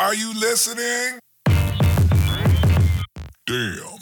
Are 0.00 0.14
you 0.14 0.32
listening? 0.32 1.18
Damn. 3.46 3.98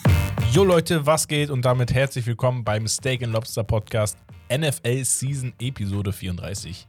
Jo 0.53 0.63
Leute, 0.63 1.07
was 1.07 1.27
geht? 1.27 1.49
Und 1.49 1.65
damit 1.65 1.95
herzlich 1.95 2.27
willkommen 2.27 2.65
beim 2.65 2.87
Steak 2.87 3.23
and 3.23 3.33
Lobster 3.33 3.65
Podcast 3.65 4.19
NFL 4.55 5.05
Season 5.05 5.55
Episode 5.59 6.13
34. 6.13 6.87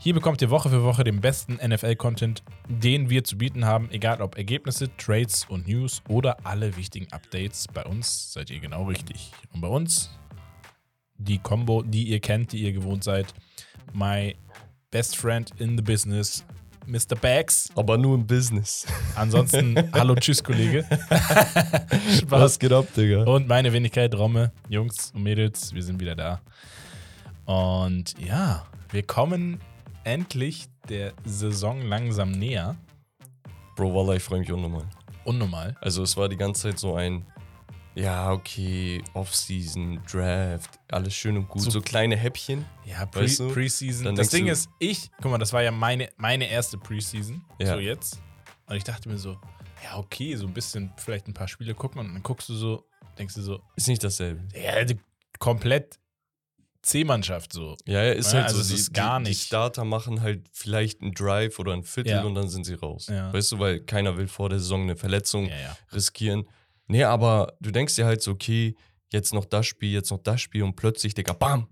Hier 0.00 0.12
bekommt 0.12 0.42
ihr 0.42 0.50
Woche 0.50 0.70
für 0.70 0.82
Woche 0.82 1.04
den 1.04 1.20
besten 1.20 1.60
NFL-Content, 1.64 2.42
den 2.66 3.08
wir 3.10 3.22
zu 3.22 3.38
bieten 3.38 3.64
haben, 3.64 3.88
egal 3.92 4.22
ob 4.22 4.36
Ergebnisse, 4.36 4.88
Trades 4.96 5.46
und 5.48 5.68
News 5.68 6.02
oder 6.08 6.44
alle 6.44 6.76
wichtigen 6.76 7.06
Updates. 7.12 7.68
Bei 7.72 7.84
uns 7.84 8.32
seid 8.32 8.50
ihr 8.50 8.58
genau 8.58 8.86
richtig. 8.86 9.30
Und 9.52 9.60
bei 9.60 9.68
uns 9.68 10.10
die 11.16 11.38
Combo, 11.38 11.82
die 11.82 12.08
ihr 12.08 12.18
kennt, 12.18 12.50
die 12.50 12.64
ihr 12.64 12.72
gewohnt 12.72 13.04
seid. 13.04 13.32
My 13.92 14.34
best 14.90 15.16
friend 15.16 15.52
in 15.60 15.76
the 15.76 15.82
business, 15.82 16.44
Mr. 16.86 17.16
Bags. 17.20 17.70
Aber 17.74 17.96
nur 17.96 18.16
im 18.16 18.26
Business. 18.26 18.86
Ansonsten, 19.14 19.76
hallo, 19.92 20.14
tschüss, 20.14 20.42
Kollege. 20.42 20.84
Was 22.26 22.58
geht 22.58 22.72
ab, 22.72 22.86
Digga? 22.96 23.24
Und 23.24 23.48
meine 23.48 23.72
Wenigkeit, 23.72 24.14
Romme, 24.14 24.52
Jungs 24.68 25.10
und 25.14 25.22
Mädels, 25.22 25.72
wir 25.74 25.82
sind 25.82 26.00
wieder 26.00 26.14
da. 26.14 26.40
Und 27.44 28.14
ja, 28.18 28.64
wir 28.90 29.02
kommen 29.02 29.60
endlich 30.04 30.66
der 30.88 31.12
Saison 31.24 31.82
langsam 31.82 32.32
näher. 32.32 32.76
Bro, 33.76 33.94
Wallah, 33.94 34.16
ich 34.16 34.22
freue 34.22 34.40
mich 34.40 34.52
unnormal. 34.52 34.84
Unnormal. 35.24 35.76
Also 35.80 36.02
es 36.02 36.16
war 36.16 36.28
die 36.28 36.36
ganze 36.36 36.62
Zeit 36.62 36.78
so 36.78 36.94
ein, 36.94 37.24
ja, 37.94 38.32
okay, 38.32 39.02
Offseason, 39.14 40.00
Draft, 40.10 40.70
alles 40.90 41.14
schön 41.14 41.36
und 41.36 41.48
gut. 41.48 41.62
So- 41.62 41.70
So, 41.70 41.80
kleine 41.80 42.16
Häppchen. 42.16 42.64
Ja, 42.84 43.06
Pre 43.06 43.22
Weißt 43.22 43.40
du? 43.40 43.52
Preseason. 43.52 44.14
Das 44.14 44.28
Ding 44.30 44.46
ist, 44.46 44.68
ich, 44.78 45.10
guck 45.20 45.30
mal, 45.30 45.38
das 45.38 45.52
war 45.52 45.62
ja 45.62 45.70
meine, 45.70 46.08
meine 46.16 46.48
erste 46.50 46.78
Preseason. 46.78 47.44
Ja. 47.60 47.74
So 47.74 47.80
jetzt. 47.80 48.20
Und 48.66 48.76
ich 48.76 48.84
dachte 48.84 49.08
mir 49.08 49.18
so, 49.18 49.38
ja, 49.84 49.96
okay, 49.98 50.36
so 50.36 50.46
ein 50.46 50.54
bisschen, 50.54 50.92
vielleicht 50.96 51.26
ein 51.28 51.34
paar 51.34 51.48
Spiele 51.48 51.74
gucken 51.74 52.00
und 52.00 52.12
dann 52.14 52.22
guckst 52.22 52.48
du 52.48 52.54
so, 52.54 52.86
denkst 53.18 53.34
du 53.34 53.42
so, 53.42 53.60
Ist 53.76 53.88
nicht 53.88 54.02
dasselbe. 54.04 54.46
ja, 54.58 54.84
die, 54.84 54.98
komplett 55.38 55.98
C-Mannschaft 56.82 57.52
so. 57.52 57.76
Ja, 57.86 58.02
ja, 58.02 58.12
ist 58.12 58.32
Ja, 58.32 58.38
halt 58.40 58.44
also 58.46 58.56
so. 58.56 58.62
es 58.62 58.68
Die, 58.68 58.74
ist 58.74 58.94
gar 58.94 59.18
die, 59.18 59.24
die 59.24 59.30
nicht- 59.30 59.42
Starter 59.46 59.84
machen 59.84 60.20
halt 60.20 60.48
vielleicht 60.52 61.00
einen 61.00 61.12
Drive 61.12 61.58
oder 61.60 61.72
ein 61.74 61.84
Viertel 61.84 62.10
Ja. 62.12 62.22
und 62.24 62.34
dann 62.34 62.48
sind 62.48 62.64
sie 62.64 62.74
raus. 62.74 63.06
Ja. 63.08 63.32
Weißt 63.32 63.52
du, 63.52 63.58
weil 63.60 63.80
keiner 63.80 64.16
will 64.16 64.26
vor 64.26 64.48
der 64.48 64.58
Saison 64.58 64.82
eine 64.82 64.96
Verletzung 64.96 65.48
riskieren. 65.92 66.48
Nee, 66.92 67.04
aber 67.04 67.54
du 67.58 67.70
denkst 67.70 67.96
dir 67.96 68.04
halt 68.04 68.20
so, 68.20 68.32
okay, 68.32 68.76
jetzt 69.10 69.32
noch 69.32 69.46
das 69.46 69.66
Spiel, 69.66 69.92
jetzt 69.92 70.10
noch 70.10 70.18
das 70.18 70.42
Spiel 70.42 70.62
und 70.62 70.76
plötzlich, 70.76 71.14
Digga, 71.14 71.32
bam! 71.32 71.66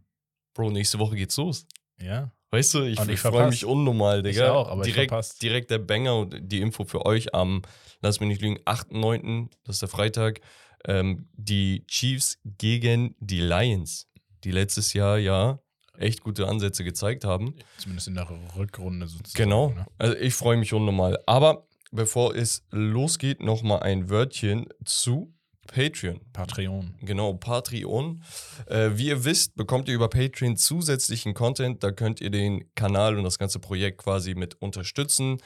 Bro, 0.55 0.71
nächste 0.71 0.99
Woche 0.99 1.15
geht's 1.15 1.37
los. 1.37 1.67
Ja. 2.01 2.33
Weißt 2.51 2.73
du, 2.73 2.85
ich, 2.85 2.99
ich 2.99 3.07
ich 3.07 3.21
freue 3.21 3.49
mich 3.49 3.67
unnormal, 3.67 4.23
Digga. 4.23 4.45
Ich 4.45 4.51
auch, 4.51 4.71
aber 4.71 4.83
direkt, 4.83 5.43
direkt 5.43 5.71
der 5.71 5.79
Banger 5.79 6.17
und 6.17 6.41
die 6.41 6.63
Info 6.63 6.85
für 6.85 7.05
euch 7.05 7.35
am, 7.35 7.61
lass 8.01 8.19
mich 8.21 8.31
nicht 8.31 8.41
lügen, 8.41 8.61
8.9., 8.61 9.51
das 9.65 9.77
ist 9.77 9.83
der 9.83 9.91
Freitag, 9.91 10.41
ähm, 10.87 11.29
die 11.35 11.85
Chiefs 11.87 12.39
gegen 12.43 13.15
die 13.21 13.43
Lions, 13.43 14.09
die 14.43 14.53
letztes 14.53 14.95
Jahr 14.95 15.19
ja 15.19 15.61
echt 15.99 16.23
gute 16.23 16.49
Ansätze 16.49 16.83
gezeigt 16.83 17.25
haben. 17.25 17.55
Zumindest 17.77 18.09
in 18.09 18.15
der 18.15 18.27
Rückrunde 18.57 19.07
sozusagen. 19.07 19.45
Genau. 19.45 19.69
Ne? 19.69 19.87
Also 19.99 20.17
ich 20.17 20.33
freue 20.33 20.57
mich 20.57 20.73
unnormal. 20.73 21.19
Aber 21.27 21.67
bevor 21.91 22.35
es 22.35 22.65
losgeht, 22.71 23.41
nochmal 23.41 23.83
ein 23.83 24.11
Wörtchen 24.11 24.67
zu 24.85 25.35
Patreon. 25.67 26.21
Patreon. 26.33 26.95
Genau, 27.01 27.35
Patreon. 27.35 28.23
Äh, 28.67 28.91
wie 28.95 29.09
ihr 29.09 29.25
wisst, 29.25 29.55
bekommt 29.55 29.89
ihr 29.89 29.95
über 29.95 30.09
Patreon 30.09 30.57
zusätzlichen 30.57 31.33
Content. 31.33 31.85
Da 31.85 31.93
könnt 31.93 32.21
ihr 32.21 32.31
den 32.31 32.75
Kanal 32.75 33.17
und 33.17 33.25
das 33.25 33.39
ganze 33.39 33.61
Projekt 33.61 33.99
quasi 33.99 34.35
mit 34.35 34.61
unterstützen. 34.61 35.39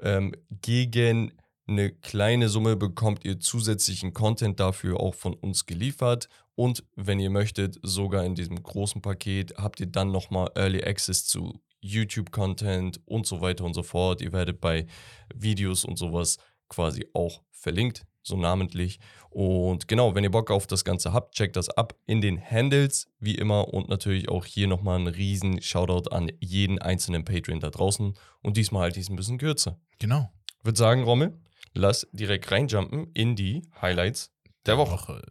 Ähm, 0.00 0.32
gegen 0.62 1.32
eine 1.66 1.90
kleine 1.90 2.48
Summe 2.48 2.76
bekommt 2.76 3.24
ihr 3.24 3.40
zusätzlichen 3.40 4.14
Content 4.14 4.60
dafür 4.60 5.00
auch 5.00 5.14
von 5.14 5.34
uns 5.34 5.66
geliefert. 5.66 6.28
Und 6.54 6.84
wenn 6.96 7.20
ihr 7.20 7.30
möchtet, 7.30 7.78
sogar 7.82 8.24
in 8.24 8.34
diesem 8.34 8.62
großen 8.62 9.02
Paket 9.02 9.54
habt 9.58 9.80
ihr 9.80 9.86
dann 9.86 10.10
nochmal 10.10 10.50
Early 10.54 10.82
Access 10.82 11.26
zu 11.26 11.60
YouTube-Content 11.80 13.00
und 13.04 13.26
so 13.26 13.40
weiter 13.40 13.64
und 13.64 13.74
so 13.74 13.82
fort. 13.82 14.20
Ihr 14.20 14.32
werdet 14.32 14.60
bei 14.60 14.86
Videos 15.34 15.84
und 15.84 15.96
sowas 15.98 16.38
quasi 16.68 17.06
auch 17.14 17.42
verlinkt, 17.50 18.06
so 18.22 18.36
namentlich. 18.36 19.00
Und 19.30 19.88
genau, 19.88 20.14
wenn 20.14 20.24
ihr 20.24 20.30
Bock 20.30 20.50
auf 20.50 20.66
das 20.66 20.84
Ganze 20.84 21.12
habt, 21.12 21.34
checkt 21.34 21.56
das 21.56 21.68
ab 21.68 21.94
in 22.06 22.20
den 22.20 22.40
Handles, 22.40 23.08
wie 23.18 23.34
immer. 23.34 23.68
Und 23.72 23.88
natürlich 23.88 24.28
auch 24.28 24.44
hier 24.44 24.66
nochmal 24.66 24.98
ein 24.98 25.06
riesen 25.06 25.60
Shoutout 25.60 26.10
an 26.10 26.30
jeden 26.40 26.78
einzelnen 26.78 27.24
Patreon 27.24 27.60
da 27.60 27.70
draußen. 27.70 28.14
Und 28.42 28.56
diesmal 28.56 28.82
halte 28.82 29.00
ich 29.00 29.06
es 29.06 29.10
ein 29.10 29.16
bisschen 29.16 29.38
kürzer. 29.38 29.78
Genau. 29.98 30.30
Würde 30.62 30.78
sagen, 30.78 31.04
Rommel, 31.04 31.38
lass 31.74 32.06
direkt 32.12 32.50
reinjumpen 32.50 33.10
in 33.14 33.36
die 33.36 33.62
Highlights 33.80 34.32
der 34.66 34.78
Woche. 34.78 35.22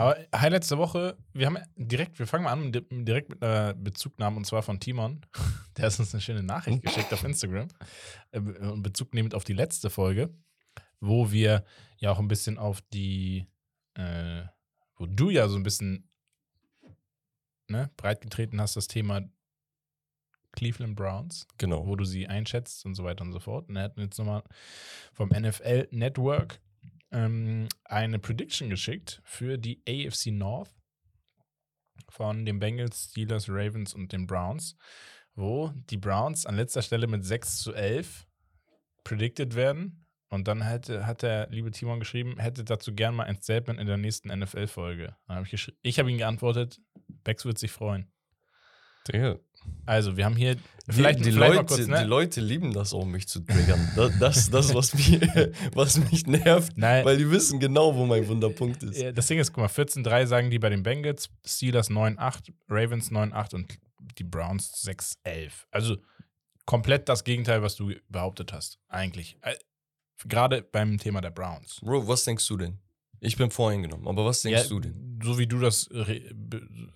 Aber 0.00 0.16
Highlights 0.34 0.68
der 0.68 0.78
Woche, 0.78 1.18
wir 1.34 1.46
haben 1.46 1.58
direkt, 1.76 2.18
wir 2.18 2.26
fangen 2.26 2.44
mal 2.44 2.52
an 2.52 2.72
di- 2.72 3.04
direkt 3.04 3.28
mit 3.28 3.42
einer 3.42 3.74
Bezugnahme 3.74 4.38
und 4.38 4.46
zwar 4.46 4.62
von 4.62 4.80
Timon. 4.80 5.20
Der 5.76 5.86
hat 5.86 5.98
uns 5.98 6.14
eine 6.14 6.22
schöne 6.22 6.42
Nachricht 6.42 6.82
geschickt 6.82 7.12
auf 7.12 7.22
Instagram 7.22 7.68
äh, 8.32 8.38
und 8.38 8.82
Bezug 8.82 9.12
nehmend 9.12 9.34
auf 9.34 9.44
die 9.44 9.52
letzte 9.52 9.90
Folge, 9.90 10.34
wo 11.00 11.30
wir 11.30 11.64
ja 11.98 12.10
auch 12.12 12.18
ein 12.18 12.28
bisschen 12.28 12.56
auf 12.56 12.80
die, 12.94 13.46
äh, 13.94 14.42
wo 14.96 15.04
du 15.06 15.28
ja 15.28 15.48
so 15.48 15.56
ein 15.56 15.62
bisschen 15.62 16.08
ne, 17.68 17.90
breitgetreten 17.98 18.58
hast, 18.60 18.76
das 18.76 18.86
Thema 18.86 19.22
Cleveland 20.52 20.96
Browns. 20.96 21.46
Genau. 21.58 21.86
wo 21.86 21.94
du 21.94 22.04
sie 22.04 22.26
einschätzt 22.26 22.84
und 22.86 22.94
so 22.94 23.04
weiter 23.04 23.22
und 23.22 23.32
so 23.32 23.38
fort. 23.38 23.68
Und 23.68 23.76
er 23.76 23.84
hat 23.84 23.98
jetzt 23.98 24.18
nochmal 24.18 24.42
vom 25.12 25.28
NFL 25.28 25.88
Network 25.90 26.60
ähm, 27.12 27.68
eine 27.84 28.18
Prediction 28.18 28.70
geschickt 28.70 29.20
für 29.24 29.58
die 29.58 29.82
AFC 29.88 30.26
North 30.26 30.70
von 32.08 32.44
den 32.44 32.58
Bengals, 32.58 33.10
Steelers, 33.10 33.48
Ravens 33.48 33.94
und 33.94 34.12
den 34.12 34.26
Browns, 34.26 34.76
wo 35.34 35.72
die 35.90 35.96
Browns 35.96 36.46
an 36.46 36.56
letzter 36.56 36.82
Stelle 36.82 37.06
mit 37.06 37.24
6 37.24 37.58
zu 37.58 37.74
11 37.74 38.26
predicted 39.04 39.54
werden. 39.54 40.06
Und 40.28 40.46
dann 40.46 40.62
hätte, 40.62 41.06
hat 41.06 41.22
der 41.22 41.48
liebe 41.50 41.72
Timon 41.72 41.98
geschrieben, 41.98 42.38
hätte 42.38 42.62
dazu 42.62 42.94
gern 42.94 43.16
mal 43.16 43.24
ein 43.24 43.42
Statement 43.42 43.80
in 43.80 43.86
der 43.88 43.96
nächsten 43.96 44.28
NFL-Folge. 44.28 45.16
Ich 45.50 45.72
ich 45.82 45.98
habe 45.98 46.10
ihm 46.10 46.18
geantwortet, 46.18 46.80
Bex 47.24 47.44
wird 47.44 47.58
sich 47.58 47.72
freuen. 47.72 48.12
Digga. 49.08 49.38
Also, 49.86 50.16
wir 50.16 50.24
haben 50.24 50.36
hier 50.36 50.54
Die, 50.54 50.62
vielleicht, 50.88 51.20
die, 51.20 51.32
vielleicht 51.32 51.54
Leute, 51.54 51.64
kurz, 51.66 51.86
ne? 51.86 51.98
die 52.02 52.08
Leute 52.08 52.40
lieben 52.40 52.72
das 52.72 52.94
auch, 52.94 53.04
mich 53.04 53.28
zu 53.28 53.40
triggern. 53.40 53.92
Das, 53.94 54.18
das, 54.18 54.50
das 54.50 54.74
was, 54.74 54.94
mich, 54.94 55.20
was 55.74 55.98
mich 56.10 56.26
nervt, 56.26 56.76
Nein, 56.76 57.04
weil 57.04 57.18
die 57.18 57.30
wissen 57.30 57.60
genau, 57.60 57.94
wo 57.94 58.06
mein 58.06 58.26
Wunderpunkt 58.26 58.82
ist. 58.82 59.16
Das 59.16 59.26
Ding 59.26 59.38
ist, 59.38 59.52
guck 59.52 59.62
mal, 59.62 59.68
14-3 59.68 60.26
sagen 60.26 60.50
die 60.50 60.58
bei 60.58 60.70
den 60.70 60.82
Bengals, 60.82 61.30
Steelers 61.44 61.90
9-8, 61.90 62.52
Ravens 62.68 63.10
9-8 63.10 63.54
und 63.54 63.78
die 64.18 64.24
Browns 64.24 64.72
6-11. 64.86 65.50
Also 65.70 65.96
komplett 66.64 67.08
das 67.08 67.24
Gegenteil, 67.24 67.62
was 67.62 67.76
du 67.76 67.92
behauptet 68.08 68.52
hast, 68.52 68.78
eigentlich. 68.88 69.36
Äh, 69.42 69.54
Gerade 70.26 70.62
beim 70.62 70.98
Thema 70.98 71.20
der 71.20 71.30
Browns. 71.30 71.80
Bro, 71.82 72.06
was 72.06 72.24
denkst 72.24 72.46
du 72.46 72.56
denn? 72.56 72.78
Ich 73.20 73.36
bin 73.36 73.50
voreingenommen, 73.50 74.08
aber 74.08 74.24
was 74.24 74.42
denkst 74.42 74.62
Ja, 74.62 74.68
du 74.68 74.80
denn? 74.80 75.18
So 75.22 75.38
wie 75.38 75.46
du 75.46 75.58
das 75.58 75.88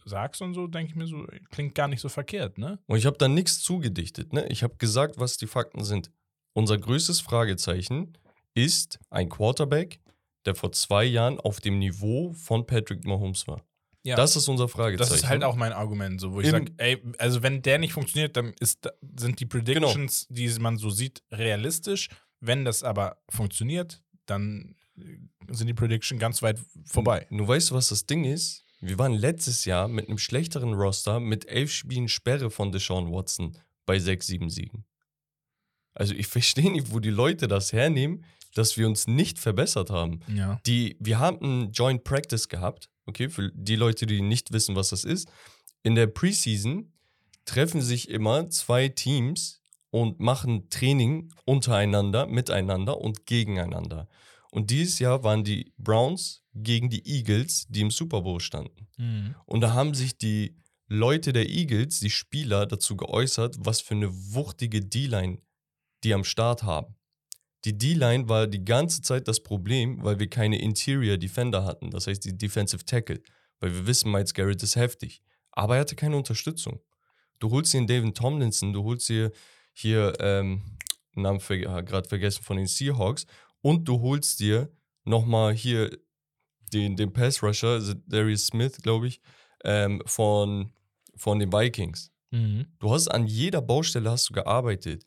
sagst 0.06 0.40
und 0.42 0.54
so, 0.54 0.66
denke 0.66 0.90
ich 0.90 0.96
mir 0.96 1.06
so, 1.06 1.26
klingt 1.50 1.74
gar 1.74 1.88
nicht 1.88 2.00
so 2.00 2.08
verkehrt, 2.08 2.58
ne? 2.58 2.78
Und 2.86 2.96
ich 2.96 3.06
habe 3.06 3.18
da 3.18 3.28
nichts 3.28 3.60
zugedichtet, 3.60 4.32
ne? 4.32 4.46
Ich 4.48 4.62
habe 4.62 4.76
gesagt, 4.76 5.18
was 5.18 5.36
die 5.36 5.46
Fakten 5.46 5.84
sind. 5.84 6.10
Unser 6.54 6.78
größtes 6.78 7.20
Fragezeichen 7.20 8.16
ist 8.54 8.98
ein 9.10 9.28
Quarterback, 9.28 10.00
der 10.46 10.54
vor 10.54 10.72
zwei 10.72 11.04
Jahren 11.04 11.38
auf 11.40 11.60
dem 11.60 11.78
Niveau 11.78 12.32
von 12.32 12.66
Patrick 12.66 13.04
Mahomes 13.04 13.46
war. 13.46 13.62
Ja. 14.02 14.16
Das 14.16 14.36
ist 14.36 14.48
unser 14.48 14.68
Fragezeichen. 14.68 15.10
Das 15.10 15.18
ist 15.18 15.28
halt 15.28 15.42
auch 15.44 15.56
mein 15.56 15.72
Argument, 15.72 16.20
so, 16.20 16.32
wo 16.34 16.40
ich 16.40 16.50
sage, 16.50 16.72
ey, 16.76 17.02
also 17.18 17.42
wenn 17.42 17.62
der 17.62 17.78
nicht 17.78 17.94
funktioniert, 17.94 18.36
dann 18.36 18.52
ist, 18.60 18.86
sind 19.16 19.40
die 19.40 19.48
Genau. 19.48 19.64
Predictions, 19.64 20.26
die 20.28 20.48
man 20.58 20.76
so 20.76 20.90
sieht, 20.90 21.22
realistisch. 21.32 22.08
Wenn 22.40 22.66
das 22.66 22.82
aber 22.82 23.16
funktioniert, 23.31 24.02
dann 24.26 24.76
sind 25.50 25.67
die 25.67 25.75
Predictions 25.75 26.20
ganz 26.20 26.43
weit 26.43 26.61
vorbei. 26.85 27.26
Nur 27.31 27.49
weißt 27.49 27.70
du, 27.70 27.75
was 27.75 27.88
das 27.88 28.06
Ding 28.06 28.25
ist? 28.25 28.64
Wir 28.81 28.99
waren 28.99 29.12
letztes 29.12 29.64
Jahr 29.64 29.88
mit 29.88 30.08
einem 30.08 30.19
schlechteren 30.19 30.75
Roster 30.75 31.20
mit 31.20 31.49
elf 31.49 31.73
Spielen 31.73 32.08
Sperre 32.08 32.50
von 32.50 32.70
Deshaun 32.70 33.12
Watson 33.12 33.56
bei 33.87 33.99
sechs, 33.99 34.26
sieben 34.26 34.50
Siegen. 34.50 34.85
Also 35.94 36.14
ich 36.14 36.26
verstehe 36.29 36.70
nicht, 36.70 36.93
wo 36.93 37.00
die 37.00 37.11
Leute 37.11 37.49
das 37.49 37.73
hernehmen, 37.73 38.25
dass 38.55 38.76
wir 38.76 38.87
uns 38.87 39.06
nicht 39.06 39.38
verbessert 39.38 39.91
haben. 39.91 40.20
Ja. 40.29 40.61
Die, 40.67 40.97
wir 41.00 41.19
haben 41.19 41.43
einen 41.43 41.73
Joint 41.73 42.05
Practice 42.05 42.49
gehabt, 42.49 42.88
okay, 43.06 43.29
für 43.29 43.50
die 43.52 43.76
Leute, 43.76 44.06
die 44.06 44.23
nicht 44.23 44.52
wissen, 44.52 44.76
was 44.76 44.90
das 44.90 45.05
ist. 45.05 45.29
In 45.82 45.94
der 45.94 46.06
Preseason 46.06 46.93
treffen 47.44 47.82
sich 47.82 48.08
immer 48.08 48.49
zwei 48.50 48.88
Teams 48.88 49.61
und 49.90 50.20
machen 50.20 50.70
Training 50.70 51.32
untereinander, 51.44 52.26
miteinander 52.26 52.99
und 52.99 53.26
gegeneinander. 53.26 54.08
Und 54.54 54.70
dieses 54.70 55.00
Jahr 55.00 55.24
waren 55.24 55.42
die 55.42 55.72
Browns 55.78 56.44
gegen 56.54 56.88
die 56.88 57.04
Eagles, 57.04 57.66
die 57.70 57.80
im 57.80 57.90
Super 57.90 58.22
Bowl 58.22 58.38
standen. 58.38 58.86
Mhm. 58.96 59.34
Und 59.46 59.62
da 59.62 59.74
haben 59.74 59.94
sich 59.94 60.16
die 60.16 60.56
Leute 60.86 61.32
der 61.32 61.48
Eagles, 61.48 61.98
die 61.98 62.08
Spieler, 62.08 62.64
dazu 62.64 62.96
geäußert, 62.96 63.56
was 63.58 63.80
für 63.80 63.94
eine 63.94 64.12
wuchtige 64.32 64.80
D-Line 64.80 65.38
die 66.04 66.14
am 66.14 66.22
Start 66.22 66.62
haben. 66.62 66.94
Die 67.64 67.76
D-Line 67.76 68.28
war 68.28 68.46
die 68.46 68.64
ganze 68.64 69.02
Zeit 69.02 69.26
das 69.26 69.42
Problem, 69.42 70.04
weil 70.04 70.20
wir 70.20 70.30
keine 70.30 70.60
Interior 70.60 71.16
Defender 71.16 71.64
hatten, 71.64 71.90
das 71.90 72.06
heißt 72.06 72.24
die 72.24 72.38
Defensive 72.38 72.84
Tackle. 72.84 73.20
Weil 73.58 73.74
wir 73.74 73.88
wissen, 73.88 74.12
Miles 74.12 74.34
Garrett 74.34 74.62
ist 74.62 74.76
heftig. 74.76 75.20
Aber 75.50 75.74
er 75.74 75.80
hatte 75.80 75.96
keine 75.96 76.16
Unterstützung. 76.16 76.80
Du 77.40 77.50
holst 77.50 77.72
dir 77.72 77.78
einen 77.78 77.88
David 77.88 78.16
Tomlinson, 78.16 78.72
du 78.72 78.84
holst 78.84 79.08
dir 79.08 79.32
hier, 79.72 80.12
ähm, 80.20 80.62
Namen 81.16 81.40
ver 81.40 81.82
gerade 81.82 82.08
vergessen 82.08 82.42
von 82.42 82.56
den 82.56 82.66
Seahawks, 82.66 83.26
und 83.64 83.88
du 83.88 84.02
holst 84.02 84.40
dir 84.40 84.70
nochmal 85.05 85.55
hier 85.55 85.90
den, 86.75 86.96
den 86.96 87.14
Pass-Rusher, 87.14 87.81
Darius 88.06 88.46
Smith, 88.46 88.76
glaube 88.82 89.08
ich, 89.08 89.22
ähm, 89.64 90.02
von, 90.05 90.70
von 91.16 91.38
den 91.38 91.50
Vikings. 91.50 92.12
Mhm. 92.31 92.66
Du 92.78 92.93
hast 92.93 93.08
an 93.08 93.26
jeder 93.26 93.62
Baustelle 93.62 94.11
hast 94.11 94.28
du 94.28 94.34
gearbeitet. 94.34 95.06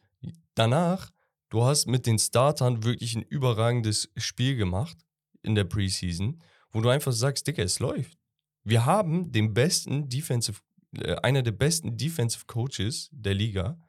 Danach, 0.55 1.11
du 1.49 1.63
hast 1.63 1.85
mit 1.85 2.07
den 2.07 2.17
Startern 2.17 2.83
wirklich 2.83 3.15
ein 3.15 3.21
überragendes 3.21 4.09
Spiel 4.17 4.55
gemacht 4.55 4.97
in 5.43 5.53
der 5.53 5.65
Preseason, 5.65 6.41
wo 6.71 6.81
du 6.81 6.89
einfach 6.89 7.13
sagst, 7.13 7.45
Digga, 7.45 7.61
es 7.61 7.79
läuft. 7.79 8.17
Wir 8.63 8.85
haben 8.85 9.31
den 9.31 9.53
besten 9.53 10.09
Defensive, 10.09 10.61
äh, 10.97 11.13
einer 11.17 11.43
der 11.43 11.51
besten 11.51 11.95
Defensive 11.95 12.45
Coaches 12.47 13.09
der 13.11 13.35
Liga. 13.35 13.79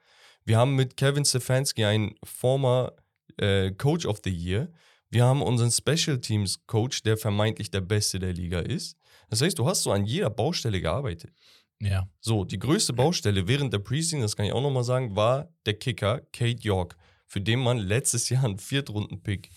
Wir 0.44 0.58
haben 0.58 0.74
mit 0.74 0.98
Kevin 0.98 1.24
Stefanski 1.24 1.84
einen 1.84 2.16
former 2.22 2.92
äh, 3.38 3.72
Coach 3.72 4.06
of 4.06 4.20
the 4.24 4.30
Year. 4.30 4.70
Wir 5.10 5.24
haben 5.24 5.42
unseren 5.42 5.70
Special 5.70 6.20
Teams 6.20 6.66
Coach, 6.66 7.02
der 7.02 7.16
vermeintlich 7.16 7.70
der 7.70 7.80
Beste 7.80 8.18
der 8.18 8.32
Liga 8.32 8.60
ist. 8.60 8.96
Das 9.30 9.40
heißt, 9.40 9.58
du 9.58 9.66
hast 9.66 9.82
so 9.82 9.92
an 9.92 10.04
jeder 10.04 10.30
Baustelle 10.30 10.80
gearbeitet. 10.80 11.32
Ja. 11.80 12.08
So, 12.20 12.44
die 12.44 12.58
größte 12.58 12.92
Baustelle 12.92 13.46
während 13.46 13.72
der 13.72 13.78
Preseason, 13.78 14.20
das 14.20 14.36
kann 14.36 14.46
ich 14.46 14.52
auch 14.52 14.62
nochmal 14.62 14.84
sagen, 14.84 15.14
war 15.14 15.48
der 15.64 15.74
Kicker 15.74 16.20
Kate 16.32 16.60
York, 16.62 16.96
für 17.26 17.40
den 17.40 17.60
man 17.60 17.78
letztes 17.78 18.28
Jahr 18.28 18.44
einen 18.44 18.58
Viertrunden-Pick 18.58 19.50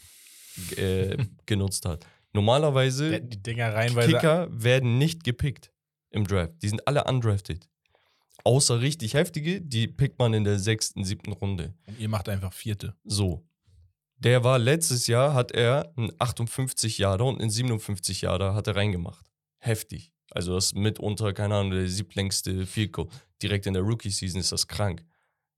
äh, 0.78 1.18
genutzt 1.46 1.86
hat. 1.86 2.06
Normalerweise, 2.34 3.22
Die 3.22 3.42
Dinger 3.42 3.74
reinweise. 3.74 4.14
Kicker 4.14 4.48
werden 4.52 4.98
nicht 4.98 5.24
gepickt 5.24 5.72
im 6.12 6.26
Draft. 6.26 6.62
Die 6.62 6.70
sind 6.70 6.88
alle 6.88 7.04
undrafted. 7.04 7.68
Außer 8.44 8.82
richtig 8.82 9.14
heftige, 9.14 9.62
die 9.62 9.88
pickt 9.88 10.18
man 10.18 10.34
in 10.34 10.44
der 10.44 10.60
sechsten, 10.60 11.04
siebten 11.04 11.32
Runde. 11.32 11.74
Und 11.86 12.00
ihr 12.00 12.10
macht 12.10 12.30
einfach 12.30 12.54
vierte. 12.54 12.96
So. 13.04 13.46
Der 14.24 14.44
war 14.44 14.60
letztes 14.60 15.08
Jahr, 15.08 15.34
hat 15.34 15.52
er 15.52 15.92
einen 15.98 16.12
58 16.20 17.00
Jahre 17.00 17.24
und 17.24 17.42
einen 17.42 17.50
57 17.50 18.22
Jahre 18.22 18.54
hat 18.54 18.68
er 18.68 18.76
reingemacht. 18.76 19.26
Heftig. 19.58 20.14
Also 20.30 20.54
das 20.54 20.74
mitunter, 20.76 21.34
keine 21.34 21.56
Ahnung, 21.56 21.72
der 21.72 21.88
siebtlängste 21.88 22.68
Field 22.68 22.94
Goal. 22.94 23.10
Direkt 23.42 23.66
in 23.66 23.74
der 23.74 23.82
Rookie-Season 23.82 24.40
ist 24.40 24.52
das 24.52 24.68
krank. 24.68 25.04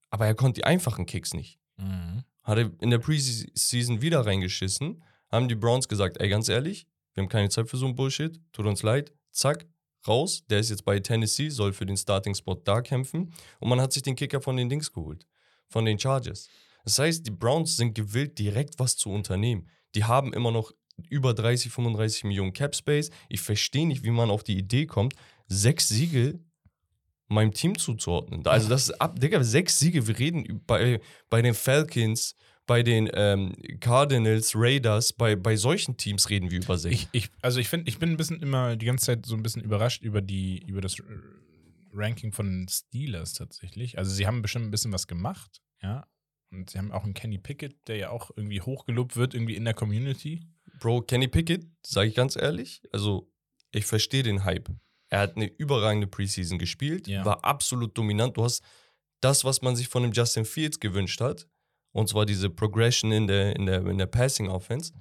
Aber 0.10 0.26
er 0.28 0.34
konnte 0.34 0.62
die 0.62 0.64
einfachen 0.64 1.06
Kicks 1.06 1.34
nicht. 1.34 1.60
Mhm. 1.78 2.24
Hat 2.44 2.58
er 2.58 2.72
in 2.80 2.90
der 2.90 3.00
Preseason 3.00 4.02
wieder 4.02 4.26
reingeschissen, 4.26 5.04
haben 5.30 5.50
die 5.50 5.56
Browns 5.56 5.90
gesagt, 5.90 6.22
ey, 6.22 6.30
ganz 6.30 6.48
ehrlich, 6.48 6.88
wir 7.14 7.24
haben 7.24 7.30
keine 7.30 7.50
Zeit 7.50 7.68
für 7.68 7.78
so 7.78 7.86
ein 7.86 7.96
Bullshit, 7.96 8.40
tut 8.54 8.66
uns 8.66 8.82
leid, 8.82 9.12
zack, 9.32 9.66
raus. 10.08 10.44
Der 10.50 10.60
ist 10.60 10.70
jetzt 10.70 10.86
bei 10.86 11.00
Tennessee, 11.00 11.50
soll 11.50 11.74
für 11.74 11.86
den 11.86 11.98
Starting-Spot 11.98 12.56
da 12.64 12.82
kämpfen. 12.82 13.34
Und 13.60 13.70
man 13.70 13.82
hat 13.82 13.92
sich 13.92 14.04
den 14.04 14.16
Kicker 14.16 14.42
von 14.42 14.56
den 14.56 14.70
Dings 14.70 14.92
geholt, 14.92 15.28
von 15.68 15.86
den 15.86 16.00
Chargers. 16.00 16.48
Das 16.84 17.00
heißt, 17.00 17.26
die 17.26 17.32
Browns 17.32 17.78
sind 17.78 17.96
gewillt, 17.96 18.38
direkt 18.40 18.80
was 18.80 18.98
zu 18.98 19.10
unternehmen. 19.10 19.70
Die 19.96 20.04
haben 20.04 20.34
immer 20.34 20.52
noch 20.52 20.72
über 21.10 21.34
30, 21.34 21.72
35 21.72 22.26
Millionen 22.26 22.54
Cap 22.54 22.76
Space. 22.76 23.10
Ich 23.30 23.42
verstehe 23.42 23.88
nicht, 23.88 24.04
wie 24.04 24.12
man 24.12 24.30
auf 24.30 24.44
die 24.44 24.58
Idee 24.58 24.86
kommt, 24.86 25.14
sechs 25.48 25.90
Siege 25.90 26.40
meinem 27.28 27.54
Team 27.54 27.78
zuzuordnen. 27.78 28.46
Also 28.46 28.70
das 28.70 28.90
ist 28.90 29.02
ab, 29.02 29.20
Digga, 29.20 29.44
sechs 29.44 29.80
Siege. 29.80 30.08
Wir 30.08 30.20
reden 30.20 30.62
bei, 30.68 31.00
bei 31.30 31.42
den 31.42 31.54
Falcons, 31.54 32.36
bei 32.66 32.84
den 32.84 33.10
ähm, 33.14 33.54
Cardinals, 33.80 34.54
Raiders, 34.56 35.14
bei, 35.14 35.36
bei 35.36 35.56
solchen 35.56 35.98
Teams 35.98 36.30
reden 36.30 36.52
wir 36.52 36.62
über 36.62 36.78
sechs. 36.78 36.96
Ich, 36.96 37.10
ich, 37.12 37.30
also 37.42 37.60
ich 37.60 37.70
finde, 37.70 37.90
ich 37.90 37.98
bin 37.98 38.12
ein 38.12 38.18
bisschen 38.18 38.42
immer 38.42 38.76
die 38.76 38.86
ganze 38.86 39.08
Zeit 39.08 39.26
so 39.26 39.36
ein 39.36 39.44
bisschen 39.44 39.64
überrascht 39.64 40.04
über 40.04 40.22
die, 40.22 40.64
über 40.66 40.82
das 40.82 40.98
Ranking 41.92 42.32
von 42.32 42.68
Steelers 42.70 43.34
tatsächlich. 43.34 43.98
Also 43.98 44.12
sie 44.12 44.28
haben 44.28 44.42
bestimmt 44.42 44.66
ein 44.66 44.72
bisschen 44.72 44.92
was 44.92 45.08
gemacht, 45.08 45.62
ja. 45.82 46.08
Und 46.54 46.70
sie 46.70 46.78
haben 46.78 46.92
auch 46.92 47.04
einen 47.04 47.14
Kenny 47.14 47.38
Pickett, 47.38 47.76
der 47.88 47.98
ja 47.98 48.10
auch 48.10 48.32
irgendwie 48.36 48.62
hochgelobt 48.62 49.16
wird, 49.16 49.34
irgendwie 49.34 49.56
in 49.56 49.66
der 49.66 49.74
Community. 49.74 50.42
Bro, 50.80 51.02
Kenny 51.04 51.28
Pickett, 51.28 51.66
sage 51.86 52.10
ich 52.10 52.16
ganz 52.16 52.36
ehrlich, 52.36 52.82
also 52.92 53.30
ich 53.72 53.86
verstehe 53.86 54.24
den 54.24 54.44
Hype. 54.44 54.70
Er 55.10 55.20
hat 55.20 55.36
eine 55.36 55.46
überragende 55.46 56.08
Preseason 56.08 56.58
gespielt, 56.58 57.08
Ja. 57.08 57.24
war 57.26 57.44
absolut 57.44 57.98
dominant. 57.98 58.38
Du 58.38 58.44
hast 58.44 58.64
das, 59.22 59.44
was 59.46 59.62
man 59.62 59.76
sich 59.76 59.88
von 59.88 60.04
dem 60.04 60.12
Justin 60.12 60.46
Fields 60.46 60.80
gewünscht 60.80 61.22
hat, 61.22 61.48
und 61.92 62.10
zwar 62.10 62.26
diese 62.26 62.50
Progression 62.50 63.12
in 63.12 63.28
der, 63.28 63.56
in 63.56 63.66
der, 63.68 63.86
in 63.86 63.98
der 63.98 64.08
Passing 64.08 64.50
Offense, 64.50 64.94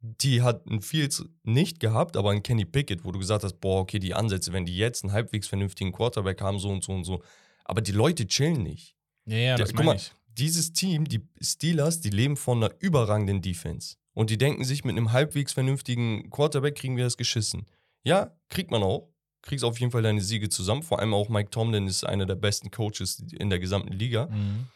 die 0.00 0.42
hat 0.42 0.66
ein 0.66 0.82
Fields 0.82 1.24
nicht 1.42 1.80
gehabt, 1.80 2.16
aber 2.16 2.30
ein 2.30 2.42
Kenny 2.42 2.64
Pickett, 2.64 3.04
wo 3.04 3.10
du 3.12 3.18
gesagt 3.18 3.42
hast, 3.44 3.60
boah, 3.60 3.80
okay, 3.80 3.98
die 3.98 4.14
Ansätze, 4.14 4.52
wenn 4.52 4.64
die 4.64 4.76
jetzt 4.76 5.02
einen 5.04 5.12
halbwegs 5.12 5.48
vernünftigen 5.48 5.90
Quarterback 5.92 6.40
haben, 6.40 6.58
so 6.58 6.68
und 6.70 6.84
so 6.84 6.92
und 6.92 7.04
so. 7.04 7.22
Aber 7.64 7.80
die 7.80 7.92
Leute 7.92 8.26
chillen 8.26 8.62
nicht. 8.62 8.94
Ja, 9.24 9.36
ja, 9.36 9.56
Der- 9.56 9.64
das 9.66 9.70
guck 9.70 9.78
meine 9.78 9.86
mal, 9.90 9.96
ich. 9.96 10.12
Dieses 10.38 10.72
Team, 10.72 11.04
die 11.06 11.26
Steelers, 11.40 12.00
die 12.00 12.10
leben 12.10 12.36
von 12.36 12.62
einer 12.62 12.74
überragenden 12.80 13.42
Defense. 13.42 13.96
Und 14.14 14.30
die 14.30 14.38
denken 14.38 14.64
sich, 14.64 14.84
mit 14.84 14.96
einem 14.96 15.12
halbwegs 15.12 15.52
vernünftigen 15.52 16.30
Quarterback 16.30 16.76
kriegen 16.76 16.96
wir 16.96 17.04
das 17.04 17.16
geschissen. 17.16 17.66
Ja, 18.02 18.34
kriegt 18.48 18.70
man 18.70 18.82
auch. 18.82 19.08
Kriegst 19.42 19.64
auf 19.64 19.78
jeden 19.78 19.92
Fall 19.92 20.02
deine 20.02 20.20
Siege 20.20 20.48
zusammen. 20.48 20.82
Vor 20.82 21.00
allem 21.00 21.14
auch 21.14 21.28
Mike 21.28 21.50
Tomlin 21.50 21.86
ist 21.86 22.04
einer 22.04 22.26
der 22.26 22.34
besten 22.34 22.70
Coaches 22.70 23.22
in 23.38 23.50
der 23.50 23.58
gesamten 23.58 23.92
Liga. 23.92 24.26
Mhm. 24.26 24.66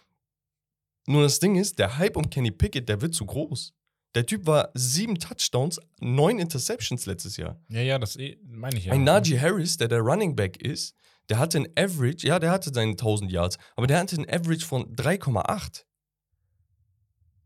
Nur 1.06 1.22
das 1.22 1.40
Ding 1.40 1.56
ist, 1.56 1.78
der 1.78 1.98
Hype 1.98 2.16
um 2.16 2.28
Kenny 2.28 2.50
Pickett, 2.50 2.88
der 2.88 3.00
wird 3.00 3.14
zu 3.14 3.24
groß. 3.26 3.74
Der 4.14 4.26
Typ 4.26 4.46
war 4.46 4.70
sieben 4.74 5.18
Touchdowns, 5.18 5.80
neun 6.00 6.38
Interceptions 6.38 7.06
letztes 7.06 7.36
Jahr. 7.36 7.60
Ja, 7.68 7.80
ja, 7.80 7.98
das 7.98 8.16
eh- 8.16 8.38
meine 8.44 8.76
ich 8.76 8.86
ja. 8.86 8.92
Ein 8.92 9.04
Najee 9.04 9.38
Harris, 9.38 9.76
der 9.76 9.88
der 9.88 10.00
Running 10.00 10.34
Back 10.34 10.60
ist, 10.60 10.94
der 11.28 11.38
hatte 11.38 11.58
ein 11.58 11.68
Average, 11.76 12.26
ja, 12.26 12.40
der 12.40 12.50
hatte 12.50 12.72
seine 12.74 12.96
1000 12.96 13.30
Yards, 13.30 13.56
aber 13.76 13.86
der 13.86 14.00
hatte 14.00 14.16
ein 14.16 14.28
Average 14.28 14.66
von 14.66 14.94
3,8. 14.96 15.84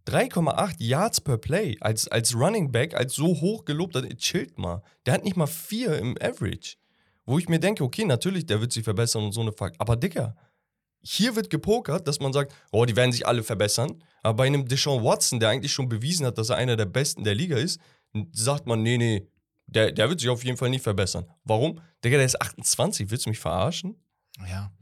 3,8 0.06 0.76
Yards 0.78 1.20
per 1.20 1.38
Play 1.38 1.76
als, 1.80 2.08
als 2.08 2.34
Running 2.34 2.72
Back, 2.72 2.94
als 2.94 3.14
so 3.14 3.40
hoch 3.40 3.64
gelobt, 3.64 3.94
dann 3.94 4.08
chillt 4.16 4.58
mal. 4.58 4.82
Der 5.06 5.14
hat 5.14 5.24
nicht 5.24 5.36
mal 5.36 5.46
vier 5.46 5.98
im 5.98 6.16
Average. 6.20 6.76
Wo 7.26 7.38
ich 7.38 7.48
mir 7.48 7.58
denke, 7.58 7.84
okay, 7.84 8.04
natürlich, 8.04 8.44
der 8.46 8.60
wird 8.60 8.72
sich 8.72 8.84
verbessern 8.84 9.24
und 9.24 9.32
so 9.32 9.40
eine 9.40 9.52
Fakt. 9.52 9.80
Aber 9.80 9.96
Dicker, 9.96 10.36
hier 11.04 11.36
wird 11.36 11.50
gepokert, 11.50 12.08
dass 12.08 12.18
man 12.18 12.32
sagt, 12.32 12.54
oh, 12.72 12.84
die 12.86 12.96
werden 12.96 13.12
sich 13.12 13.26
alle 13.26 13.42
verbessern. 13.42 14.02
Aber 14.22 14.38
bei 14.38 14.46
einem 14.46 14.66
Deshaun 14.66 15.04
Watson, 15.04 15.38
der 15.38 15.50
eigentlich 15.50 15.72
schon 15.72 15.88
bewiesen 15.88 16.24
hat, 16.24 16.38
dass 16.38 16.48
er 16.48 16.56
einer 16.56 16.76
der 16.76 16.86
Besten 16.86 17.24
der 17.24 17.34
Liga 17.34 17.56
ist, 17.56 17.78
sagt 18.32 18.66
man, 18.66 18.82
nee, 18.82 18.96
nee, 18.96 19.28
der, 19.66 19.92
der 19.92 20.08
wird 20.08 20.20
sich 20.20 20.28
auf 20.30 20.44
jeden 20.44 20.56
Fall 20.56 20.70
nicht 20.70 20.82
verbessern. 20.82 21.26
Warum? 21.44 21.80
Digga, 22.04 22.16
der 22.16 22.26
ist 22.26 22.40
28, 22.40 23.10
willst 23.10 23.26
du 23.26 23.30
mich 23.30 23.38
verarschen? 23.38 23.96
Ja. 24.48 24.72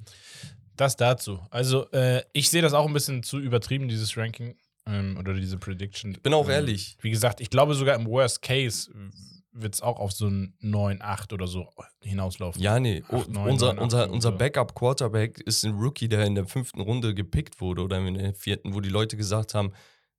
Das 0.76 0.97
dazu. 0.97 1.41
Also, 1.50 1.91
äh, 1.91 2.23
ich 2.33 2.49
sehe 2.50 2.62
das 2.62 2.73
auch 2.73 2.87
ein 2.87 2.93
bisschen 2.93 3.23
zu 3.23 3.38
übertrieben, 3.38 3.88
dieses 3.88 4.17
Ranking 4.17 4.57
ähm, 4.87 5.17
oder 5.19 5.35
diese 5.35 5.59
Prediction. 5.59 6.14
Bin 6.23 6.33
auch 6.35 6.47
Ähm, 6.47 6.52
ehrlich. 6.52 6.97
Wie 7.00 7.11
gesagt, 7.11 7.41
ich 7.41 7.50
glaube 7.50 7.75
sogar 7.75 7.95
im 7.97 8.07
Worst 8.07 8.43
Case 8.43 8.91
wird 9.52 9.75
es 9.75 9.80
auch 9.82 9.99
auf 9.99 10.12
so 10.12 10.26
ein 10.26 10.54
9, 10.61 11.00
8 11.02 11.32
oder 11.32 11.47
so 11.47 11.68
hinauslaufen. 12.00 12.61
Ja, 12.62 12.80
nee, 12.80 13.02
Acht, 13.09 13.28
o- 13.28 13.30
neun, 13.30 13.50
unser, 13.50 13.75
neun, 13.75 13.85
unser, 13.85 14.02
acht, 14.04 14.11
unser. 14.11 14.32
Backup-Quarterback 14.32 15.40
ist 15.40 15.64
ein 15.64 15.73
Rookie, 15.75 16.09
der 16.09 16.25
in 16.26 16.35
der 16.35 16.47
fünften 16.47 16.80
Runde 16.80 17.14
gepickt 17.14 17.61
wurde 17.61 17.82
oder 17.82 17.99
in 18.06 18.14
der 18.14 18.35
vierten, 18.35 18.75
wo 18.75 18.80
die 18.80 18.88
Leute 18.88 19.16
gesagt 19.16 19.54
haben, 19.54 19.73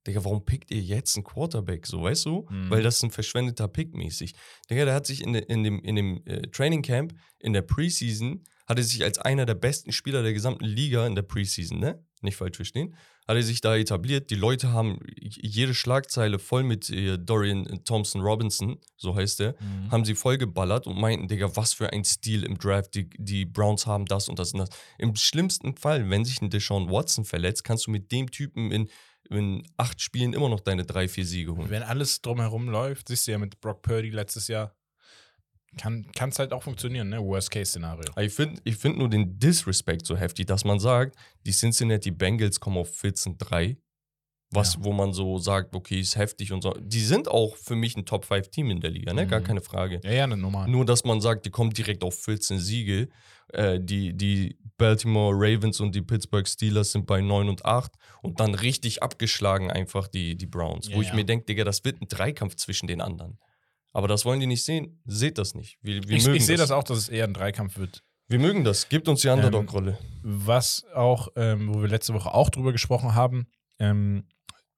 Digga, 0.05 0.23
warum 0.25 0.43
pickt 0.43 0.69
ihr 0.69 0.81
jetzt 0.81 1.15
einen 1.15 1.23
Quarterback? 1.23 1.87
So, 1.87 2.03
weißt 2.03 2.25
du? 2.25 2.45
Mhm. 2.49 2.69
Weil 2.69 2.83
das 2.83 2.97
ist 2.97 3.03
ein 3.03 3.11
verschwendeter 3.11 3.69
Pick 3.69 3.95
mäßig. 3.95 4.33
Digga, 4.69 4.83
der 4.85 4.93
hat 4.93 5.07
sich 5.07 5.23
in, 5.23 5.31
de, 5.33 5.43
in 5.43 5.63
dem, 5.63 5.79
in 5.79 5.95
dem 5.95 6.21
äh, 6.25 6.41
Training 6.49 6.81
Camp, 6.81 7.13
in 7.39 7.53
der 7.53 7.61
Preseason, 7.61 8.43
hat 8.67 8.77
er 8.77 8.83
sich 8.83 9.01
als 9.03 9.17
einer 9.19 9.45
der 9.45 9.55
besten 9.55 9.91
Spieler 9.93 10.21
der 10.21 10.33
gesamten 10.33 10.65
Liga 10.65 11.07
in 11.07 11.15
der 11.15 11.21
Preseason, 11.23 11.79
ne? 11.79 12.03
Nicht 12.21 12.35
falsch 12.37 12.55
verstehen. 12.57 12.95
Hat 13.27 13.35
er 13.37 13.43
sich 13.43 13.61
da 13.61 13.75
etabliert. 13.77 14.29
Die 14.29 14.35
Leute 14.35 14.71
haben 14.73 14.99
jede 15.19 15.73
Schlagzeile 15.73 16.39
voll 16.39 16.63
mit 16.63 16.89
äh, 16.89 17.17
Dorian 17.17 17.83
Thompson 17.85 18.21
Robinson, 18.21 18.77
so 18.97 19.15
heißt 19.15 19.39
er, 19.41 19.53
Mhm. 19.61 19.91
haben 19.91 20.05
sie 20.05 20.15
vollgeballert 20.15 20.87
und 20.87 20.99
meinten, 20.99 21.27
Digga, 21.27 21.55
was 21.55 21.73
für 21.73 21.91
ein 21.93 22.03
Stil 22.03 22.43
im 22.43 22.57
Draft. 22.57 22.95
Die, 22.95 23.09
die 23.17 23.45
Browns 23.45 23.85
haben 23.85 24.05
das 24.05 24.27
und 24.27 24.39
das 24.39 24.53
und 24.53 24.59
das. 24.59 24.69
Im 24.97 25.15
schlimmsten 25.15 25.75
Fall, 25.77 26.09
wenn 26.09 26.25
sich 26.25 26.41
ein 26.41 26.49
Deshaun 26.49 26.89
Watson 26.91 27.23
verletzt, 27.25 27.63
kannst 27.63 27.87
du 27.87 27.91
mit 27.91 28.11
dem 28.11 28.29
Typen 28.29 28.71
in, 28.71 28.89
in 29.29 29.63
acht 29.77 30.01
Spielen 30.01 30.33
immer 30.33 30.49
noch 30.49 30.59
deine 30.59 30.83
drei, 30.85 31.07
vier 31.07 31.25
Siege 31.25 31.55
holen. 31.55 31.69
Wenn 31.69 31.83
alles 31.83 32.21
drumherum 32.21 32.67
läuft, 32.69 33.07
siehst 33.07 33.27
du 33.27 33.31
ja 33.31 33.37
mit 33.37 33.61
Brock 33.61 33.81
Purdy 33.81 34.09
letztes 34.09 34.47
Jahr, 34.49 34.75
kann 35.77 36.05
es 36.29 36.39
halt 36.39 36.53
auch 36.53 36.63
funktionieren, 36.63 37.09
ne? 37.09 37.19
Worst-Case-Szenario. 37.23 38.03
Ich 38.19 38.33
finde 38.33 38.61
ich 38.63 38.75
find 38.77 38.97
nur 38.97 39.09
den 39.09 39.39
Disrespect 39.39 40.05
so 40.05 40.15
heftig, 40.15 40.45
dass 40.47 40.63
man 40.65 40.79
sagt, 40.79 41.15
die 41.45 41.51
Cincinnati 41.51 42.11
Bengals 42.11 42.59
kommen 42.59 42.77
auf 42.77 42.89
14-3. 43.01 43.77
was, 44.55 44.75
Ja. 44.75 44.83
wo 44.83 44.93
man 44.93 45.13
so 45.13 45.39
sagt, 45.39 45.75
okay, 45.75 45.99
ist 45.99 46.15
heftig 46.15 46.51
und 46.51 46.61
so. 46.61 46.73
Die 46.79 46.99
sind 46.99 47.27
auch 47.27 47.55
für 47.57 47.75
mich 47.75 47.97
ein 47.97 48.05
Top-5-Team 48.05 48.69
in 48.69 48.81
der 48.81 48.91
Liga, 48.91 49.11
ne? 49.11 49.25
Gar 49.25 49.39
Mhm. 49.39 49.45
keine 49.45 49.61
Frage. 49.61 49.99
Ja, 50.03 50.11
ja, 50.11 50.27
normal. 50.27 50.67
Nur, 50.69 50.85
dass 50.85 51.03
man 51.05 51.21
sagt, 51.21 51.47
die 51.47 51.49
kommen 51.49 51.71
direkt 51.71 52.03
auf 52.03 52.13
14 52.23 52.59
Siege. 52.59 53.09
Äh, 53.51 53.79
die, 53.81 54.13
die 54.15 54.55
Baltimore 54.77 55.33
Ravens 55.35 55.79
und 55.79 55.95
die 55.95 56.03
Pittsburgh 56.03 56.47
Steelers 56.47 56.91
sind 56.91 57.07
bei 57.07 57.19
9 57.19 57.49
und 57.49 57.65
8 57.65 57.93
und 58.21 58.39
dann 58.39 58.53
richtig 58.53 59.01
abgeschlagen 59.01 59.71
einfach 59.71 60.07
die, 60.07 60.35
die 60.35 60.45
Browns. 60.45 60.87
Ja, 60.87 60.97
wo 60.97 61.01
ich 61.01 61.07
ja. 61.07 61.15
mir 61.15 61.25
denke, 61.25 61.45
Digga, 61.45 61.63
das 61.63 61.83
wird 61.83 61.99
ein 62.01 62.07
Dreikampf 62.07 62.55
zwischen 62.55 62.85
den 62.85 63.01
anderen. 63.01 63.39
Aber 63.93 64.07
das 64.07 64.25
wollen 64.25 64.39
die 64.39 64.47
nicht 64.47 64.63
sehen. 64.65 64.99
Seht 65.05 65.37
das 65.37 65.53
nicht. 65.53 65.77
Wir, 65.81 66.03
wir 66.07 66.17
ich 66.17 66.27
ich 66.27 66.45
sehe 66.45 66.57
das 66.57 66.71
auch, 66.71 66.83
dass 66.83 66.97
es 66.97 67.09
eher 67.09 67.25
ein 67.25 67.33
Dreikampf 67.33 67.77
wird. 67.77 68.03
Wir 68.27 68.39
mögen 68.39 68.63
das. 68.63 68.89
Gebt 68.89 69.07
uns 69.07 69.21
die 69.21 69.27
Ähm, 69.27 69.35
Underdog-Rolle. 69.35 69.99
Was 70.23 70.83
auch, 70.95 71.27
ähm, 71.35 71.73
wo 71.73 71.81
wir 71.81 71.87
letzte 71.87 72.13
Woche 72.13 72.33
auch 72.33 72.49
drüber 72.49 72.71
gesprochen 72.71 73.13
haben, 73.13 73.47
ähm, 73.79 74.25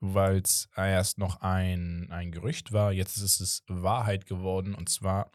weil 0.01 0.37
es 0.39 0.67
erst 0.75 1.17
noch 1.17 1.41
ein, 1.41 2.07
ein 2.11 2.31
Gerücht 2.31 2.73
war, 2.73 2.91
jetzt 2.91 3.17
ist 3.17 3.39
es 3.39 3.63
Wahrheit 3.67 4.25
geworden. 4.25 4.75
Und 4.75 4.89
zwar 4.89 5.31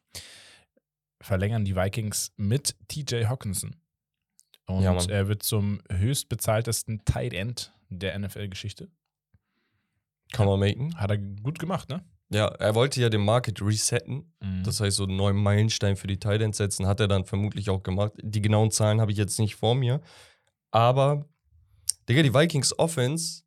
verlängern 1.22 1.64
die 1.64 1.74
Vikings 1.76 2.32
mit 2.36 2.76
TJ 2.88 3.24
Hawkinson. 3.26 3.76
Und 4.66 4.82
Ja, 4.82 4.96
er 5.08 5.28
wird 5.28 5.42
zum 5.42 5.80
höchstbezahltesten 5.90 7.04
Tight 7.04 7.32
End 7.32 7.72
der 7.88 8.18
NFL-Geschichte. 8.18 8.88
Kann 10.32 10.46
man 10.46 10.60
machen. 10.60 10.96
Hat 10.98 11.10
er 11.10 11.18
gut 11.18 11.58
gemacht, 11.58 11.88
ne? 11.88 12.04
Ja, 12.32 12.46
er 12.46 12.74
wollte 12.76 13.00
ja 13.00 13.08
den 13.08 13.24
Market 13.24 13.60
resetten. 13.60 14.32
Mhm. 14.40 14.62
Das 14.62 14.80
heißt, 14.80 14.96
so 14.96 15.04
einen 15.04 15.16
neuen 15.16 15.36
Meilenstein 15.36 15.96
für 15.96 16.06
die 16.06 16.18
Titans 16.18 16.58
setzen, 16.58 16.86
hat 16.86 17.00
er 17.00 17.08
dann 17.08 17.24
vermutlich 17.24 17.70
auch 17.70 17.82
gemacht. 17.82 18.12
Die 18.22 18.40
genauen 18.40 18.70
Zahlen 18.70 19.00
habe 19.00 19.10
ich 19.10 19.18
jetzt 19.18 19.38
nicht 19.40 19.56
vor 19.56 19.74
mir. 19.74 20.00
Aber, 20.70 21.28
Digga, 22.08 22.22
die 22.22 22.32
Vikings 22.32 22.78
Offense, 22.78 23.42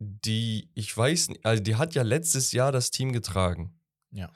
die, 0.00 0.68
ich 0.74 0.94
weiß 0.96 1.28
nicht, 1.30 1.46
also 1.46 1.62
die 1.62 1.76
hat 1.76 1.94
ja 1.94 2.02
letztes 2.02 2.50
Jahr 2.50 2.72
das 2.72 2.90
Team 2.90 3.12
getragen. 3.12 3.78
Ja. 4.10 4.30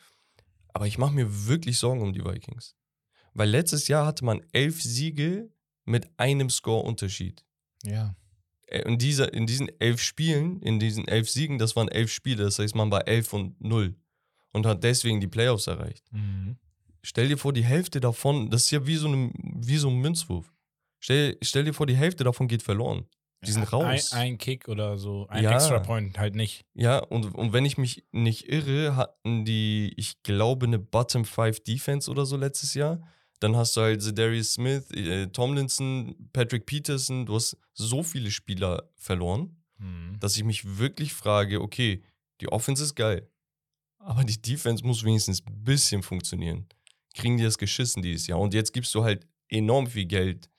Aber 0.72 0.86
ich 0.86 0.98
mache 0.98 1.14
mir 1.14 1.48
wirklich 1.48 1.78
Sorgen 1.78 2.00
um 2.00 2.12
die 2.12 2.24
Vikings. 2.24 2.76
Weil 3.34 3.50
letztes 3.50 3.88
Jahr 3.88 4.06
hatte 4.06 4.24
man 4.24 4.40
elf 4.52 4.80
Siege 4.80 5.50
mit 5.84 6.08
einem 6.16 6.48
Score-Unterschied. 6.48 7.44
ja. 7.82 8.14
Äh, 8.70 8.82
In, 8.88 8.98
dieser, 8.98 9.32
in 9.32 9.46
diesen 9.46 9.68
elf 9.80 10.00
Spielen, 10.00 10.60
in 10.62 10.78
diesen 10.78 11.06
elf 11.08 11.28
Siegen, 11.28 11.58
das 11.58 11.76
waren 11.76 11.88
elf 11.88 12.10
Spiele, 12.12 12.44
das 12.44 12.58
heißt, 12.58 12.74
man 12.74 12.90
war 12.90 13.06
elf 13.08 13.32
und 13.32 13.60
null 13.60 13.94
und 14.52 14.66
hat 14.66 14.82
deswegen 14.84 15.20
die 15.20 15.28
Playoffs 15.28 15.66
erreicht. 15.66 16.04
Mhm. 16.12 16.56
Stell 17.02 17.28
dir 17.28 17.38
vor, 17.38 17.52
die 17.52 17.64
Hälfte 17.64 18.00
davon, 18.00 18.50
das 18.50 18.64
ist 18.64 18.70
ja 18.70 18.86
wie 18.86 18.96
so, 18.96 19.08
eine, 19.08 19.30
wie 19.34 19.76
so 19.76 19.88
ein 19.88 19.96
Münzwurf. 19.96 20.52
Stell, 21.00 21.36
stell 21.42 21.64
dir 21.64 21.72
vor, 21.72 21.86
die 21.86 21.96
Hälfte 21.96 22.24
davon 22.24 22.48
geht 22.48 22.62
verloren. 22.62 23.06
Die 23.46 23.52
sind 23.52 23.72
raus. 23.72 24.12
Ein, 24.12 24.20
ein 24.32 24.38
Kick 24.38 24.66
oder 24.68 24.98
so, 24.98 25.26
ein 25.28 25.44
Ja. 25.44 25.52
Extra 25.52 25.78
Point 25.78 26.18
halt 26.18 26.34
nicht. 26.34 26.64
Ja, 26.74 26.98
und, 26.98 27.36
und 27.36 27.52
wenn 27.52 27.64
ich 27.64 27.78
mich 27.78 28.04
nicht 28.10 28.48
irre, 28.48 28.96
hatten 28.96 29.44
die, 29.44 29.92
ich 29.96 30.24
glaube, 30.24 30.66
eine 30.66 30.80
Bottom 30.80 31.24
5 31.24 31.60
Defense 31.62 32.10
oder 32.10 32.26
so 32.26 32.36
letztes 32.36 32.74
Jahr. 32.74 33.00
Dann 33.40 33.56
hast 33.56 33.76
du 33.76 33.80
halt 33.82 34.18
Darius 34.18 34.54
Smith, 34.54 34.90
äh, 34.90 35.26
Tomlinson, 35.28 36.28
Patrick 36.32 36.66
Peterson. 36.66 37.26
Du 37.26 37.34
hast 37.36 37.56
so 37.74 38.02
viele 38.02 38.30
Spieler 38.30 38.90
verloren. 38.96 39.54
Mhm. 39.80 40.18
dass 40.18 40.36
ich 40.36 40.42
mich 40.42 40.78
wirklich 40.78 41.12
frage, 41.14 41.60
okay, 41.62 42.02
die 42.40 42.48
Offense 42.48 42.82
ist 42.82 42.96
geil, 42.96 43.30
aber 43.98 44.24
die 44.24 44.42
Defense 44.42 44.84
muss 44.84 45.04
wenigstens 45.04 45.40
ein 45.46 45.62
bisschen 45.62 46.02
funktionieren. 46.02 46.66
Kriegen 47.14 47.36
die 47.36 47.44
das 47.44 47.58
geschissen 47.58 48.02
dieses 48.02 48.26
Jahr? 48.26 48.40
Und 48.40 48.54
jetzt 48.54 48.72
gibst 48.72 48.92
du 48.96 49.04
halt 49.04 49.24
enorm 49.48 49.86
viel 49.86 50.06
Geld 50.06 50.50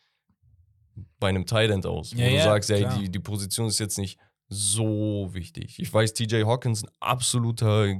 bei 1.19 1.27
einem 1.27 1.43
End 1.45 1.86
aus, 1.86 2.15
wo 2.15 2.19
Ja, 2.21 2.27
du 2.29 2.33
ja, 2.36 2.43
sagst, 2.45 2.69
ey, 2.69 2.88
die, 2.98 3.09
die 3.09 3.19
Position 3.19 3.67
ist 3.67 3.79
jetzt 3.79 3.98
nicht 3.98 4.17
so 4.48 5.29
wichtig. 5.33 5.79
Ich 5.79 5.93
weiß, 5.93 6.13
TJ 6.13 6.43
Hawkins 6.45 6.83
ein 6.83 6.89
absoluter 7.01 7.93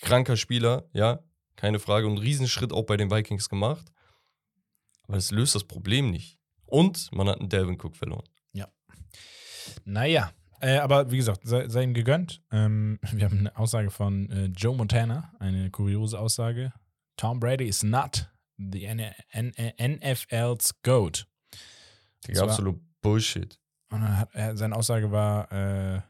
kranker 0.00 0.36
Spieler, 0.36 0.88
ja, 0.92 1.20
keine 1.58 1.78
Frage, 1.78 2.06
und 2.06 2.12
einen 2.14 2.22
Riesenschritt 2.22 2.72
auch 2.72 2.84
bei 2.84 2.96
den 2.96 3.10
Vikings 3.10 3.50
gemacht. 3.50 3.92
Aber 5.02 5.16
das 5.16 5.30
löst 5.30 5.54
das 5.54 5.64
Problem 5.64 6.10
nicht. 6.10 6.38
Und 6.64 7.10
man 7.12 7.28
hat 7.28 7.40
einen 7.40 7.48
Delvin 7.48 7.78
Cook 7.80 7.96
verloren. 7.96 8.24
Naja, 9.84 10.32
äh, 10.60 10.78
aber 10.78 11.10
wie 11.10 11.16
gesagt, 11.16 11.40
sei, 11.44 11.68
sei 11.68 11.82
ihm 11.82 11.94
gegönnt. 11.94 12.42
Ähm, 12.50 12.98
wir 13.12 13.24
haben 13.24 13.38
eine 13.38 13.56
Aussage 13.56 13.90
von 13.90 14.30
äh, 14.30 14.46
Joe 14.46 14.76
Montana, 14.76 15.32
eine 15.38 15.70
kuriose 15.70 16.18
Aussage. 16.18 16.72
Tom 17.16 17.40
Brady 17.40 17.66
is 17.66 17.82
not 17.82 18.28
the 18.56 18.84
N 18.84 19.00
N 19.30 19.52
NFL's 19.78 20.74
GOAT. 20.82 21.26
Digga, 22.26 22.42
absolut 22.42 22.80
Bullshit. 23.00 23.58
Und 23.90 24.02
hat, 24.02 24.30
seine 24.54 24.76
Aussage 24.76 25.10
war, 25.10 25.50
äh, 25.50 26.02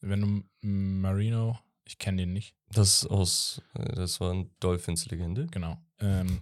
wenn 0.00 0.20
du 0.20 0.44
Marino, 0.60 1.58
ich 1.84 1.98
kenne 1.98 2.22
den 2.22 2.32
nicht, 2.32 2.54
Das 2.72 3.06
aus, 3.06 3.60
äh, 3.74 3.94
das 3.94 4.20
war 4.20 4.32
eine 4.32 4.46
Dolphins-Legende. 4.60 5.46
genau. 5.50 5.78
Ähm, 6.00 6.40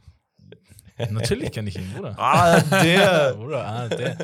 natürlich 1.11 1.53
kenne 1.53 1.69
ich 1.69 1.77
ihn, 1.77 1.93
Bruder. 1.95 2.15
Ah, 2.19 2.61
der! 2.61 3.35
Bruder, 3.39 3.67
ah, 3.67 3.89
der, 3.89 4.19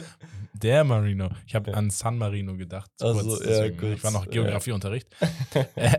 der 0.53 0.85
Marino. 0.85 1.31
Ich 1.47 1.55
habe 1.55 1.71
Ja. 1.71 1.77
an 1.77 1.91
San 1.91 2.19
Marino 2.19 2.57
gedacht. 2.57 2.91
Also, 3.01 3.21
kurz, 3.37 3.45
ja, 3.47 3.65
ich 3.67 4.05
war 4.05 4.11
noch. 4.11 4.29
Geografieunterricht. 4.29 5.09
Äh, 5.75 5.99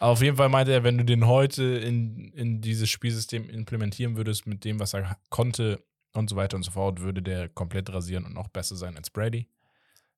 Auf 0.00 0.20
jeden 0.22 0.36
Fall 0.36 0.48
meinte 0.48 0.72
er, 0.72 0.84
wenn 0.84 0.98
du 0.98 1.04
den 1.04 1.26
heute 1.26 1.62
in, 1.64 2.28
in 2.34 2.60
dieses 2.60 2.88
Spielsystem 2.90 3.48
implementieren 3.48 4.16
würdest, 4.16 4.46
mit 4.46 4.64
dem, 4.64 4.78
was 4.80 4.94
er 4.94 5.16
konnte 5.30 5.82
und 6.12 6.28
so 6.30 6.36
weiter 6.36 6.56
und 6.56 6.62
so 6.62 6.70
fort, 6.72 7.00
würde 7.00 7.22
der 7.22 7.48
komplett 7.48 7.90
rasieren 7.92 8.24
und 8.24 8.34
noch 8.34 8.48
besser 8.48 8.76
sein 8.76 8.96
als 8.96 9.10
Brady. 9.10 9.48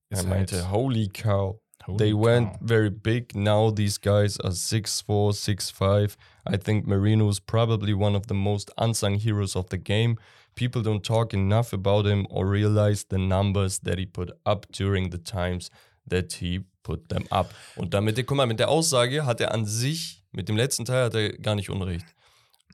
Er 0.08 0.18
Ist 0.18 0.28
meinte, 0.28 0.56
halt- 0.56 0.70
holy 0.72 1.08
cow. 1.08 1.60
Holy 1.84 1.98
They 1.98 2.10
cow. 2.12 2.18
went 2.18 2.60
very 2.60 2.90
big. 2.90 3.34
Now 3.34 3.70
these 3.70 3.98
guys 3.98 4.36
are 4.38 4.52
6'4, 4.52 5.32
6'5. 5.32 6.16
I 6.46 6.56
think 6.56 6.86
Marino 6.86 7.28
is 7.28 7.40
probably 7.40 7.94
one 7.94 8.14
of 8.14 8.26
the 8.26 8.34
most 8.34 8.70
unsung 8.76 9.14
heroes 9.18 9.56
of 9.56 9.68
the 9.70 9.78
game. 9.78 10.16
People 10.54 10.82
don't 10.82 11.02
talk 11.04 11.32
enough 11.32 11.72
about 11.72 12.06
him 12.06 12.26
or 12.28 12.46
realize 12.46 13.04
the 13.04 13.18
numbers 13.18 13.78
that 13.80 13.98
he 13.98 14.06
put 14.06 14.30
up 14.44 14.66
during 14.72 15.10
the 15.10 15.18
times 15.18 15.70
that 16.06 16.32
he 16.34 16.64
put 16.82 17.08
them 17.08 17.24
up. 17.30 17.52
Und 17.76 17.90
damit, 17.94 18.16
guck 18.26 18.36
mal, 18.36 18.46
mit 18.46 18.58
der 18.58 18.68
Aussage 18.68 19.24
hat 19.24 19.40
er 19.40 19.52
an 19.54 19.64
sich, 19.64 20.22
mit 20.32 20.48
dem 20.48 20.56
letzten 20.56 20.84
Teil 20.84 21.04
hat 21.04 21.14
er 21.14 21.30
gar 21.38 21.54
nicht 21.54 21.70
Unrecht. 21.70 22.04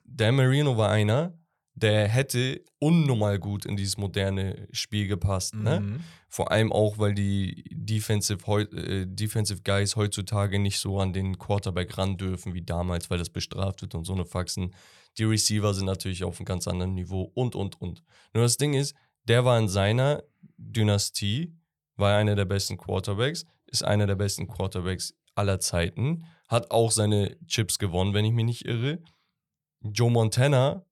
Dan 0.05 0.35
Marino 0.35 0.75
war 0.77 0.89
einer, 0.89 1.33
der 1.77 2.07
hätte 2.07 2.63
unnormal 2.79 3.37
gut 3.37 3.63
in 3.63 3.77
dieses 3.77 3.97
moderne 3.97 4.67
Spiel 4.71 5.07
gepasst. 5.07 5.53
Ne? 5.53 5.79
Mhm. 5.79 5.99
Vor 6.27 6.51
allem 6.51 6.73
auch, 6.73 6.97
weil 6.97 7.13
die 7.13 7.65
Defensive, 7.71 8.43
äh, 8.61 9.05
Defensive 9.05 9.61
Guys 9.63 9.95
heutzutage 9.95 10.57
nicht 10.57 10.79
so 10.79 10.99
an 10.99 11.13
den 11.13 11.37
Quarterback 11.37 11.95
ran 11.99 12.17
dürfen 12.17 12.55
wie 12.55 12.63
damals, 12.63 13.11
weil 13.11 13.19
das 13.19 13.29
bestraft 13.29 13.83
wird 13.83 13.93
und 13.93 14.05
so 14.05 14.13
eine 14.13 14.25
Faxen. 14.25 14.73
Die 15.19 15.23
Receiver 15.23 15.71
sind 15.75 15.85
natürlich 15.85 16.23
auf 16.23 16.39
einem 16.39 16.45
ganz 16.45 16.67
anderen 16.67 16.95
Niveau 16.95 17.31
und, 17.35 17.55
und, 17.55 17.79
und. 17.79 18.01
Nur 18.33 18.43
das 18.43 18.57
Ding 18.57 18.73
ist, 18.73 18.95
der 19.25 19.45
war 19.45 19.59
in 19.59 19.67
seiner 19.67 20.23
Dynastie, 20.57 21.53
war 21.95 22.17
einer 22.17 22.35
der 22.35 22.45
besten 22.45 22.77
Quarterbacks, 22.77 23.45
ist 23.67 23.85
einer 23.85 24.07
der 24.07 24.15
besten 24.15 24.47
Quarterbacks 24.47 25.13
aller 25.35 25.59
Zeiten, 25.59 26.25
hat 26.47 26.71
auch 26.71 26.89
seine 26.89 27.37
Chips 27.45 27.77
gewonnen, 27.77 28.15
wenn 28.15 28.25
ich 28.25 28.33
mich 28.33 28.45
nicht 28.45 28.65
irre. 28.65 28.99
Joe 29.81 30.09
Montana 30.09 30.86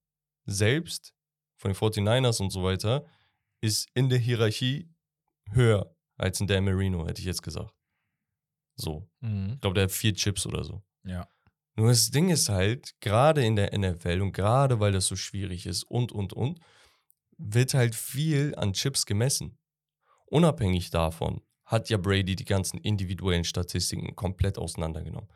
selbst 0.46 1.14
von 1.56 1.72
den 1.72 1.76
49ers 1.76 2.40
und 2.40 2.50
so 2.50 2.62
weiter 2.62 3.04
ist 3.60 3.88
in 3.94 4.08
der 4.08 4.18
Hierarchie 4.18 4.88
höher 5.50 5.94
als 6.16 6.40
ein 6.40 6.46
Dan 6.46 6.64
Marino, 6.64 7.06
hätte 7.06 7.20
ich 7.20 7.26
jetzt 7.26 7.42
gesagt. 7.42 7.74
So. 8.76 9.08
Mhm. 9.20 9.52
Ich 9.54 9.60
glaube, 9.60 9.74
der 9.74 9.84
hat 9.84 9.92
vier 9.92 10.14
Chips 10.14 10.46
oder 10.46 10.64
so. 10.64 10.82
Ja. 11.04 11.28
Nur 11.76 11.88
das 11.88 12.10
Ding 12.10 12.30
ist 12.30 12.48
halt, 12.48 12.94
gerade 13.00 13.44
in 13.44 13.56
der 13.56 13.76
NFL 13.76 14.22
und 14.22 14.32
gerade 14.32 14.80
weil 14.80 14.92
das 14.92 15.06
so 15.06 15.16
schwierig 15.16 15.66
ist 15.66 15.84
und, 15.84 16.10
und, 16.12 16.32
und, 16.32 16.60
wird 17.38 17.74
halt 17.74 17.94
viel 17.94 18.54
an 18.56 18.72
Chips 18.72 19.04
gemessen. 19.04 19.58
Unabhängig 20.26 20.90
davon 20.90 21.42
hat 21.64 21.90
ja 21.90 21.98
Brady 21.98 22.34
die 22.34 22.44
ganzen 22.44 22.78
individuellen 22.78 23.44
Statistiken 23.44 24.16
komplett 24.16 24.56
auseinandergenommen. 24.56 25.28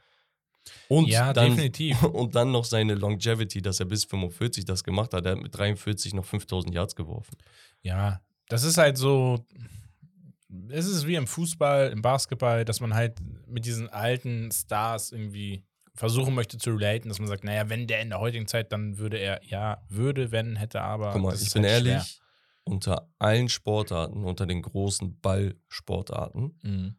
Und 0.88 1.09
ja, 1.09 1.33
dann, 1.33 1.50
definitiv. 1.50 2.02
Und 2.02 2.35
dann 2.35 2.50
noch 2.50 2.64
seine 2.64 2.95
Longevity, 2.95 3.62
dass 3.62 3.81
er 3.81 3.87
bis 3.87 4.05
45 4.05 4.64
das 4.64 4.85
gemacht 4.85 5.14
hat. 5.14 5.25
Er 5.25 5.33
hat 5.33 5.43
mit 5.43 5.57
43 5.57 6.14
noch 6.14 6.25
5000 6.25 6.75
Yards 6.75 6.95
geworfen. 6.95 7.37
Ja, 7.83 8.21
das 8.49 8.64
ist 8.64 8.79
halt 8.79 8.99
so. 8.99 9.45
Es 10.69 10.87
ist 10.87 11.07
wie 11.07 11.14
im 11.14 11.29
Fußball, 11.29 11.90
im 11.90 12.02
Basketball, 12.02 12.64
dass 12.64 12.81
man 12.81 12.95
halt 12.95 13.19
mit 13.47 13.67
diesen 13.67 13.88
alten 13.88 14.50
Stars 14.50 15.12
irgendwie 15.12 15.64
versuchen 15.95 16.35
möchte 16.35 16.59
zu 16.59 16.71
relaten, 16.71 17.09
dass 17.09 17.19
man 17.19 17.29
sagt, 17.29 17.45
naja, 17.45 17.69
wenn 17.69 17.87
der 17.87 18.00
in 18.00 18.11
der 18.11 18.21
heutigen 18.21 18.47
Zeit, 18.47 18.73
dann 18.73 18.99
würde 18.99 19.19
er, 19.19 19.40
ja, 19.45 19.85
würde, 19.88 20.33
wenn, 20.33 20.57
hätte, 20.57 20.81
aber. 20.81 21.12
Guck 21.12 21.23
mal, 21.23 21.35
ich 21.35 21.43
ist 21.43 21.55
bin 21.55 21.62
halt 21.62 21.87
ehrlich, 21.87 22.21
unter 22.64 23.09
allen 23.19 23.49
Sportarten, 23.49 24.25
unter 24.25 24.47
den 24.47 24.62
großen 24.62 25.21
Ballsportarten, 25.21 26.55
schwer. 26.61 26.73
Mhm. 26.73 26.97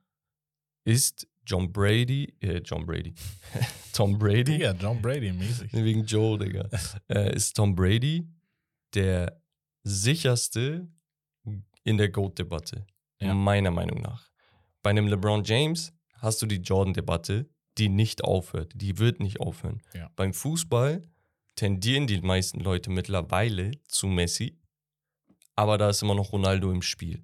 ist 0.84 1.28
John 1.46 1.72
Brady, 1.72 2.34
äh, 2.42 2.60
John 2.64 2.86
Brady, 2.86 3.14
Tom 3.94 4.18
Brady, 4.18 4.44
Digga, 4.44 4.72
John 4.74 5.02
Brady 5.02 5.32
mäßig. 5.34 5.74
wegen 5.74 6.06
Joe, 6.06 6.38
Digga, 6.38 6.70
äh, 7.10 7.36
ist 7.36 7.54
Tom 7.56 7.76
Brady 7.76 8.28
der 8.94 9.42
sicherste 9.84 10.88
in 11.84 11.98
der 11.98 12.10
GOAT-Debatte, 12.10 12.86
Ja. 13.22 13.34
meiner 13.34 13.72
Meinung 13.72 14.02
nach. 14.02 14.30
Bei 14.84 14.90
einem 14.92 15.08
LeBron 15.08 15.44
James 15.44 15.94
hast 16.20 16.42
du 16.42 16.46
die 16.46 16.58
Jordan-Debatte, 16.58 17.50
die 17.78 17.90
nicht 17.90 18.24
aufhört. 18.24 18.74
Die 18.76 18.98
wird 19.00 19.20
nicht 19.20 19.40
aufhören. 19.40 19.82
Ja. 19.94 20.10
Beim 20.16 20.34
Fußball 20.34 21.02
tendieren 21.56 22.06
die 22.08 22.22
meisten 22.22 22.60
Leute 22.60 22.90
mittlerweile 22.92 23.72
zu 23.88 24.08
Messi, 24.08 24.60
aber 25.56 25.78
da 25.78 25.90
ist 25.90 26.02
immer 26.04 26.16
noch 26.16 26.32
Ronaldo 26.32 26.72
im 26.72 26.82
Spiel. 26.82 27.24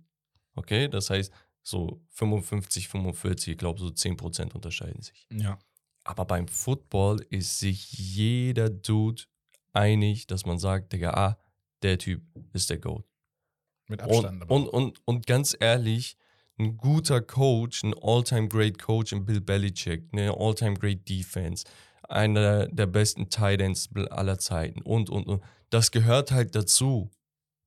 Okay, 0.56 0.88
das 0.88 1.10
heißt, 1.10 1.32
so 1.68 2.02
55, 2.12 2.88
45, 2.88 3.52
ich 3.52 3.58
glaube, 3.58 3.80
so 3.80 3.88
10% 3.88 4.54
unterscheiden 4.54 5.02
sich. 5.02 5.28
Ja. 5.32 5.60
Aber 6.04 6.24
beim 6.24 6.48
Football 6.48 7.26
ist 7.30 7.60
sich 7.60 7.92
jeder 7.92 8.70
Dude 8.70 9.24
einig, 9.74 10.28
dass 10.28 10.46
man 10.46 10.60
sagt, 10.60 10.94
Digga, 10.94 11.12
ah, 11.12 11.38
der 11.82 11.98
Typ 11.98 12.24
ist 12.54 12.70
der 12.70 12.78
GOAT. 12.78 13.04
Mit 13.88 14.02
Abstand. 14.02 14.44
Und, 14.44 14.50
und, 14.50 14.70
und, 14.70 15.02
und 15.06 15.28
ganz 15.28 15.56
ehrlich, 15.60 16.18
ein 16.58 16.78
guter 16.78 17.22
Coach, 17.22 17.84
ein 17.84 17.94
All-Time-Great 18.02 18.80
Coach 18.80 19.12
in 19.12 19.26
Bill 19.26 19.42
Belichick, 19.42 20.08
eine 20.14 20.36
All-Time-Great 20.38 21.08
Defense, 21.08 21.66
einer 22.04 22.68
der 22.68 22.88
besten 22.88 23.30
Tight 23.30 23.60
Ends 23.60 23.90
aller 24.10 24.40
Zeiten 24.40 24.82
und, 24.82 25.10
und, 25.10 25.28
und. 25.28 25.44
Das 25.70 25.92
gehört 25.92 26.32
halt 26.32 26.56
dazu. 26.56 27.12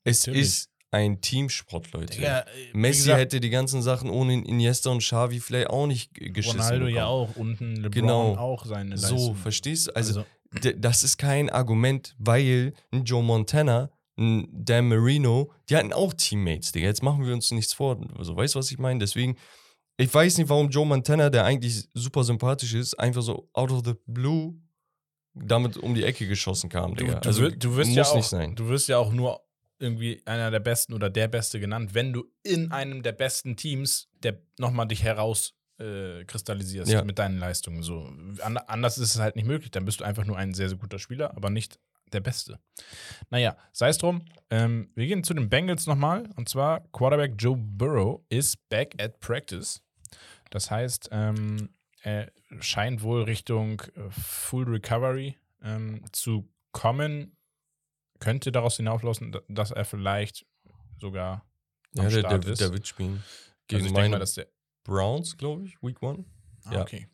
Es 0.05 0.27
Natürlich. 0.27 0.49
ist 0.49 0.71
ein 0.93 1.21
Teamsport, 1.21 1.93
Leute. 1.93 2.15
Digga, 2.17 2.45
Messi 2.73 3.03
gesagt, 3.05 3.21
hätte 3.21 3.41
die 3.41 3.51
ganzen 3.51 3.81
Sachen 3.83 4.11
ohne 4.11 4.35
Iniesta 4.35 4.91
und 4.91 4.99
Xavi 4.99 5.39
vielleicht 5.41 5.71
auch 5.71 5.87
nicht 5.87 6.13
geschissen 6.15 6.59
Ronaldo 6.61 6.79
bekommen. 6.87 6.97
ja 6.97 7.07
auch 7.07 7.37
und 7.37 7.61
ein 7.61 7.77
LeBron 7.77 7.91
Genau. 7.91 8.37
auch 8.37 8.65
seine 8.65 8.97
So, 8.99 9.15
Leistung. 9.15 9.37
verstehst 9.37 9.87
du? 9.89 9.97
Also, 9.97 10.25
Also, 10.53 10.71
das 10.79 11.05
ist 11.05 11.17
kein 11.17 11.49
Argument, 11.49 12.17
weil 12.19 12.73
ein 12.91 13.05
Joe 13.05 13.23
Montana, 13.23 13.91
ein 14.19 14.49
Dan 14.53 14.89
Marino, 14.89 15.53
die 15.69 15.77
hatten 15.77 15.93
auch 15.93 16.13
Teammates, 16.13 16.73
Digga. 16.73 16.89
Jetzt 16.89 17.03
machen 17.05 17.25
wir 17.25 17.33
uns 17.35 17.53
nichts 17.53 17.73
vor. 17.73 18.01
Also, 18.19 18.37
weißt 18.37 18.55
du, 18.57 18.59
was 18.59 18.71
ich 18.73 18.79
meine? 18.79 18.99
Deswegen, 18.99 19.37
ich 19.97 20.13
weiß 20.13 20.39
nicht, 20.39 20.49
warum 20.49 20.71
Joe 20.71 20.85
Montana, 20.87 21.31
der 21.31 21.45
eigentlich 21.45 21.85
super 21.95 22.25
sympathisch 22.25 22.75
ist, 22.75 22.95
einfach 22.99 23.23
so 23.23 23.49
out 23.53 23.71
of 23.71 23.83
the 23.85 23.95
blue 24.07 24.55
damit 25.35 25.77
um 25.77 25.95
die 25.95 26.03
Ecke 26.03 26.27
geschossen 26.27 26.69
kam, 26.69 26.97
du, 26.97 27.05
Digga. 27.05 27.21
du, 27.21 27.29
also, 27.29 27.43
wir- 27.43 27.53
du 27.57 27.77
wirst 27.77 27.91
muss 27.91 27.97
ja 27.97 28.05
auch, 28.05 28.17
nicht 28.17 28.29
sein. 28.29 28.57
Du 28.57 28.69
wirst 28.69 28.89
ja 28.89 28.99
auch 28.99 29.13
nur 29.13 29.41
irgendwie 29.81 30.23
einer 30.27 30.51
der 30.51 30.61
Besten 30.61 30.93
oder 30.93 31.11
der 31.11 31.27
Beste 31.29 31.59
genannt, 31.59 31.95
wenn 31.95 32.13
du 32.13 32.25
in 32.43 32.71
einem 32.71 33.03
der 33.03 33.13
besten 33.13 33.57
Teams 33.57 34.09
der 34.23 34.39
nochmal 34.59 34.87
dich 34.87 35.03
heraus 35.03 35.55
äh, 35.79 36.25
kristallisierst 36.27 36.93
Ja. 36.93 37.03
mit 37.05 37.19
deinen 37.19 37.39
Leistungen. 37.39 37.83
So. 37.83 38.13
An, 38.43 38.59
anders 38.59 38.99
ist 38.99 39.15
es 39.15 39.21
halt 39.21 39.37
nicht 39.37 39.47
möglich. 39.47 39.71
Dann 39.71 39.87
bist 39.87 40.01
du 40.01 40.05
einfach 40.05 40.25
nur 40.27 40.37
ein 40.37 40.53
sehr, 40.53 40.69
sehr 40.69 40.77
guter 40.79 40.99
Spieler, 40.99 41.35
aber 41.37 41.49
nicht 41.49 41.79
der 42.13 42.21
Beste. 42.21 42.59
Naja, 43.31 43.57
sei 43.73 43.89
es 43.89 43.97
drum. 43.99 44.25
Ähm, 44.51 44.91
wir 44.95 45.07
gehen 45.07 45.25
zu 45.25 45.33
den 45.33 45.49
Bengals 45.49 45.87
nochmal. 45.87 46.29
Und 46.37 46.49
zwar 46.49 46.81
Quarterback 46.93 47.35
Joe 47.39 47.57
Burrow 47.57 48.21
ist 48.29 48.69
back 48.69 48.95
at 49.03 49.21
practice. 49.21 49.81
Das 50.51 50.71
heißt, 50.71 51.09
ähm, 51.13 51.71
er 52.03 52.31
scheint 52.61 53.03
wohl 53.03 53.23
Richtung 53.23 53.81
äh, 53.95 54.11
Full 54.11 54.65
Recovery 54.69 55.37
ähm, 55.63 56.05
zu 56.13 56.49
kommen. 56.73 57.37
Könnte 58.21 58.53
daraus 58.53 58.77
hinauflaufen, 58.77 59.33
da- 59.33 59.41
dass 59.49 59.71
er 59.73 59.85
vielleicht 59.85 60.47
sogar 61.01 61.45
am 61.99 62.05
Ja, 62.05 62.11
der, 62.11 62.19
Start 62.21 62.45
der, 62.45 62.53
ist. 62.53 62.61
der 62.61 62.73
wird 62.73 62.87
spielen. 62.87 63.15
also 63.15 63.25
Gegen 63.67 63.81
ich 63.81 63.85
denke 63.87 64.01
meine 64.01 64.09
mal, 64.11 64.19
dass 64.21 64.35
der. 64.35 64.47
Browns, 64.85 65.37
glaube 65.37 65.65
ich, 65.65 65.77
Week 65.83 66.01
One. 66.03 66.25
Ah, 66.65 66.75
ja. 66.75 66.83
okay. 66.83 67.09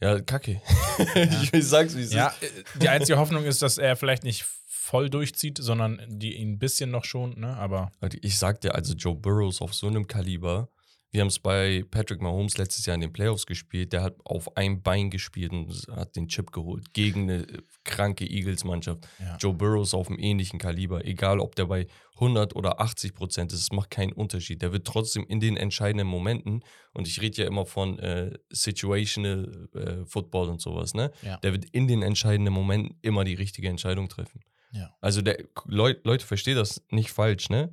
Ja, 0.00 0.20
kacke. 0.20 0.60
ich 1.52 1.66
sag's, 1.66 1.96
wie 1.96 2.02
es 2.02 2.12
Ja, 2.12 2.28
ist. 2.28 2.42
äh, 2.42 2.64
die 2.80 2.88
einzige 2.88 3.18
Hoffnung 3.18 3.44
ist, 3.44 3.62
dass 3.62 3.78
er 3.78 3.96
vielleicht 3.96 4.24
nicht 4.24 4.44
voll 4.66 5.08
durchzieht, 5.10 5.58
sondern 5.58 6.00
die 6.08 6.36
ihn 6.36 6.52
ein 6.52 6.58
bisschen 6.58 6.90
noch 6.90 7.04
schont, 7.04 7.38
ne? 7.38 7.56
Aber 7.56 7.90
Ich 8.22 8.38
sag 8.38 8.60
dir, 8.60 8.74
also 8.74 8.94
Joe 8.94 9.14
Burrow 9.16 9.48
ist 9.50 9.60
auf 9.62 9.74
so 9.74 9.86
einem 9.88 10.06
Kaliber. 10.06 10.68
Wir 11.16 11.22
haben 11.22 11.28
es 11.28 11.38
bei 11.38 11.82
Patrick 11.90 12.20
Mahomes 12.20 12.58
letztes 12.58 12.84
Jahr 12.84 12.94
in 12.94 13.00
den 13.00 13.10
Playoffs 13.10 13.46
gespielt. 13.46 13.94
Der 13.94 14.02
hat 14.02 14.16
auf 14.24 14.54
einem 14.54 14.82
Bein 14.82 15.08
gespielt 15.08 15.50
und 15.50 15.72
hat 15.90 16.14
den 16.14 16.28
Chip 16.28 16.52
geholt 16.52 16.92
gegen 16.92 17.22
eine 17.22 17.48
äh, 17.48 17.62
kranke 17.84 18.26
Eagles-Mannschaft. 18.26 19.08
ja. 19.18 19.34
Joe 19.38 19.54
Burrow 19.54 19.82
ist 19.82 19.94
auf 19.94 20.08
einem 20.08 20.18
ähnlichen 20.18 20.58
Kaliber. 20.58 21.06
Egal, 21.06 21.40
ob 21.40 21.54
der 21.54 21.64
bei 21.64 21.86
100 22.16 22.54
oder 22.54 22.82
80 22.82 23.14
Prozent 23.14 23.50
ist, 23.54 23.60
es 23.60 23.72
macht 23.72 23.88
keinen 23.88 24.12
Unterschied. 24.12 24.60
Der 24.60 24.74
wird 24.74 24.86
trotzdem 24.86 25.24
in 25.26 25.40
den 25.40 25.56
entscheidenden 25.56 26.06
Momenten, 26.06 26.62
und 26.92 27.08
ich 27.08 27.22
rede 27.22 27.40
ja 27.40 27.48
immer 27.48 27.64
von 27.64 27.98
äh, 27.98 28.36
Situational 28.50 29.70
äh, 29.74 30.04
Football 30.04 30.50
und 30.50 30.60
sowas, 30.60 30.92
ne? 30.92 31.12
Ja. 31.22 31.38
Der 31.38 31.52
wird 31.52 31.64
in 31.72 31.88
den 31.88 32.02
entscheidenden 32.02 32.52
Momenten 32.52 32.98
immer 33.00 33.24
die 33.24 33.32
richtige 33.32 33.70
Entscheidung 33.70 34.10
treffen. 34.10 34.42
Ja. 34.70 34.94
Also 35.00 35.22
der, 35.22 35.38
Leut, 35.64 36.04
Leute, 36.04 36.26
versteht 36.26 36.58
das 36.58 36.82
nicht 36.90 37.10
falsch, 37.10 37.48
ne? 37.48 37.72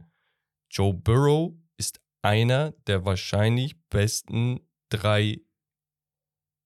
Joe 0.70 0.94
Burrow 0.94 1.56
einer 2.24 2.72
der 2.88 3.06
wahrscheinlich 3.06 3.76
besten 3.90 4.60
drei, 4.90 5.40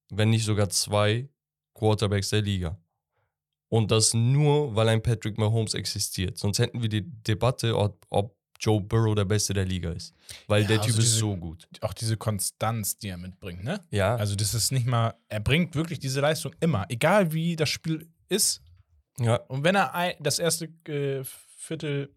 wenn 0.10 0.30
nicht 0.30 0.46
sogar 0.46 0.70
zwei 0.70 1.28
Quarterbacks 1.74 2.30
der 2.30 2.42
Liga. 2.42 2.80
Und 3.70 3.92
das 3.92 4.14
nur, 4.14 4.76
weil 4.76 4.88
ein 4.88 5.04
Patrick 5.04 5.38
Mahomes 5.38 5.74
existiert. 5.74 6.38
Sonst 6.38 6.60
hätten 6.60 6.82
wir 6.82 6.88
die 6.90 7.02
Debatte, 7.04 7.78
ob, 7.78 8.06
ob 8.10 8.38
Joe 8.60 8.80
Burrow 8.82 9.14
der 9.14 9.26
Beste 9.26 9.54
der 9.54 9.66
Liga 9.66 9.92
ist. 9.92 10.14
Weil 10.48 10.62
Ja, 10.62 10.68
der 10.70 10.78
Typ 10.78 10.86
also 10.88 11.00
ist 11.00 11.06
diese- 11.08 11.20
so 11.20 11.36
gut. 11.36 11.68
auch 11.82 11.94
diese 11.94 12.18
Konstanz, 12.18 12.98
die 12.98 13.10
er 13.10 13.18
mitbringt, 13.18 13.64
ne? 13.64 13.86
Ja, 13.92 14.16
Also, 14.16 14.36
das 14.36 14.54
ist 14.54 14.72
nicht 14.72 14.88
mal, 14.88 15.14
er 15.28 15.42
bringt 15.42 15.76
wirklich 15.76 16.00
diese 16.00 16.22
Leistung 16.22 16.56
immer, 16.62 16.86
egal 16.90 17.34
wie 17.34 17.56
das 17.56 17.70
Spiel 17.70 18.10
ist. 18.30 18.62
ja. 19.20 19.36
Und 19.48 19.64
wenn 19.64 19.76
er 19.76 19.94
ein, 19.94 20.14
das 20.20 20.40
erste 20.40 20.66
äh, 20.88 21.24
Viertel 21.58 22.16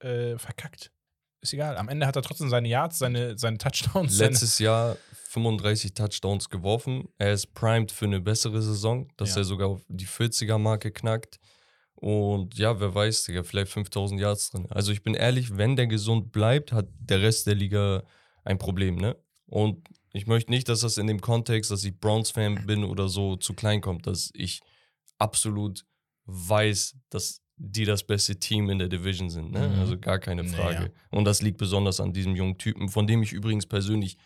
äh, 0.00 0.38
verkackt, 0.38 0.90
ist 1.40 1.52
egal. 1.52 1.76
Am 1.76 1.88
Ende 1.88 2.06
hat 2.06 2.16
er 2.16 2.22
trotzdem 2.22 2.48
seine 2.50 2.68
Yards, 2.68 2.98
seine, 2.98 3.36
seine 3.38 3.58
Touchdowns. 3.58 4.16
Seine, 4.16 4.30
Letztes 4.30 4.58
Jahr 4.58 4.96
35 5.28 5.94
Touchdowns 5.94 6.48
geworfen. 6.48 7.08
Er 7.18 7.32
ist 7.32 7.54
primed 7.54 7.92
für 7.92 8.04
eine 8.06 8.20
bessere 8.20 8.60
Saison, 8.62 9.08
dass 9.16 9.30
Ja. 9.30 9.38
er 9.38 9.44
sogar 9.44 9.68
auf 9.68 9.80
die 9.88 10.06
40er-Marke 10.06 10.90
knackt. 10.90 11.38
Und 11.94 12.56
ja, 12.58 12.80
wer 12.80 12.94
weiß, 12.94 13.24
Digga, 13.24 13.42
vielleicht 13.42 13.70
5000 13.72 14.20
Yards 14.20 14.50
drin. 14.50 14.66
Also 14.70 14.90
ich 14.90 15.02
bin 15.02 15.14
ehrlich, 15.14 15.56
wenn 15.56 15.76
der 15.76 15.86
gesund 15.86 16.32
bleibt, 16.32 16.72
hat 16.72 16.86
der 16.98 17.20
Rest 17.22 17.46
der 17.46 17.54
Liga 17.54 18.02
ein 18.44 18.58
Problem, 18.58 18.96
ne? 18.96 19.16
Und 19.46 19.86
ich 20.12 20.26
möchte 20.26 20.50
nicht, 20.50 20.68
dass 20.68 20.80
das 20.80 20.96
in 20.96 21.06
dem 21.06 21.20
Kontext, 21.20 21.70
dass 21.70 21.84
ich 21.84 21.98
Browns-Fan 21.98 22.66
bin 22.66 22.84
oder 22.84 23.08
so, 23.08 23.36
zu 23.36 23.52
klein 23.54 23.80
kommt, 23.80 24.06
dass 24.06 24.30
ich 24.34 24.60
absolut 25.18 25.84
weiß, 26.24 26.96
dass 27.10 27.42
die 27.62 27.84
das 27.84 28.02
beste 28.02 28.36
Team 28.36 28.70
in 28.70 28.78
der 28.78 28.88
Division 28.88 29.28
sind, 29.28 29.52
ne? 29.52 29.68
Mhm. 29.68 29.80
Also 29.80 29.98
gar 29.98 30.18
keine 30.18 30.44
Frage. 30.44 30.74
Naja. 30.74 30.90
Und 31.10 31.26
das 31.26 31.42
liegt 31.42 31.58
besonders 31.58 32.00
an 32.00 32.12
diesem 32.12 32.34
jungen 32.34 32.56
Typen, 32.56 32.88
von 32.88 33.06
dem 33.06 33.22
ich 33.22 33.32
übrigens 33.32 33.66
persönlich 33.66 34.16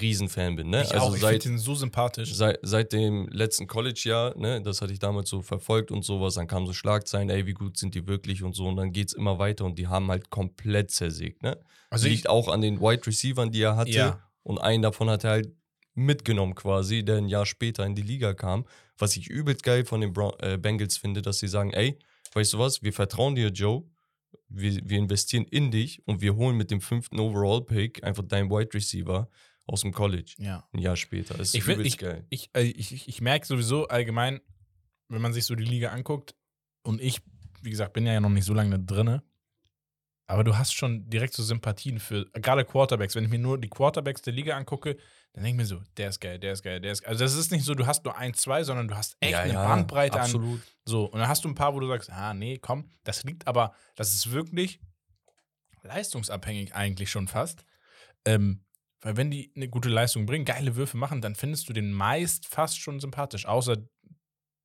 Riesenfan 0.00 0.56
bin, 0.56 0.70
ne? 0.70 0.82
ich 0.84 0.94
also 0.94 1.06
auch, 1.06 1.14
ich 1.14 1.20
seit, 1.20 1.42
finde 1.42 1.58
ihn 1.58 1.60
so 1.60 1.74
sympathisch. 1.74 2.32
seit, 2.32 2.60
seit 2.62 2.92
dem 2.92 3.28
letzten 3.28 3.66
College-Jahr, 3.66 4.38
ne, 4.38 4.62
das 4.62 4.80
hatte 4.80 4.92
ich 4.92 5.00
damals 5.00 5.28
so 5.28 5.42
verfolgt 5.42 5.90
und 5.90 6.04
sowas, 6.04 6.34
dann 6.34 6.46
kamen 6.46 6.66
so 6.66 6.72
Schlagzeilen, 6.72 7.30
ey, 7.30 7.46
wie 7.46 7.52
gut 7.52 7.76
sind 7.76 7.96
die 7.96 8.06
wirklich 8.06 8.44
und 8.44 8.54
so, 8.54 8.68
und 8.68 8.76
dann 8.76 8.92
geht's 8.92 9.12
immer 9.12 9.40
weiter 9.40 9.64
und 9.64 9.76
die 9.76 9.88
haben 9.88 10.08
halt 10.08 10.30
komplett 10.30 10.92
zersägt, 10.92 11.42
ne? 11.42 11.58
Also 11.90 12.06
ich, 12.06 12.12
Liegt 12.12 12.28
auch 12.28 12.48
an 12.48 12.60
den 12.60 12.80
Wide 12.80 13.06
Receivern, 13.06 13.50
die 13.50 13.62
er 13.62 13.76
hatte. 13.76 13.90
Ja. 13.90 14.22
Und 14.42 14.58
einen 14.58 14.82
davon 14.82 15.10
hat 15.10 15.24
er 15.24 15.30
halt 15.30 15.52
mitgenommen 15.94 16.54
quasi, 16.54 17.04
der 17.04 17.16
ein 17.16 17.28
Jahr 17.28 17.46
später 17.46 17.84
in 17.84 17.94
die 17.94 18.02
Liga 18.02 18.34
kam. 18.34 18.66
Was 18.98 19.16
ich 19.16 19.28
übelst 19.28 19.62
geil 19.62 19.84
von 19.84 20.00
den 20.00 20.12
Brown, 20.12 20.34
äh, 20.40 20.58
Bengals 20.58 20.96
finde, 20.96 21.22
dass 21.22 21.38
sie 21.38 21.48
sagen, 21.48 21.72
ey, 21.72 21.98
weißt 22.34 22.54
du 22.54 22.58
was, 22.58 22.82
wir 22.82 22.92
vertrauen 22.92 23.34
dir, 23.34 23.48
Joe. 23.48 23.84
Wir, 24.48 24.80
wir 24.84 24.98
investieren 24.98 25.44
in 25.44 25.70
dich 25.70 26.06
und 26.06 26.20
wir 26.20 26.36
holen 26.36 26.56
mit 26.56 26.70
dem 26.70 26.80
fünften 26.80 27.18
Overall-Pick 27.18 28.04
einfach 28.04 28.24
deinen 28.24 28.50
Wide 28.50 28.74
Receiver 28.74 29.28
aus 29.66 29.82
dem 29.82 29.92
College. 29.92 30.34
ja. 30.38 30.66
Ein 30.72 30.80
Jahr 30.80 30.96
später. 30.96 31.34
Das 31.34 31.48
ist 31.48 31.54
Ich, 31.54 31.64
übelst 31.64 31.86
ich, 31.86 31.98
geil. 31.98 32.26
ich, 32.30 32.50
äh, 32.54 32.62
ich, 32.62 32.92
ich, 32.92 33.08
ich 33.08 33.20
merke 33.20 33.46
sowieso 33.46 33.88
allgemein, 33.88 34.40
wenn 35.08 35.20
man 35.22 35.32
sich 35.32 35.44
so 35.44 35.54
die 35.54 35.64
Liga 35.64 35.90
anguckt, 35.90 36.34
und 36.82 37.02
ich, 37.02 37.20
wie 37.62 37.70
gesagt, 37.70 37.92
bin 37.92 38.06
ja 38.06 38.20
noch 38.20 38.30
nicht 38.30 38.44
so 38.44 38.54
lange 38.54 38.78
drinne, 38.78 39.22
aber 40.26 40.44
du 40.44 40.56
hast 40.56 40.72
schon 40.72 41.08
direkt 41.08 41.34
so 41.34 41.42
Sympathien 41.42 41.98
für, 41.98 42.26
gerade 42.32 42.64
Quarterbacks. 42.64 43.14
Wenn 43.14 43.24
ich 43.24 43.30
mir 43.30 43.38
nur 43.38 43.58
die 43.58 43.68
Quarterbacks 43.68 44.22
der 44.22 44.32
Liga 44.34 44.56
angucke, 44.56 44.96
dann 45.38 45.44
denke 45.44 45.62
ich 45.62 45.70
mir 45.70 45.76
so, 45.76 45.84
der 45.96 46.08
ist 46.08 46.18
geil, 46.18 46.40
der 46.40 46.52
ist 46.52 46.64
geil, 46.64 46.80
der 46.80 46.90
ist 46.90 47.02
geil. 47.02 47.10
Also 47.12 47.22
das 47.22 47.34
ist 47.34 47.52
nicht 47.52 47.64
so, 47.64 47.76
du 47.76 47.86
hast 47.86 48.04
nur 48.04 48.18
ein, 48.18 48.34
zwei, 48.34 48.64
sondern 48.64 48.88
du 48.88 48.96
hast 48.96 49.16
echt 49.20 49.36
eine 49.36 49.52
Bandbreite 49.52 50.16
an. 50.16 50.22
absolut. 50.22 50.60
So, 50.84 51.04
und 51.04 51.20
dann 51.20 51.28
hast 51.28 51.44
du 51.44 51.48
ein 51.48 51.54
paar, 51.54 51.74
wo 51.74 51.78
du 51.78 51.86
sagst, 51.86 52.10
ah, 52.10 52.34
nee, 52.34 52.58
komm, 52.58 52.90
das 53.04 53.22
liegt 53.22 53.46
aber, 53.46 53.72
das 53.94 54.14
ist 54.14 54.32
wirklich 54.32 54.80
leistungsabhängig 55.84 56.74
eigentlich 56.74 57.08
schon 57.08 57.28
fast. 57.28 57.64
Ähm, 58.24 58.64
weil 59.00 59.16
wenn 59.16 59.30
die 59.30 59.52
eine 59.54 59.68
gute 59.68 59.88
Leistung 59.88 60.26
bringen, 60.26 60.44
geile 60.44 60.74
Würfe 60.74 60.96
machen, 60.96 61.20
dann 61.20 61.36
findest 61.36 61.68
du 61.68 61.72
den 61.72 61.92
meist 61.92 62.48
fast 62.48 62.80
schon 62.80 62.98
sympathisch. 62.98 63.46
Außer 63.46 63.76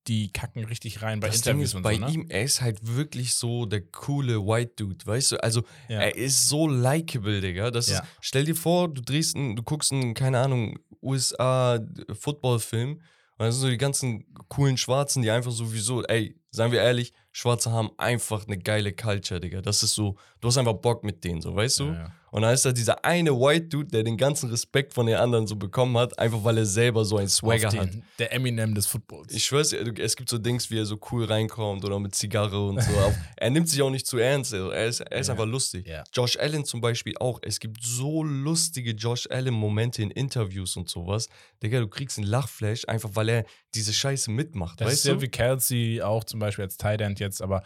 die 0.08 0.32
kacken 0.34 0.66
richtig 0.66 1.02
rein 1.02 1.20
bei 1.20 1.28
das 1.28 1.42
Ding 1.42 1.52
Interviews 1.54 1.70
ist, 1.70 1.76
und 1.76 1.84
bei 1.84 1.96
so, 1.96 2.02
ne? 2.02 2.12
ihm, 2.12 2.26
er 2.30 2.44
ist 2.44 2.62
halt 2.62 2.80
wirklich 2.96 3.34
so 3.36 3.66
der 3.66 3.82
coole 3.82 4.46
White 4.46 4.74
Dude, 4.78 5.06
weißt 5.06 5.34
du? 5.34 5.44
Also, 5.44 5.64
ja. 5.88 6.02
er 6.02 6.16
ist 6.16 6.50
so 6.50 6.68
likable, 6.68 7.40
Digga. 7.42 7.72
Das 7.72 7.90
Ja. 7.90 8.00
ist, 8.00 8.06
stell 8.22 8.44
dir 8.46 8.56
vor, 8.56 8.94
du 8.94 9.02
drehst 9.02 9.36
einen, 9.36 9.56
du 9.56 9.64
guckst 9.64 9.92
einen, 9.92 10.14
keine 10.14 10.40
Ahnung, 10.40 10.78
USA-Football-Film 11.02 12.92
und 12.94 13.02
dann 13.40 13.52
sind 13.52 13.62
so 13.62 13.70
die 13.70 13.78
ganzen 13.78 14.26
coolen 14.48 14.78
Schwarzen, 14.78 15.22
die 15.22 15.32
einfach 15.32 15.52
sowieso, 15.52 16.04
ey, 16.04 16.40
seien 16.52 16.72
wir 16.72 16.82
ehrlich, 16.82 17.14
Schwarze 17.32 17.72
haben 17.72 17.90
einfach 17.98 18.46
eine 18.46 18.58
geile 18.60 18.94
Culture, 18.94 19.40
Digga. 19.40 19.62
Das 19.62 19.82
ist 19.84 19.96
so, 19.96 20.18
du 20.40 20.48
hast 20.48 20.58
einfach 20.58 20.74
Bock 20.74 21.04
mit 21.04 21.24
denen, 21.24 21.42
so, 21.42 21.56
weißt 21.56 21.80
du? 21.80 21.86
Ja, 21.86 21.94
ja. 21.94 22.12
Und 22.34 22.42
dann 22.42 22.52
ist 22.52 22.66
da 22.66 22.72
dieser 22.72 23.06
eine 23.06 23.30
White 23.32 23.68
Dude, 23.68 23.90
der 23.92 24.02
den 24.02 24.18
ganzen 24.18 24.50
Respekt 24.50 24.96
von 24.96 25.06
den 25.06 25.18
anderen 25.18 25.46
so 25.46 25.56
bekommen 25.56 25.96
hat, 26.00 26.18
einfach 26.18 26.44
weil 26.44 26.58
er 26.58 26.66
selber 26.66 27.06
so 27.06 27.18
einen 27.18 27.30
Swagger 27.30 27.68
Auf 27.68 27.78
hat. 27.78 27.94
den, 27.94 28.04
der 28.18 28.34
Eminem 28.34 28.74
des 28.74 28.88
Footballs. 28.88 29.32
Ich 29.32 29.46
schwör's 29.46 29.72
es 29.72 30.16
gibt 30.16 30.30
so 30.30 30.40
Dings, 30.40 30.72
wie 30.72 30.80
er 30.80 30.86
so 30.88 31.00
cool 31.12 31.26
reinkommt 31.26 31.86
oder 31.86 32.00
mit 32.00 32.16
Zigarre 32.16 32.60
und 32.68 32.82
so. 32.82 32.90
Er 33.38 33.50
nimmt 33.52 33.70
sich 33.70 33.80
auch 33.84 33.92
nicht 33.92 34.08
zu 34.08 34.18
ernst. 34.18 34.52
Also 34.52 34.72
er 34.72 34.88
ist, 34.88 35.02
er 35.02 35.20
ist 35.20 35.28
Ja. 35.28 35.34
einfach 35.34 35.46
lustig. 35.46 35.86
Ja. 35.88 36.04
Josh 36.12 36.36
Allen 36.40 36.66
zum 36.66 36.82
Beispiel 36.82 37.14
auch. 37.20 37.38
Es 37.44 37.60
gibt 37.60 37.84
so 37.84 38.24
lustige 38.24 38.92
Josh 38.94 39.28
Allen-Momente 39.30 40.02
in 40.02 40.10
Interviews 40.10 40.76
und 40.76 40.90
sowas. 40.90 41.30
Digga, 41.62 41.82
du 41.82 41.88
kriegst 41.88 42.18
einen 42.18 42.26
Lachflash, 42.26 42.86
einfach 42.88 43.12
weil 43.14 43.30
er 43.30 43.46
diese 43.76 43.94
Scheiße 43.94 44.32
mitmacht. 44.32 44.82
Das 44.82 44.88
ist 44.88 44.94
weißt 45.00 45.06
ja 45.06 45.14
du? 45.14 45.22
wie 45.22 45.28
Kelsey 45.28 46.02
auch 46.02 46.24
zum 46.24 46.40
Beispiel 46.40 46.64
als 46.66 46.78
Tight 46.78 47.02
End 47.02 47.20
jetzt, 47.20 47.44
aber 47.44 47.62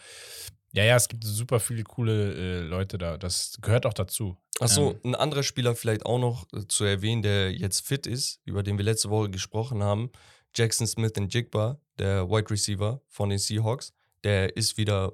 ja, 0.74 0.84
ja, 0.84 0.96
es 0.98 1.08
gibt 1.08 1.24
super 1.24 1.60
viele 1.60 1.84
coole 1.84 2.34
äh, 2.34 2.60
Leute 2.60 2.98
da. 2.98 3.18
Das 3.18 3.58
gehört 3.62 3.86
auch 3.86 3.94
dazu. 3.94 4.38
Achso, 4.60 4.92
Ähm. 5.04 5.12
ein 5.12 5.16
anderer 5.16 5.44
Spieler 5.44 5.76
vielleicht 5.76 6.06
auch 6.06 6.20
noch 6.20 6.48
äh, 6.54 6.68
zu 6.68 6.84
erwähnen, 6.84 7.22
der 7.22 7.52
jetzt 7.52 7.86
fit 7.86 8.08
ist, 8.08 8.40
über 8.46 8.64
den 8.64 8.78
wir 8.78 8.86
letzte 8.86 9.10
Woche 9.10 9.30
gesprochen 9.30 9.84
haben. 9.84 10.12
Jackson 10.56 10.88
Smith 10.88 11.14
and 11.18 11.32
Jigba, 11.34 11.80
der 12.00 12.30
Wide 12.30 12.50
Receiver 12.50 13.02
von 13.08 13.30
den 13.30 13.38
Seahawks. 13.40 13.94
Der 14.24 14.56
ist 14.58 14.78
wieder 14.78 15.14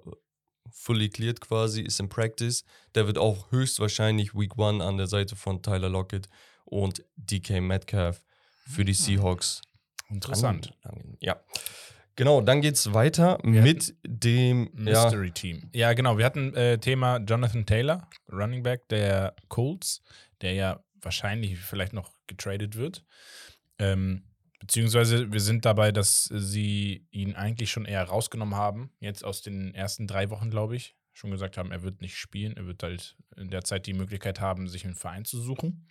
fully 0.71 1.09
cleared 1.09 1.41
quasi, 1.41 1.81
ist 1.81 1.99
im 1.99 2.07
Practice. 2.09 2.63
Der 2.95 3.05
wird 3.07 3.17
auch 3.17 3.51
höchstwahrscheinlich 3.51 4.33
Week 4.33 4.57
One 4.57 4.83
an 4.83 4.97
der 4.97 5.07
Seite 5.07 5.35
von 5.35 5.61
Tyler 5.61 5.89
Lockett 5.89 6.29
und 6.65 7.03
DK 7.17 7.59
Metcalf 7.61 8.23
für 8.65 8.85
die 8.85 8.93
Seahawks. 8.93 9.61
Interessant. 10.09 10.73
An- 10.83 11.17
Ja. 11.19 11.41
Genau, 12.15 12.41
dann 12.41 12.61
geht's 12.61 12.93
weiter 12.93 13.39
Wir 13.43 13.61
mit 13.61 13.95
dem 14.05 14.69
ja, 14.77 15.03
Mystery 15.03 15.31
Team. 15.31 15.69
Ja, 15.73 15.93
genau. 15.93 16.17
Wir 16.17 16.25
hatten 16.25 16.53
äh, 16.53 16.77
Thema 16.77 17.17
Jonathan 17.17 17.65
Taylor, 17.65 18.07
Running 18.31 18.61
Back 18.61 18.87
der 18.89 19.35
Colts, 19.47 20.03
der 20.41 20.53
ja 20.53 20.83
wahrscheinlich 21.01 21.59
vielleicht 21.59 21.93
noch 21.93 22.11
getradet 22.27 22.75
wird. 22.75 23.03
Ähm, 23.79 24.23
beziehungsweise 24.59 25.31
wir 25.31 25.41
sind 25.41 25.65
dabei, 25.65 25.91
dass 25.91 26.25
sie 26.25 27.05
ihn 27.11 27.35
eigentlich 27.35 27.71
schon 27.71 27.85
eher 27.85 28.03
rausgenommen 28.03 28.55
haben, 28.55 28.91
jetzt 28.99 29.25
aus 29.25 29.41
den 29.41 29.73
ersten 29.73 30.07
drei 30.07 30.29
Wochen, 30.29 30.49
glaube 30.49 30.75
ich. 30.75 30.95
Schon 31.11 31.31
gesagt 31.31 31.57
haben, 31.57 31.71
er 31.71 31.83
wird 31.83 32.01
nicht 32.01 32.17
spielen, 32.17 32.57
er 32.57 32.65
wird 32.65 32.81
halt 32.81 33.15
in 33.37 33.49
der 33.49 33.63
Zeit 33.63 33.85
die 33.85 33.93
Möglichkeit 33.93 34.39
haben, 34.39 34.67
sich 34.67 34.85
einen 34.85 34.95
Verein 34.95 35.25
zu 35.25 35.39
suchen. 35.39 35.87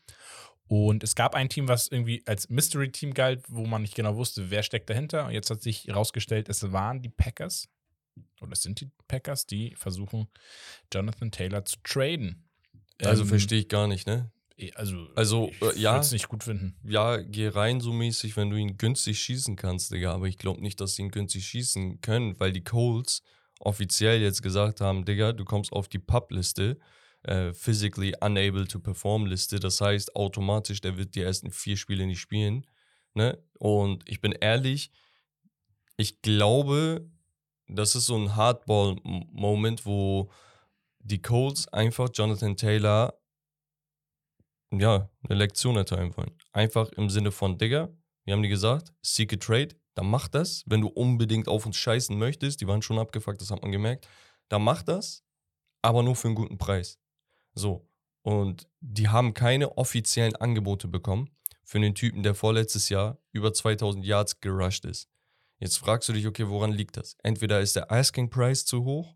Und 0.69 1.03
es 1.03 1.15
gab 1.15 1.35
ein 1.35 1.49
Team, 1.49 1.69
was 1.69 1.89
irgendwie 1.89 2.23
als 2.27 2.49
Mystery-Team 2.49 3.15
galt, 3.15 3.45
wo 3.49 3.67
man 3.67 3.83
nicht 3.83 3.95
genau 3.95 4.17
wusste, 4.17 4.51
wer 4.51 4.63
steckt 4.63 4.89
dahinter. 4.89 5.27
Und 5.27 5.33
jetzt 5.33 5.51
hat 5.51 5.63
sich 5.63 5.85
herausgestellt, 5.85 6.49
es 6.49 6.73
waren 6.73 7.03
die 7.03 7.11
Packers. 7.11 7.69
Oder 8.41 8.53
es 8.53 8.63
sind 8.63 8.81
die 8.81 8.91
Packers, 9.09 9.47
die 9.47 9.75
versuchen, 9.77 10.29
Jonathan 10.93 11.31
Taylor 11.31 11.65
zu 11.65 11.77
traden. 11.83 12.49
also 13.03 13.23
Ähm, 13.23 13.29
verstehe 13.29 13.61
ich 13.61 13.69
gar 13.69 13.87
nicht, 13.87 14.07
ne? 14.07 14.31
Also, 14.75 15.09
Also, 15.17 15.51
ich 15.51 15.63
äh, 15.63 15.79
ja. 15.81 15.93
würde 15.93 16.05
es 16.05 16.13
nicht 16.13 16.29
gut 16.29 16.45
finden. 16.45 16.77
ja, 16.85 17.17
geh 17.17 17.49
rein 17.49 17.81
so 17.81 17.93
mäßig, 17.93 18.37
wenn 18.37 18.51
du 18.51 18.57
ihn 18.57 18.77
günstig 18.77 19.19
schießen 19.19 19.57
kannst, 19.57 19.91
Digga. 19.91 20.13
Aber 20.13 20.27
ich 20.27 20.39
glaube 20.39 20.61
nicht, 20.61 20.81
dass 20.81 20.95
sie 20.95 21.03
ihn 21.03 21.11
günstig 21.11 21.47
schießen 21.47 22.01
können, 22.01 22.39
weil 22.39 22.53
die 22.53 22.63
Colts 22.63 23.23
offiziell 23.59 24.21
jetzt 24.21 24.43
gesagt 24.43 24.81
haben, 24.81 25.05
Digga, 25.05 25.33
du 25.33 25.45
kommst 25.45 25.73
auf 25.73 25.89
die 25.89 25.99
Pub-Liste, 25.99 26.79
äh, 27.25 27.53
physically 27.53 28.15
unable 28.21 28.67
to 28.67 28.79
perform 28.79 29.27
Liste. 29.27 29.61
Das 29.61 29.81
heißt, 29.81 30.17
automatisch, 30.17 30.81
der 30.81 30.97
wird 30.97 31.15
die 31.15 31.23
ersten 31.23 31.51
vier 31.51 31.77
Spiele 31.77 32.07
nicht 32.07 32.21
spielen. 32.21 32.67
Ne? 33.15 33.43
Und 33.59 34.09
ich 34.09 34.21
bin 34.21 34.33
ehrlich, 34.33 34.91
ich 35.97 36.23
glaube, 36.23 37.09
das 37.69 37.95
ist 37.95 38.07
so 38.07 38.17
ein 38.17 38.35
Hardball-Moment, 38.37 39.87
wo 39.87 40.31
die 40.99 41.23
Colts 41.23 41.69
einfach 41.69 42.09
Jonathan 42.13 42.57
Taylor 42.57 43.19
ja, 44.73 45.11
eine 45.29 45.39
Lektion 45.39 45.77
erteilen 45.77 46.17
wollen. 46.17 46.33
Einfach 46.53 46.91
im 46.93 47.11
Sinne 47.11 47.31
von, 47.31 47.59
Digga, 47.59 47.91
wir 48.25 48.35
haben 48.35 48.43
dir 48.43 48.49
gesagt, 48.49 48.93
seek 49.03 49.35
a 49.35 49.37
trade, 49.37 49.77
dann 49.95 50.07
mach 50.09 50.29
das. 50.29 50.63
Wenn 50.67 50.81
du 50.81 50.89
unbedingt 50.89 51.49
auf 51.49 51.67
uns 51.67 51.77
scheißen 51.77 52.17
möchtest, 52.19 52.61
die 52.61 52.67
waren 52.67 52.83
schon 52.83 52.99
abgefuckt, 52.99 53.41
das 53.41 53.51
hat 53.51 53.63
man 53.63 53.73
gemerkt, 53.73 54.09
dann 54.49 54.63
mach 54.63 54.83
das, 54.83 55.25
aber 55.83 56.03
nur 56.03 56.17
für 56.17 56.29
einen 56.29 56.37
guten 56.37 56.57
Preis. 56.57 56.99
So. 57.55 57.87
Und 58.23 58.69
die 58.81 59.09
haben 59.09 59.35
keine 59.35 59.77
offiziellen 59.77 60.37
Angebote 60.37 60.89
bekommen 60.89 61.31
für 61.65 61.79
einen 61.79 61.95
Typen, 61.95 62.23
der 62.23 62.35
vorletztes 62.35 62.89
Jahr 62.89 63.19
über 63.33 63.53
2000 63.53 64.05
Yards 64.05 64.41
gerusht 64.41 64.85
ist. 64.85 65.09
Jetzt 65.59 65.79
fragst 65.79 66.09
du 66.09 66.13
dich, 66.13 66.27
okay, 66.27 66.49
woran 66.49 66.73
liegt 66.73 66.97
das? 66.97 67.17
Entweder 67.23 67.61
ist 67.61 67.77
der 67.77 67.91
Asking 67.91 68.31
Price 68.31 68.65
zu 68.65 68.85
hoch 68.85 69.15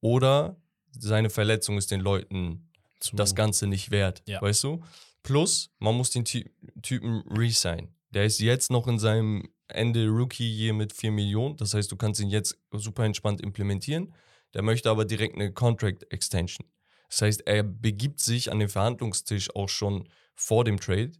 oder 0.00 0.56
seine 0.90 1.30
Verletzung 1.30 1.78
ist 1.78 1.90
den 1.90 2.00
Leuten 2.00 2.70
Zu, 3.00 3.16
das 3.16 3.34
Ganze 3.34 3.66
nicht 3.66 3.90
wert, 3.90 4.22
Ja. 4.26 4.40
weißt 4.40 4.64
du? 4.64 4.82
Plus, 5.22 5.70
man 5.78 5.94
muss 5.94 6.10
den 6.10 6.24
Ty 6.24 6.50
Typen 6.82 7.22
resign. 7.30 7.94
Der 8.10 8.24
ist 8.24 8.40
jetzt 8.40 8.70
noch 8.70 8.86
in 8.88 8.98
seinem 8.98 9.48
Ende 9.68 10.06
Rookie 10.08 10.54
hier 10.54 10.72
mit 10.72 10.92
4 10.92 11.10
Millionen. 11.10 11.56
Das 11.56 11.74
heißt, 11.74 11.90
du 11.90 11.96
kannst 11.96 12.20
ihn 12.20 12.30
jetzt 12.30 12.56
super 12.72 13.04
entspannt 13.04 13.40
implementieren. 13.40 14.14
Der 14.54 14.62
möchte 14.62 14.88
aber 14.90 15.04
direkt 15.04 15.34
eine 15.34 15.52
Contract 15.52 16.10
Extension. 16.12 16.66
Das 17.08 17.22
heißt, 17.22 17.46
er 17.46 17.62
begibt 17.62 18.20
sich 18.20 18.50
an 18.50 18.58
den 18.58 18.68
Verhandlungstisch 18.68 19.54
auch 19.54 19.68
schon 19.68 20.08
vor 20.34 20.64
dem 20.64 20.80
Trade 20.80 21.12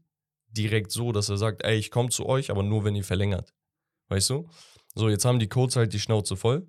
direkt 0.48 0.90
so, 0.90 1.12
dass 1.12 1.28
er 1.28 1.36
sagt, 1.36 1.64
ey, 1.64 1.76
ich 1.76 1.90
komme 1.90 2.10
zu 2.10 2.26
euch, 2.26 2.50
aber 2.50 2.62
nur, 2.62 2.84
wenn 2.84 2.94
ihr 2.94 3.04
verlängert. 3.04 3.52
Weißt 4.08 4.30
du? 4.30 4.48
So, 4.94 5.08
jetzt 5.08 5.24
haben 5.24 5.38
die 5.38 5.48
Codes 5.48 5.76
halt 5.76 5.92
die 5.92 6.00
Schnauze 6.00 6.36
voll, 6.36 6.66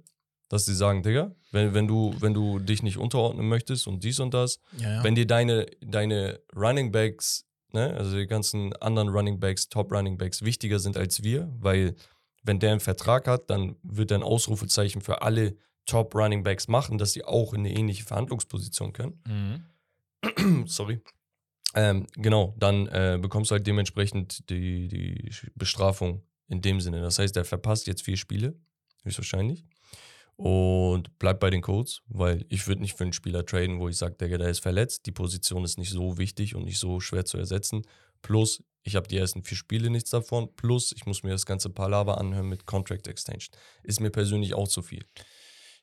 dass 0.50 0.66
sie 0.66 0.76
sagen, 0.76 1.04
Digga, 1.04 1.36
wenn, 1.52 1.74
wenn, 1.74 1.88
du, 1.88 2.14
wenn 2.20 2.34
du 2.34 2.60
dich 2.60 2.84
nicht 2.84 2.98
unterordnen 2.98 3.48
möchtest 3.48 3.88
und 3.88 4.04
dies 4.04 4.20
und 4.20 4.34
das, 4.34 4.60
ja, 4.78 4.96
ja. 4.96 5.04
wenn 5.04 5.16
dir 5.16 5.26
deine, 5.26 5.66
deine 5.82 6.40
Running 6.56 6.92
Backs, 6.92 7.46
ne, 7.72 7.94
also 7.94 8.18
die 8.18 8.28
ganzen 8.28 8.74
anderen 8.78 9.10
Running 9.10 9.40
Backs, 9.40 9.70
Top 9.70 9.92
Running 9.92 10.18
Backs 10.18 10.42
wichtiger 10.42 10.80
sind 10.80 10.98
als 10.98 11.24
wir, 11.24 11.50
weil 11.60 11.96
wenn 12.44 12.60
der 12.60 12.72
einen 12.72 12.80
Vertrag 12.80 13.28
hat, 13.28 13.50
dann 13.50 13.76
wird 13.84 14.12
er 14.12 14.20
ein 14.20 14.24
Ausrufezeichen 14.24 15.02
für 15.02 15.22
alle 15.22 15.58
Top 15.88 16.14
Running 16.14 16.44
Backs 16.44 16.68
machen, 16.68 17.00
dass 17.00 17.14
sie 17.14 17.24
auch 17.24 17.54
in 17.54 17.62
eine 17.62 17.74
ähnliche 17.74 18.04
Verhandlungsposition 18.04 18.94
können. 18.94 19.20
Mhm. 19.26 20.66
Sorry. 20.68 21.02
Ähm, 21.74 22.06
genau, 22.16 22.56
dann 22.58 22.88
äh, 22.88 23.18
bekommst 23.20 23.52
du 23.52 23.56
halt 23.56 23.66
dementsprechend 23.66 24.50
die, 24.50 24.88
die 24.88 25.32
Bestrafung 25.56 26.22
in 26.48 26.62
dem 26.62 26.80
Sinne. 26.82 27.02
Das 27.02 27.20
heißt, 27.20 27.36
er 27.36 27.46
verpasst 27.46 27.88
jetzt 27.88 28.04
vier 28.04 28.18
Spiele, 28.18 28.56
höchstwahrscheinlich. 29.04 29.66
Und 30.38 31.18
bleibt 31.18 31.40
bei 31.40 31.50
den 31.50 31.62
Codes, 31.62 32.04
weil 32.08 32.46
ich 32.50 32.68
würde 32.68 32.82
nicht 32.82 32.96
für 32.96 33.04
einen 33.04 33.14
Spieler 33.14 33.44
traden, 33.44 33.80
wo 33.80 33.90
ich 33.90 33.98
sage, 33.98 34.16
der, 34.16 34.38
der 34.38 34.50
ist 34.50 34.60
verletzt. 34.60 35.08
Die 35.08 35.12
Position 35.12 35.64
ist 35.64 35.80
nicht 35.80 35.90
so 35.90 36.20
wichtig 36.20 36.54
und 36.54 36.64
nicht 36.64 36.78
so 36.78 37.00
schwer 37.00 37.26
zu 37.26 37.38
ersetzen. 37.40 37.82
Plus, 38.22 38.64
ich 38.84 38.96
habe 38.96 39.08
die 39.08 39.18
ersten 39.18 39.44
vier 39.44 39.58
Spiele 39.58 39.90
nichts 39.90 40.12
davon. 40.12 40.56
Plus, 40.56 40.92
ich 40.92 41.06
muss 41.06 41.24
mir 41.24 41.32
das 41.32 41.46
ganze 41.46 41.70
Palaver 41.70 42.20
anhören 42.20 42.48
mit 42.48 42.66
Contract 42.68 43.08
Extension. 43.08 43.56
Ist 43.84 44.00
mir 44.00 44.12
persönlich 44.12 44.54
auch 44.54 44.68
zu 44.68 44.84
viel. 44.84 45.04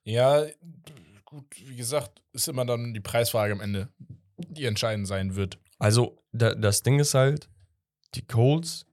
Ja, 0.05 0.45
gut, 1.25 1.45
wie 1.67 1.77
gesagt, 1.77 2.21
ist 2.33 2.49
immer 2.49 2.65
dann 2.65 2.95
die 2.95 3.01
Preisfrage 3.01 3.53
am 3.53 3.61
Ende, 3.61 3.89
die 4.37 4.65
entscheidend 4.65 5.07
sein 5.07 5.35
wird. 5.37 5.59
Also, 5.79 6.19
da, 6.33 6.55
das 6.55 6.83
Ding 6.83 6.99
ist 7.01 7.15
halt, 7.15 7.49
die 8.15 8.23
Colts 8.27 8.87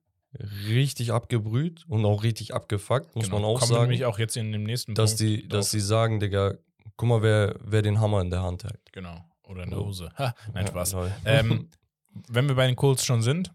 richtig 0.67 1.11
abgebrüht 1.11 1.85
und 1.87 2.05
auch 2.05 2.23
richtig 2.23 2.53
abgefuckt, 2.53 3.15
muss 3.15 3.25
Genau. 3.25 3.39
man 3.39 3.45
auch 3.45 3.59
wir 3.61 3.67
sagen. 3.67 3.81
nämlich 3.83 4.05
auch 4.05 4.17
jetzt 4.17 4.37
in 4.37 4.51
dem 4.51 4.63
nächsten 4.63 4.95
dass, 4.95 5.11
Punkt 5.17 5.21
die, 5.21 5.47
dass 5.47 5.71
sie 5.71 5.81
sagen, 5.81 6.19
Digga, 6.19 6.55
guck 6.95 7.09
mal, 7.09 7.21
wer, 7.21 7.55
wer 7.61 7.81
den 7.81 7.99
Hammer 7.99 8.21
in 8.21 8.29
der 8.29 8.41
Hand 8.41 8.63
hält. 8.63 8.79
Genau. 8.93 9.23
Oder 9.43 9.63
eine 9.63 9.75
So. 9.75 9.85
Hose. 9.85 10.09
Ha, 10.17 10.33
nein, 10.53 10.67
Spaß. 10.67 10.95
Ähm, 11.25 11.69
wenn 12.29 12.47
wir 12.47 12.55
bei 12.55 12.65
den 12.67 12.77
Colts 12.77 13.03
schon 13.05 13.21
sind, 13.21 13.51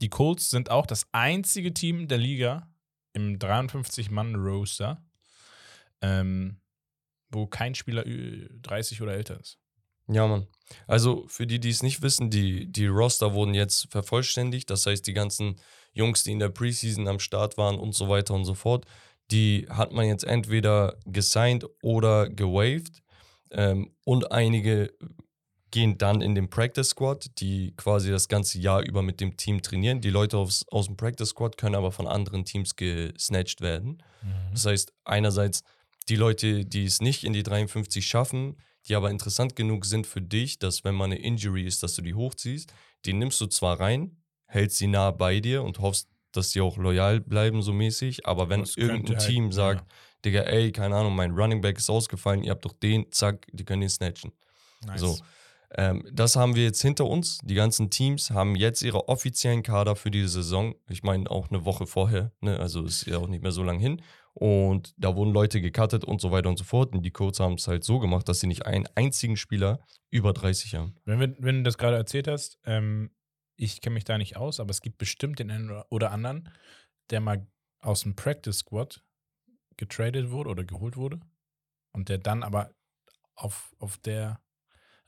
die 0.00 0.08
Colts 0.08 0.50
sind 0.50 0.70
auch 0.70 0.86
das 0.86 1.06
einzige 1.12 1.74
Team 1.74 2.06
der 2.06 2.18
Liga 2.18 2.68
im 3.12 3.38
53-Mann-Roster, 3.38 5.02
ähm, 6.00 6.56
wo 7.30 7.46
kein 7.46 7.74
Spieler 7.74 8.06
ü- 8.06 8.48
30 8.62 9.02
oder 9.02 9.14
älter 9.14 9.38
ist. 9.40 9.58
Ja, 10.08 10.26
Mann. 10.26 10.46
Also 10.86 11.24
für 11.28 11.46
die, 11.46 11.60
die 11.60 11.70
es 11.70 11.82
nicht 11.82 12.02
wissen, 12.02 12.30
die, 12.30 12.70
die 12.70 12.86
Roster 12.86 13.32
wurden 13.34 13.54
jetzt 13.54 13.90
vervollständigt. 13.90 14.68
Das 14.70 14.86
heißt, 14.86 15.06
die 15.06 15.12
ganzen 15.12 15.56
Jungs, 15.92 16.24
die 16.24 16.32
in 16.32 16.38
der 16.40 16.48
Preseason 16.48 17.06
am 17.08 17.20
Start 17.20 17.56
waren 17.56 17.78
und 17.78 17.94
so 17.94 18.08
weiter 18.08 18.34
und 18.34 18.44
so 18.44 18.54
fort, 18.54 18.86
die 19.30 19.66
hat 19.68 19.92
man 19.92 20.06
jetzt 20.06 20.24
entweder 20.24 20.96
gesigned 21.06 21.64
oder 21.82 22.28
gewaved. 22.28 23.02
Ähm, 23.52 23.92
und 24.04 24.32
einige 24.32 24.92
gehen 25.70 25.98
dann 25.98 26.20
in 26.20 26.34
den 26.34 26.50
Practice 26.50 26.88
Squad, 26.90 27.26
die 27.40 27.72
quasi 27.76 28.10
das 28.10 28.26
ganze 28.26 28.58
Jahr 28.58 28.82
über 28.82 29.02
mit 29.02 29.20
dem 29.20 29.36
Team 29.36 29.62
trainieren. 29.62 30.00
Die 30.00 30.10
Leute 30.10 30.36
aus, 30.38 30.64
aus 30.68 30.86
dem 30.86 30.96
Practice 30.96 31.28
Squad 31.28 31.56
können 31.56 31.76
aber 31.76 31.92
von 31.92 32.08
anderen 32.08 32.44
Teams 32.44 32.74
gesnatcht 32.74 33.60
werden. 33.60 34.02
Das 34.52 34.66
heißt, 34.66 34.92
einerseits 35.04 35.62
die 36.08 36.16
Leute, 36.16 36.64
die 36.64 36.84
es 36.84 37.00
nicht 37.00 37.24
in 37.24 37.32
die 37.32 37.42
53 37.42 38.06
schaffen, 38.06 38.56
die 38.88 38.94
aber 38.94 39.10
interessant 39.10 39.54
genug 39.56 39.84
sind 39.84 40.06
für 40.06 40.22
dich, 40.22 40.58
dass 40.58 40.84
wenn 40.84 40.94
mal 40.94 41.04
eine 41.04 41.18
Injury 41.18 41.66
ist, 41.66 41.82
dass 41.82 41.94
du 41.94 42.02
die 42.02 42.14
hochziehst, 42.14 42.72
die 43.04 43.12
nimmst 43.12 43.40
du 43.40 43.46
zwar 43.46 43.78
rein, 43.78 44.16
hältst 44.46 44.78
sie 44.78 44.86
nah 44.86 45.10
bei 45.10 45.40
dir 45.40 45.62
und 45.62 45.78
hoffst, 45.78 46.08
dass 46.32 46.50
die 46.50 46.60
auch 46.60 46.76
loyal 46.78 47.20
bleiben, 47.20 47.62
so 47.62 47.72
mäßig, 47.72 48.26
aber 48.26 48.48
wenn 48.48 48.60
Das 48.60 48.76
irgendein 48.76 49.16
halt- 49.18 49.26
Team 49.28 49.52
sagt, 49.52 49.80
ja. 49.82 49.96
Digga, 50.24 50.40
ey, 50.42 50.70
keine 50.72 50.96
Ahnung, 50.96 51.14
mein 51.16 51.30
Running 51.32 51.60
Back 51.60 51.78
ist 51.78 51.88
ausgefallen, 51.90 52.42
ihr 52.44 52.50
habt 52.50 52.64
doch 52.64 52.72
den, 52.74 53.10
zack, 53.10 53.46
die 53.52 53.64
können 53.64 53.80
den 53.80 53.88
snatchen. 53.90 54.32
Nice. 54.84 55.00
So. 55.00 55.18
Ähm, 55.76 56.04
das 56.12 56.36
haben 56.36 56.56
wir 56.56 56.64
jetzt 56.64 56.82
hinter 56.82 57.06
uns. 57.06 57.38
Die 57.44 57.54
ganzen 57.54 57.90
Teams 57.90 58.30
haben 58.30 58.56
jetzt 58.56 58.82
ihre 58.82 59.08
offiziellen 59.08 59.62
Kader 59.62 59.96
für 59.96 60.10
diese 60.10 60.28
Saison. 60.28 60.74
Ich 60.88 61.02
meine 61.02 61.30
auch 61.30 61.50
eine 61.50 61.64
Woche 61.64 61.86
vorher, 61.86 62.32
ne? 62.40 62.58
also 62.58 62.84
ist 62.84 63.06
ja 63.06 63.18
auch 63.18 63.28
nicht 63.28 63.42
mehr 63.42 63.52
so 63.52 63.62
lange 63.62 63.80
hin. 63.80 64.02
Und 64.32 64.94
da 64.96 65.16
wurden 65.16 65.32
Leute 65.32 65.60
gecuttet 65.60 66.04
und 66.04 66.20
so 66.20 66.30
weiter 66.30 66.48
und 66.48 66.56
so 66.56 66.64
fort. 66.64 66.94
Und 66.94 67.02
die 67.02 67.10
Codes 67.10 67.40
haben 67.40 67.54
es 67.54 67.68
halt 67.68 67.84
so 67.84 67.98
gemacht, 67.98 68.28
dass 68.28 68.40
sie 68.40 68.46
nicht 68.46 68.66
einen 68.66 68.86
einzigen 68.94 69.36
Spieler 69.36 69.80
über 70.10 70.32
30 70.32 70.74
haben. 70.74 70.94
Wenn, 71.04 71.20
wir, 71.20 71.36
wenn 71.38 71.56
du 71.58 71.62
das 71.64 71.78
gerade 71.78 71.96
erzählt 71.96 72.28
hast, 72.28 72.58
ähm, 72.64 73.10
ich 73.56 73.80
kenne 73.80 73.94
mich 73.94 74.04
da 74.04 74.18
nicht 74.18 74.36
aus, 74.36 74.58
aber 74.58 74.70
es 74.70 74.80
gibt 74.80 74.98
bestimmt 74.98 75.38
den 75.38 75.50
einen 75.50 75.82
oder 75.90 76.12
anderen, 76.12 76.48
der 77.10 77.20
mal 77.20 77.46
aus 77.80 78.02
dem 78.02 78.16
Practice 78.16 78.58
Squad 78.58 79.02
getradet 79.76 80.30
wurde 80.30 80.50
oder 80.50 80.64
geholt 80.64 80.96
wurde 80.96 81.20
und 81.92 82.08
der 82.08 82.18
dann 82.18 82.42
aber 82.42 82.74
auf, 83.34 83.74
auf 83.78 83.98
der 83.98 84.40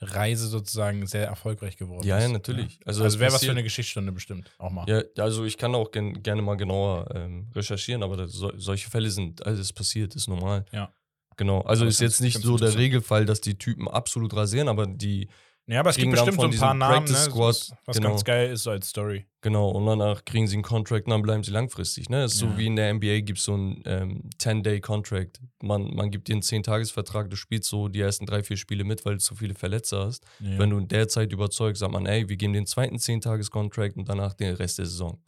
Reise 0.03 0.49
sozusagen 0.49 1.07
sehr 1.07 1.27
erfolgreich 1.27 1.77
geworden 1.77 2.07
Ja, 2.07 2.19
ist. 2.19 2.25
ja, 2.25 2.29
natürlich. 2.29 2.81
Also, 2.85 3.03
Also, 3.03 3.05
also 3.05 3.17
das 3.17 3.21
wäre 3.21 3.33
was 3.33 3.45
für 3.45 3.51
eine 3.51 3.63
Geschichtsstunde 3.63 4.13
bestimmt 4.13 4.51
auch 4.59 4.71
mal. 4.71 4.87
Ja, 4.89 5.03
also 5.23 5.45
ich 5.45 5.57
kann 5.57 5.75
auch 5.75 5.91
gen 5.91 6.23
gerne 6.23 6.43
mal 6.43 6.57
genauer 6.57 7.09
ähm, 7.15 7.49
recherchieren, 7.55 8.03
aber 8.03 8.17
das, 8.17 8.33
so, 8.33 8.53
solche 8.57 8.91
Fälle 8.91 9.11
sind 9.11 9.45
alles 9.47 9.73
passiert, 9.73 10.15
ist 10.15 10.29
normal. 10.29 10.65
Ja. 10.73 10.93
Genau. 11.37 11.63
Also 11.63 11.83
Aber 11.85 11.89
ist 11.91 12.01
jetzt 12.01 12.21
nicht 12.21 12.41
so 12.43 12.59
der. 12.59 12.77
Regelfall, 12.77 13.25
dass 13.25 13.41
die 13.41 13.57
Typen 13.57 13.89
absolut 13.89 14.35
rasieren, 14.35 14.69
aber 14.69 14.87
die, 14.87 15.29
Ja, 15.69 15.79
aber 15.81 15.91
es 15.91 15.97
gibt 15.97 16.11
bestimmt 16.11 16.41
so 16.41 16.43
ein 16.47 16.57
paar 16.59 16.75
Namen, 16.75 17.07
ne, 17.07 17.13
was, 17.35 17.73
genau. 17.87 18.09
ganz 18.11 18.25
geil 18.25 18.51
ist 18.51 18.65
so 18.65 18.73
als 18.73 18.89
Story. 18.89 19.27
genau, 19.43 19.71
und 19.71 19.87
danach 19.87 20.25
kriegen 20.25 20.49
sie 20.49 20.57
einen 20.57 20.65
Contract 20.65 21.07
und 21.07 21.11
dann 21.13 21.23
bleiben 21.23 21.45
sie 21.45 21.53
langfristig. 21.53 22.11
Ne? 22.11 22.23
Das 22.23 22.35
ist 22.35 22.43
Ja. 22.43 22.49
so 22.51 22.59
wie 22.59 22.67
in 22.67 22.75
der 22.75 22.93
NBA 22.93 23.21
gibt 23.21 23.39
es 23.39 23.45
so 23.45 23.55
einen 23.55 23.81
ähm, 23.87 24.29
10-Day-Contract. 24.41 25.41
Man, 25.63 25.95
man 25.95 26.11
gibt 26.11 26.27
dir 26.27 26.33
einen 26.33 26.43
10-Tages-Vertrag, 26.43 27.31
du 27.31 27.37
spielst 27.37 27.71
so 27.71 27.87
die 27.87 28.01
ersten 28.01 28.27
drei, 28.27 28.43
vier 28.43 28.57
Spiele 28.57 28.83
mit, 28.83 29.05
weil 29.05 29.15
du 29.15 29.21
so 29.21 29.37
viele 29.37 29.55
Verletzer 29.55 30.07
hast. 30.07 30.25
Ja. 30.41 30.59
Wenn 30.59 30.71
du 30.71 30.79
in 30.79 30.89
der 30.89 31.07
Zeit 31.07 31.33
überzeugst, 31.33 31.79
sagt 31.81 31.93
man, 31.93 32.07
ey, 32.07 32.29
wir 32.29 32.37
geben 32.37 32.55
den 32.55 32.67
zweiten 32.67 32.97
10-Tages-Contract 32.97 33.97
und 33.97 34.09
danach 34.09 34.35
den 34.35 34.55
Rest 34.57 34.79
der 34.79 34.87
Saison. 34.87 35.23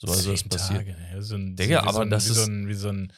So, 0.00 0.12
also 0.12 0.30
das 0.32 0.44
passiert. 0.44 0.80
Tage, 0.80 0.96
ja, 1.14 1.22
so 1.22 1.34
ein, 1.36 1.56
Digga, 1.56 1.80
aber 1.80 1.92
so 1.92 2.00
ein, 2.00 2.10
das 2.10 2.26
wie 2.26 2.32
ist- 2.32 2.44
So 2.44 2.50
ein, 2.50 2.68
wie 2.68 2.74
so 2.74 2.88
ein, 2.90 3.12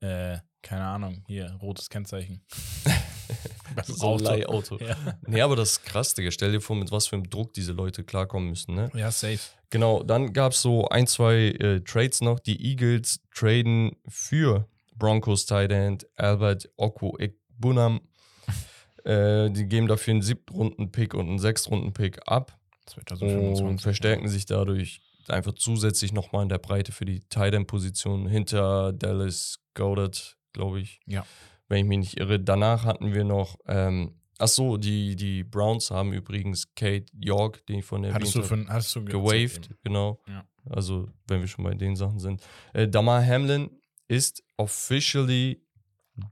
äh, 0.00 0.38
keine 0.60 0.84
Ahnung, 0.84 1.22
hier, 1.28 1.56
rotes 1.62 1.88
Kennzeichen. 1.88 2.42
Beim 3.86 3.96
So 3.96 4.14
ein 4.14 4.18
Leihauto. 4.20 4.78
Ja. 4.78 4.96
Nee, 5.26 5.40
aber 5.40 5.56
das 5.56 5.72
ist 5.72 5.84
krass, 5.84 6.14
Digga. 6.14 6.30
Stell 6.30 6.52
dir 6.52 6.60
vor, 6.60 6.76
mit 6.76 6.90
was 6.90 7.06
für 7.06 7.16
einem 7.16 7.28
Druck 7.28 7.52
diese 7.52 7.72
Leute 7.72 8.04
klarkommen 8.04 8.50
müssen, 8.50 8.74
ne? 8.74 8.90
ja, 8.94 9.10
safe. 9.10 9.38
Genau, 9.70 10.02
dann 10.02 10.32
gab 10.32 10.52
es 10.52 10.62
so 10.62 10.88
ein, 10.88 11.06
zwei 11.06 11.48
äh, 11.48 11.80
Trades 11.80 12.20
noch. 12.20 12.38
Die 12.38 12.70
Eagles 12.70 13.20
traden 13.34 13.96
für 14.08 14.68
Broncos 14.94 15.46
Tight 15.46 15.72
End 15.72 16.06
Albert 16.16 16.70
Oko 16.76 17.18
Bunam. 17.58 18.00
äh, 19.04 19.50
die 19.50 19.66
geben 19.66 19.88
dafür 19.88 20.12
einen 20.12 20.22
Siebtrunden-Pick 20.22 21.14
und 21.14 21.28
einen 21.28 21.38
Sechstrunden-Pick 21.38 22.20
ab 22.26 22.58
und 22.86 23.08
2025. 23.08 23.82
verstärken 23.82 24.28
sich 24.28 24.46
dadurch 24.46 25.02
einfach 25.28 25.54
zusätzlich 25.54 26.12
nochmal 26.12 26.44
in 26.44 26.48
der 26.48 26.58
Breite 26.58 26.92
für 26.92 27.04
die 27.04 27.20
Tight 27.28 27.54
End-Position 27.54 28.26
hinter 28.28 28.92
Dallas 28.92 29.58
Goddard, 29.74 30.36
glaube 30.52 30.80
ich. 30.80 31.00
Ja. 31.06 31.26
Wenn 31.68 31.78
ich 31.78 31.84
mich 31.84 31.98
nicht 31.98 32.20
irre. 32.20 32.38
Danach 32.40 32.84
hatten 32.84 33.12
wir 33.12 33.24
noch, 33.24 33.56
ähm, 33.66 34.14
ach 34.38 34.48
so, 34.48 34.76
die, 34.76 35.16
die 35.16 35.42
Browns 35.44 35.90
haben 35.90 36.12
übrigens 36.12 36.72
Kate 36.74 37.06
York, 37.20 37.64
den 37.66 37.80
ich 37.80 37.84
von 37.84 38.02
der 38.02 38.14
Hattest 38.14 38.34
du, 38.36 38.42
für, 38.42 38.66
hattest 38.68 38.94
du 38.94 39.04
ge- 39.04 39.12
gewaved, 39.18 39.70
genau. 39.82 40.20
Ja. 40.28 40.44
Also, 40.70 41.08
wenn 41.28 41.40
wir 41.40 41.48
schon 41.48 41.64
bei 41.64 41.74
den 41.74 41.94
Sachen 41.96 42.18
sind. 42.18 42.42
Äh, 42.72 42.88
Damar 42.88 43.24
Hamlin 43.24 43.70
ist 44.08 44.42
officially 44.56 45.60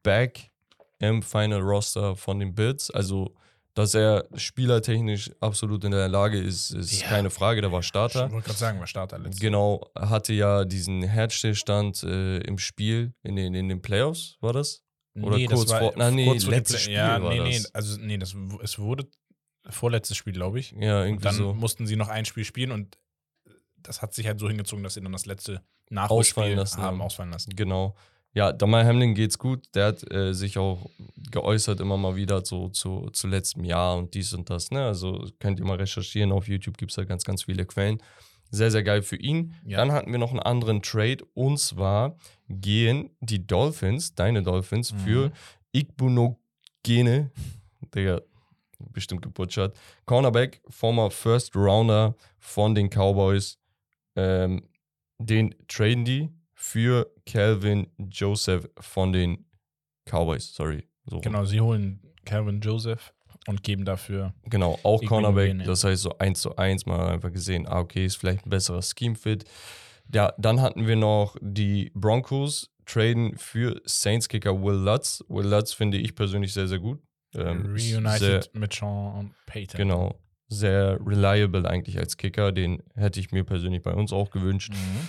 back 0.02 0.50
im 0.98 1.22
Final 1.22 1.60
Roster 1.60 2.16
von 2.16 2.38
den 2.38 2.54
Bills. 2.54 2.90
Also, 2.90 3.34
dass 3.74 3.94
er 3.94 4.24
spielertechnisch 4.36 5.32
absolut 5.40 5.82
in 5.84 5.90
der 5.90 6.06
Lage 6.08 6.38
ist, 6.38 6.70
ist 6.70 7.02
Ja. 7.02 7.08
keine 7.08 7.28
Frage. 7.30 7.60
Der 7.60 7.72
war 7.72 7.80
Ich 7.80 7.86
Starter. 7.86 8.30
wollte 8.30 8.46
gerade 8.46 8.58
sagen, 8.58 8.78
war 8.78 8.86
Starter 8.86 9.18
letztes 9.18 9.40
Genau, 9.40 9.90
hatte 9.96 10.32
ja 10.32 10.64
diesen 10.64 11.02
Herzstillstand 11.02 12.04
äh, 12.04 12.38
im 12.38 12.58
Spiel, 12.58 13.12
in 13.24 13.34
den, 13.34 13.54
in 13.54 13.68
den 13.68 13.82
Playoffs, 13.82 14.36
war 14.40 14.52
das? 14.52 14.83
Oder 15.20 15.36
nee, 15.36 15.46
kurz 15.46 15.60
das 15.62 15.70
war 15.70 15.78
vor- 15.80 15.94
na, 15.96 16.10
nee, 16.10 16.26
kurz 16.26 16.44
vor 16.44 16.52
letztes 16.52 16.82
Spiel 16.82 16.94
Ja, 16.94 17.22
war 17.22 17.32
nee, 17.32 17.40
nee, 17.40 17.54
das. 17.58 17.74
also 17.74 17.98
nee, 18.00 18.18
das, 18.18 18.34
es 18.62 18.78
wurde 18.78 19.06
vorletztes 19.70 20.16
Spiel, 20.16 20.32
glaube 20.32 20.58
ich. 20.58 20.72
Ja, 20.72 21.00
Und 21.02 21.06
irgendwie 21.06 21.24
dann 21.24 21.34
so. 21.36 21.54
mussten 21.54 21.86
sie 21.86 21.96
noch 21.96 22.08
ein 22.08 22.24
Spiel 22.24 22.44
spielen 22.44 22.70
und 22.72 22.98
das 23.76 24.02
hat 24.02 24.14
sich 24.14 24.26
halt 24.26 24.40
so 24.40 24.48
hingezogen, 24.48 24.82
dass 24.82 24.94
sie 24.94 25.00
dann 25.02 25.12
das 25.12 25.26
letzte 25.26 25.62
Nachholspiel 25.90 26.42
Ausfallen 26.42 26.56
lassen 26.58 26.82
haben 26.82 27.02
ausfallen 27.02 27.30
lassen. 27.32 27.54
Genau. 27.54 27.94
Ja, 28.32 28.50
Damar 28.52 28.84
Hamlin 28.84 29.14
geht's 29.14 29.38
gut. 29.38 29.66
Der 29.74 29.86
hat 29.86 30.10
äh, 30.12 30.32
sich 30.34 30.58
auch 30.58 30.90
geäußert 31.30 31.80
immer 31.80 31.96
mal 31.96 32.16
wieder 32.16 32.44
so 32.44 32.68
zu, 32.68 33.10
zu 33.12 33.28
letztem 33.28 33.62
Jahr 33.64 33.96
und 33.96 34.14
dies 34.14 34.32
und 34.32 34.50
das. 34.50 34.70
Ne? 34.72 34.84
Also 34.84 35.28
könnt 35.38 35.60
ihr 35.60 35.66
mal 35.66 35.76
recherchieren. 35.76 36.32
Auf 36.32 36.48
YouTube 36.48 36.76
gibt's 36.76 36.96
da 36.96 37.04
ganz, 37.04 37.22
ganz 37.22 37.44
viele 37.44 37.64
Quellen. 37.64 38.02
Sehr, 38.54 38.70
sehr 38.70 38.82
geil 38.82 39.02
für 39.02 39.16
ihn. 39.16 39.54
Ja. 39.64 39.78
Dann 39.78 39.92
hatten 39.92 40.12
wir 40.12 40.18
noch 40.18 40.30
einen 40.30 40.40
anderen 40.40 40.80
Trade 40.82 41.18
und 41.34 41.58
zwar 41.58 42.16
gehen 42.48 43.10
die 43.20 43.46
Dolphins, 43.46 44.14
deine 44.14 44.42
Dolphins, 44.42 44.92
Mhm. 44.92 44.98
für 44.98 45.32
Igbunogene, 45.72 47.30
der 47.94 48.22
bestimmt 48.92 49.22
gebutschert, 49.22 49.76
Cornerback, 50.06 50.60
former 50.68 51.10
First 51.10 51.56
Rounder 51.56 52.14
von 52.38 52.74
den 52.74 52.88
Cowboys. 52.90 53.58
Ähm, 54.16 54.68
den 55.18 55.54
traden 55.68 56.04
die 56.04 56.30
für 56.54 57.10
Calvin 57.26 57.88
Joseph 57.98 58.68
von 58.78 59.12
den 59.12 59.46
Cowboys. 60.04 60.54
Sorry. 60.54 60.84
So. 61.06 61.20
Genau, 61.20 61.44
sie 61.44 61.60
holen 61.60 62.00
Calvin 62.24 62.60
Joseph 62.60 63.12
und 63.46 63.62
geben 63.62 63.84
dafür. 63.84 64.34
Genau, 64.44 64.78
auch 64.82 65.04
Cornerback. 65.04 65.64
Das 65.64 65.84
heißt 65.84 66.02
so 66.02 66.18
1 66.18 66.40
zu 66.40 66.56
1 66.56 66.86
mal 66.86 67.08
einfach 67.08 67.32
gesehen, 67.32 67.66
ah, 67.66 67.80
okay, 67.80 68.04
ist 68.06 68.16
vielleicht 68.16 68.46
ein 68.46 68.50
besserer 68.50 68.82
Scheme-Fit. 68.82 69.44
Ja, 70.12 70.32
dann 70.38 70.60
hatten 70.60 70.86
wir 70.86 70.96
noch 70.96 71.36
die 71.40 71.90
Broncos 71.94 72.70
traden 72.86 73.36
für 73.38 73.80
Saints-Kicker 73.84 74.62
Will 74.62 74.76
Lutz. 74.76 75.24
Will 75.28 75.46
Lutz 75.46 75.72
finde 75.72 75.98
ich 75.98 76.14
persönlich 76.14 76.52
sehr, 76.52 76.68
sehr 76.68 76.78
gut. 76.78 77.00
Ähm, 77.34 77.66
Reunited 77.66 78.18
Sehr, 78.18 78.42
mit 78.52 78.72
Sean 78.72 79.18
und 79.18 79.34
Peyton. 79.46 79.76
genau, 79.76 80.20
sehr 80.48 80.98
reliable 81.04 81.68
eigentlich 81.68 81.98
als 81.98 82.16
Kicker. 82.16 82.52
Den 82.52 82.82
hätte 82.94 83.18
ich 83.18 83.32
mir 83.32 83.44
persönlich 83.44 83.82
bei 83.82 83.92
uns 83.92 84.12
auch 84.12 84.30
gewünscht. 84.30 84.72
Mhm. 84.72 85.08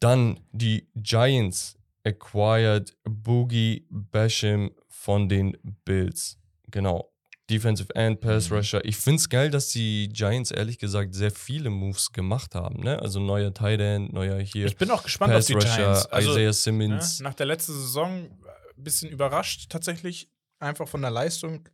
Dann 0.00 0.40
die 0.50 0.88
Giants 0.96 1.78
acquired 2.04 2.96
Boogie 3.04 3.86
Basham 3.90 4.72
von 4.88 5.28
den 5.28 5.56
Bills. 5.84 6.38
Genau. 6.68 7.11
Defensive 7.50 7.94
End, 7.94 8.20
Pass 8.20 8.48
Mhm. 8.50 8.56
Rusher. 8.56 8.84
Ich 8.84 8.96
finde 8.96 9.16
es 9.20 9.28
geil, 9.28 9.50
dass 9.50 9.68
die 9.68 10.08
Giants 10.08 10.50
ehrlich 10.50 10.78
gesagt 10.78 11.14
sehr 11.14 11.30
viele 11.30 11.70
Moves 11.70 12.12
gemacht 12.12 12.54
haben. 12.54 12.82
Ne? 12.82 12.98
Also 13.00 13.20
neuer 13.20 13.52
Tight 13.52 13.80
End, 13.80 14.12
neuer 14.12 14.38
hier 14.40 14.66
Ich 14.66 14.76
bin 14.76 14.90
auch 14.90 15.02
gespannt 15.02 15.32
Pass 15.32 15.44
auf 15.44 15.46
die 15.48 15.52
Rusher, 15.54 15.76
Giants. 15.76 16.06
Also, 16.06 16.30
Isaiah 16.30 16.46
ne, 16.46 16.52
Simmons. 16.52 17.20
nach 17.20 17.34
der 17.34 17.46
letzten 17.46 17.72
Saison 17.72 18.10
ein 18.30 18.38
bisschen 18.84 19.10
überrascht 19.10 19.66
tatsächlich, 19.70 20.28
einfach 20.60 20.88
von 20.88 21.02
der 21.02 21.10
Leistung. 21.10 21.68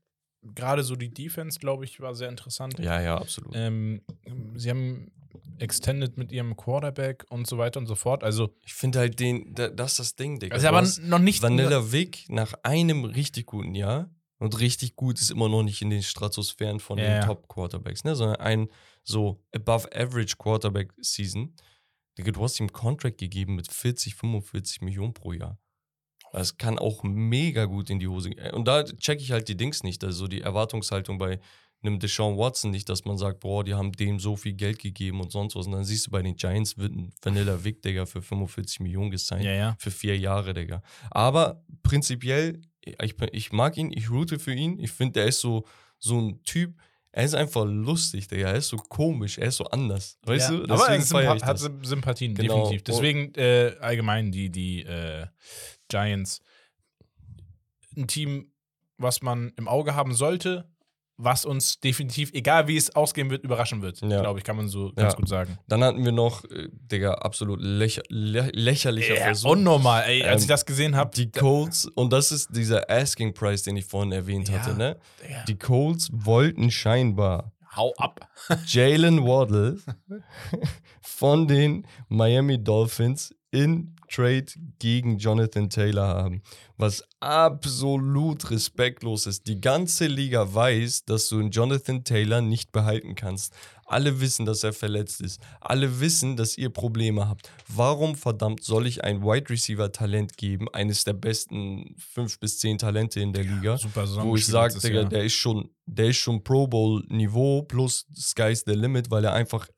Gerade 0.54 0.82
so 0.84 0.94
die 0.96 1.12
Defense, 1.12 1.58
glaube 1.58 1.84
ich, 1.84 2.00
war 2.00 2.14
sehr 2.14 2.28
interessant. 2.28 2.78
Ja, 2.78 3.00
ja, 3.00 3.16
absolut. 3.18 3.54
Ähm, 3.54 4.02
sie 4.56 4.70
haben 4.70 5.10
extended 5.58 6.16
mit 6.16 6.30
ihrem 6.32 6.56
Quarterback 6.56 7.24
und 7.28 7.46
so 7.48 7.58
weiter 7.58 7.80
und 7.80 7.86
so 7.86 7.96
fort. 7.96 8.22
Also, 8.22 8.54
Ich 8.64 8.72
finde 8.74 9.00
halt 9.00 9.18
den, 9.18 9.52
da- 9.54 9.68
das 9.68 9.92
ist 9.92 9.98
das 9.98 10.16
Ding, 10.16 10.38
Digga. 10.38 10.54
also 10.54 10.68
aber 10.68 10.86
noch 11.02 11.18
nicht. 11.18 11.42
Vanilla 11.42 11.90
Vic 11.92 12.26
nach 12.28 12.54
einem 12.62 13.04
richtig 13.04 13.46
guten 13.46 13.74
Jahr 13.74 14.08
und 14.38 14.58
richtig 14.60 14.96
gut 14.96 15.20
ist 15.20 15.30
immer 15.30 15.48
noch 15.48 15.62
nicht 15.62 15.82
in 15.82 15.90
den 15.90 16.02
Stratosphären 16.02 16.80
von 16.80 16.98
Ja, 16.98 17.20
den. 17.20 17.26
Top-Quarterbacks, 17.26 18.04
ne? 18.04 18.14
sondern 18.14 18.36
ein 18.40 18.68
so 19.04 19.42
above-average 19.54 20.36
Quarterback-Season. 20.38 21.54
Digga, 22.16 22.32
du 22.32 22.42
hast 22.42 22.58
ihm 22.60 22.64
einen 22.64 22.72
Contract 22.72 23.18
gegeben 23.18 23.54
mit 23.56 23.70
40, 23.70 24.14
45 24.14 24.80
Millionen 24.82 25.14
pro 25.14 25.32
Jahr. 25.32 25.58
Das 26.32 26.58
kann 26.58 26.78
auch 26.78 27.02
mega 27.04 27.64
gut 27.64 27.90
in 27.90 27.98
die 28.00 28.08
Hose 28.08 28.30
gehen. 28.30 28.52
Und 28.54 28.66
da 28.68 28.84
checke 28.84 29.22
ich 29.22 29.32
halt 29.32 29.48
die 29.48 29.56
Dings 29.56 29.82
nicht, 29.82 30.04
also 30.04 30.26
die 30.26 30.42
Erwartungshaltung 30.42 31.16
bei 31.18 31.40
einem 31.80 32.00
Deshaun 32.00 32.36
Watson 32.36 32.72
nicht, 32.72 32.88
dass 32.88 33.04
man 33.04 33.16
sagt, 33.18 33.40
boah, 33.40 33.62
die 33.62 33.74
haben 33.74 33.92
dem 33.92 34.18
so 34.18 34.36
viel 34.36 34.52
Geld 34.54 34.80
gegeben 34.80 35.20
und 35.20 35.30
sonst 35.30 35.54
was. 35.54 35.66
Und 35.66 35.72
dann 35.72 35.84
siehst 35.84 36.08
du 36.08 36.10
bei 36.10 36.22
den 36.22 36.34
Giants 36.34 36.76
wird 36.76 36.92
ein 36.92 37.12
Vanilla 37.22 37.62
Vic, 37.64 37.82
Digga, 37.82 38.04
für 38.04 38.20
45 38.20 38.80
Millionen 38.80 39.10
gesigned 39.10 39.44
Ja, 39.44 39.52
ja. 39.52 39.76
für 39.78 39.92
vier 39.92 40.18
Jahre, 40.18 40.54
Digga. 40.54 40.82
Aber 41.10 41.62
prinzipiell, 41.84 42.60
ich, 43.02 43.14
ich 43.32 43.52
mag 43.52 43.76
ihn, 43.76 43.90
ich 43.92 44.10
route 44.10 44.38
für 44.38 44.52
ihn. 44.54 44.78
Ich 44.78 44.90
finde, 44.92 45.20
er 45.20 45.26
ist 45.26 45.40
so, 45.40 45.64
so 45.98 46.18
ein 46.20 46.42
Typ, 46.42 46.74
er 47.12 47.24
ist 47.24 47.34
einfach 47.34 47.64
lustig, 47.66 48.28
Digga. 48.28 48.48
Er 48.48 48.56
ist 48.56 48.68
so 48.68 48.76
komisch, 48.76 49.38
er 49.38 49.48
ist 49.48 49.56
so 49.56 49.64
anders. 49.64 50.18
Weißt 50.22 50.50
ja. 50.50 50.56
du? 50.56 50.64
aber 50.64 50.74
er 50.74 50.78
Deswegen 50.98 51.02
ist 51.02 51.10
feier 51.10 51.22
Sympa 51.32 51.36
ich 51.36 51.44
hat 51.44 51.54
das. 51.54 51.62
Sym- 51.62 51.84
Sympathien, 51.84 52.34
Genau. 52.34 52.54
definitiv. 52.62 52.84
Deswegen 52.84 53.34
äh, 53.34 53.74
allgemein 53.80 54.30
die, 54.30 54.50
die 54.50 54.82
äh, 54.82 55.26
Giants 55.88 56.40
ein 57.96 58.06
Team, 58.06 58.52
was 58.98 59.22
man 59.22 59.52
im 59.56 59.66
Auge 59.68 59.94
haben 59.94 60.14
sollte, 60.14 60.70
was 61.20 61.44
uns 61.44 61.80
definitiv, 61.80 62.30
egal 62.32 62.68
wie 62.68 62.76
es 62.76 62.94
ausgehen 62.94 63.28
wird, 63.28 63.42
überraschen 63.42 63.82
wird. 63.82 64.00
Ja. 64.02 64.20
Glaube 64.20 64.38
ich, 64.38 64.44
kann 64.44 64.56
man 64.56 64.68
so 64.68 64.92
ganz 64.94 65.12
Ja. 65.14 65.16
gut 65.16 65.28
sagen. 65.28 65.58
Dann 65.66 65.82
hatten 65.82 66.04
wir 66.04 66.12
noch, 66.12 66.44
äh, 66.44 66.68
Digga, 66.72 67.14
absolut 67.14 67.60
lächer, 67.60 68.02
lä 68.08 68.48
lächerlicher 68.52 69.16
Ja, 69.16 69.22
Versuch. 69.24 69.50
unnormal, 69.50 70.04
ey. 70.06 70.22
Als 70.22 70.42
Ähm, 70.42 70.44
ich 70.44 70.46
das 70.48 70.64
gesehen 70.64 70.94
habe, 70.94 71.10
Die 71.16 71.30
Colts, 71.30 71.86
und 71.86 72.12
das 72.12 72.30
ist 72.30 72.54
dieser 72.54 72.88
Asking 72.88 73.34
Price, 73.34 73.64
den 73.64 73.76
ich 73.76 73.84
vorhin 73.84 74.12
erwähnt 74.12 74.48
Ja. 74.48 74.60
hatte, 74.60 74.74
ne? 74.74 74.96
Die 75.48 75.58
Colts 75.58 76.08
wollten 76.12 76.70
scheinbar 76.70 77.52
hau 77.76 77.92
ab. 77.98 78.20
Jalen 78.66 79.24
Waddle 79.24 79.78
von 81.00 81.46
den 81.48 81.86
Miami 82.08 82.62
Dolphins 82.62 83.34
in 83.50 83.94
Trade 84.10 84.46
gegen 84.78 85.18
Jonathan 85.18 85.68
Taylor 85.70 86.06
haben. 86.08 86.42
Was 86.76 87.02
absolut 87.20 88.50
respektlos 88.50 89.26
ist. 89.26 89.46
Die 89.46 89.60
ganze 89.60 90.06
Liga 90.06 90.52
weiß, 90.54 91.04
dass 91.04 91.28
du 91.28 91.38
einen 91.38 91.50
Jonathan 91.50 92.04
Taylor 92.04 92.40
nicht 92.40 92.72
behalten 92.72 93.14
kannst. 93.14 93.52
Alle 93.86 94.20
wissen, 94.20 94.44
dass 94.44 94.64
er 94.64 94.72
verletzt 94.74 95.20
ist. 95.22 95.40
Alle 95.60 96.00
wissen, 96.00 96.36
dass 96.36 96.58
ihr 96.58 96.70
Probleme 96.70 97.26
habt. 97.28 97.50
Warum 97.68 98.16
verdammt 98.16 98.62
soll 98.62 98.86
ich 98.86 99.02
ein 99.02 99.22
Wide 99.22 99.48
Receiver 99.48 99.90
Talent 99.92 100.36
geben, 100.36 100.68
eines 100.72 101.04
der 101.04 101.14
besten 101.14 101.94
fünf 101.98 102.38
bis 102.38 102.58
zehn 102.58 102.76
Talente 102.78 103.20
in 103.20 103.32
der 103.32 103.44
Liga? 103.44 103.78
Super 103.78 104.06
Saison 104.06 104.28
wo 104.28 104.36
ich 104.36 104.46
sage, 104.46 104.78
Digga, 104.78 105.04
der 105.04 105.24
ist 105.24 105.34
schon, 105.34 105.70
der 105.86 106.08
ist 106.08 106.18
schon 106.18 106.44
Pro 106.44 106.66
Bowl 106.66 107.02
Niveau 107.08 107.62
plus 107.62 108.06
Sky's 108.14 108.64
the 108.66 108.74
Limit, 108.74 109.10
weil 109.10 109.24
er 109.24 109.32
einfach 109.32 109.68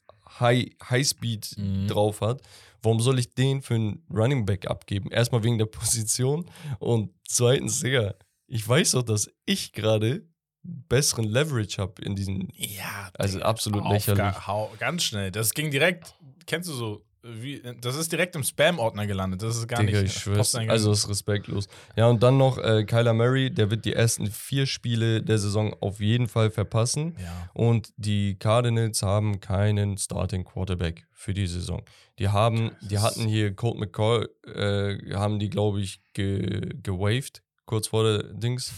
High, 0.41 0.71
High 0.89 1.07
Speed 1.07 1.55
Mhm. 1.57 1.87
drauf 1.89 2.21
hat. 2.21 2.43
Warum 2.83 3.01
soll 3.01 3.19
ich 3.19 3.35
den 3.35 3.63
für 3.63 3.75
einen 3.75 4.05
Running 4.11 4.45
Back 4.47 4.67
abgeben? 4.67 5.11
Erstmal 5.11 5.43
wegen 5.43 5.59
der 5.59 5.67
Position 5.67 6.51
und 6.79 7.11
zweitens, 7.29 7.81
Digga, 7.81 8.15
ich 8.47 8.67
weiß 8.67 8.93
doch, 8.93 9.03
dass 9.03 9.31
ich 9.47 9.73
gerade 9.73 10.27
besseren 10.63 11.25
Leverage 11.25 11.79
habe 11.81 12.03
in 12.03 12.17
diesen. 12.17 12.49
Ja, 12.55 13.11
Also 13.15 13.41
absolut 13.41 13.85
lächerlich. 13.89 14.79
ganz 14.79 15.03
schnell. 15.05 15.31
Das 15.31 15.55
ging 15.55 15.71
direkt, 15.71 16.15
kennst 16.47 16.69
du 16.69 16.73
so, 16.75 17.05
wie, 17.23 17.63
das 17.81 17.97
ist 17.97 18.11
direkt 18.13 18.35
im 18.37 18.43
Spam-Ordner 18.43 19.07
gelandet. 19.07 19.43
Das 19.43 19.57
ist 19.57 19.69
gar 19.69 19.81
Digga, 19.85 20.01
nicht. 20.03 20.17
ich 20.17 20.23
schwör's. 20.23 20.55
Also 20.55 20.93
ist 20.93 21.09
respektlos. 21.09 21.69
Ja, 21.97 22.07
und 22.09 22.23
dann 22.23 22.39
noch 22.39 22.59
äh, 22.59 22.85
Kyler 22.85 23.13
Murray, 23.13 23.51
der 23.51 23.71
wird 23.71 23.85
die 23.85 23.93
ersten 23.93 24.27
vier 24.29 24.67
Spiele 24.67 25.23
der 25.23 25.39
Saison 25.39 25.75
auf 25.81 26.01
jeden 26.01 26.29
Fall 26.29 26.51
verpassen. 26.51 27.17
ja. 27.21 27.51
Und 27.53 27.93
die 27.97 28.39
Cardinals 28.39 29.03
haben 29.03 29.41
keinen 29.41 29.99
Starting 29.99 30.45
Quarterback 30.45 31.07
für 31.13 31.35
die 31.35 31.47
Saison. 31.47 31.83
Die 32.19 32.29
haben, 32.29 32.71
die 32.83 32.95
Das- 32.95 33.03
hatten 33.03 33.27
hier 33.27 33.55
Colt 33.55 33.79
McCoy, 33.79 34.27
äh, 34.47 35.15
haben 35.15 35.39
die, 35.39 35.51
glaube 35.51 35.81
ich, 35.81 36.01
ge, 36.15 36.71
gewaved, 36.83 37.43
kurz 37.67 37.89
vor 37.89 38.05
der 38.05 38.23
Dings. 38.33 38.73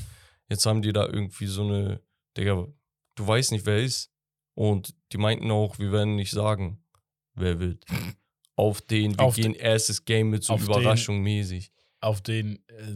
Jetzt 0.48 0.66
haben 0.66 0.83
die 0.83 0.92
da 0.92 1.07
irgendwie 1.07 1.46
so 1.46 1.62
eine, 1.62 2.00
Digga, 2.37 2.66
du 3.14 3.26
weißt 3.26 3.52
nicht, 3.52 3.66
wer 3.66 3.76
er 3.76 3.83
ist. 3.85 4.11
Und 4.55 4.94
die 5.12 5.18
meinten 5.18 5.50
auch, 5.50 5.78
wir 5.78 5.92
werden 5.92 6.14
nicht 6.16 6.31
sagen, 6.33 6.83
wer 7.35 7.59
wird. 7.61 7.85
Auf 8.56 8.80
den, 8.82 9.16
wir 9.18 9.24
Auf 9.24 9.36
gehen 9.36 9.54
erstes 9.54 10.04
Game 10.04 10.30
mit 10.30 10.44
so 10.44 10.54
auf 10.54 10.60
den- 10.60 10.70
Überraschung 10.70 11.20
mäßig. 11.22 11.72
Auf 12.00 12.20
den, 12.20 12.56
äh, 12.68 12.94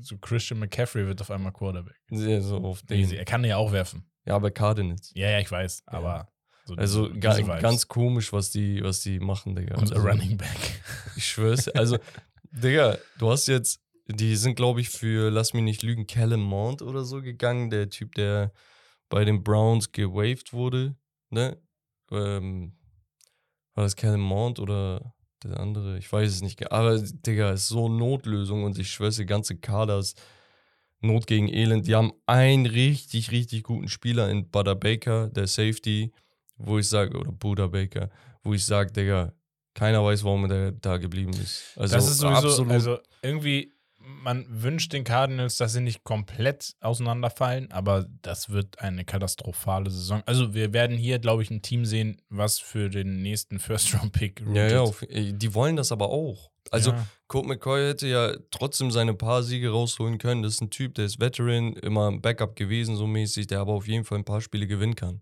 so 0.00 0.16
Christian 0.18 0.60
McCaffrey 0.60 1.06
wird 1.06 1.20
auf 1.20 1.30
einmal 1.30 1.52
Quarterback. 1.52 1.96
Sehr 2.10 2.40
so 2.40 2.58
auf 2.58 2.82
den. 2.82 3.10
Er 3.12 3.24
kann 3.24 3.42
ja 3.44 3.56
auch 3.56 3.72
werfen. 3.72 4.08
Ja, 4.26 4.36
aber 4.36 4.50
Cardinals. 4.50 5.10
Ja, 5.14 5.28
ja, 5.30 5.40
ich 5.40 5.50
weiß, 5.50 5.82
aber. 5.86 6.28
So 6.66 6.74
Also 6.76 7.10
ga, 7.18 7.38
ganz 7.58 7.88
komisch, 7.88 8.32
was 8.32 8.50
die, 8.50 8.82
was 8.82 9.00
die 9.02 9.20
machen, 9.20 9.54
Digga. 9.54 9.76
Unser 9.76 9.96
also, 9.96 10.08
Running 10.08 10.38
Back. 10.38 10.56
Ich 11.16 11.26
schwör's. 11.26 11.68
Also, 11.68 11.98
Digga, 12.50 12.96
du 13.18 13.30
hast 13.30 13.48
jetzt, 13.48 13.80
die 14.06 14.34
sind, 14.36 14.54
glaube 14.54 14.80
ich, 14.80 14.88
für, 14.88 15.30
lass 15.30 15.52
mich 15.52 15.62
nicht 15.62 15.82
lügen, 15.82 16.06
Callum 16.06 16.40
Mount 16.40 16.80
oder 16.80 17.04
so 17.04 17.20
gegangen. 17.20 17.68
Der 17.70 17.90
Typ, 17.90 18.14
der 18.14 18.52
bei 19.10 19.24
den 19.26 19.42
Browns 19.44 19.92
gewaved 19.92 20.52
wurde. 20.54 20.96
Ne? 21.28 21.60
Ähm, 22.10 22.72
war 23.74 23.84
das 23.84 23.96
Callum 23.96 24.20
Mount 24.20 24.58
oder 24.58 25.14
der 25.42 25.60
andere? 25.60 25.98
Ich 25.98 26.10
weiß 26.10 26.30
es 26.30 26.42
nicht. 26.42 26.70
Aber, 26.72 26.98
Digga, 26.98 27.52
ist 27.52 27.68
so 27.68 27.88
Notlösung 27.88 28.64
und 28.64 28.78
ich 28.78 28.90
schwör's, 28.90 29.16
der 29.16 29.26
ganze 29.26 29.56
Kader 29.56 29.98
ist 29.98 30.20
Not 31.00 31.26
gegen 31.26 31.48
Elend. 31.48 31.86
Die 31.86 31.94
haben 31.94 32.12
einen 32.26 32.66
richtig, 32.66 33.30
richtig 33.30 33.64
guten 33.64 33.88
Spieler 33.88 34.30
in 34.30 34.50
Butter 34.50 34.74
Baker, 34.74 35.28
der 35.28 35.46
Safety, 35.46 36.12
wo 36.56 36.78
ich 36.78 36.88
sage, 36.88 37.18
oder 37.18 37.32
Buddha 37.32 37.66
Baker, 37.66 38.10
wo 38.42 38.54
ich 38.54 38.64
sage, 38.64 38.92
Digga, 38.92 39.32
keiner 39.74 40.04
weiß, 40.04 40.24
warum 40.24 40.48
der 40.48 40.72
da 40.72 40.96
geblieben 40.96 41.32
ist. 41.32 41.76
Also 41.76 41.96
das 41.96 42.08
ist 42.08 42.18
sowieso, 42.18 42.48
absolut. 42.48 42.72
also 42.72 42.98
irgendwie, 43.22 43.73
man 44.06 44.46
wünscht 44.48 44.92
den 44.92 45.04
Cardinals, 45.04 45.56
dass 45.56 45.72
sie 45.72 45.80
nicht 45.80 46.04
komplett 46.04 46.74
auseinanderfallen, 46.80 47.70
aber 47.72 48.06
das 48.22 48.50
wird 48.50 48.78
eine 48.78 49.04
katastrophale 49.04 49.90
Saison. 49.90 50.22
Also 50.26 50.54
wir 50.54 50.72
werden 50.72 50.96
hier, 50.96 51.18
glaube 51.18 51.42
ich, 51.42 51.50
ein 51.50 51.62
Team 51.62 51.84
sehen, 51.84 52.20
was 52.28 52.58
für 52.58 52.90
den 52.90 53.22
nächsten 53.22 53.58
First-Round-Pick 53.58 54.44
ja, 54.52 54.68
ja, 54.68 54.80
auf, 54.80 55.02
ey, 55.02 55.32
die 55.32 55.54
wollen 55.54 55.76
das 55.76 55.92
aber 55.92 56.08
auch. 56.08 56.50
Also 56.70 56.92
ja. 56.92 57.06
Colt 57.28 57.46
McCoy 57.46 57.88
hätte 57.88 58.06
ja 58.06 58.34
trotzdem 58.50 58.90
seine 58.90 59.14
paar 59.14 59.42
Siege 59.42 59.70
rausholen 59.70 60.18
können. 60.18 60.42
Das 60.42 60.54
ist 60.54 60.62
ein 60.62 60.70
Typ, 60.70 60.94
der 60.94 61.04
ist 61.04 61.20
Veteran, 61.20 61.74
immer 61.74 62.10
ein 62.10 62.20
Backup 62.20 62.56
gewesen, 62.56 62.96
so 62.96 63.06
mäßig, 63.06 63.46
der 63.46 63.60
aber 63.60 63.72
auf 63.72 63.86
jeden 63.86 64.04
Fall 64.04 64.18
ein 64.18 64.24
paar 64.24 64.40
Spiele 64.40 64.66
gewinnen 64.66 64.96
kann. 64.96 65.20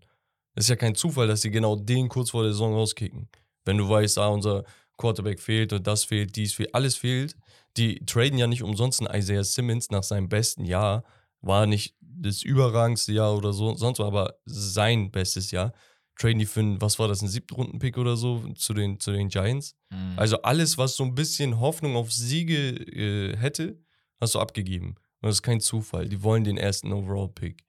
Es 0.55 0.65
ist 0.65 0.69
ja 0.69 0.75
kein 0.75 0.95
Zufall, 0.95 1.27
dass 1.27 1.41
sie 1.41 1.51
genau 1.51 1.75
den 1.75 2.09
kurz 2.09 2.29
vor 2.29 2.43
der 2.43 2.51
Saison 2.51 2.73
rauskicken. 2.73 3.29
Wenn 3.65 3.77
du 3.77 3.89
weißt, 3.89 4.17
ah, 4.19 4.27
unser 4.27 4.63
Quarterback 4.97 5.39
fehlt 5.39 5.73
und 5.73 5.87
das 5.87 6.03
fehlt, 6.03 6.35
dies 6.35 6.53
fehlt, 6.53 6.73
alles 6.75 6.95
fehlt. 6.95 7.35
Die 7.77 8.05
traden 8.05 8.37
ja 8.37 8.47
nicht 8.47 8.63
umsonst 8.63 9.01
einen 9.01 9.19
Isaiah 9.19 9.43
Simmons 9.43 9.89
nach 9.89 10.03
seinem 10.03 10.29
besten 10.29 10.65
Jahr. 10.65 11.03
War 11.41 11.65
nicht 11.65 11.95
das 11.99 12.43
überragendste 12.43 13.13
Jahr 13.13 13.35
oder 13.35 13.53
so, 13.53 13.75
sonst 13.75 13.99
war 13.99 14.07
aber 14.07 14.35
sein 14.45 15.11
bestes 15.11 15.51
Jahr. 15.51 15.73
Traden 16.17 16.39
die 16.39 16.45
für 16.45 16.59
einen, 16.59 16.79
was 16.79 16.99
war 16.99 17.07
das, 17.07 17.21
ein 17.21 17.27
Siebtrunden-Pick 17.27 17.97
oder 17.97 18.15
so 18.15 18.47
zu 18.53 18.73
den, 18.73 18.99
zu 18.99 19.11
den 19.11 19.29
Giants. 19.29 19.75
Mhm. 19.89 20.13
Also 20.15 20.41
alles, 20.43 20.77
was 20.77 20.95
so 20.95 21.03
ein 21.03 21.15
bisschen 21.15 21.59
Hoffnung 21.59 21.95
auf 21.95 22.13
Siege 22.13 22.69
äh, 22.69 23.35
hätte, 23.35 23.79
hast 24.21 24.35
du 24.35 24.39
abgegeben. 24.39 24.95
Und 25.21 25.27
das 25.27 25.35
ist 25.35 25.41
kein 25.41 25.59
Zufall. 25.59 26.07
Die 26.07 26.21
wollen 26.21 26.43
den 26.43 26.57
ersten 26.57 26.93
Overall-Pick. 26.93 27.65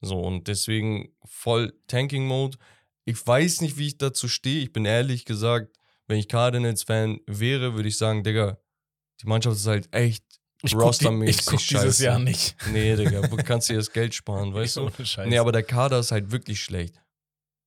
So, 0.00 0.20
und 0.20 0.48
deswegen 0.48 1.12
voll 1.24 1.72
Tanking-Mode. 1.88 2.58
Ich 3.04 3.26
weiß 3.26 3.60
nicht, 3.60 3.76
wie 3.76 3.88
ich 3.88 3.98
dazu 3.98 4.28
stehe. 4.28 4.62
Ich 4.62 4.72
bin 4.72 4.84
ehrlich 4.84 5.24
gesagt, 5.24 5.76
wenn 6.06 6.18
ich 6.18 6.28
Cardinals-Fan 6.28 7.20
wäre, 7.26 7.74
würde 7.74 7.88
ich 7.88 7.96
sagen, 7.96 8.22
Digga, 8.22 8.58
die 9.20 9.26
Mannschaft 9.26 9.56
ist 9.56 9.66
halt 9.66 9.92
echt 9.94 10.24
ich 10.62 10.72
guck, 10.72 10.80
die, 10.80 10.86
rostermäßig 10.86 11.40
ich 11.40 11.46
guck 11.46 11.58
dieses 11.58 11.82
scheiße. 11.82 12.04
Jahr 12.04 12.18
nicht. 12.18 12.56
Nee, 12.72 12.96
Digga, 12.96 13.22
du 13.26 13.36
kannst 13.36 13.68
dir 13.70 13.76
das 13.76 13.92
Geld 13.92 14.14
sparen, 14.14 14.52
weißt 14.54 14.76
du? 14.76 14.82
Ohne 14.82 15.06
Scheiß. 15.06 15.28
Nee, 15.28 15.38
aber 15.38 15.52
der 15.52 15.62
Kader 15.62 15.98
ist 15.98 16.12
halt 16.12 16.30
wirklich 16.30 16.62
schlecht. 16.62 17.00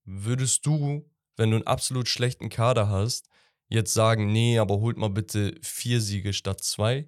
Würdest 0.05 0.65
du, 0.65 1.09
wenn 1.37 1.51
du 1.51 1.57
einen 1.57 1.67
absolut 1.67 2.07
schlechten 2.07 2.49
Kader 2.49 2.89
hast, 2.89 3.27
jetzt 3.67 3.93
sagen, 3.93 4.31
nee, 4.31 4.59
aber 4.59 4.79
holt 4.79 4.97
mal 4.97 5.09
bitte 5.09 5.55
vier 5.61 6.01
Siege 6.01 6.33
statt 6.33 6.63
zwei 6.63 7.07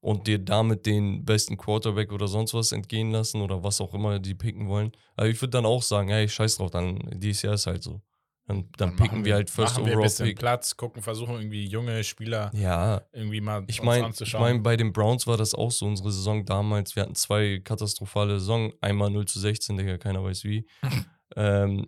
und 0.00 0.26
dir 0.26 0.38
damit 0.38 0.86
den 0.86 1.24
besten 1.24 1.56
Quarterback 1.56 2.12
oder 2.12 2.26
sonst 2.26 2.54
was 2.54 2.72
entgehen 2.72 3.10
lassen 3.10 3.40
oder 3.40 3.62
was 3.62 3.80
auch 3.80 3.94
immer 3.94 4.18
die 4.18 4.34
picken 4.34 4.68
wollen? 4.68 4.92
Also 5.14 5.30
ich 5.30 5.40
würde 5.40 5.50
dann 5.52 5.66
auch 5.66 5.82
sagen, 5.82 6.08
hey, 6.08 6.28
scheiß 6.28 6.56
drauf, 6.56 6.70
dann 6.70 6.98
dieses 7.14 7.42
Jahr 7.42 7.54
ist 7.54 7.66
halt 7.66 7.82
so. 7.82 8.02
Dann, 8.46 8.68
dann, 8.76 8.90
machen 8.90 8.98
picken 8.98 9.24
wir 9.24 9.34
halt 9.34 9.48
First 9.48 9.74
machen 9.74 9.86
wir 9.86 9.92
ein 9.92 9.98
Overall 9.98 10.08
bisschen 10.08 10.26
Pick. 10.26 10.38
Platz, 10.38 10.76
gucken, 10.76 11.02
versuchen 11.02 11.36
irgendwie 11.36 11.66
junge 11.66 12.04
Spieler 12.04 12.50
Ja, 12.54 13.00
irgendwie 13.12 13.40
mal 13.40 13.64
Ich 13.68 13.80
uns 13.80 13.86
meine, 13.86 14.00
ich 14.00 14.04
anzuschauen. 14.06 14.42
mein, 14.42 14.62
bei 14.62 14.76
den 14.76 14.92
Browns 14.92 15.26
war 15.26 15.38
das 15.38 15.54
auch 15.54 15.70
so, 15.70 15.86
unsere 15.86 16.12
Saison 16.12 16.44
damals. 16.44 16.94
Wir 16.94 17.04
hatten 17.04 17.14
zwei 17.14 17.60
katastrophale 17.64 18.38
Saison. 18.40 18.72
Einmal 18.82 19.10
0 19.10 19.24
zu 19.24 19.40
16, 19.40 19.78
Digga, 19.78 19.96
keiner 19.96 20.22
weiß 20.22 20.44
wie. 20.44 20.66
ähm, 21.36 21.86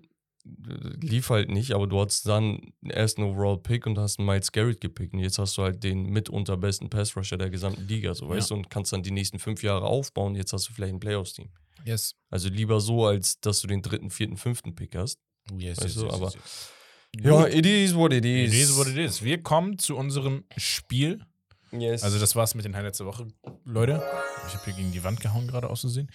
lief 1.01 1.31
halt 1.31 1.51
nicht, 1.51 1.73
aber 1.73 1.87
du 1.87 2.01
hattest 2.01 2.27
dann 2.27 2.73
den 2.81 2.90
ersten 2.90 3.23
Overall-Pick 3.23 3.87
und 3.87 3.99
hast 3.99 4.19
einen 4.19 4.27
Miles 4.27 4.53
Garrett 4.53 4.81
gepickt. 4.81 5.12
Und 5.12 5.21
jetzt 5.21 5.38
hast 5.38 5.59
du 5.59 5.62
halt 5.62 5.83
den 5.83 6.05
mitunter 6.05 6.57
besten 6.57 6.88
Pass-Rusher 6.88 7.37
der 7.37 7.51
gesamten 7.51 7.87
Liga, 7.87 8.14
so 8.14 8.29
weißt 8.29 8.51
du, 8.51 8.55
und 8.55 8.71
kannst 8.71 8.92
dann 8.92 9.03
die 9.03 9.11
nächsten 9.11 9.38
fünf 9.38 9.62
Jahre 9.62 9.87
aufbauen. 9.87 10.35
Jetzt 10.35 10.53
hast 10.53 10.69
du 10.69 10.73
vielleicht 10.73 10.95
ein 10.95 11.01
Playoffs-Team. 11.01 11.51
yes. 11.85 12.14
Also 12.31 12.49
lieber 12.49 12.81
so, 12.81 13.07
als 13.07 13.40
dass 13.40 13.61
du 13.61 13.66
den 13.66 13.83
dritten, 13.83 14.11
vierten, 14.11 14.37
fünften 14.37 14.75
Pick 14.75 14.95
hast. 14.97 15.21
Yes, 15.57 15.81
Weißt 15.83 15.97
du, 15.97 16.11
aber- 16.11 16.33
yes. 16.33 16.71
Ja, 17.19 17.47
it 17.47 17.65
is 17.65 17.95
what 17.95 18.13
it 18.13 18.25
It 18.25 18.53
is. 18.53 18.55
is 18.71 18.77
what 18.77 18.89
it 18.89 18.97
is. 18.99 19.23
Wir 19.23 19.43
kommen 19.43 19.79
zu 19.79 19.97
unserem 19.97 20.45
Spiel. 20.57 21.25
Yes. 21.73 22.03
Also, 22.05 22.19
das 22.19 22.37
war's 22.37 22.55
mit 22.55 22.65
den 22.65 22.77
Highlights 22.77 22.99
der 22.99 23.07
Woche, 23.07 23.27
Leute. 23.65 24.03
Ich 24.47 24.55
habe 24.55 24.65
hier 24.67 24.75
gegen 24.75 24.93
die 24.93 25.03
Wand 25.03 25.21
gehauen, 25.21 25.47
gerade 25.49 25.69
auszusehen. 25.69 26.11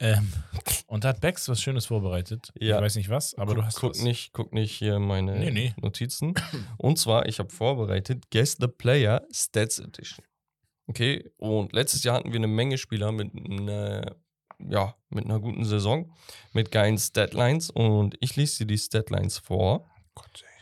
Ähm, 0.00 0.32
und 0.86 1.04
da 1.04 1.08
hat 1.08 1.20
Bex 1.20 1.48
was 1.48 1.60
Schönes 1.60 1.86
vorbereitet. 1.86 2.52
Ja. 2.58 2.76
Ich 2.78 2.82
weiß 2.82 2.96
nicht 2.96 3.10
was, 3.10 3.34
aber 3.34 3.52
guck, 3.54 3.56
du 3.56 3.66
hast 3.66 3.76
guck 3.80 3.90
was. 3.90 4.02
nicht, 4.02 4.32
guck 4.32 4.52
nicht 4.52 4.72
hier 4.72 4.98
meine 4.98 5.38
Nee, 5.38 5.50
nee. 5.50 5.74
Notizen. 5.80 6.34
Und 6.78 6.98
zwar, 6.98 7.26
ich 7.26 7.38
habe 7.38 7.50
vorbereitet 7.50 8.30
Guess 8.30 8.56
the 8.58 8.66
Player 8.68 9.22
Stats 9.32 9.78
Edition. 9.78 10.24
Okay, 10.86 11.30
und 11.38 11.72
letztes 11.72 12.02
Jahr 12.04 12.16
hatten 12.16 12.30
wir 12.32 12.38
eine 12.38 12.46
Menge 12.46 12.76
Spieler 12.76 13.10
mit 13.10 13.32
einer, 13.34 14.16
ja, 14.58 14.94
mit 15.08 15.24
einer 15.24 15.40
guten 15.40 15.64
Saison, 15.64 16.12
mit 16.52 16.70
geilen 16.70 16.98
Statlines 16.98 17.70
und 17.70 18.16
ich 18.20 18.36
lese 18.36 18.58
dir 18.58 18.66
die 18.66 18.78
Statlines 18.78 19.38
vor, 19.38 19.88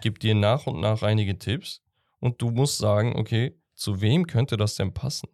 gebe 0.01 0.19
dir 0.19 0.35
nach 0.35 0.67
und 0.67 0.81
nach 0.81 1.03
einige 1.03 1.39
Tipps 1.39 1.83
und 2.21 2.41
du 2.41 2.51
musst 2.51 2.79
sagen, 2.79 3.17
okay, 3.17 3.59
zu 3.75 4.01
wem 4.01 4.27
könnte 4.27 4.57
das 4.57 4.77
denn 4.77 4.93
passen? 4.95 5.29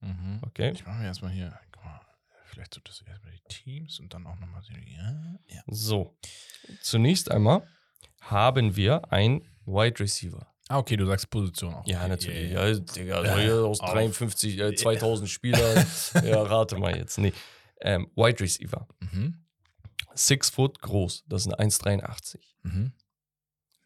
Mhm. 0.00 0.40
Okay? 0.42 0.72
Ich 0.72 0.84
mache 0.86 0.98
mir 0.98 1.06
erstmal 1.06 1.30
hier. 1.30 1.58
Guck 1.72 1.84
mal. 1.84 2.00
vielleicht 2.46 2.74
so 2.74 2.80
das 2.84 3.02
erstmal 3.02 3.32
die 3.32 3.42
Teams 3.48 4.00
und 4.00 4.12
dann 4.12 4.26
auch 4.26 4.38
nochmal. 4.38 4.62
Ja, 4.86 5.38
ja. 5.46 5.62
So, 5.66 6.16
zunächst 6.82 7.30
einmal 7.30 7.66
haben 8.20 8.76
wir 8.76 9.12
ein 9.12 9.42
Wide 9.66 10.00
Receiver. 10.00 10.46
Ah, 10.68 10.78
okay, 10.78 10.96
du 10.96 11.04
sagst 11.04 11.28
Position 11.30 11.74
auch. 11.74 11.86
Ja, 11.86 12.06
natürlich. 12.06 12.52
ja, 12.52 12.64
Ja, 12.64 12.74
ja. 12.74 12.78
Digga, 12.78 13.36
hier 13.38 13.64
aus 13.64 13.80
auf. 13.80 13.92
53, 13.92 14.58
äh, 14.60 14.74
2000 14.74 15.28
Spieler. 15.28 15.84
ja, 16.24 16.42
rate 16.42 16.76
mal 16.76 16.96
jetzt. 16.96 17.18
Nee. 17.18 17.32
Ähm, 17.80 18.10
Wide 18.14 18.40
Receiver. 18.40 18.86
Mhm. 19.00 19.44
Six 20.14 20.50
Foot 20.50 20.80
groß. 20.80 21.24
Das 21.28 21.44
sind 21.44 21.58
1,83. 21.58 22.38
Mhm. 22.62 22.92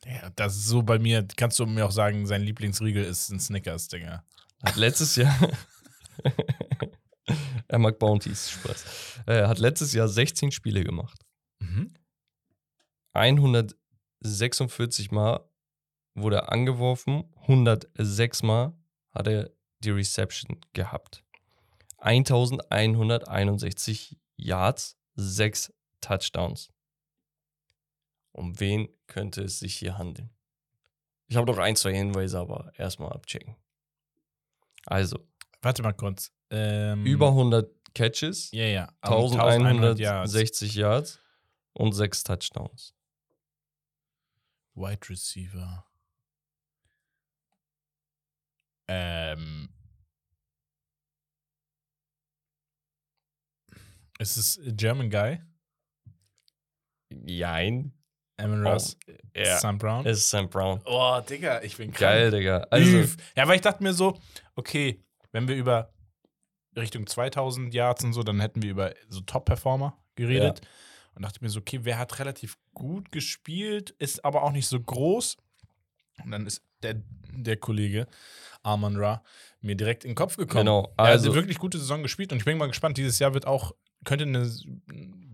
Ja, 0.06 0.30
das 0.36 0.56
ist 0.56 0.66
so 0.66 0.82
bei 0.82 0.98
mir, 0.98 1.26
kannst 1.36 1.58
du 1.58 1.66
mir 1.66 1.86
auch 1.86 1.92
sagen, 1.92 2.26
sein 2.26 2.42
Lieblingsriegel 2.42 3.04
ist 3.04 3.30
ein 3.30 3.40
Snickers, 3.40 3.88
Digga. 3.88 4.24
Hat 4.62 4.76
letztes 4.76 5.16
Jahr. 5.16 5.34
er 7.68 7.78
mag 7.78 7.98
Bounties, 7.98 8.50
Spaß. 8.50 8.84
Äh, 9.26 9.46
hat 9.46 9.58
letztes 9.58 9.92
Jahr 9.92 10.08
16 10.08 10.50
Spiele 10.52 10.84
gemacht. 10.84 11.24
Mhm. 11.60 11.94
146 13.12 15.10
Mal 15.10 15.48
wurde 16.14 16.36
er 16.36 16.52
angeworfen, 16.52 17.24
106 17.42 18.42
Mal 18.42 18.74
hat 19.10 19.26
er 19.26 19.50
die 19.80 19.90
Reception 19.90 20.60
gehabt. 20.72 21.23
1161 22.04 24.16
Yards, 24.36 24.96
6 25.16 25.72
Touchdowns. 26.00 26.70
Um 28.32 28.58
wen 28.60 28.88
könnte 29.06 29.42
es 29.44 29.60
sich 29.60 29.76
hier 29.76 29.96
handeln? 29.96 30.30
Ich 31.28 31.36
habe 31.36 31.50
noch 31.50 31.58
ein, 31.58 31.76
zwei 31.76 31.94
Hinweise, 31.94 32.38
aber 32.38 32.72
erstmal 32.76 33.12
abchecken. 33.12 33.56
Also, 34.86 35.18
Warte 35.62 35.82
mal 35.82 35.92
kurz. 35.94 36.30
Ähm, 36.50 37.06
über 37.06 37.28
100 37.28 37.70
Catches, 37.94 38.50
Ja, 38.50 38.64
ja. 38.64 38.92
aber 39.00 39.16
1100 39.16 39.98
Yards. 39.98 40.34
1160 40.34 40.74
Yards 40.74 41.20
und 41.72 41.92
6 41.92 42.24
Touchdowns. 42.24 42.94
Wide 44.74 45.08
Receiver. 45.08 45.86
Ähm. 48.88 49.70
Ist 54.18 54.36
es 54.36 54.60
German 54.76 55.10
Guy? 55.10 55.40
Jein. 57.26 57.92
Amon 58.36 58.66
Oh, 58.66 58.70
Ross? 58.70 58.96
Ja, 59.36 59.58
Sam 59.58 59.78
Brown? 59.78 60.04
es 60.06 60.18
ist 60.18 60.30
Sam 60.30 60.48
Brown. 60.48 60.80
Oh, 60.84 61.20
Digga, 61.28 61.62
ich 61.62 61.76
bin 61.76 61.92
Geil, 61.92 62.30
Digga. 62.32 62.66
Also, 62.70 62.98
Also, 62.98 63.14
ja, 63.36 63.46
weil 63.46 63.56
ich 63.56 63.60
dachte 63.62 63.82
mir 63.82 63.92
so, 63.94 64.18
okay, 64.56 65.00
wenn 65.30 65.46
wir 65.46 65.54
über 65.54 65.92
Richtung 66.76 67.06
2000 67.06 67.72
Yards 67.72 68.02
und 68.02 68.12
so, 68.12 68.24
dann 68.24 68.40
hätten 68.40 68.62
wir 68.62 68.70
über 68.70 68.92
so 69.08 69.20
Top-Performer 69.20 69.96
geredet. 70.16 70.60
Und 71.14 71.22
dachte 71.22 71.38
mir 71.44 71.48
so, 71.48 71.60
okay, 71.60 71.80
wer 71.82 71.96
hat 71.98 72.18
relativ 72.18 72.56
gut 72.72 73.12
gespielt, 73.12 73.90
ist 74.00 74.24
aber 74.24 74.42
auch 74.42 74.50
nicht 74.50 74.66
so 74.66 74.80
groß. 74.80 75.36
Und 76.24 76.32
dann 76.32 76.44
ist 76.44 76.60
der, 76.82 77.00
der 77.30 77.56
Kollege 77.56 78.08
Arman 78.64 78.96
Ra 78.96 79.22
mir 79.60 79.76
direkt 79.76 80.02
in 80.04 80.10
den 80.10 80.16
Kopf 80.16 80.36
gekommen. 80.36 80.64
Genau, 80.66 80.92
er 80.96 81.04
hat 81.04 81.10
also- 81.12 81.26
eine 81.30 81.36
wirklich 81.36 81.58
gute 81.58 81.78
Saison 81.78 82.02
gespielt 82.02 82.32
und 82.32 82.38
ich 82.38 82.44
bin 82.44 82.58
mal 82.58 82.66
gespannt, 82.66 82.96
dieses 82.98 83.20
Jahr 83.20 83.32
wird 83.32 83.46
auch, 83.46 83.72
könnte 84.04 84.24
eine, 84.24 84.50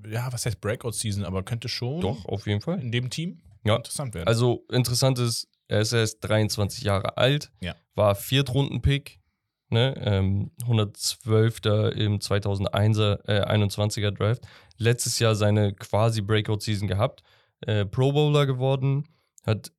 ja, 0.09 0.33
was 0.33 0.47
heißt 0.47 0.61
Breakout-Season, 0.61 1.25
aber 1.25 1.43
könnte 1.43 1.69
schon 1.69 2.01
doch, 2.01 2.25
auf 2.25 2.47
jeden 2.47 2.61
Fall. 2.61 2.81
in 2.81 2.91
dem 2.93 3.11
Team 3.11 3.39
Ja. 3.65 3.77
interessant 3.77 4.15
werden. 4.15 4.27
Also, 4.29 4.65
interessant 4.71 5.19
ist, 5.19 5.49
er 5.69 5.81
ist 5.81 5.93
erst 5.93 6.19
23 6.23 6.83
Jahre 6.85 7.17
alt, 7.19 7.51
Ja. 7.61 7.75
war 7.95 8.15
Viertrunden-Pick, 8.15 9.21
ne, 9.69 9.95
ähm, 10.05 10.51
112. 10.67 11.91
im 11.93 12.21
2001er, 12.21 13.21
äh, 13.29 13.43
21er 13.45 14.11
Draft. 14.11 14.43
Letztes 14.79 15.19
Jahr 15.19 15.35
seine 15.35 15.75
quasi 15.75 16.23
Breakout-Season 16.23 16.89
gehabt, 16.89 17.23
äh, 17.61 17.85
Pro 17.85 18.13
Bowler 18.13 18.47
geworden, 18.47 19.05
hat 19.45 19.71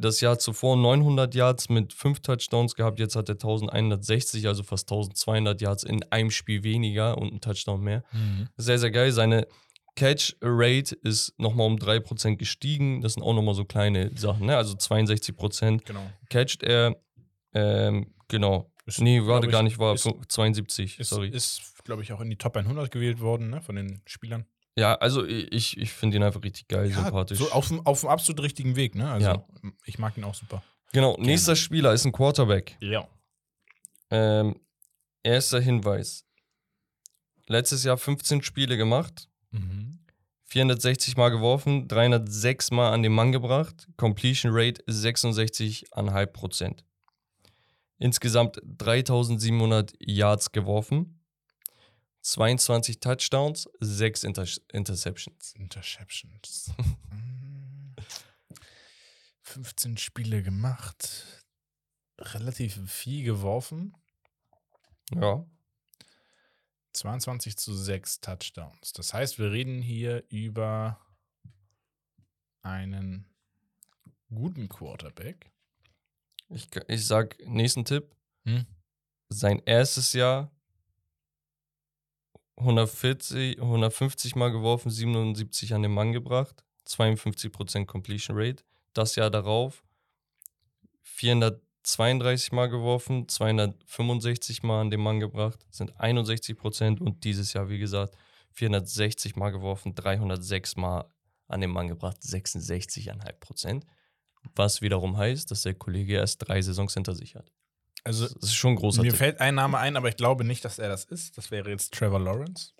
das 0.00 0.20
Jahr 0.20 0.38
zuvor 0.38 0.76
900 0.76 1.34
Yards 1.34 1.68
mit 1.68 1.92
5 1.92 2.20
Touchdowns 2.20 2.74
gehabt, 2.74 2.98
jetzt 2.98 3.16
hat 3.16 3.28
er 3.28 3.34
1160, 3.34 4.46
also 4.48 4.62
fast 4.62 4.90
1200 4.90 5.60
Yards 5.60 5.82
in 5.84 6.02
einem 6.10 6.30
Spiel 6.30 6.62
weniger 6.62 7.18
und 7.18 7.32
ein 7.32 7.40
Touchdown 7.40 7.80
mehr. 7.82 8.02
Mhm. 8.12 8.48
Sehr, 8.56 8.78
sehr 8.78 8.90
geil. 8.90 9.12
Seine 9.12 9.46
Catch 9.96 10.36
Rate 10.40 10.94
ist 11.02 11.34
nochmal 11.38 11.66
um 11.66 11.76
3% 11.76 12.36
gestiegen. 12.36 13.02
Das 13.02 13.14
sind 13.14 13.22
auch 13.22 13.34
nochmal 13.34 13.54
so 13.54 13.64
kleine 13.64 14.16
Sachen, 14.16 14.46
ne? 14.46 14.56
Also 14.56 14.74
62% 14.76 15.84
Genau. 15.84 16.00
catcht 16.28 16.62
er. 16.62 16.96
Ähm, 17.52 18.14
genau. 18.28 18.70
Ist, 18.86 19.00
Nee, 19.00 19.20
warte 19.26 19.48
gar 19.48 19.62
nicht, 19.62 19.78
war 19.78 19.94
ist- 19.94 20.08
72. 20.28 20.98
Ist, 20.98 21.10
sorry. 21.10 21.28
ist 21.28 21.62
glaube 21.84 22.02
ich, 22.02 22.12
auch 22.12 22.20
in 22.20 22.30
die 22.30 22.36
Top 22.36 22.56
100 22.56 22.90
gewählt 22.90 23.20
worden, 23.20 23.50
ne, 23.50 23.60
von 23.60 23.74
den 23.76 24.00
Spielern. 24.06 24.46
Ja, 24.80 24.94
also 24.96 25.24
ich, 25.26 25.76
ich 25.76 25.92
finde 25.92 26.16
ihn 26.16 26.22
einfach 26.22 26.42
richtig 26.42 26.66
geil, 26.68 26.90
sympathisch. 26.90 27.38
so 27.38 27.50
auf 27.52 27.68
dem, 27.68 27.84
auf 27.86 28.00
dem 28.00 28.08
absolut 28.08 28.42
richtigen 28.42 28.74
Weg, 28.76 28.94
ne? 28.94 29.10
Also, 29.10 29.26
Ja. 29.28 29.44
ich 29.84 29.98
mag 29.98 30.16
ihn 30.16 30.24
auch 30.24 30.34
super. 30.34 30.62
genau, 30.92 31.16
nächster 31.18 31.54
Spieler 31.56 31.92
ist 31.92 32.04
ein 32.06 32.12
Quarterback. 32.12 32.76
Ja. 32.80 33.06
Ähm, 34.10 34.56
erster 35.22 35.60
Hinweis. 35.60 36.24
Letztes 37.46 37.84
Jahr 37.84 37.96
15 37.98 38.42
Spiele 38.42 38.76
gemacht, 38.76 39.28
Mhm. 39.50 39.98
460 40.46 41.16
Mal 41.16 41.28
geworfen, 41.30 41.86
306 41.88 42.70
Mal 42.72 42.92
an 42.92 43.02
den 43.02 43.12
Mann 43.12 43.30
gebracht, 43.32 43.86
Completion 43.96 44.50
Rate 44.54 44.82
66,5%. 44.88 46.84
Insgesamt 47.98 48.60
3700 48.64 49.92
Yards 50.00 50.50
geworfen, 50.52 51.19
22 52.22 53.00
Touchdowns, 53.00 53.68
6 53.80 54.24
Inter 54.24 54.46
Interceptions. 54.72 55.54
Interceptions. 55.54 56.72
Mhm. 57.10 57.96
15 59.42 59.96
Spiele 59.96 60.42
gemacht. 60.44 61.44
Relativ 62.18 62.78
viel 62.88 63.24
geworfen. 63.24 63.96
Ja, 65.12 65.44
22 66.92 67.56
zu 67.56 67.74
6 67.74 68.20
Touchdowns. 68.20 68.92
Das 68.92 69.14
heißt, 69.14 69.38
wir 69.38 69.50
reden 69.52 69.80
hier 69.80 70.24
über 70.28 71.00
einen 72.62 73.26
guten 74.28 74.68
Quarterback. 74.68 75.50
ich, 76.48 76.68
ich 76.88 77.06
sag 77.06 77.38
nächsten 77.46 77.84
Tipp. 77.84 78.14
Hm? 78.44 78.66
Sein 79.28 79.60
erstes 79.64 80.12
Jahr 80.12 80.50
140, 82.60 83.60
150 83.60 84.36
Mal 84.36 84.50
geworfen, 84.52 84.90
77 84.90 85.74
an 85.74 85.82
den 85.82 85.92
Mann 85.92 86.12
gebracht, 86.12 86.62
52% 86.86 87.86
Completion 87.86 88.36
Rate. 88.38 88.62
Das 88.92 89.16
Jahr 89.16 89.30
darauf 89.30 89.82
432 91.02 92.52
Mal 92.52 92.68
geworfen, 92.68 93.28
265 93.28 94.62
Mal 94.62 94.82
an 94.82 94.90
den 94.90 95.00
Mann 95.00 95.20
gebracht, 95.20 95.64
sind 95.70 95.96
61% 95.98 97.00
und 97.00 97.24
dieses 97.24 97.52
Jahr, 97.52 97.68
wie 97.68 97.78
gesagt, 97.78 98.16
460 98.52 99.36
Mal 99.36 99.50
geworfen, 99.50 99.94
306 99.94 100.76
Mal 100.76 101.04
an 101.48 101.60
den 101.60 101.70
Mann 101.70 101.88
gebracht, 101.88 102.18
66,5%. 102.20 103.82
Was 104.54 104.82
wiederum 104.82 105.16
heißt, 105.16 105.50
dass 105.50 105.62
der 105.62 105.74
Kollege 105.74 106.14
erst 106.14 106.46
drei 106.46 106.62
Saisons 106.62 106.94
hinter 106.94 107.14
sich 107.14 107.34
hat. 107.34 107.52
Also, 108.04 108.26
Das 108.26 108.44
ist 108.50 108.54
schon 108.54 108.72
ein 108.72 108.76
großer 108.76 109.02
mir 109.02 109.10
Tipp. 109.10 109.18
fällt 109.18 109.40
ein 109.40 109.54
Name 109.56 109.78
ein, 109.78 109.96
aber 109.96 110.08
ich 110.08 110.16
glaube 110.16 110.44
nicht, 110.44 110.64
dass 110.64 110.78
er 110.78 110.88
das 110.88 111.04
ist. 111.04 111.36
Das 111.36 111.50
wäre 111.50 111.70
jetzt 111.70 111.92
Trevor 111.94 112.20
Lawrence. 112.20 112.72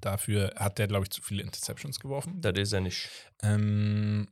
Dafür 0.00 0.52
hat 0.56 0.78
er, 0.80 0.88
glaube 0.88 1.04
ich, 1.04 1.10
zu 1.10 1.22
viele 1.22 1.42
Interceptions 1.42 2.00
geworfen. 2.00 2.40
Das 2.40 2.56
ist 2.58 2.72
er 2.72 2.80
nicht. 2.80 3.08
Ähm, 3.42 4.28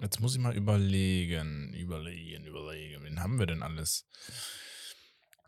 jetzt 0.00 0.20
muss 0.20 0.34
ich 0.34 0.40
mal 0.40 0.54
überlegen, 0.56 1.72
überlegen, 1.74 2.44
überlegen. 2.44 3.02
Wen 3.04 3.20
haben 3.20 3.38
wir 3.38 3.46
denn 3.46 3.62
alles? 3.62 4.06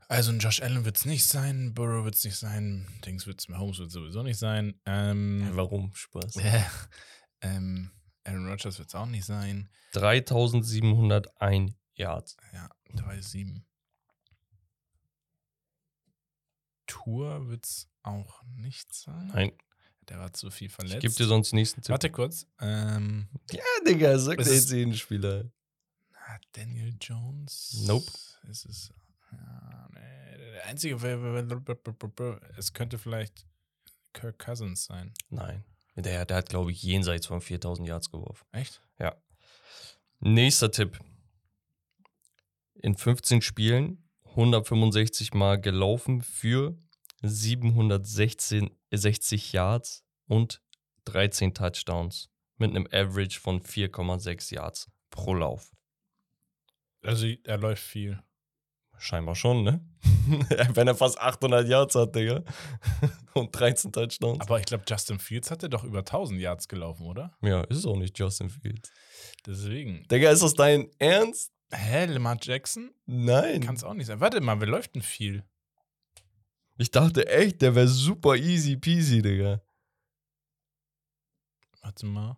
Also 0.09 0.33
ein 0.33 0.41
Josh 0.41 0.61
Allen 0.61 0.85
wird 0.85 0.97
es 0.97 1.05
nicht 1.05 1.25
sein, 1.25 1.73
Burrow 1.73 2.05
wird 2.05 2.17
es 2.17 2.25
nicht 2.25 2.35
sein, 2.37 2.89
Dings 3.07 3.29
wird 3.29 3.39
es, 3.41 3.49
Mahomes 3.49 3.79
wird 3.79 3.93
sowieso 3.93 4.25
nicht 4.25 4.39
sein. 4.39 4.81
Ähm, 4.85 5.51
Warum? 5.53 5.95
Spaß. 5.95 6.35
äh, 6.37 6.63
ähm, 7.43 7.93
Aaron 8.25 8.49
Rodgers 8.49 8.79
wird 8.79 8.89
es 8.89 8.95
auch 8.97 9.07
nicht 9.07 9.25
sein. 9.25 9.71
3701 9.93 11.75
Yards. 11.95 12.37
Ja, 12.53 12.69
3-7. 12.97 13.63
Tour 16.91 17.49
wird 17.49 17.65
es 17.65 17.89
auch 18.03 18.43
nicht 18.57 18.93
sein. 18.95 19.29
Nein, 19.35 19.53
Der 20.09 20.19
war 20.19 20.33
zu 20.33 20.51
viel 20.51 20.67
ich 20.69 20.73
verletzt. 20.73 21.01
gebe 21.01 21.15
dir 21.15 21.27
sonst 21.27 21.53
nächsten 21.53 21.83
Tipp. 21.83 21.91
Warte 21.91 22.11
kurz. 22.11 22.47
Ähm, 22.61 23.29
Ja, 23.53 23.63
Digga, 23.87 24.19
sag 24.19 24.39
Es 24.41 24.49
dir 24.49 24.55
jetzt 24.55 24.71
jeden 24.73 24.95
Spieler. 24.95 25.45
Daniel 26.53 26.95
Jones? 27.01 27.85
Nope. 27.87 28.11
Es 28.49 28.65
ist. 28.65 28.93
Ja, 29.33 29.89
nee, 29.93 30.37
der 30.53 30.67
einzige. 30.67 30.97
Es 32.57 32.73
könnte 32.73 32.99
vielleicht 32.99 33.47
Kirk 34.13 34.39
Cousins 34.39 34.85
sein. 34.85 35.13
Nein. 35.29 35.65
Der, 35.97 36.25
der 36.25 36.37
hat, 36.39 36.49
glaube 36.49 36.73
ich, 36.73 36.83
jenseits 36.83 37.27
von 37.27 37.41
4000 37.41 37.87
Yards 37.87 38.11
geworfen. 38.11 38.47
Echt? 38.53 38.81
Ja. 38.99 39.17
Nächster 40.21 40.71
Tipp. 40.71 40.99
In 42.75 42.97
15 42.97 43.43
Spielen 43.43 44.09
165 44.31 45.35
Mal 45.35 45.61
gelaufen 45.61 46.23
für 46.23 46.77
716 47.23 48.71
60 48.93 49.53
Yards 49.53 50.05
und 50.27 50.63
13 51.05 51.55
Touchdowns 51.55 52.29
mit 52.57 52.71
einem 52.71 52.87
Average 52.93 53.41
von 53.41 53.61
4,6 53.61 54.55
Yards 54.55 54.91
pro 55.11 55.35
Lauf. 55.35 55.73
Also 57.03 57.27
er 57.45 57.59
läuft 57.59 57.83
viel. 57.83 58.23
Scheinbar 58.99 59.35
schon, 59.35 59.63
ne? 59.63 59.81
Wenn 60.75 60.87
er 60.87 60.95
fast 60.95 61.19
800 61.19 61.67
Yards 61.67 61.95
hat, 61.95 62.15
Digga. 62.15 62.45
und 63.35 63.51
13 63.51 63.93
Touchdowns. 63.93 64.41
Aber 64.43 64.59
ich 64.59 64.67
glaube, 64.67 64.85
Justin 64.87 65.19
Fields 65.19 65.51
hatte 65.51 65.71
doch 65.71 65.85
über 65.85 66.01
1000 66.01 66.39
Yards 66.39 66.69
gelaufen, 66.69 67.07
oder? 67.07 67.35
ja, 67.41 67.63
ist 67.65 67.87
auch 67.87 67.97
nicht 67.97 68.19
Justin 68.19 68.51
Fields. 68.51 68.93
Deswegen. 69.47 70.07
Digga, 70.09 70.31
ist 70.31 70.43
das 70.43 70.53
dein 70.53 70.91
Ernst? 70.99 71.51
Hä, 71.73 72.07
Lamar 72.07 72.37
Jackson? 72.41 72.91
Nein. 73.07 73.61
Kann 73.63 73.77
es 73.77 73.85
auch 73.85 73.95
nicht 73.95 74.07
sein. 74.07 74.21
Warte 74.21 74.41
mal, 74.41 74.61
wer 74.61 74.67
läuft 74.69 74.95
denn 74.95 75.03
viel? 75.03 75.45
Ich 76.79 76.91
dachte 76.91 77.29
echt, 77.29 77.63
der 77.63 77.75
wäre 77.75 77.89
super 77.89 78.37
easy 78.37 78.77
peasy, 78.77 79.23
Digga. 79.23 79.61
Warte 81.83 82.07
mal. 82.07 82.37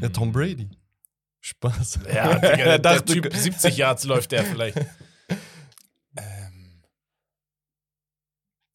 Ja, 0.00 0.08
Tom 0.10 0.28
Hm. 0.28 0.32
Brady. 0.32 0.70
Spaß. 1.40 2.00
Ja, 2.12 2.34
Digga, 2.34 2.40
der, 2.56 2.56
der 2.64 2.78
dachte, 2.78 3.12
Typ 3.14 3.32
70 3.34 3.76
Yards 3.76 4.04
läuft 4.04 4.30
der 4.32 4.44
vielleicht. 4.44 4.76
ähm, 6.16 6.82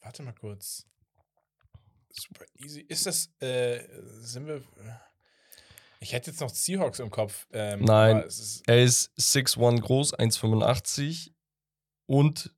warte 0.01 0.23
mal 0.23 0.33
kurz. 0.33 0.85
Super 2.11 2.45
easy. 2.55 2.81
Ist 2.81 3.05
das, 3.05 3.29
äh, 3.39 3.81
sind 4.21 4.47
wir. 4.47 4.61
Ich 5.99 6.13
hätte 6.13 6.31
jetzt 6.31 6.41
noch 6.41 6.49
Seahawks 6.49 6.99
im 6.99 7.09
Kopf. 7.09 7.47
Ähm, 7.51 7.81
Nein. 7.83 8.21
ist, 8.21 8.63
Er 8.67 8.83
ist 8.83 9.11
6'1 9.17 9.81
groß, 9.81 10.13
1,85 10.13 11.31
und 12.05 12.53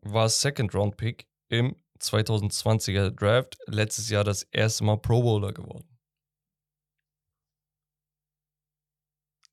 war 0.00 0.28
Second 0.28 0.74
Round 0.74 0.96
Pick 0.96 1.28
im 1.48 1.76
2020er 2.00 3.10
Draft. 3.10 3.56
Letztes 3.66 4.08
Jahr 4.08 4.24
das 4.24 4.42
erste 4.44 4.84
Mal 4.84 4.98
Pro 4.98 5.22
Bowler 5.22 5.52
geworden. 5.52 5.88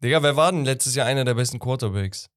Digga, 0.03 0.21
wer 0.21 0.35
war 0.35 0.51
denn 0.51 0.65
letztes 0.65 0.95
Jahr 0.95 1.07
einer 1.07 1.23
der 1.23 1.33
besten 1.33 1.59
Quarterbacks? 1.59 2.29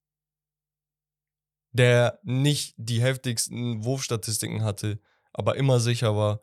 Der 1.73 2.21
nicht 2.23 2.75
die 2.77 3.03
heftigsten 3.03 3.85
Wurfstatistiken 3.85 4.63
hatte, 4.63 5.01
aber 5.33 5.57
immer 5.57 5.81
sicher 5.81 6.17
war. 6.17 6.41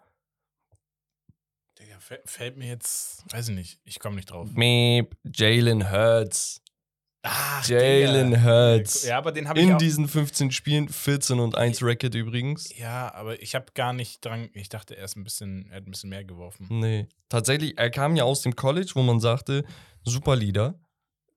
Fällt 2.25 2.57
mir 2.57 2.67
jetzt, 2.67 3.23
weiß 3.31 3.49
ich 3.49 3.55
nicht, 3.55 3.79
ich 3.83 3.99
komme 3.99 4.17
nicht 4.17 4.29
drauf. 4.31 4.49
Meep, 4.53 5.15
Jalen 5.23 5.91
Hurts. 5.91 6.61
Ach, 7.25 7.65
Jalen. 7.65 8.43
Hurts. 8.43 9.05
Ja, 9.05 9.17
aber 9.17 9.31
den 9.31 9.47
habe 9.47 9.59
ich 9.59 9.67
In 9.67 9.77
diesen 9.77 10.09
15 10.09 10.51
Spielen 10.51 10.89
14 10.89 11.39
und 11.39 11.55
1 11.55 11.81
Racket 11.81 12.15
übrigens. 12.15 12.77
Ja, 12.77 13.13
aber 13.13 13.41
ich 13.41 13.55
habe 13.55 13.67
gar 13.73 13.93
nicht 13.93 14.25
dran. 14.25 14.49
Ich 14.53 14.67
dachte, 14.67 14.97
er 14.97 15.05
ist 15.05 15.15
ein 15.15 15.23
bisschen, 15.23 15.69
er 15.69 15.77
hat 15.77 15.87
ein 15.87 15.91
bisschen 15.91 16.09
mehr 16.09 16.25
geworfen. 16.25 16.67
Nee. 16.69 17.07
Tatsächlich, 17.29 17.77
er 17.77 17.89
kam 17.89 18.17
ja 18.17 18.25
aus 18.25 18.41
dem 18.41 18.57
College, 18.57 18.91
wo 18.95 19.03
man 19.03 19.21
sagte, 19.21 19.63
super 20.03 20.35
Leader, 20.35 20.77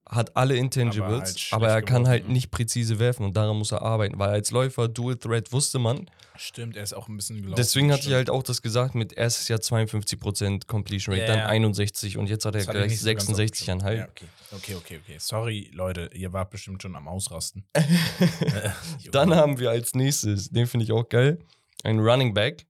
hat 0.08 0.36
alle 0.36 0.56
Intangibles, 0.56 1.02
Aber 1.02 1.10
aber, 1.10 1.22
halt 1.22 1.38
schlecht 1.38 1.52
er 1.62 1.82
kann 1.82 2.02
geworfen, 2.04 2.06
halt 2.06 2.28
nicht 2.28 2.50
präzise 2.50 2.98
werfen 2.98 3.24
und 3.24 3.36
daran 3.36 3.56
muss 3.56 3.72
er 3.72 3.82
arbeiten, 3.82 4.18
weil 4.18 4.30
als 4.30 4.50
Läufer 4.50 4.88
Dual 4.88 5.16
Threat 5.16 5.52
wusste 5.52 5.78
man. 5.78 6.08
Stimmt, 6.36 6.76
er 6.76 6.82
ist 6.82 6.92
auch 6.92 7.08
ein 7.08 7.16
bisschen 7.16 7.36
gelaufen. 7.36 7.56
Deswegen 7.56 7.88
hatte 7.90 8.00
ich 8.00 8.04
stimmt. 8.04 8.16
halt 8.16 8.30
auch 8.30 8.42
das 8.42 8.62
gesagt 8.62 8.94
mit 8.94 9.14
erstes 9.14 9.48
Jahr 9.48 9.58
52% 9.58 10.66
Completion 10.66 11.14
Rate, 11.14 11.26
Ja, 11.26 11.32
dann 11.32 11.38
ja. 11.40 11.46
61 11.46 12.18
und 12.18 12.28
jetzt 12.28 12.44
hat 12.44 12.54
er 12.54 12.60
Das 12.60 12.68
ich 12.68 12.72
gleich 12.72 12.90
nicht 12.90 13.26
so. 13.26 13.34
66,5. 13.34 13.92
Ja, 13.92 14.04
okay. 14.04 14.26
okay, 14.52 14.74
okay, 14.74 15.00
okay. 15.02 15.16
Sorry, 15.18 15.70
Leute, 15.72 16.10
ihr 16.14 16.32
wart 16.32 16.50
bestimmt 16.50 16.82
schon 16.82 16.94
am 16.94 17.08
Ausrasten. 17.08 17.64
Dann 19.10 19.34
haben 19.34 19.58
wir 19.58 19.70
als 19.70 19.94
nächstes, 19.94 20.50
den 20.50 20.66
finde 20.66 20.84
ich 20.84 20.92
auch 20.92 21.08
geil, 21.08 21.38
einen 21.82 22.00
Running 22.00 22.34
Back. 22.34 22.66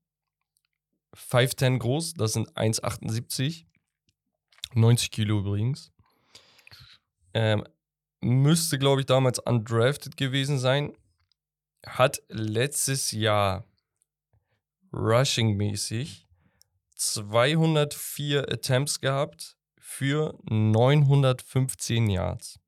5'10 1.31 1.79
groß, 1.79 2.15
das 2.15 2.35
sind 2.35 2.51
1,78. 2.57 3.65
90 4.75 5.11
Kilo 5.11 5.41
übrigens. 5.41 5.91
Ähm, 7.37 7.65
müsste, 8.23 8.79
glaube 8.79 9.03
ich, 9.03 9.07
damals 9.07 9.39
undrafted 9.39 10.17
gewesen 10.17 10.59
sein. 10.59 10.97
Hat 11.87 12.23
letztes 12.29 13.13
Jahr 13.13 13.67
rushing-mäßig 14.91 16.25
204 16.95 18.51
Attempts 18.51 19.01
gehabt 19.01 19.59
für 19.79 20.39
915 20.45 22.09
Yards. 22.09 22.59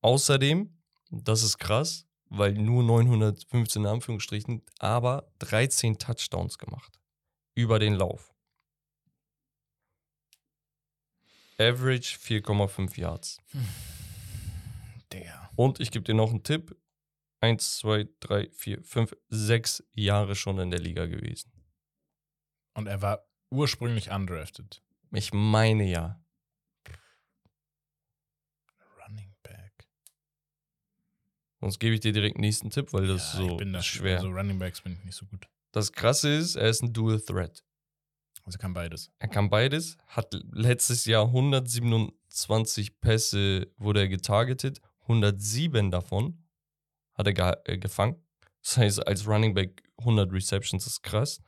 Außerdem, 0.00 0.78
das 1.10 1.42
ist 1.42 1.58
krass, 1.58 2.06
weil 2.28 2.52
nur 2.52 2.84
915 2.84 3.82
in 3.82 3.88
Anführungsstrichen, 3.88 4.62
aber 4.78 5.28
13 5.40 5.98
Touchdowns 5.98 6.56
gemacht. 6.56 7.00
Über 7.56 7.80
den 7.80 7.94
Lauf. 7.94 8.31
Average 11.68 12.18
4,5 12.18 12.98
Yards. 12.98 13.38
Digga. 15.12 15.50
Und 15.56 15.80
ich 15.80 15.90
gebe 15.90 16.04
dir 16.04 16.14
noch 16.14 16.30
einen 16.30 16.42
Tipp. 16.42 16.76
1, 17.40 17.78
2, 17.78 18.08
3, 18.20 18.50
4, 18.52 18.82
5, 18.84 19.16
6 19.28 19.84
Jahre 19.94 20.36
schon 20.36 20.58
in 20.58 20.70
der 20.70 20.78
Liga 20.78 21.06
gewesen. 21.06 21.50
Und 22.74 22.86
er 22.86 23.02
war 23.02 23.26
ursprünglich 23.50 24.10
undrafted. 24.10 24.82
Ich 25.10 25.32
meine 25.32 25.84
ja. 25.84 26.24
Running 29.04 29.34
Back. 29.42 29.88
Sonst 31.60 31.80
gebe 31.80 31.94
ich 31.94 32.00
dir 32.00 32.12
direkt 32.12 32.36
den 32.36 32.42
nächsten 32.42 32.70
Tipp, 32.70 32.92
weil 32.92 33.08
das 33.08 33.34
ja, 33.34 33.40
ist 33.40 33.44
ich 33.44 33.50
so 33.50 33.56
bin 33.56 33.72
da 33.72 33.82
schwer. 33.82 34.18
Also 34.18 34.30
Running 34.30 34.58
Backs 34.58 34.80
bin 34.80 34.92
ich 34.94 35.04
nicht 35.04 35.16
so 35.16 35.26
gut. 35.26 35.48
Das 35.72 35.92
Krasse 35.92 36.32
ist, 36.34 36.54
er 36.56 36.68
ist 36.68 36.82
ein 36.82 36.92
Dual 36.92 37.20
Threat. 37.20 37.64
Also 38.44 38.58
kann 38.58 38.74
beides. 38.74 39.10
Er 39.18 39.28
kann 39.28 39.50
beides, 39.50 39.96
hat 40.06 40.34
letztes 40.50 41.04
Jahr 41.04 41.26
127 41.26 43.00
Pässe, 43.00 43.68
wurde 43.76 44.00
er 44.00 44.08
getargetet, 44.08 44.80
107 45.02 45.90
davon 45.90 46.42
hat 47.14 47.26
er 47.26 47.32
ge 47.34 47.54
äh, 47.64 47.78
gefangen. 47.78 48.16
Das 48.62 48.76
heißt, 48.76 49.06
als 49.06 49.26
Running 49.26 49.54
Back 49.54 49.82
100 49.98 50.32
Receptions 50.32 50.86
ist 50.86 51.02
krass. 51.02 51.40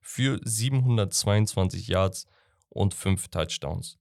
Für 0.00 0.40
722 0.44 1.88
Yards 1.88 2.26
und 2.68 2.94
5 2.94 3.28
Touchdowns. 3.28 3.98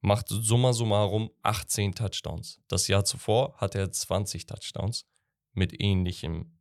Macht 0.00 0.28
summa 0.28 0.72
summarum 0.72 1.30
18 1.42 1.94
Touchdowns. 1.94 2.60
Das 2.68 2.88
Jahr 2.88 3.04
zuvor 3.04 3.56
hatte 3.56 3.78
er 3.78 3.90
20 3.90 4.46
Touchdowns 4.46 5.06
mit 5.52 5.80
ähnlichem 5.80 6.58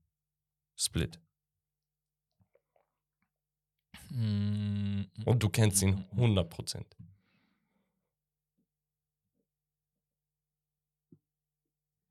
Split. 0.76 1.20
Mm, 4.16 5.04
Und 5.26 5.44
du 5.44 5.50
kennst 5.50 5.82
ihn 5.82 6.06
100%. 6.16 6.86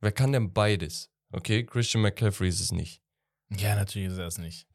Wer 0.00 0.12
kann 0.12 0.32
denn 0.32 0.52
beides? 0.52 1.11
Okay, 1.32 1.64
Christian 1.64 2.02
McCaffrey 2.02 2.48
ist 2.48 2.61
es 2.61 2.72
nicht. 2.72 3.02
Ja, 3.50 3.74
natürlich 3.74 4.09
ist 4.12 4.18
er 4.18 4.26
es 4.26 4.38
nicht. 4.38 4.68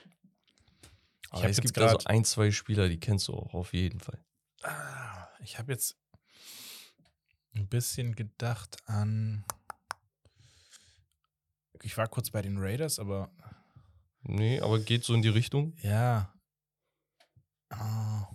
Aber 1.29 1.43
hab 1.43 1.49
es 1.51 1.61
gibt 1.61 1.77
also 1.77 1.99
ein, 2.05 2.25
zwei 2.25 2.49
Spieler, 2.51 2.89
die 2.89 2.99
kennst 2.99 3.27
du 3.27 3.33
auch 3.33 3.53
auf 3.53 3.73
jeden 3.73 3.99
Fall. 3.99 4.23
Ah, 4.63 5.27
ich 5.43 5.59
habe 5.59 5.71
jetzt 5.71 5.95
ein 7.53 7.67
bisschen 7.67 8.15
gedacht 8.15 8.77
an. 8.87 9.45
Ich 11.83 11.95
war 11.97 12.07
kurz 12.07 12.31
bei 12.31 12.41
den 12.41 12.57
Raiders, 12.57 12.97
aber 12.99 13.31
Nee, 14.23 14.59
aber 14.59 14.79
geht 14.79 15.03
so 15.05 15.13
in 15.13 15.21
die 15.21 15.29
Richtung. 15.29 15.73
ja. 15.83 16.33
Ah. 17.69 18.27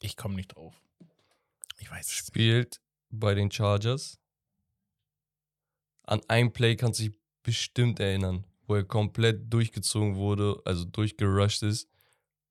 Ich 0.00 0.16
komme 0.16 0.34
nicht 0.34 0.48
drauf. 0.54 0.74
Ich 1.78 1.90
weiß 1.90 2.06
es 2.06 2.12
nicht. 2.12 2.26
Spielt 2.26 2.80
bei 3.10 3.34
den 3.34 3.50
Chargers. 3.50 4.18
An 6.04 6.20
ein 6.28 6.52
Play 6.52 6.74
kannst 6.76 6.98
du 7.00 7.04
dich 7.04 7.18
bestimmt 7.42 8.00
erinnern, 8.00 8.44
wo 8.66 8.74
er 8.74 8.84
komplett 8.84 9.52
durchgezogen 9.52 10.16
wurde, 10.16 10.60
also 10.64 10.84
durchgerusht 10.84 11.62
ist, 11.62 11.88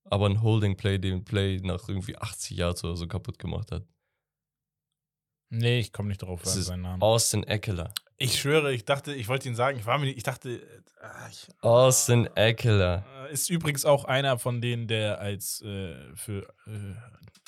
aber 0.06 0.28
ein 0.28 0.42
Holding 0.42 0.78
Play 0.78 0.98
den 0.98 1.26
Play 1.26 1.60
nach 1.62 1.88
irgendwie 1.90 2.18
80 2.18 2.58
Yards 2.58 2.84
oder 2.84 2.96
so 2.96 3.08
kaputt 3.08 3.38
gemacht 3.40 3.72
hat. 3.72 3.86
Nee, 5.50 5.80
ich 5.80 5.92
komme 5.92 6.08
nicht 6.10 6.22
drauf, 6.22 6.42
Das 6.42 6.54
was 6.54 6.60
ist 6.60 6.66
sein 6.68 6.82
Name. 6.82 7.02
Austin 7.04 7.44
Eckler. 7.44 7.94
Ich 8.22 8.40
schwöre, 8.40 8.72
ich 8.74 8.86
dachte, 8.86 9.14
ich 9.16 9.28
wollte 9.28 9.48
ihn 9.50 9.56
sagen. 9.56 9.80
Ich 9.80 9.86
war 9.86 9.98
mir 9.98 10.06
nicht, 10.06 10.18
ich 10.18 10.24
dachte, 10.24 10.58
äh, 10.62 10.82
ah, 11.02 11.28
ich, 11.30 11.48
Austin 11.62 12.28
Eckler. 12.36 13.04
Äh, 13.28 13.34
Ist 13.34 13.50
übrigens 13.50 13.84
auch 13.86 14.06
einer 14.06 14.38
von 14.38 14.62
denen, 14.62 14.88
der 14.88 15.20
als 15.20 15.62
äh, 15.62 15.96
für 16.16 16.44
äh, 16.68 16.96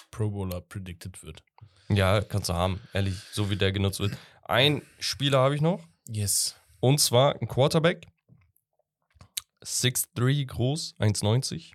Pro 0.09 0.29
Bowler 0.31 0.61
predicted 0.61 1.21
wird. 1.23 1.43
Ja, 1.89 2.21
kannst 2.21 2.49
du 2.49 2.53
haben, 2.53 2.79
ehrlich, 2.93 3.15
so 3.31 3.49
wie 3.49 3.55
der 3.55 3.71
genutzt 3.71 3.99
wird. 3.99 4.17
Ein 4.43 4.81
Spieler 4.99 5.39
habe 5.39 5.53
ich 5.55 5.61
noch, 5.61 5.81
Yes. 6.09 6.55
und 6.79 6.99
zwar 6.99 7.39
ein 7.39 7.47
Quarterback. 7.47 8.07
6'3 9.63 10.45
groß, 10.47 10.95
1,90. 10.99 11.71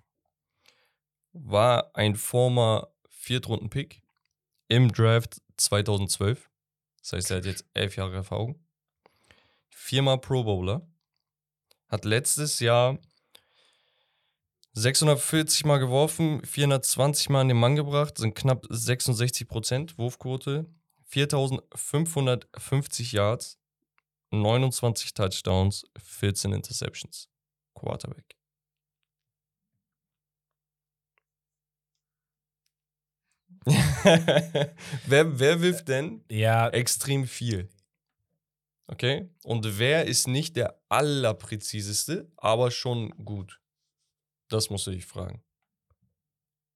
War 1.33 1.95
ein 1.95 2.15
former 2.15 2.89
Viertrunden-Pick 3.09 4.01
im 4.67 4.91
Draft 4.91 5.41
2012. 5.57 6.49
Das 7.01 7.13
heißt, 7.13 7.31
er 7.31 7.37
hat 7.37 7.45
jetzt 7.45 7.65
elf 7.73 7.95
Jahre 7.95 8.15
Erfahrung. 8.15 8.59
Viermal 9.79 10.19
Pro 10.19 10.43
Bowler. 10.43 10.85
Hat 11.87 12.05
letztes 12.05 12.59
Jahr 12.59 12.99
640 14.73 15.65
Mal 15.65 15.79
geworfen, 15.79 16.45
420 16.45 17.29
Mal 17.29 17.41
an 17.41 17.47
den 17.47 17.57
Mann 17.57 17.75
gebracht, 17.75 18.17
sind 18.17 18.35
knapp 18.35 18.67
66 18.69 19.47
Prozent 19.47 19.97
Wurfquote, 19.97 20.67
4550 21.05 23.13
Yards, 23.13 23.57
29 24.31 25.13
Touchdowns, 25.13 25.85
14 25.97 26.51
Interceptions. 26.51 27.29
Quarterback. 27.73 28.35
wer, 35.05 35.39
wer 35.39 35.61
wirft 35.61 35.87
denn 35.87 36.23
Ja, 36.29 36.69
extrem 36.69 37.25
viel? 37.25 37.69
Okay? 38.89 39.29
Und 39.43 39.77
wer 39.77 40.05
ist 40.05 40.27
nicht 40.27 40.55
der 40.55 40.81
allerpräziseste, 40.89 42.31
aber 42.37 42.71
schon 42.71 43.11
gut? 43.23 43.61
Das 44.49 44.71
musst 44.71 44.87
du 44.87 44.91
dich 44.91 45.05
fragen. 45.05 45.43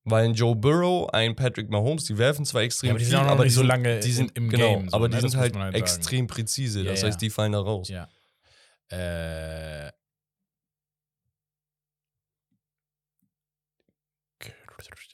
Weil 0.04 0.26
ein 0.26 0.34
Joe 0.36 0.56
Burrow, 0.56 1.10
ein 1.12 1.36
Patrick 1.36 1.72
Mahomes, 1.72 2.04
die 2.04 2.18
werfen 2.18 2.46
zwar 2.46 2.62
extrem 2.62 2.90
Ja, 2.90 2.94
aber 2.94 3.00
die 3.00 3.06
viel, 3.06 3.12
sind 3.12 3.24
noch 3.24 3.32
aber 3.32 3.44
nicht 3.46 3.52
die 3.52 3.56
so 3.56 3.62
sind, 3.62 3.68
lange 3.68 4.00
die 4.00 4.12
sind, 4.12 4.38
im 4.38 4.50
genau, 4.50 4.76
Game 4.76 4.90
so, 4.90 4.96
aber 4.96 5.08
ne? 5.08 5.16
die 5.16 5.22
Das 5.24 5.32
sind 5.32 5.40
halt, 5.40 5.56
halt 5.56 5.76
extrem 5.76 6.28
präzise. 6.28 6.84
Das 6.84 7.02
ja. 7.02 7.08
heißt, 7.08 7.20
die 7.20 7.30
fallen 7.32 7.54
da 7.54 7.60
raus. 7.60 7.90
ja. 7.90 8.08
Äh. 8.90 9.92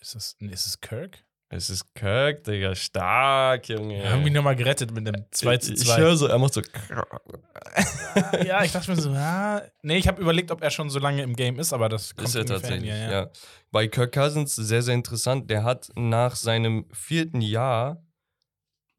Ist 0.02 0.16
es, 0.16 0.36
ist 0.39 0.66
es 0.66 0.82
Kirk? 0.82 1.24
Es 1.52 1.72
ist 1.72 1.95
Kirk, 1.95 2.43
Digga, 2.43 2.76
stark, 2.76 3.68
Junge. 3.70 3.95
Wir 4.04 4.12
haben 4.12 4.26
ihn 4.26 4.34
nochmal 4.34 4.56
gerettet 4.56 4.91
mit 4.91 5.08
dem 5.08 5.26
2 5.32 5.58
zu 5.58 5.74
Ich 5.74 5.80
2. 5.80 5.97
höre 5.97 6.16
so, 6.16 6.28
er 6.28 6.38
macht 6.38 6.54
so. 6.54 6.62
ja, 8.45 8.64
ich 8.64 8.72
dachte 8.72 8.91
mir 8.91 9.02
so, 9.02 9.10
ah. 9.10 9.64
Nee, 9.82 9.97
ich 9.97 10.08
habe 10.08 10.22
überlegt, 10.22 10.52
ob 10.52 10.62
er 10.62 10.70
schon 10.70 10.91
so 10.91 11.00
lange 11.00 11.24
im 11.24 11.36
Game 11.36 11.58
ist, 11.58 11.74
aber 11.74 11.89
das 11.89 12.16
kommt 12.16 12.28
Ist 12.28 12.36
er 12.36 12.45
tatsächlich, 12.45 12.89
ja, 12.89 12.95
ja, 12.95 13.12
ja. 13.12 13.30
Bei 13.72 13.88
Kirk 13.88 14.14
Cousins 14.14 14.56
sehr, 14.56 14.84
sehr 14.84 14.93
interessant. 14.93 15.50
Der 15.50 15.64
hat 15.64 15.89
nach 15.95 16.36
seinem 16.36 16.86
vierten 16.93 17.41
Jahr 17.41 18.06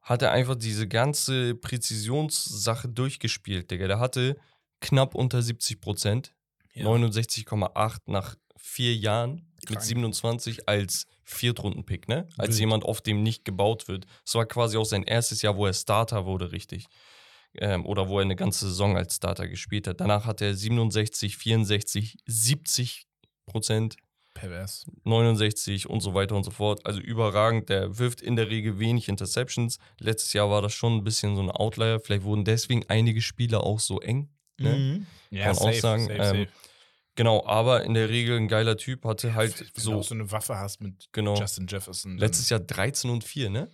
hat 0.03 0.23
er 0.23 0.33
einfach 0.33 0.57
diese 0.57 0.89
ganze 0.89 1.55
Präzisionssache 1.55 2.89
durchgespielt, 2.89 3.71
Digga. 3.71 3.87
Der 3.87 4.01
hatte 4.01 4.37
knapp 4.81 5.15
unter 5.15 5.41
70 5.41 5.81
Prozent, 5.81 6.35
Ja. 6.75 6.87
69,8 6.87 7.99
nach 8.07 8.35
vier 8.57 8.97
Jahren 8.97 9.47
mit 9.69 9.79
Krank. 9.79 9.83
27 9.83 10.69
als 10.69 11.07
Viertrunden-Pick, 11.31 12.09
ne? 12.09 12.29
Als 12.39 12.51
Wild. 12.51 12.61
jemand, 12.61 12.85
auf 12.85 13.01
dem 13.01 13.23
nicht 13.23 13.45
gebaut 13.45 13.89
wird. 13.89 14.07
Es 14.27 14.35
war 14.35 14.47
quasi 14.47 14.77
auch 14.77 14.85
sein 14.85 15.05
erstes 15.05 15.43
Jahr, 15.43 15.57
wo 15.57 15.67
er 15.67 15.73
Starter 15.73 16.27
wurde, 16.27 16.53
richtig. 16.53 16.87
Ähm, 17.55 17.85
oder 17.85 18.09
wo 18.09 18.19
er 18.19 18.25
eine 18.25 18.37
ganze 18.37 18.69
Saison 18.69 18.97
als 18.97 19.17
Starter 19.17 19.49
gespielt 19.49 19.87
hat. 19.87 20.01
Danach 20.01 20.25
hat 20.25 20.41
er 20.41 20.55
67, 20.55 21.37
64, 21.37 22.19
70 22.27 23.07
Prozent, 23.47 23.97
Pervers. 24.35 24.87
69 25.05 25.91
und 25.91 26.01
so 26.01 26.15
weiter 26.15 26.37
und 26.37 26.45
so 26.45 26.51
fort. 26.51 26.87
Also 26.87 27.01
überragend. 27.01 27.69
Der 27.69 27.99
wirft 27.99 28.21
in 28.21 28.37
der 28.37 28.49
Regel 28.49 28.79
wenig 28.79 29.09
Interceptions. 29.09 29.79
Letztes 29.99 30.33
Jahr 30.33 30.49
war 30.51 30.63
das 30.63 30.73
schon 30.73 30.97
ein 30.97 31.05
bisschen 31.05 31.37
so 31.37 31.43
ein 31.43 31.51
Outlier. 31.51 32.01
Vielleicht 32.01 32.23
wurden 32.23 32.45
deswegen 32.45 32.85
einige 32.89 33.21
Spiele 33.23 33.61
auch 33.61 33.81
so 33.81 34.01
eng. 34.01 34.31
Ne? 34.59 34.77
Mhm. 34.77 35.07
Ja, 35.31 35.47
Kann 35.47 35.59
auch 35.59 35.65
safe, 35.65 35.81
sagen, 35.81 36.03
safe, 36.07 36.15
ähm, 36.15 36.25
safe. 36.25 36.49
Genau, 37.17 37.45
aber 37.45 37.85
in 37.85 37.95
der 37.95 38.09
Regel 38.09 38.37
ein 38.37 38.49
geiler 38.49 38.77
Typ. 38.77 39.05
Hatte 39.05 39.35
halt 39.35 39.61
Wenn 39.61 39.67
du 39.75 39.81
so 39.81 39.95
auch 39.99 40.03
so 40.05 40.15
eine 40.15 40.31
Waffe 40.31 40.57
hast 40.57 40.81
mit 40.81 41.09
Genau. 41.13 41.35
Justin 41.37 41.67
Jefferson. 41.67 42.17
letztes 42.19 42.49
Jahr 42.51 42.61
13 42.61 43.11
und 43.11 43.25
4, 43.25 43.51
ne? 43.51 43.71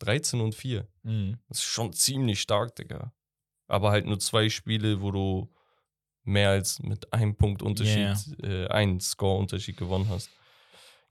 13 0.00 0.40
und 0.40 0.54
4. 0.54 0.86
Mhm. 1.02 1.38
Das 1.48 1.58
ist 1.58 1.64
schon 1.64 1.92
ziemlich 1.92 2.40
stark, 2.40 2.74
Digga. 2.76 3.12
Aber 3.66 3.90
halt 3.90 4.06
nur 4.06 4.18
zwei 4.20 4.48
Spiele, 4.48 5.00
wo 5.00 5.10
du 5.10 5.50
mehr 6.24 6.50
als 6.50 6.80
mit 6.80 7.12
einem 7.12 7.36
Punkt 7.36 7.62
Unterschied, 7.62 8.16
äh, 8.42 8.66
einen 8.68 9.00
Score-Unterschied 9.00 9.76
gewonnen 9.76 10.08
hast. 10.08 10.30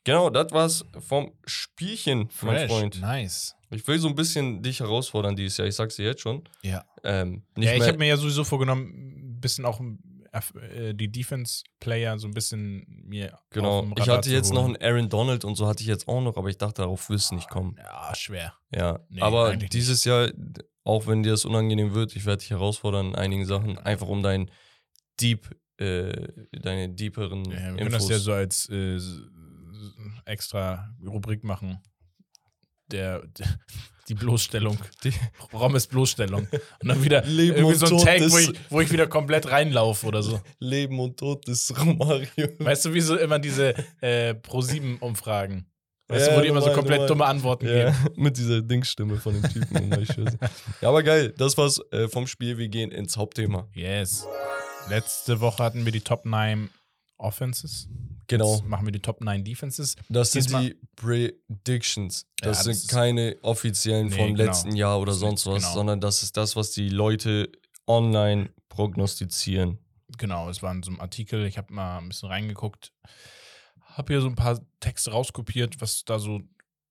Genau, 0.03 0.29
das 0.29 0.51
war's 0.51 0.85
vom 0.99 1.31
Spielchen, 1.45 2.19
mein 2.19 2.29
Fresh. 2.57 2.71
Freund. 2.71 3.01
Nice. 3.01 3.55
Ich 3.69 3.87
will 3.87 3.97
so 3.99 4.07
ein 4.09 4.15
bisschen 4.15 4.61
dich 4.61 4.81
herausfordern 4.81 5.35
dieses 5.35 5.57
Jahr. 5.57 5.67
Ich 5.67 5.75
sag's 5.75 5.95
dir 5.95 6.05
jetzt 6.05 6.21
schon. 6.21 6.43
Ja. 6.61 6.83
Ähm, 7.03 7.43
Ja, 7.57 7.73
ich 7.73 7.83
habe 7.83 7.97
mir 7.97 8.07
ja 8.07 8.17
sowieso 8.17 8.43
vorgenommen, 8.43 9.35
ein 9.35 9.39
bisschen 9.39 9.65
auch 9.65 9.79
äh, 9.79 9.83
die 10.93 11.11
Defense-Player 11.11 12.17
so 12.17 12.27
ein 12.27 12.33
bisschen 12.33 12.85
mir 12.87 13.37
genau. 13.51 13.85
Ich 13.97 14.09
hatte 14.09 14.31
jetzt 14.31 14.51
noch 14.53 14.65
einen 14.65 14.77
Aaron 14.81 15.07
Donald 15.09 15.45
und 15.45 15.55
so 15.55 15.67
hatte 15.67 15.81
ich 15.81 15.87
jetzt 15.87 16.07
auch 16.07 16.21
noch, 16.21 16.37
aber 16.37 16.49
ich 16.49 16.57
dachte, 16.57 16.81
darauf 16.81 17.09
wirst 17.09 17.31
du 17.31 17.35
nicht 17.35 17.49
kommen. 17.49 17.75
Ja, 17.77 18.13
schwer. 18.15 18.53
Ja, 18.73 18.99
Nee, 19.09 19.21
aber 19.21 19.47
eigentlich 19.49 19.61
nicht. 19.63 19.73
dieses 19.73 20.03
Jahr, 20.05 20.31
auch 20.83 21.05
wenn 21.07 21.21
dir 21.23 21.31
das 21.31 21.45
unangenehm 21.45 21.93
wird, 21.93 22.15
ich 22.15 22.25
werde 22.25 22.39
dich 22.39 22.49
herausfordern 22.49 23.09
in 23.09 23.15
einigen 23.15 23.45
Sachen, 23.45 23.77
einfach 23.77 24.07
um 24.07 24.23
dein 24.23 24.49
Deep, 25.19 25.55
äh, 25.77 26.27
deine 26.51 26.89
deeperen 26.89 27.45
Ja, 27.45 27.51
wir 27.51 27.57
können 27.59 27.79
Infos. 27.93 28.07
das 28.07 28.09
ja 28.09 28.17
so 28.19 28.33
als 28.33 28.67
äh, 28.69 28.97
extra 30.25 30.93
Rubrik 31.05 31.43
machen. 31.43 31.79
Der, 32.93 33.21
die 34.07 34.13
Bloßstellung. 34.13 34.77
Die- 35.03 35.13
Rommes 35.53 35.87
Bloßstellung. 35.87 36.47
Und 36.81 36.87
dann 36.87 37.03
wieder 37.03 37.23
Leben 37.25 37.57
irgendwie 37.57 37.75
so 37.75 37.97
ein 37.97 38.03
Tag, 38.05 38.21
wo 38.31 38.37
ich, 38.37 38.51
wo 38.69 38.79
ich 38.81 38.91
wieder 38.91 39.07
komplett 39.07 39.49
reinlaufe 39.51 40.05
oder 40.07 40.23
so. 40.23 40.39
Leben 40.59 40.99
und 40.99 41.17
Tod 41.17 41.45
des 41.47 41.73
Romario. 41.77 42.27
Weißt 42.59 42.85
du, 42.85 42.93
wie 42.93 43.01
so 43.01 43.17
immer 43.17 43.39
diese 43.39 43.73
äh, 44.01 44.33
Pro-7-Umfragen? 44.35 45.65
Weißt 46.09 46.27
Ja, 46.27 46.33
du, 46.33 46.37
wo 46.37 46.41
die 46.43 46.49
immer 46.49 46.61
so 46.61 46.71
komplett 46.71 46.97
normal. 46.99 47.07
dumme 47.07 47.25
Antworten 47.25 47.65
Ja, 47.67 47.91
geben? 47.91 47.97
mit 48.21 48.37
dieser 48.37 48.61
Dingsstimme 48.61 49.17
von 49.17 49.41
dem 49.41 49.49
Typen. 49.51 50.05
ja, 50.81 50.89
aber 50.89 51.01
geil. 51.01 51.33
Das 51.37 51.57
war's 51.57 51.79
äh, 51.91 52.07
vom 52.09 52.27
Spiel. 52.27 52.57
Wir 52.57 52.67
gehen 52.67 52.91
ins 52.91 53.15
Hauptthema. 53.17 53.67
Yes. 53.73 54.27
Letzte 54.89 55.39
Woche 55.39 55.63
hatten 55.63 55.85
wir 55.85 55.93
die 55.93 56.01
Top 56.01 56.25
9 56.25 56.69
Offenses. 57.17 57.87
Genau. 58.27 58.53
Jetzt 58.55 58.65
machen 58.65 58.85
wir 58.87 58.91
die 58.91 59.01
Top 59.01 59.21
9 59.21 59.43
Defenses. 59.43 59.95
Das 60.09 60.31
sind 60.31 60.45
Diesmal- 60.45 60.65
die 60.69 60.77
Predictions. 60.95 62.25
Ja, 62.41 62.49
Das 62.49 62.63
das 62.63 62.81
sind 62.81 62.89
keine 62.91 63.37
offiziellen 63.41 64.07
Nee, 64.07 64.15
vom 64.15 64.27
genau. 64.35 64.43
letzten 64.45 64.75
Jahr 64.75 64.99
oder 64.99 65.11
Das 65.11 65.19
sonst 65.19 65.45
was, 65.45 65.63
genau. 65.63 65.73
sondern 65.73 65.99
das 66.01 66.23
ist 66.23 66.37
das, 66.37 66.55
was 66.55 66.71
die 66.71 66.89
Leute 66.89 67.51
online 67.87 68.49
prognostizieren. 68.69 69.79
Genau, 70.17 70.49
es 70.49 70.61
war 70.61 70.71
in 70.73 70.83
so 70.83 70.91
einem 70.91 71.01
Artikel. 71.01 71.45
Ich 71.45 71.57
habe 71.57 71.73
mal 71.73 71.97
ein 71.99 72.09
bisschen 72.09 72.29
reingeguckt. 72.29 72.91
Habe 73.81 74.13
hier 74.13 74.21
so 74.21 74.27
ein 74.27 74.35
paar 74.35 74.59
Texte 74.79 75.11
rauskopiert, 75.11 75.81
was 75.81 76.03
da 76.05 76.19
so 76.19 76.41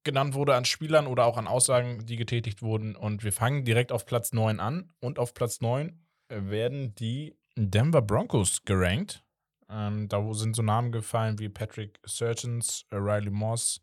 genannt 0.04 0.34
wurde 0.34 0.54
an 0.56 0.64
Spielern 0.64 1.06
oder 1.06 1.24
auch 1.26 1.36
an 1.36 1.46
Aussagen, 1.46 2.04
die 2.06 2.16
getätigt 2.16 2.62
wurden. 2.62 2.96
Und 2.96 3.22
wir 3.24 3.32
fangen 3.32 3.64
direkt 3.64 3.92
auf 3.92 4.04
Platz 4.06 4.32
9 4.32 4.58
an. 4.60 4.92
Und 5.00 5.18
auf 5.18 5.34
Platz 5.34 5.60
9 5.60 6.00
werden 6.28 6.94
die 6.96 7.36
Denver 7.56 8.02
Broncos 8.02 8.64
gerankt. 8.64 9.22
Ähm, 9.68 10.08
da 10.08 10.32
sind 10.34 10.56
so 10.56 10.62
Namen 10.62 10.92
gefallen 10.92 11.38
wie 11.38 11.48
Patrick 11.48 11.98
Surgeons, 12.04 12.84
äh, 12.90 12.96
Riley 12.96 13.30
Moss 13.30 13.80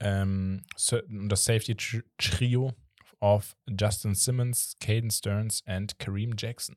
ähm, 0.00 0.62
das 1.28 1.44
Safety-Trio 1.44 2.72
of 3.20 3.54
Justin 3.68 4.14
Simmons, 4.14 4.76
Caden 4.80 5.10
Stearns 5.10 5.62
und 5.66 5.98
Kareem 5.98 6.34
Jackson. 6.36 6.74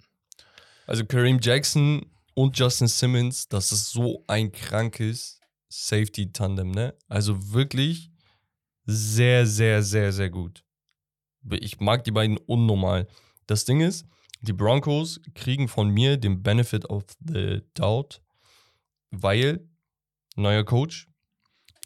Also 0.86 1.06
Kareem 1.06 1.40
Jackson 1.42 2.06
und 2.36 2.58
Justin 2.58 2.88
Simmons, 2.88 3.48
das 3.48 3.72
ist 3.72 3.92
so 3.92 4.24
ein 4.28 4.52
krankes 4.52 5.40
Safety-Tandem, 5.70 6.72
ne? 6.72 6.94
Also 7.08 7.54
wirklich 7.54 8.12
sehr, 8.86 9.48
sehr, 9.48 9.82
sehr, 9.82 10.12
sehr 10.12 10.30
gut. 10.30 10.64
Ich 11.50 11.80
mag 11.80 12.04
die 12.04 12.12
beiden 12.12 12.38
unnormal. 12.38 13.08
Das 13.48 13.66
Ding 13.66 13.82
ist, 13.82 14.06
die 14.42 14.54
Broncos 14.54 15.22
kriegen 15.36 15.70
von 15.70 15.90
mir 15.90 16.18
den 16.18 16.44
Benefit 16.44 16.90
of 16.90 17.06
the 17.26 17.62
Doubt, 17.74 18.22
weil 19.14 19.68
neuer 20.36 20.64
Coach, 20.64 21.08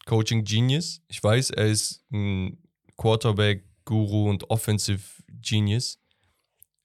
Coaching 0.06 0.44
Genius. 0.44 1.02
Ich 1.10 1.22
weiß, 1.22 1.50
er 1.52 1.68
ist 1.68 2.04
ein 2.12 2.64
Quarterback-Guru 2.96 4.30
und 4.30 4.50
Offensive 4.50 5.04
Genius. 5.28 6.00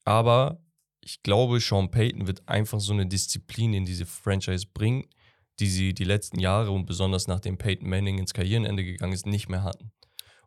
Aber 0.03 0.61
ich 0.99 1.23
glaube, 1.23 1.59
Sean 1.59 1.89
Payton 1.89 2.27
wird 2.27 2.47
einfach 2.47 2.79
so 2.79 2.93
eine 2.93 3.07
Disziplin 3.07 3.73
in 3.73 3.85
diese 3.85 4.05
Franchise 4.05 4.67
bringen, 4.73 5.05
die 5.59 5.67
sie 5.67 5.93
die 5.93 6.03
letzten 6.03 6.39
Jahre 6.39 6.71
und 6.71 6.85
besonders 6.85 7.27
nachdem 7.27 7.57
Peyton 7.57 7.89
Manning 7.89 8.17
ins 8.17 8.33
Karrierenende 8.33 8.83
gegangen 8.83 9.13
ist, 9.13 9.25
nicht 9.25 9.49
mehr 9.49 9.63
hatten. 9.63 9.91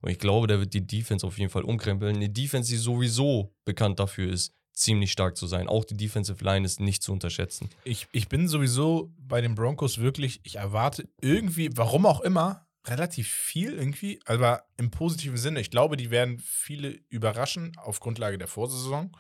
Und 0.02 0.10
ich 0.10 0.18
glaube, 0.18 0.46
der 0.46 0.60
wird 0.60 0.74
die 0.74 0.86
Defense 0.86 1.26
auf 1.26 1.38
jeden 1.38 1.50
Fall 1.50 1.64
umkrempeln. 1.64 2.16
Eine 2.16 2.28
Defense, 2.28 2.70
die 2.70 2.76
sowieso 2.76 3.54
bekannt 3.64 3.98
dafür 3.98 4.30
ist, 4.30 4.54
ziemlich 4.76 5.10
stark 5.10 5.36
zu 5.36 5.46
sein. 5.46 5.68
Auch 5.68 5.84
die 5.84 5.96
Defensive 5.96 6.44
Line 6.44 6.64
ist 6.64 6.80
nicht 6.80 7.02
zu 7.02 7.12
unterschätzen. 7.12 7.70
Ich, 7.84 8.06
ich 8.12 8.28
bin 8.28 8.46
sowieso 8.46 9.10
bei 9.18 9.40
den 9.40 9.54
Broncos 9.54 9.98
wirklich, 9.98 10.40
ich 10.44 10.56
erwarte 10.56 11.08
irgendwie, 11.20 11.70
warum 11.74 12.06
auch 12.06 12.20
immer, 12.20 12.66
relativ 12.84 13.28
viel 13.28 13.72
irgendwie, 13.72 14.20
aber 14.26 14.64
im 14.76 14.90
positiven 14.90 15.38
Sinne. 15.38 15.60
Ich 15.60 15.70
glaube, 15.70 15.96
die 15.96 16.10
werden 16.10 16.38
viele 16.38 16.98
überraschen 17.08 17.72
auf 17.76 18.00
Grundlage 18.00 18.38
der 18.38 18.48
Vorsaison, 18.48 19.10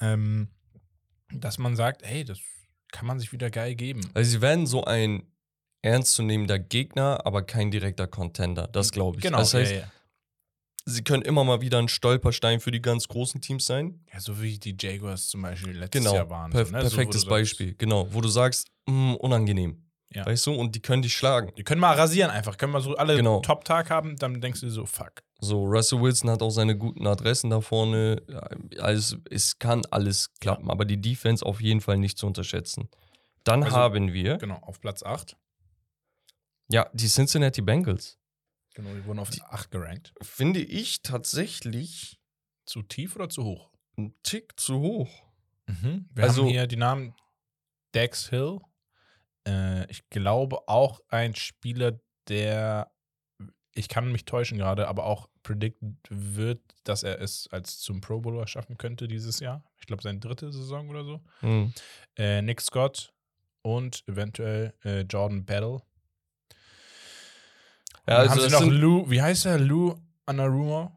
ähm, 0.00 0.48
dass 1.32 1.58
man 1.58 1.76
sagt, 1.76 2.02
hey, 2.04 2.24
das 2.24 2.40
kann 2.90 3.06
man 3.06 3.20
sich 3.20 3.32
wieder 3.32 3.50
geil 3.50 3.74
geben. 3.74 4.00
Also 4.14 4.30
sie 4.30 4.40
werden 4.40 4.66
so 4.66 4.84
ein 4.84 5.30
ernstzunehmender 5.82 6.58
Gegner, 6.58 7.24
aber 7.24 7.42
kein 7.42 7.70
direkter 7.70 8.06
Contender. 8.06 8.66
Das 8.68 8.90
glaube 8.90 9.18
ich. 9.18 9.22
Genau, 9.22 9.38
Das 9.38 9.54
heißt, 9.54 9.70
ja, 9.70 9.78
ja. 9.78 9.92
Sie 10.88 11.02
können 11.04 11.22
immer 11.22 11.44
mal 11.44 11.60
wieder 11.60 11.78
ein 11.78 11.88
Stolperstein 11.88 12.60
für 12.60 12.70
die 12.70 12.80
ganz 12.82 13.06
großen 13.08 13.40
Teams 13.40 13.64
sein. 13.66 14.04
Ja, 14.12 14.20
so 14.20 14.40
wie 14.42 14.58
die 14.58 14.76
Jaguars 14.78 15.28
zum 15.28 15.42
Beispiel 15.42 15.76
letztes 15.78 16.02
Genau, 16.02 16.14
Jahr 16.14 16.30
waren. 16.30 16.50
perf 16.50 16.68
so, 16.68 16.74
ne? 16.74 16.82
so, 16.82 16.88
perfektes 16.88 17.20
sagst, 17.22 17.28
Beispiel. 17.30 17.74
Genau, 17.76 18.12
wo 18.12 18.20
du 18.20 18.28
sagst, 18.28 18.68
mh, 18.86 19.14
unangenehm. 19.14 19.84
Ja. 20.14 20.24
Weißt 20.24 20.46
du, 20.46 20.54
und 20.54 20.74
die 20.74 20.80
können 20.80 21.02
dich 21.02 21.12
schlagen. 21.14 21.52
Die 21.58 21.64
können 21.64 21.82
mal 21.82 21.94
rasieren 21.94 22.30
einfach. 22.30 22.56
Können 22.56 22.72
mal 22.72 22.80
so 22.80 22.96
alle 22.96 23.14
Genau. 23.16 23.40
Top-Tag 23.40 23.90
haben, 23.90 24.16
dann 24.16 24.40
denkst 24.40 24.60
du 24.60 24.66
dir 24.66 24.72
so, 24.72 24.86
fuck. 24.86 25.22
So, 25.40 25.64
Russell 25.66 26.00
Wilson 26.00 26.30
hat 26.30 26.40
auch 26.42 26.50
seine 26.50 26.76
guten 26.78 27.06
Adressen 27.06 27.50
da 27.50 27.60
vorne. 27.60 28.22
Ja, 28.26 28.48
Also, 28.82 29.18
es 29.30 29.58
kann 29.58 29.82
alles 29.90 30.32
klappen, 30.40 30.70
aber 30.70 30.84
die 30.86 30.98
Defense 31.00 31.44
auf 31.44 31.60
jeden 31.60 31.82
Fall 31.82 31.98
nicht 31.98 32.16
zu 32.18 32.26
unterschätzen. 32.26 32.88
Dann 33.44 33.62
Also- 33.62 33.76
haben 33.76 34.12
wir, 34.14 34.38
Genau, 34.38 34.56
auf 34.62 34.80
Platz 34.80 35.02
8. 35.02 35.36
ja, 36.70 36.88
die 36.92 37.06
Cincinnati 37.08 37.60
Bengals. 37.62 38.17
Genau, 38.78 38.94
die 38.94 39.04
wurden 39.06 39.18
auf 39.18 39.28
8 39.50 39.72
gerankt. 39.72 40.14
Finde 40.22 40.60
ich 40.60 41.02
tatsächlich 41.02 42.20
Zu 42.64 42.82
tief 42.82 43.16
oder 43.16 43.28
zu 43.28 43.42
hoch? 43.42 43.72
ein 43.96 44.14
Tick 44.22 44.58
zu 44.60 44.78
hoch. 44.78 45.10
Wir 45.66 46.22
Also- 46.22 46.42
haben 46.44 46.50
hier 46.50 46.68
die 46.68 46.76
Namen 46.76 47.12
Dex 47.92 48.28
Hill. 48.28 48.60
Äh, 49.46 49.90
ich 49.90 50.08
glaube 50.10 50.68
auch 50.68 51.00
ein 51.08 51.34
Spieler, 51.34 51.98
der, 52.28 52.92
ich 53.74 53.88
kann 53.88 54.12
mich 54.12 54.24
täuschen 54.24 54.58
gerade, 54.58 54.86
aber 54.86 55.06
auch 55.06 55.28
predicted 55.42 55.96
wird, 56.08 56.60
dass 56.84 57.02
er 57.02 57.20
es 57.20 57.48
als 57.50 57.80
zum 57.80 58.00
Pro 58.00 58.20
Bowler 58.20 58.46
schaffen 58.46 58.78
könnte 58.78 59.08
dieses 59.08 59.40
Jahr. 59.40 59.64
Ich 59.80 59.86
glaube, 59.86 60.02
seine 60.04 60.20
dritte 60.20 60.52
Saison 60.52 60.88
oder 60.88 61.04
so. 61.04 61.20
Hm. 61.40 61.72
Äh, 62.16 62.42
Nick 62.42 62.60
Scott 62.60 63.12
und 63.62 64.06
eventuell 64.06 64.72
äh, 64.84 65.00
Jordan 65.00 65.44
Battle. 65.44 65.80
Ja, 68.08 68.16
also 68.18 68.30
haben 68.32 68.40
sie 68.40 68.50
noch 68.50 68.72
Lou, 68.72 69.10
wie 69.10 69.20
heißt 69.20 69.46
er? 69.46 69.58
Lou 69.58 69.94
Anarumo? 70.26 70.90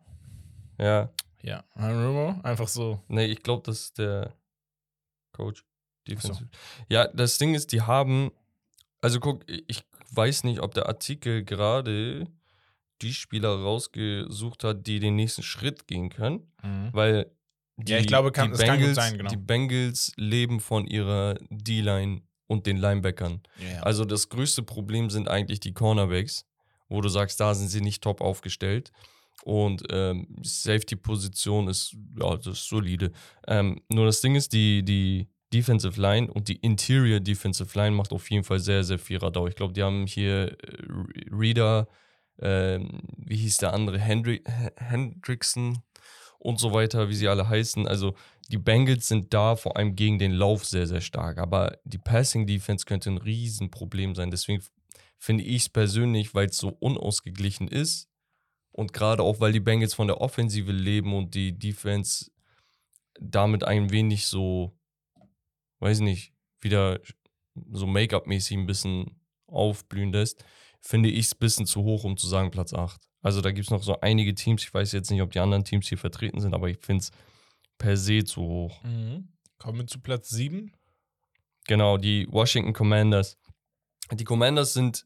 ja, 0.79 1.09
Ja, 1.43 1.63
Anarumo, 1.75 2.39
einfach 2.43 2.67
so. 2.67 2.99
nee, 3.07 3.25
ich 3.25 3.43
glaube, 3.43 3.63
das 3.65 3.81
ist 3.81 3.97
der 3.97 4.33
Coach. 5.33 5.63
Defensive. 6.07 6.49
Ja, 6.89 7.07
das 7.07 7.37
Ding 7.37 7.53
ist, 7.53 7.71
die 7.73 7.81
haben, 7.81 8.31
also 9.01 9.19
guck, 9.19 9.43
ich 9.47 9.83
weiß 10.11 10.43
nicht, 10.45 10.59
ob 10.61 10.73
der 10.73 10.87
Artikel 10.87 11.43
gerade 11.45 12.25
die 13.03 13.13
Spieler 13.13 13.49
rausgesucht 13.49 14.63
hat, 14.63 14.87
die 14.87 14.99
den 14.99 15.15
nächsten 15.15 15.43
Schritt 15.43 15.87
gehen 15.87 16.09
können, 16.09 16.51
weil 16.91 17.31
Ja, 17.87 17.97
ich 17.99 18.07
glaube, 18.07 18.31
kann- 18.31 18.51
die 18.51 18.57
Bengals, 18.57 18.95
sein, 18.95 19.17
genau. 19.17 19.29
Die 19.29 19.37
Bengals 19.37 20.11
leben 20.17 20.59
von 20.59 20.87
ihrer 20.87 21.35
D-Line 21.49 22.21
und 22.47 22.65
den 22.65 22.77
Linebackern. 22.77 23.41
Ja. 23.57 23.81
Also 23.83 24.03
das 24.05 24.29
größte 24.29 24.63
Problem 24.63 25.09
sind 25.11 25.27
eigentlich 25.29 25.59
die 25.59 25.73
Cornerbacks, 25.73 26.45
wo 26.91 27.01
du 27.01 27.09
sagst, 27.09 27.39
da 27.39 27.53
sind 27.53 27.69
sie 27.69 27.81
nicht 27.81 28.03
top 28.03 28.21
aufgestellt. 28.21 28.91
Und 29.43 29.83
ähm, 29.89 30.27
Safety-Position 30.43 31.67
ist, 31.67 31.95
ja, 32.19 32.35
das 32.35 32.47
ist 32.47 32.67
solide. 32.67 33.11
Ähm, 33.47 33.81
nur 33.89 34.05
das 34.05 34.21
Ding 34.21 34.35
ist, 34.35 34.53
die, 34.53 34.83
die 34.83 35.29
Defensive 35.53 35.99
Line 35.99 36.31
und 36.31 36.47
die 36.47 36.57
Interior 36.57 37.19
Defensive 37.19 37.77
Line 37.77 37.95
macht 37.95 38.11
auf 38.11 38.29
jeden 38.29 38.43
Fall 38.43 38.59
sehr, 38.59 38.83
sehr 38.83 38.99
viel 38.99 39.17
Radau. 39.17 39.47
Ich 39.47 39.55
glaube, 39.55 39.73
die 39.73 39.81
haben 39.81 40.05
hier 40.05 40.51
äh, 40.51 40.77
Reader, 41.31 41.87
ähm, 42.39 43.01
wie 43.17 43.37
hieß 43.37 43.57
der 43.57 43.73
andere, 43.73 43.97
Hendri 43.97 44.43
Hendrickson 44.75 45.79
und 46.39 46.59
so 46.59 46.73
weiter, 46.73 47.09
wie 47.09 47.15
sie 47.15 47.27
alle 47.27 47.47
heißen. 47.47 47.87
Also 47.87 48.15
die 48.49 48.57
Bengals 48.57 49.07
sind 49.07 49.33
da 49.33 49.55
vor 49.55 49.77
allem 49.77 49.95
gegen 49.95 50.19
den 50.19 50.31
Lauf 50.31 50.65
sehr, 50.65 50.87
sehr 50.87 51.01
stark. 51.01 51.37
Aber 51.37 51.77
die 51.85 51.97
Passing 51.97 52.45
Defense 52.45 52.85
könnte 52.85 53.09
ein 53.09 53.17
Riesenproblem 53.17 54.13
sein. 54.13 54.29
Deswegen 54.29 54.61
finde 55.21 55.43
ich 55.43 55.61
es 55.61 55.69
persönlich, 55.69 56.33
weil 56.33 56.47
es 56.47 56.57
so 56.57 56.69
unausgeglichen 56.69 57.67
ist 57.67 58.09
und 58.71 58.91
gerade 58.91 59.21
auch, 59.21 59.39
weil 59.39 59.53
die 59.53 59.59
Bengals 59.59 59.93
von 59.93 60.07
der 60.07 60.19
Offensive 60.19 60.71
leben 60.71 61.13
und 61.13 61.35
die 61.35 61.57
Defense 61.57 62.31
damit 63.19 63.63
ein 63.63 63.91
wenig 63.91 64.25
so, 64.25 64.75
weiß 65.79 65.99
nicht, 65.99 66.33
wieder 66.59 66.99
so 67.71 67.85
Make-up-mäßig 67.85 68.57
ein 68.57 68.65
bisschen 68.65 69.21
aufblühen 69.45 70.11
lässt, 70.11 70.43
finde 70.79 71.09
ich 71.09 71.27
es 71.27 71.35
ein 71.35 71.39
bisschen 71.39 71.65
zu 71.67 71.83
hoch, 71.83 72.03
um 72.03 72.17
zu 72.17 72.27
sagen 72.27 72.49
Platz 72.49 72.73
8. 72.73 72.99
Also 73.21 73.41
da 73.41 73.51
gibt 73.51 73.67
es 73.67 73.71
noch 73.71 73.83
so 73.83 73.99
einige 73.99 74.33
Teams, 74.33 74.63
ich 74.63 74.73
weiß 74.73 74.91
jetzt 74.91 75.11
nicht, 75.11 75.21
ob 75.21 75.29
die 75.29 75.39
anderen 75.39 75.63
Teams 75.63 75.87
hier 75.87 75.99
vertreten 75.99 76.41
sind, 76.41 76.55
aber 76.55 76.67
ich 76.67 76.79
finde 76.79 77.03
es 77.03 77.11
per 77.77 77.95
se 77.95 78.23
zu 78.23 78.41
hoch. 78.41 78.83
Mhm. 78.83 79.27
Kommen 79.59 79.77
wir 79.77 79.87
zu 79.87 79.99
Platz 79.99 80.29
7. 80.29 80.71
Genau, 81.67 81.97
die 81.97 82.27
Washington 82.31 82.73
Commanders. 82.73 83.37
Die 84.11 84.23
Commanders 84.23 84.73
sind 84.73 85.05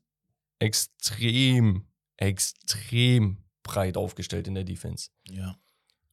extrem, 0.60 1.88
extrem 2.18 3.43
breit 3.64 3.97
aufgestellt 3.97 4.47
in 4.47 4.56
der 4.56 4.64
Defense. 4.64 5.10
Ja. 5.30 5.58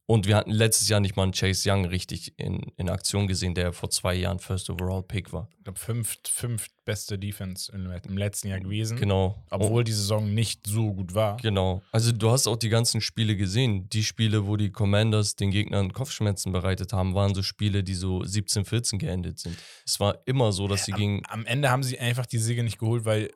Und 0.07 0.27
wir 0.27 0.37
hatten 0.37 0.51
letztes 0.51 0.89
Jahr 0.89 1.01
nicht 1.01 1.17
mal 1.17 1.23
einen 1.23 1.33
Chase 1.33 1.71
Young 1.71 1.85
richtig 1.85 2.39
in, 2.39 2.73
in 2.77 2.91
Aktion 2.91 3.29
gesehen, 3.29 3.55
der 3.55 3.73
vor 3.73 3.89
zwei 3.89 4.15
Jahren 4.15 4.41
First 4.41 4.69
Overall 4.69 5.03
Pick 5.03 5.33
war. 5.33 5.49
Ich 5.57 5.65
glaube, 5.65 5.79
fünft, 5.79 6.29
fünft 6.29 6.73
beste 6.85 7.19
Defense 7.19 7.73
im, 7.73 8.17
letzten 8.19 8.49
Jahr 8.49 8.59
gewesen. 8.59 8.99
Genau. 8.99 9.43
Obwohl 9.49 9.85
die 9.85 9.93
Saison 9.93 10.35
nicht 10.35 10.67
so 10.67 10.93
gut 10.93 11.15
war. 11.15 11.37
Genau. 11.37 11.83
Also 11.93 12.11
du 12.11 12.31
hast 12.31 12.49
auch 12.49 12.57
die 12.57 12.69
ganzen 12.69 13.01
Spiele 13.01 13.37
gesehen. 13.37 13.89
Die 13.91 14.03
Spiele, 14.03 14.47
wo 14.47 14.57
die 14.57 14.71
Commanders 14.71 15.37
den 15.37 15.53
Gegnern 15.53 15.93
Kopfschmerzen 15.93 16.51
bereitet 16.53 16.93
haben, 16.93 17.15
waren 17.15 17.35
so 17.35 17.43
Spiele, 17.43 17.85
die 17.85 17.95
so 17.95 18.19
17-14 18.19 18.99
geendet 18.99 19.39
sind. 19.39 19.57
Es 19.87 20.01
war 20.01 20.19
immer 20.27 20.51
so, 20.53 20.67
dass 20.67 20.85
sie 20.85 20.93
am, 20.93 20.99
gegen 20.99 21.23
am 21.29 21.47
Ende 21.47 21.71
haben 21.71 21.85
sie 21.85 21.99
einfach 22.01 22.27
die 22.27 22.39
Siege 22.39 22.65
nicht 22.65 22.79
geholt, 22.79 23.05
weil 23.05 23.31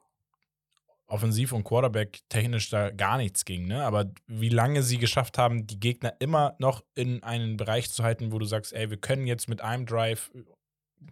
Offensiv 1.08 1.52
und 1.52 1.62
Quarterback 1.64 2.20
technisch 2.28 2.68
da 2.70 2.90
gar 2.90 3.16
nichts 3.16 3.44
ging, 3.44 3.66
ne? 3.66 3.84
Aber 3.84 4.10
wie 4.26 4.48
lange 4.48 4.82
sie 4.82 4.98
geschafft 4.98 5.38
haben, 5.38 5.66
die 5.66 5.78
Gegner 5.78 6.14
immer 6.18 6.56
noch 6.58 6.82
in 6.94 7.22
einen 7.22 7.56
Bereich 7.56 7.90
zu 7.90 8.02
halten, 8.02 8.32
wo 8.32 8.38
du 8.40 8.44
sagst, 8.46 8.72
ey, 8.72 8.90
wir 8.90 8.96
können 8.96 9.26
jetzt 9.26 9.48
mit 9.48 9.60
einem 9.60 9.86
Drive 9.86 10.30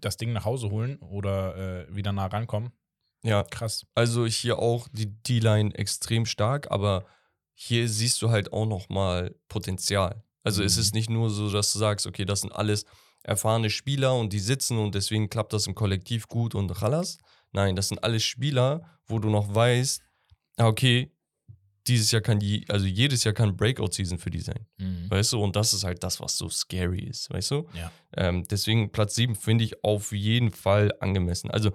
das 0.01 0.16
Ding 0.16 0.32
nach 0.32 0.45
Hause 0.45 0.70
holen 0.70 0.97
oder 0.99 1.86
äh, 1.88 1.95
wieder 1.95 2.12
nah 2.12 2.26
rankommen. 2.26 2.72
ja, 3.22 3.42
Krass. 3.45 3.86
Also 3.95 4.26
hier 4.26 4.59
auch 4.59 4.88
die 4.92 5.07
D-Line 5.22 5.74
extrem 5.74 6.26
stark, 6.26 6.70
aber 6.70 7.05
hier 7.55 7.88
siehst 7.88 8.20
du 8.20 8.30
halt 8.30 8.53
auch 8.53 8.66
noch 8.66 8.88
mal 8.88 9.34
Potenzial. 9.49 10.24
Also 10.42 10.62
es 10.64 10.74
Mhm. 10.76 10.80
ist 10.80 10.95
nicht 10.95 11.11
nur 11.11 11.30
so, 11.30 11.51
dass 11.51 11.72
du 11.72 11.78
sagst, 11.78 12.07
okay, 12.07 12.24
das 12.24 12.40
sind 12.40 12.53
alles 12.53 12.84
erfahrene 13.22 13.70
Spieler 13.70 14.14
und 14.16 14.32
die 14.32 14.40
sitzen 14.40 14.76
und 14.78 14.95
deswegen 14.95 15.30
klappt 15.30 15.53
das 15.53 15.66
im 15.68 15.74
Kollektiv 15.74 16.26
gut 16.28 16.55
und 16.55 16.70
chalas. 16.76 17.18
Nein, 17.55 17.76
das 17.76 17.88
sind 17.88 18.02
alles 18.05 18.22
Spieler, 18.22 18.98
wo 19.07 19.18
du 19.18 19.30
noch 19.30 19.55
weißt, 19.55 20.02
ah, 20.59 20.66
okay, 20.66 21.11
dieses 21.86 22.11
Jahr 22.11 22.22
kann 22.22 22.38
die, 22.38 22.64
also 22.68 22.86
jedes 22.86 23.24
Jahr 23.24 23.34
kann 23.34 23.57
Breakout-Season 23.57 24.18
für 24.18 24.30
die 24.30 24.40
sein. 24.40 24.66
Mhm. 24.78 25.11
Weißt 25.11 25.32
du, 25.32 25.42
und 25.42 25.55
das 25.55 25.74
ist 25.74 25.84
halt 25.84 26.02
das, 26.02 26.20
was 26.20 26.36
so 26.36 26.48
scary 26.48 27.05
ist, 27.05 27.30
weißt 27.30 27.50
du? 27.50 27.68
Ja. 27.74 27.92
Ähm, 28.16 28.44
deswegen 28.48 28.90
Platz 28.90 29.14
7 29.14 29.34
finde 29.34 29.64
ich 29.64 29.84
auf 29.84 30.12
jeden 30.12 30.50
Fall 30.50 30.92
angemessen. 31.00 31.50
Also 31.50 31.72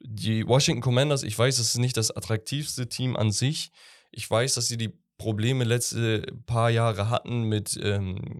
die 0.00 0.46
Washington 0.46 0.82
Commanders, 0.82 1.22
ich 1.22 1.38
weiß, 1.38 1.56
das 1.56 1.68
ist 1.68 1.78
nicht 1.78 1.96
das 1.96 2.14
attraktivste 2.14 2.88
Team 2.88 3.16
an 3.16 3.32
sich. 3.32 3.70
Ich 4.10 4.30
weiß, 4.30 4.54
dass 4.54 4.68
sie 4.68 4.76
die 4.76 4.92
Probleme 5.18 5.64
letzte 5.64 6.22
paar 6.44 6.70
Jahre 6.70 7.08
hatten 7.08 7.44
mit 7.44 7.78
ähm, 7.82 8.38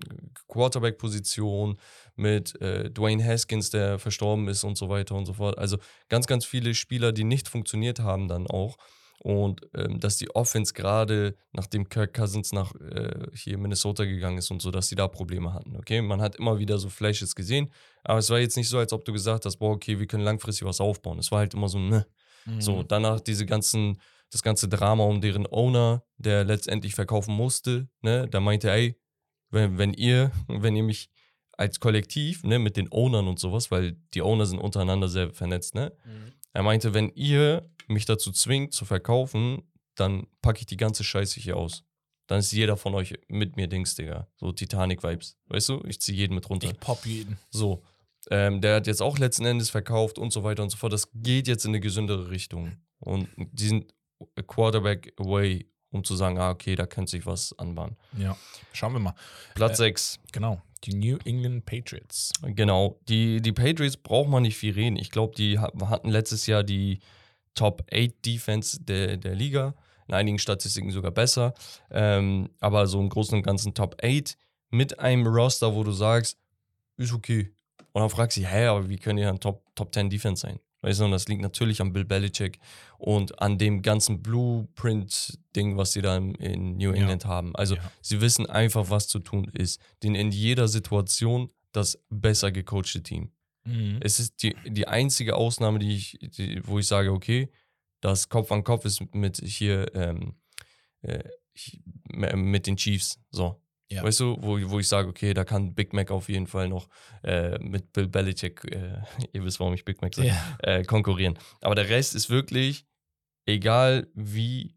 Quarterback-Position, 0.48 1.78
mit 2.16 2.60
äh, 2.60 2.90
Dwayne 2.90 3.24
Haskins, 3.24 3.70
der 3.70 3.98
verstorben 3.98 4.48
ist 4.48 4.64
und 4.64 4.76
so 4.76 4.88
weiter 4.88 5.14
und 5.14 5.26
so 5.26 5.34
fort. 5.34 5.58
Also 5.58 5.78
ganz, 6.08 6.26
ganz 6.26 6.44
viele 6.44 6.74
Spieler, 6.74 7.12
die 7.12 7.24
nicht 7.24 7.48
funktioniert 7.48 8.00
haben 8.00 8.28
dann 8.28 8.46
auch. 8.46 8.76
Und 9.18 9.62
ähm, 9.74 9.98
dass 9.98 10.18
die 10.18 10.30
Offense 10.34 10.74
gerade, 10.74 11.36
nachdem 11.52 11.88
Kirk 11.88 12.14
Cousins 12.14 12.52
nach 12.52 12.74
äh, 12.74 13.26
hier 13.34 13.58
Minnesota 13.58 14.04
gegangen 14.04 14.38
ist 14.38 14.50
und 14.50 14.60
so, 14.60 14.70
dass 14.70 14.88
sie 14.88 14.94
da 14.94 15.08
Probleme 15.08 15.54
hatten. 15.54 15.76
Okay, 15.76 16.02
man 16.02 16.20
hat 16.20 16.36
immer 16.36 16.58
wieder 16.58 16.78
so 16.78 16.90
Flashes 16.90 17.34
gesehen, 17.34 17.70
aber 18.04 18.18
es 18.18 18.28
war 18.30 18.38
jetzt 18.38 18.56
nicht 18.56 18.68
so, 18.68 18.78
als 18.78 18.92
ob 18.92 19.04
du 19.04 19.12
gesagt 19.12 19.46
hast, 19.46 19.56
boah, 19.56 19.72
okay, 19.72 19.98
wir 19.98 20.06
können 20.06 20.22
langfristig 20.22 20.66
was 20.66 20.80
aufbauen. 20.80 21.18
Es 21.18 21.32
war 21.32 21.40
halt 21.40 21.54
immer 21.54 21.68
so, 21.68 21.78
ne. 21.78 22.06
Mhm. 22.44 22.60
So, 22.60 22.82
danach 22.82 23.20
diese 23.20 23.46
ganzen, 23.46 24.00
das 24.30 24.42
ganze 24.42 24.68
Drama 24.68 25.04
um 25.04 25.20
deren 25.20 25.46
Owner, 25.46 26.04
der 26.18 26.44
letztendlich 26.44 26.94
verkaufen 26.94 27.34
musste, 27.34 27.88
ne, 28.02 28.28
da 28.28 28.40
meinte, 28.40 28.70
ey, 28.70 29.00
wenn, 29.50 29.78
wenn 29.78 29.92
ihr, 29.92 30.30
wenn 30.48 30.76
ihr 30.76 30.82
mich 30.82 31.10
als 31.56 31.80
Kollektiv, 31.80 32.44
ne, 32.44 32.58
mit 32.58 32.76
den 32.76 32.88
Ownern 32.92 33.28
und 33.28 33.38
sowas, 33.38 33.70
weil 33.70 33.96
die 34.14 34.22
Owner 34.22 34.46
sind 34.46 34.58
untereinander 34.58 35.08
sehr 35.08 35.32
vernetzt, 35.32 35.74
ne, 35.74 35.92
Mhm. 36.04 36.32
er 36.52 36.62
meinte, 36.62 36.94
wenn 36.94 37.10
ihr 37.14 37.68
mich 37.88 38.04
dazu 38.04 38.32
zwingt 38.32 38.72
zu 38.74 38.84
verkaufen, 38.84 39.62
dann 39.94 40.26
packe 40.42 40.60
ich 40.60 40.66
die 40.66 40.76
ganze 40.76 41.04
Scheiße 41.04 41.40
hier 41.40 41.56
aus. 41.56 41.84
Dann 42.26 42.40
ist 42.40 42.50
jeder 42.52 42.76
von 42.76 42.94
euch 42.94 43.14
mit 43.28 43.56
mir 43.56 43.68
Dings, 43.68 43.94
Digga. 43.94 44.26
So 44.36 44.50
Titanic-Vibes. 44.52 45.36
Weißt 45.46 45.68
du? 45.68 45.82
Ich 45.86 46.00
ziehe 46.00 46.18
jeden 46.18 46.34
mit 46.34 46.50
runter. 46.50 46.66
Ich 46.68 46.78
pop 46.80 47.06
jeden. 47.06 47.38
So. 47.50 47.82
Ähm, 48.30 48.60
der 48.60 48.74
hat 48.76 48.88
jetzt 48.88 49.00
auch 49.00 49.16
letzten 49.18 49.44
Endes 49.46 49.70
verkauft 49.70 50.18
und 50.18 50.32
so 50.32 50.42
weiter 50.42 50.64
und 50.64 50.70
so 50.70 50.76
fort. 50.76 50.92
Das 50.92 51.08
geht 51.14 51.46
jetzt 51.46 51.64
in 51.64 51.70
eine 51.70 51.78
gesündere 51.80 52.28
Richtung. 52.30 52.72
Und 52.98 53.28
die 53.36 53.68
sind 53.68 53.94
Quarterback 54.46 55.12
away, 55.18 55.66
um 55.90 56.02
zu 56.04 56.16
sagen, 56.16 56.36
ah, 56.38 56.50
okay, 56.50 56.74
da 56.74 56.86
könnte 56.86 57.12
sich 57.12 57.24
was 57.26 57.56
anbahnen. 57.58 57.96
Ja. 58.18 58.36
Schauen 58.72 58.92
wir 58.94 58.98
mal. 58.98 59.14
Platz 59.54 59.74
Äh, 59.78 59.84
6. 59.84 60.18
Genau. 60.32 60.60
Die 60.86 60.94
New 60.94 61.18
England 61.24 61.66
Patriots. 61.66 62.32
Genau. 62.42 62.98
Die, 63.08 63.40
die 63.42 63.52
Patriots 63.52 63.96
braucht 63.96 64.28
man 64.28 64.42
nicht 64.42 64.56
viel 64.56 64.72
reden. 64.74 64.96
Ich 64.96 65.10
glaube, 65.10 65.34
die 65.36 65.58
ha- 65.58 65.72
hatten 65.88 66.08
letztes 66.08 66.46
Jahr 66.46 66.62
die 66.62 67.00
Top 67.54 67.82
8 67.92 68.24
Defense 68.24 68.80
der, 68.82 69.16
der 69.16 69.34
Liga. 69.34 69.74
in 70.08 70.14
einigen 70.14 70.38
Statistiken 70.38 70.90
sogar 70.92 71.10
besser. 71.10 71.54
Ähm, 71.90 72.50
aber 72.60 72.86
so 72.86 73.00
im 73.00 73.08
Großen 73.08 73.36
und 73.36 73.42
Ganzen 73.42 73.74
Top 73.74 73.96
8 74.02 74.36
mit 74.70 74.98
einem 75.00 75.26
Roster, 75.26 75.74
wo 75.74 75.82
du 75.82 75.90
sagst, 75.92 76.38
ist 76.96 77.12
okay. 77.12 77.52
Und 77.92 78.00
dann 78.02 78.10
fragst 78.10 78.36
du 78.36 78.42
hä, 78.42 78.66
aber 78.66 78.88
wie 78.88 78.98
können 78.98 79.16
die 79.16 79.22
dann 79.24 79.40
Top, 79.40 79.64
Top 79.74 79.92
10 79.92 80.10
Defense 80.10 80.42
sein? 80.42 80.60
Weißt 80.86 81.00
du, 81.00 81.04
und 81.06 81.10
das 81.10 81.26
liegt 81.26 81.42
natürlich 81.42 81.80
an 81.80 81.92
Bill 81.92 82.04
Belichick 82.04 82.60
und 82.98 83.40
an 83.42 83.58
dem 83.58 83.82
ganzen 83.82 84.22
Blueprint-Ding, 84.22 85.76
was 85.76 85.92
sie 85.92 86.00
da 86.00 86.16
in- 86.16 86.76
New 86.76 86.90
Ja. 86.92 86.96
England 87.00 87.24
haben. 87.24 87.56
Also 87.56 87.74
Ja. 87.74 87.90
sie 88.00 88.20
wissen 88.20 88.46
einfach, 88.46 88.88
was 88.88 89.08
zu 89.08 89.18
tun 89.18 89.50
ist. 89.52 89.80
Den 90.04 90.14
in 90.14 90.30
jeder 90.30 90.68
Situation 90.68 91.50
das 91.72 91.98
besser 92.08 92.52
gecoachte 92.52 93.02
Team. 93.02 93.32
Mhm. 93.64 93.98
Es 94.00 94.20
ist 94.20 94.42
die, 94.44 94.54
die 94.64 94.86
einzige 94.86 95.34
Ausnahme, 95.34 95.80
die 95.80 95.96
ich, 95.96 96.18
die, 96.20 96.60
wo 96.64 96.78
ich 96.78 96.86
sage, 96.86 97.10
okay, 97.10 97.48
das 98.00 98.28
Kopf 98.28 98.52
an 98.52 98.62
Kopf 98.62 98.84
ist 98.84 99.02
mit 99.12 99.38
hier 99.44 99.92
ähm, 99.94 100.34
äh, 101.02 101.24
mit 102.36 102.66
den 102.68 102.76
Chiefs. 102.76 103.18
So. 103.30 103.60
Ja. 103.90 104.02
Weißt 104.02 104.18
du, 104.20 104.36
wo, 104.40 104.58
wo 104.70 104.80
ich 104.80 104.88
sage, 104.88 105.08
okay, 105.08 105.32
da 105.32 105.44
kann 105.44 105.74
Big 105.74 105.92
Mac 105.92 106.10
auf 106.10 106.28
jeden 106.28 106.48
Fall 106.48 106.68
noch 106.68 106.88
äh, 107.22 107.56
mit 107.60 107.92
Bill 107.92 108.08
Belichick, 108.08 108.64
äh, 108.72 109.00
ihr 109.32 109.44
wisst, 109.44 109.60
warum 109.60 109.74
ich 109.74 109.84
Big 109.84 110.02
Mac 110.02 110.14
sage, 110.14 110.28
Ja. 110.28 110.56
äh, 110.62 110.82
konkurrieren. 110.82 111.38
Aber 111.60 111.74
der 111.76 111.88
Rest 111.88 112.14
ist 112.16 112.28
wirklich, 112.28 112.84
egal 113.46 114.08
wie 114.14 114.74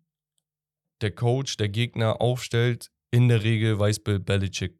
der 1.01 1.11
Coach, 1.11 1.57
der 1.57 1.69
Gegner 1.69 2.21
aufstellt, 2.21 2.91
in 3.11 3.29
der 3.29 3.43
Regel 3.43 3.79
weiß 3.79 3.99
Bill 4.01 4.19
Belichick 4.19 4.77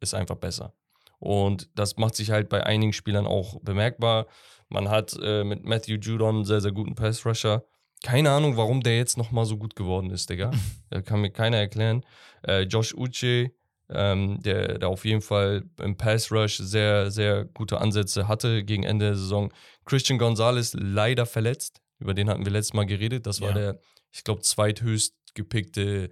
ist 0.00 0.14
einfach 0.14 0.36
besser. 0.36 0.72
Und 1.18 1.68
das 1.74 1.96
macht 1.96 2.14
sich 2.14 2.30
halt 2.30 2.48
bei 2.48 2.64
einigen 2.64 2.92
Spielern 2.92 3.26
auch 3.26 3.60
bemerkbar. 3.62 4.26
Man 4.68 4.88
hat 4.88 5.16
äh, 5.22 5.44
mit 5.44 5.64
Matthew 5.64 5.96
Judon 5.96 6.36
einen 6.36 6.44
sehr, 6.44 6.60
sehr 6.60 6.72
guten 6.72 6.94
Pass-Rusher. 6.94 7.64
Keine 8.02 8.30
Ahnung, 8.30 8.56
warum 8.56 8.82
der 8.82 8.96
jetzt 8.96 9.16
nochmal 9.16 9.46
so 9.46 9.56
gut 9.56 9.74
geworden 9.76 10.10
ist, 10.10 10.28
Digga. 10.30 10.50
Das 10.90 11.04
kann 11.04 11.20
mir 11.20 11.30
keiner 11.30 11.56
erklären. 11.56 12.04
Äh, 12.46 12.62
Josh 12.62 12.94
Uche, 12.94 13.52
ähm, 13.88 14.40
der, 14.42 14.78
der 14.78 14.88
auf 14.88 15.04
jeden 15.04 15.20
Fall 15.22 15.64
im 15.80 15.96
Pass-Rush 15.96 16.56
sehr, 16.58 17.10
sehr 17.10 17.44
gute 17.44 17.80
Ansätze 17.80 18.26
hatte 18.28 18.64
gegen 18.64 18.82
Ende 18.82 19.06
der 19.06 19.16
Saison. 19.16 19.52
Christian 19.84 20.18
Gonzalez 20.18 20.74
leider 20.74 21.26
verletzt. 21.26 21.80
Über 21.98 22.12
den 22.14 22.28
hatten 22.28 22.44
wir 22.44 22.52
letztes 22.52 22.74
Mal 22.74 22.84
geredet. 22.86 23.26
Das 23.26 23.40
war 23.40 23.50
Ja. 23.50 23.54
der, 23.54 23.80
ich 24.12 24.24
glaube, 24.24 24.42
zweithöchst 24.42 25.14
gepickte 25.34 26.10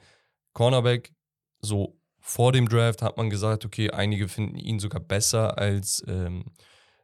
Cornerback. 0.52 1.12
So 1.60 1.98
vor 2.20 2.52
dem 2.52 2.68
Draft 2.68 3.02
hat 3.02 3.16
man 3.16 3.28
gesagt, 3.30 3.64
okay, 3.64 3.90
einige 3.90 4.28
finden 4.28 4.56
ihn 4.56 4.78
sogar 4.78 5.00
besser 5.00 5.58
als 5.58 6.02
ähm, 6.06 6.44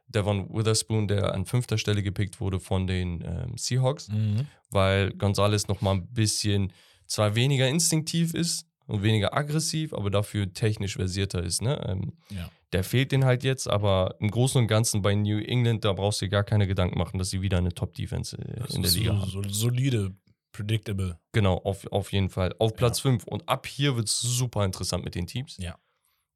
Devon 0.07 0.49
Witherspoon, 0.53 1.07
der 1.07 1.33
an 1.33 1.45
fünfter 1.45 1.77
Stelle 1.77 2.03
gepickt 2.03 2.39
wurde 2.41 2.59
von 2.59 2.87
den 2.87 3.21
ähm, 3.23 3.57
Seahawks, 3.57 4.09
Mhm. 4.09 4.47
weil 4.69 5.11
Gonzalez 5.13 5.67
nochmal 5.67 5.95
ein 5.95 6.07
bisschen 6.13 6.73
zwar 7.07 7.35
weniger 7.35 7.67
instinktiv 7.67 8.33
ist 8.33 8.65
und 8.91 9.03
weniger 9.03 9.33
aggressiv, 9.33 9.93
aber 9.93 10.09
dafür 10.09 10.53
technisch 10.53 10.95
versierter 10.95 11.43
ist. 11.43 11.61
Ne? 11.61 11.81
Ähm, 11.87 12.13
Ja. 12.29 12.49
Der 12.73 12.85
fehlt 12.85 13.11
den 13.11 13.25
halt 13.25 13.43
jetzt, 13.43 13.69
aber 13.69 14.15
im 14.19 14.31
Großen 14.31 14.61
und 14.61 14.67
Ganzen 14.67 15.01
bei 15.01 15.13
New 15.13 15.39
England, 15.39 15.83
da 15.83 15.91
brauchst 15.91 16.21
du 16.21 16.25
dir 16.25 16.29
gar 16.29 16.45
keine 16.45 16.67
Gedanken 16.67 16.97
machen, 16.97 17.17
dass 17.17 17.29
sie 17.29 17.41
wieder 17.41 17.57
eine 17.57 17.73
Top-Defense 17.73 18.37
äh, 18.37 18.73
in 18.73 18.81
der 18.81 18.91
Liga 18.91 19.11
so, 19.11 19.19
haben. 19.19 19.29
so 19.29 19.43
solide, 19.49 20.15
predictable. 20.53 21.19
Genau, 21.33 21.57
auf, 21.57 21.85
auf 21.91 22.13
jeden 22.13 22.29
Fall. 22.29 22.55
Auf 22.59 22.73
Platz 22.75 23.01
5. 23.01 23.25
Und 23.25 23.47
ab 23.49 23.67
hier 23.67 23.97
wird 23.97 24.07
es 24.07 24.21
super 24.21 24.63
interessant 24.63 25.03
mit 25.03 25.15
den 25.15 25.27
Teams. 25.27 25.57
Ja. 25.57 25.77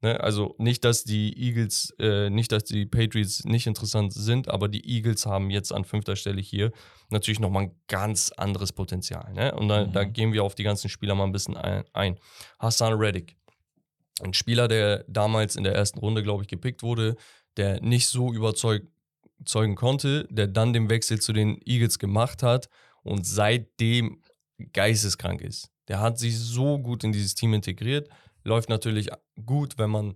Ne, 0.06 0.20
also 0.24 0.54
nicht, 0.60 0.86
dass 0.86 1.04
die 1.04 1.36
Eagles, 1.36 1.92
äh, 1.98 2.30
nicht, 2.30 2.52
dass 2.52 2.64
die 2.66 2.86
Patriots 2.86 3.44
nicht 3.44 3.66
interessant 3.66 4.14
sind, 4.14 4.50
aber 4.50 4.68
die 4.68 4.88
Eagles 4.88 5.26
haben 5.26 5.50
jetzt 5.50 5.74
an 5.74 5.84
fünfter 5.84 6.16
Stelle 6.16 6.42
hier 6.42 6.72
natürlich 7.10 7.40
nochmal 7.40 7.64
ein 7.64 7.72
ganz 7.88 8.32
anderes 8.38 8.72
Potenzial. 8.72 9.34
Ne? 9.34 9.56
Und 9.56 9.68
da, 9.68 9.88
Mhm. 9.88 9.94
da 9.94 10.04
gehen 10.04 10.32
wir 10.32 10.44
auf 10.44 10.54
die 10.54 10.62
ganzen 10.62 10.90
Spieler 10.90 11.16
mal 11.16 11.24
ein 11.24 11.32
bisschen 11.32 11.58
ein. 11.58 12.20
Hassan 12.60 12.94
Reddick. 12.94 13.36
Ein 14.22 14.36
Spieler, 14.36 14.68
der 14.68 15.06
damals 15.08 15.56
in 15.56 15.64
der 15.64 15.74
ersten 15.74 15.98
Runde, 15.98 16.22
glaube 16.22 16.44
ich, 16.44 16.48
gepickt 16.48 16.84
wurde, 16.84 17.16
der 17.58 17.82
nicht 17.82 18.08
so 18.08 18.32
überzeug- 18.32 18.86
überzeugen 19.40 19.74
konnte, 19.74 20.28
der 20.30 20.46
dann 20.46 20.72
den 20.72 20.88
Wechsel 20.88 21.20
zu 21.20 21.34
den 21.34 21.60
Eagles 21.66 21.98
gemacht 21.98 22.44
hat 22.44 22.70
und 23.02 23.26
seitdem 23.26 24.22
geisteskrank 24.72 25.42
ist. 25.42 25.72
Der 25.88 26.00
hat 26.00 26.20
sich 26.20 26.38
so 26.38 26.78
gut 26.78 27.04
in 27.04 27.12
dieses 27.12 27.34
Team 27.34 27.56
integriert. 27.56 28.08
Läuft 28.46 28.70
natürlich 28.70 29.10
gut, 29.46 29.78
wenn 29.78 29.90
man 29.90 30.16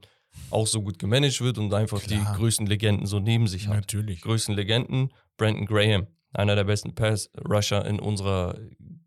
auch 0.52 0.68
so 0.68 0.82
gut 0.82 1.00
gemanagt 1.00 1.42
wird 1.42 1.58
und 1.58 1.74
einfach 1.74 2.02
Klar. 2.02 2.20
die 2.34 2.38
größten 2.40 2.68
Legenden 2.68 3.06
so 3.08 3.20
neben 3.20 3.48
sich 3.48 3.68
hat. 3.68 3.76
Natürlich. 3.76 4.22
Größten 4.22 4.56
Legenden, 4.56 5.12
Brandon 5.38 5.66
Graham, 5.66 6.08
einer 6.34 6.56
der 6.56 6.64
besten 6.64 6.94
Pass-Rusher 6.96 7.84
in 7.86 8.00
unserer 8.00 8.58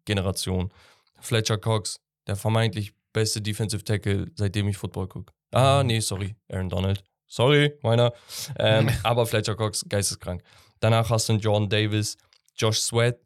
Generation. 0.04 0.72
Fletcher 1.20 1.58
Cox, 1.58 2.00
der 2.26 2.34
vermeintlich 2.36 2.92
beste 3.12 3.40
Defensive 3.40 3.84
Tackle, 3.84 4.30
seitdem 4.34 4.66
ich 4.68 4.76
Football 4.76 5.06
gucke. 5.08 5.32
Ah, 5.52 5.80
Mhm. 5.82 5.86
nee, 5.86 6.00
sorry, 6.00 6.34
Aaron 6.50 6.68
Donald. 6.68 7.04
Sorry, 7.28 7.72
meiner. 7.82 8.12
Ähm, 8.58 8.88
aber 9.04 9.24
Fletcher 9.26 9.54
Cox, 9.54 9.84
geisteskrank. 9.88 10.42
Danach 10.80 11.08
hast 11.10 11.28
du 11.28 11.34
einen 11.34 11.40
Jordan 11.40 11.68
Davis, 11.68 12.16
Josh 12.56 12.80
Sweat, 12.80 13.20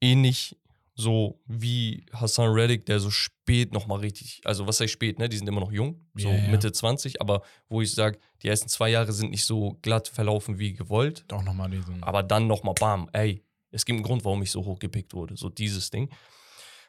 ähnlich 0.00 0.56
so 1.00 1.40
wie 1.46 2.06
Hassan 2.12 2.52
Reddick, 2.52 2.86
der 2.86 3.00
so 3.00 3.10
spät 3.10 3.72
nochmal 3.72 4.00
richtig, 4.00 4.40
also 4.44 4.66
was 4.66 4.80
heißt 4.80 4.92
spät, 4.92 5.18
ne? 5.18 5.28
Die 5.28 5.36
sind 5.36 5.48
immer 5.48 5.60
noch 5.60 5.72
jung, 5.72 6.06
so 6.14 6.28
ja. 6.28 6.48
Mitte 6.48 6.70
20, 6.72 7.20
aber 7.20 7.42
wo 7.68 7.80
ich 7.80 7.92
sage, 7.92 8.18
die 8.42 8.48
ersten 8.48 8.68
zwei 8.68 8.90
Jahre 8.90 9.12
sind 9.12 9.30
nicht 9.30 9.44
so 9.44 9.78
glatt 9.82 10.08
verlaufen 10.08 10.58
wie 10.58 10.72
gewollt, 10.72 11.24
Doch 11.28 11.42
nochmal 11.42 11.70
diesen. 11.70 12.02
aber 12.02 12.22
dann 12.22 12.46
nochmal 12.46 12.74
bam, 12.78 13.08
ey, 13.12 13.44
es 13.70 13.84
gibt 13.84 13.96
einen 13.96 14.04
Grund, 14.04 14.24
warum 14.24 14.42
ich 14.42 14.50
so 14.50 14.64
hoch 14.64 14.78
gepickt 14.78 15.14
wurde, 15.14 15.36
so 15.36 15.48
dieses 15.48 15.90
Ding. 15.90 16.10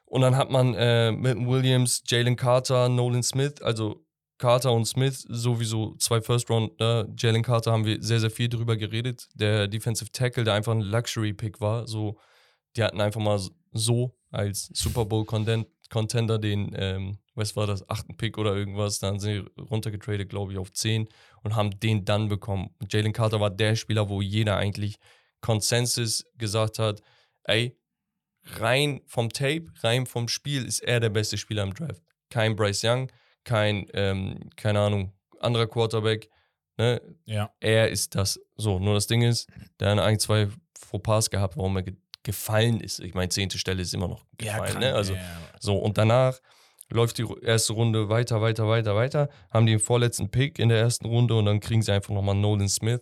Und 0.05 0.22
dann 0.22 0.36
hat 0.36 0.51
man 0.51 0.74
äh, 0.74 1.12
Milton 1.12 1.47
Williams, 1.47 2.03
Jalen 2.05 2.36
Carter, 2.36 2.89
Nolan 2.89 3.24
Smith, 3.24 3.62
also 3.62 4.05
Carter 4.41 4.74
und 4.74 4.86
Smith 4.86 5.24
sowieso 5.30 5.95
zwei 5.97 6.20
First 6.20 6.49
Round. 6.49 6.78
Ne? 6.80 7.07
Jalen 7.16 7.43
Carter 7.43 7.72
haben 7.72 7.86
wir 7.86 8.01
sehr, 8.01 8.20
sehr 8.20 8.32
viel 8.32 8.49
drüber 8.49 8.76
geredet. 8.76 9.30
Der 9.36 9.68
Defensive 9.68 10.12
Tackle, 10.12 10.43
der 10.43 10.55
einfach 10.55 10.74
ein 10.74 10.82
Luxury-Pick 10.82 11.62
war. 11.62 11.88
So, 11.88 12.18
die 12.76 12.84
hatten 12.84 12.99
einfach 12.99 13.22
mal 13.22 13.39
so 13.72 14.15
als 14.30 14.69
Super 14.74 15.05
Bowl 15.05 15.26
Content 15.26 15.67
Contender 15.91 16.39
den, 16.39 16.74
ähm, 16.76 17.19
was 17.36 17.55
war 17.55 17.67
das, 17.67 17.88
achten 17.89 18.17
Pick 18.17 18.38
oder 18.38 18.55
irgendwas. 18.55 18.99
Da 18.99 19.07
haben 19.07 19.19
sie 19.19 19.43
runtergetradet, 19.59 20.30
glaube 20.30 20.53
ich, 20.53 20.57
auf 20.57 20.72
10 20.72 21.07
und 21.43 21.55
haben 21.55 21.80
den 21.80 22.05
dann 22.05 22.30
bekommen. 22.30 22.74
Jalen 22.89 23.13
Carter 23.13 23.39
war 23.39 23.51
der 23.51 23.76
Spieler, 23.76 24.09
wo 24.09 24.22
jeder 24.22 24.57
eigentlich 24.57 24.97
Consensus 25.41 26.26
gesagt 26.38 26.80
hat, 26.80 27.01
ey, 27.43 27.78
rein 28.43 29.01
vom 29.05 29.30
Tape, 29.30 29.65
rein 29.82 30.05
vom 30.05 30.28
Spiel 30.28 30.65
ist 30.65 30.80
er 30.80 30.99
der 30.99 31.09
beste 31.09 31.38
Spieler 31.38 31.63
im 31.63 31.74
Draft. 31.74 32.01
Kein 32.30 32.55
Bryce 32.55 32.84
Young, 32.86 33.11
kein, 33.43 33.86
ähm, 33.93 34.49
keine 34.55 34.80
Ahnung, 34.80 35.13
anderer 35.39 35.67
Quarterback. 35.67 36.30
Ne? 36.78 37.01
ja. 37.26 37.53
Er 37.59 37.89
ist 37.89 38.15
das. 38.15 38.39
So, 38.55 38.80
nur 38.80 38.93
das 38.93 39.07
Ding 39.07 39.24
ist, 39.24 39.49
der 39.80 39.91
hat 39.91 39.99
ein, 39.99 40.19
zwei 40.19 40.47
Fauxpas 40.80 41.30
gehabt, 41.30 41.57
warum 41.57 41.76
er 41.78 41.84
gefallen 42.24 42.80
ist. 42.82 42.99
Ich 42.99 43.13
meine, 43.13 43.30
zehnte 43.30 43.57
Stelle 43.57 43.82
ist 43.82 43.93
immer 43.93 44.07
noch 44.07 44.26
gefallen. 44.38 44.63
krank, 44.65 44.80
ne? 44.80 44.93
Also, 44.93 45.13
ja, 45.13 45.19
ja. 45.22 45.38
so, 45.59 45.78
und 45.78 45.97
danach 45.97 46.39
läuft 46.89 47.17
die 47.17 47.26
erste 47.41 47.74
Runde 47.74 48.09
weiter, 48.09 48.41
weiter, 48.41 48.67
weiter, 48.67 48.95
weiter. 48.95 49.30
Haben 49.49 49.65
die 49.65 49.74
den 49.74 49.80
vorletzten 49.80 50.30
Pick 50.30 50.59
in 50.59 50.69
der 50.69 50.80
ersten 50.80 51.05
Runde 51.07 51.36
und 51.36 51.45
dann 51.45 51.59
kriegen 51.59 51.82
sie 51.82 51.91
einfach 51.93 52.13
nochmal 52.13 52.36
Nolan 52.36 52.67
Smith, 52.69 53.01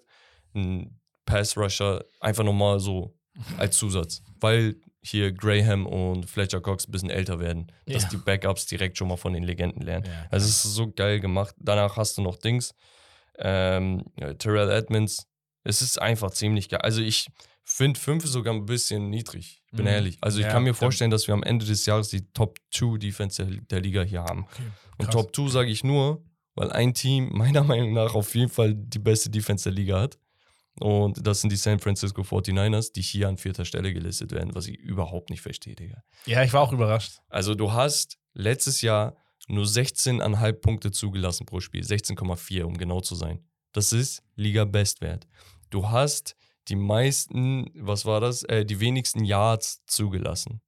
einen 0.54 1.00
Pass-Rusher, 1.26 2.06
einfach 2.20 2.44
nochmal 2.44 2.80
so 2.80 3.16
als 3.58 3.78
Zusatz. 3.78 4.22
Weil 4.40 4.76
hier 5.02 5.32
Graham 5.32 5.86
und 5.88 6.30
Fletcher 6.30 6.62
Cox 6.62 6.88
ein 6.88 6.92
bisschen 6.92 7.10
älter 7.10 7.40
werden, 7.40 7.72
dass 7.86 8.04
Ja. 8.04 8.10
die 8.10 8.18
Backups 8.18 8.66
direkt 8.68 8.98
schon 8.98 9.08
mal 9.08 9.18
von 9.18 9.34
den 9.34 9.44
Legenden 9.44 9.82
lernen. 9.82 10.06
Ja, 10.06 10.28
Also 10.30 10.46
es 10.46 10.66
ist 10.66 10.76
so 10.76 10.92
geil 10.92 11.20
gemacht. 11.20 11.56
Danach 11.58 11.96
hast 11.98 12.18
du 12.18 12.22
noch 12.22 12.36
Dings. 12.38 12.74
Ähm, 13.38 14.04
ja, 14.20 14.34
Terrell 14.34 14.70
Edmonds. 14.70 15.26
Es 15.64 15.82
ist 15.82 16.02
einfach 16.02 16.32
ziemlich 16.32 16.70
geil. 16.70 16.82
Also 16.82 17.02
ich 17.02 17.28
finde 17.72 18.00
5 18.00 18.26
sogar 18.26 18.54
ein 18.54 18.66
bisschen 18.66 19.10
niedrig. 19.10 19.62
Ich 19.66 19.72
bin 19.72 19.86
Mhm. 19.86 19.92
ehrlich. 19.92 20.18
Also 20.22 20.40
ich 20.40 20.46
Ja, 20.46 20.52
kann 20.52 20.64
mir 20.64 20.74
vorstellen, 20.74 21.12
dass 21.12 21.28
wir 21.28 21.34
am 21.34 21.44
Ende 21.44 21.66
des 21.66 21.86
Jahres 21.86 22.10
die 22.10 22.32
Top 22.32 22.58
2 22.72 22.98
Defense 22.98 23.46
der, 23.46 23.82
Liga 23.82 24.02
hier 24.02 24.24
haben. 24.24 24.46
Okay, 24.52 24.64
Und. 24.98 25.12
Top 25.12 25.36
2 25.36 25.50
sage 25.50 25.70
ich 25.72 25.84
nur, 25.84 26.24
weil 26.56 26.72
ein 26.72 26.94
Team 26.94 27.30
meiner 27.34 27.64
Meinung 27.64 27.94
nach 27.94 28.16
auf 28.16 28.34
jeden 28.36 28.50
Fall 28.52 28.74
die 28.76 29.00
beste 29.00 29.30
Defense 29.30 29.64
der 29.66 29.74
Liga 29.74 30.00
hat. 30.02 30.18
Und 30.80 31.26
das 31.28 31.42
sind 31.42 31.52
die 31.52 31.58
San 31.58 31.80
Francisco 31.80 32.22
49ers, 32.24 32.94
die 32.94 33.02
hier 33.02 33.28
an 33.28 33.38
vierter 33.38 33.66
Stelle 33.66 33.94
gelistet 33.94 34.32
werden, 34.32 34.56
was 34.56 34.68
ich 34.68 34.78
überhaupt 34.78 35.30
nicht 35.30 35.42
verstehe, 35.42 35.76
Digga. 35.76 36.02
Ja, 36.26 36.42
ich 36.44 36.54
war 36.54 36.62
auch 36.62 36.72
überrascht. 36.72 37.20
Also 37.28 37.54
du 37.54 37.74
hast 37.74 38.18
letztes 38.34 38.82
Jahr 38.82 39.18
nur 39.50 39.66
16,5 39.66 40.54
Punkte 40.62 40.92
zugelassen 40.92 41.46
pro 41.46 41.60
Spiel. 41.60 41.84
16,4, 41.84 42.64
um 42.64 42.78
genau 42.78 43.02
zu 43.02 43.16
sein. 43.16 43.44
Das 43.74 43.92
ist 43.92 44.24
Liga-Bestwert. 44.36 45.28
Du 45.70 45.90
hast 45.90 46.36
die 46.70 46.76
meisten, 46.76 47.70
was 47.76 48.06
war 48.06 48.22
das? 48.22 48.44
Äh, 48.44 48.66
die 48.66 48.80
wenigsten 48.80 49.24
Yards 49.24 49.84
zugelassen. 49.88 50.62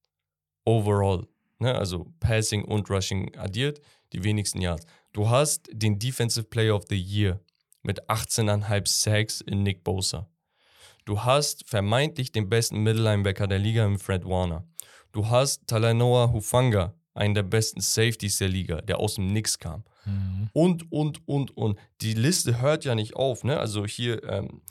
Overall. 0.65 1.27
Ne? 1.59 1.75
Also 1.75 2.11
Passing 2.19 2.65
und 2.65 2.89
Rushing 2.89 3.35
addiert, 3.37 3.81
die 4.13 4.23
wenigsten 4.23 4.61
Yards. 4.61 4.85
Du 5.13 5.29
hast 5.29 5.69
den 5.71 5.99
Defensive 5.99 6.45
Player 6.45 6.75
of 6.75 6.85
the 6.89 6.99
Year 6.99 7.39
mit 7.83 8.09
18,5 8.09 8.87
Sacks 8.87 9.41
in 9.41 9.63
Nick 9.63 9.83
Bosa. 9.83 10.27
Du 11.05 11.23
hast 11.23 11.67
vermeintlich 11.67 12.31
den 12.31 12.49
besten 12.49 12.83
Middle 12.83 13.03
Linebacker 13.03 13.47
der 13.47 13.59
Liga 13.59 13.85
im 13.85 13.99
Fred 13.99 14.25
Warner. 14.25 14.65
Du 15.11 15.29
hast 15.29 15.67
Talanoa 15.67 16.31
Hufanga, 16.31 16.93
einen 17.13 17.33
der 17.33 17.43
besten 17.43 17.81
Safeties 17.81 18.37
der 18.37 18.49
Liga, 18.49 18.81
der 18.81 18.99
aus 18.99 19.15
dem 19.15 19.27
Nix 19.27 19.59
kam. 19.59 19.83
Mhm. 20.05 20.49
Und, 20.53 20.91
und, 20.91 21.27
und, 21.27 21.57
und. 21.57 21.79
Die 22.01 22.13
Liste 22.13 22.61
hört 22.61 22.85
ja 22.85 22.95
nicht 22.95 23.15
auf, 23.15 23.43
ne? 23.43 23.59
Also 23.59 23.85
hier 23.85 24.23
ähm, 24.23 24.61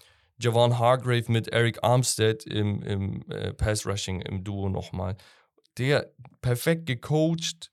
Javon 0.41 0.79
Hargrave 0.79 1.31
mit 1.31 1.49
Eric 1.49 1.83
Armstead 1.83 2.45
im, 2.45 2.83
im 2.83 3.31
äh, 3.31 3.53
Pass-Rushing 3.53 4.23
im 4.23 4.43
Duo 4.43 4.69
nochmal. 4.69 5.17
Der 5.79 6.13
perfekt 6.41 6.87
gecoacht. 6.87 7.71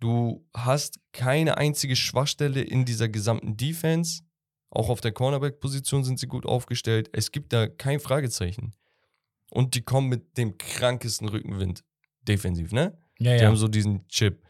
Du 0.00 0.46
hast 0.54 0.98
keine 1.12 1.58
einzige 1.58 1.94
Schwachstelle 1.94 2.62
in 2.62 2.86
dieser 2.86 3.08
gesamten 3.08 3.56
Defense. 3.56 4.22
Auch 4.70 4.88
auf 4.88 5.00
der 5.00 5.12
Cornerback-Position 5.12 6.04
sind 6.04 6.18
sie 6.18 6.26
gut 6.26 6.46
aufgestellt. 6.46 7.10
Es 7.12 7.32
gibt 7.32 7.52
da 7.52 7.66
kein 7.66 8.00
Fragezeichen. 8.00 8.74
Und 9.50 9.74
die 9.74 9.82
kommen 9.82 10.08
mit 10.08 10.38
dem 10.38 10.56
krankesten 10.56 11.28
Rückenwind 11.28 11.84
defensiv, 12.22 12.72
ne? 12.72 12.96
Ja, 13.18 13.34
Die 13.36 13.42
ja. 13.42 13.48
haben 13.48 13.56
so 13.56 13.68
diesen 13.68 14.06
Chip. 14.08 14.42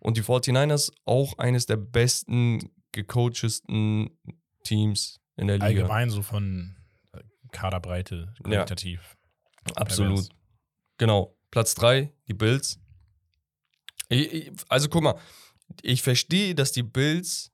Und 0.00 0.16
die 0.16 0.22
49ers 0.22 0.90
auch 1.04 1.38
eines 1.38 1.66
der 1.66 1.76
besten, 1.76 2.70
gecoachesten 2.92 4.10
Teams 4.64 5.20
in 5.36 5.46
der 5.46 5.56
Liga. 5.56 5.66
Allgemein 5.66 6.10
so 6.10 6.22
von 6.22 6.76
Kaderbreite, 7.52 8.32
qualitativ. 8.42 9.16
Absolut. 9.74 10.16
Pervers. 10.16 10.28
Genau. 10.98 11.36
Platz 11.50 11.74
3, 11.74 12.12
die 12.28 12.34
Bills. 12.34 12.78
Ich, 14.08 14.32
ich, 14.32 14.52
also 14.68 14.88
guck 14.88 15.02
mal, 15.02 15.18
ich 15.82 16.02
verstehe, 16.02 16.54
dass 16.54 16.72
die 16.72 16.82
Bills 16.82 17.52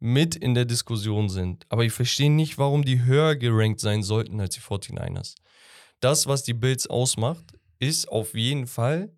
mit 0.00 0.36
in 0.36 0.54
der 0.54 0.64
Diskussion 0.64 1.28
sind, 1.28 1.64
aber 1.68 1.84
ich 1.84 1.92
verstehe 1.92 2.30
nicht, 2.30 2.58
warum 2.58 2.84
die 2.84 3.04
höher 3.04 3.36
gerankt 3.36 3.80
sein 3.80 4.02
sollten 4.02 4.40
als 4.40 4.54
die 4.54 4.60
49ers. 4.60 5.36
Das, 6.00 6.26
was 6.26 6.42
die 6.42 6.54
Bills 6.54 6.86
ausmacht, 6.86 7.44
ist 7.78 8.08
auf 8.08 8.34
jeden 8.34 8.66
Fall, 8.66 9.12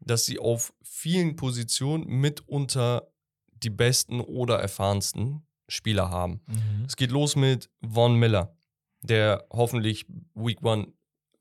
dass 0.00 0.26
sie 0.26 0.38
auf 0.38 0.74
vielen 0.82 1.36
Positionen 1.36 2.06
mitunter 2.06 3.10
die 3.52 3.70
besten 3.70 4.20
oder 4.20 4.58
erfahrensten 4.58 5.46
Spieler 5.68 6.10
haben. 6.10 6.42
Mhm. 6.46 6.84
Es 6.86 6.96
geht 6.96 7.10
los 7.10 7.36
mit 7.36 7.70
Von 7.80 8.16
Miller, 8.16 8.54
der 9.04 9.44
hoffentlich 9.52 10.06
Week 10.34 10.62
One 10.64 10.88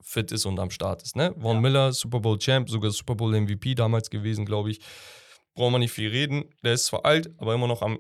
fit 0.02 0.32
ist 0.32 0.46
und 0.46 0.60
am 0.60 0.70
Start 0.70 1.02
ist. 1.02 1.16
Ne? 1.16 1.34
Von 1.40 1.56
Ja. 1.56 1.62
Miller, 1.62 1.94
Super 1.94 2.20
Bowl 2.20 2.38
Champ, 2.38 2.70
sogar 2.70 2.92
Super 2.92 3.16
Bowl 3.16 3.34
MVP 3.40 3.74
damals 3.76 4.10
gewesen, 4.10 4.46
glaube 4.46 4.72
ich. 4.72 4.80
Brauchen 5.56 5.74
wir 5.74 5.80
nicht 5.80 5.92
viel 5.94 6.10
reden. 6.10 6.46
Der 6.64 6.74
ist 6.74 6.86
zwar 6.86 7.06
alt, 7.06 7.32
aber 7.38 7.54
immer 7.54 7.68
noch 7.68 7.82
am, 7.82 8.00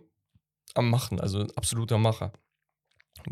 am 0.73 0.89
Machen, 0.89 1.19
also 1.19 1.39
ein 1.39 1.51
absoluter 1.55 1.97
Macher. 1.97 2.33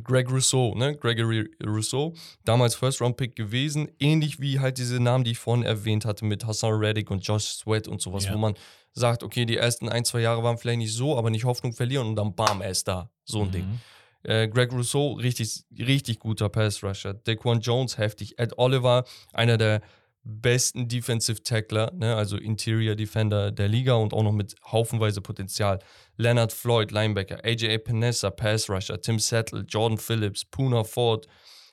Greg 0.03 0.29
Rousseau, 0.31 0.73
ne? 0.75 0.95
Gregory 0.95 1.49
Rousseau, 1.65 2.13
damals 2.45 2.75
First-Round-Pick 2.75 3.35
gewesen, 3.35 3.89
ähnlich 3.99 4.39
wie 4.39 4.59
halt 4.59 4.77
diese 4.77 5.01
Namen, 5.01 5.23
die 5.25 5.31
ich 5.31 5.39
vorhin 5.39 5.63
erwähnt 5.65 6.05
hatte 6.05 6.23
mit 6.23 6.45
Hassan 6.45 6.73
Reddick 6.73 7.11
und 7.11 7.27
Josh 7.27 7.45
Sweat 7.45 7.87
und 7.89 7.99
sowas, 7.99 8.25
Ja. 8.25 8.33
wo 8.33 8.37
man 8.37 8.53
sagt, 8.93 9.23
okay, 9.23 9.45
die 9.45 9.57
ersten 9.57 9.89
ein, 9.89 10.05
zwei 10.05 10.21
Jahre 10.21 10.43
waren 10.43 10.57
vielleicht 10.57 10.77
nicht 10.77 10.93
so, 10.93 11.17
aber 11.17 11.29
nicht 11.29 11.43
Hoffnung 11.45 11.73
verlieren 11.73 12.07
und 12.07 12.15
dann 12.15 12.35
bam, 12.35 12.61
er 12.61 12.69
ist 12.69 12.87
da. 12.87 13.09
So 13.25 13.41
ein 13.41 13.51
Ding. 13.51 13.79
Äh, 14.23 14.47
Greg 14.47 14.71
Rousseau, 14.71 15.13
richtig, 15.13 15.63
richtig 15.77 16.19
guter 16.19 16.49
Pass-Rusher. 16.49 17.13
Daquan 17.13 17.61
Jones, 17.61 17.97
heftig. 17.97 18.37
Ed 18.37 18.57
Oliver, 18.57 19.05
einer 19.33 19.57
der 19.57 19.81
besten 20.23 20.87
Defensive 20.87 21.41
Tackler, 21.41 21.91
ne, 21.93 22.15
also 22.15 22.37
Interior 22.37 22.95
Defender 22.95 23.51
der 23.51 23.67
Liga 23.67 23.93
und 23.93 24.13
auch 24.13 24.21
noch 24.21 24.31
mit 24.31 24.55
haufenweise 24.71 25.21
Potenzial. 25.21 25.79
Leonard 26.17 26.53
Floyd, 26.53 26.91
Linebacker. 26.91 27.43
AJ 27.43 27.73
Epinesa, 27.73 28.29
Pass-Rusher. 28.29 29.01
Tim 29.01 29.17
Settle, 29.17 29.61
Jordan 29.67 29.97
Phillips, 29.97 30.45
Puna 30.45 30.83
Ford, 30.83 31.27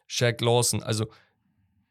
Shaq 0.07 0.41
Lawson. 0.41 0.83
Also, 0.83 1.09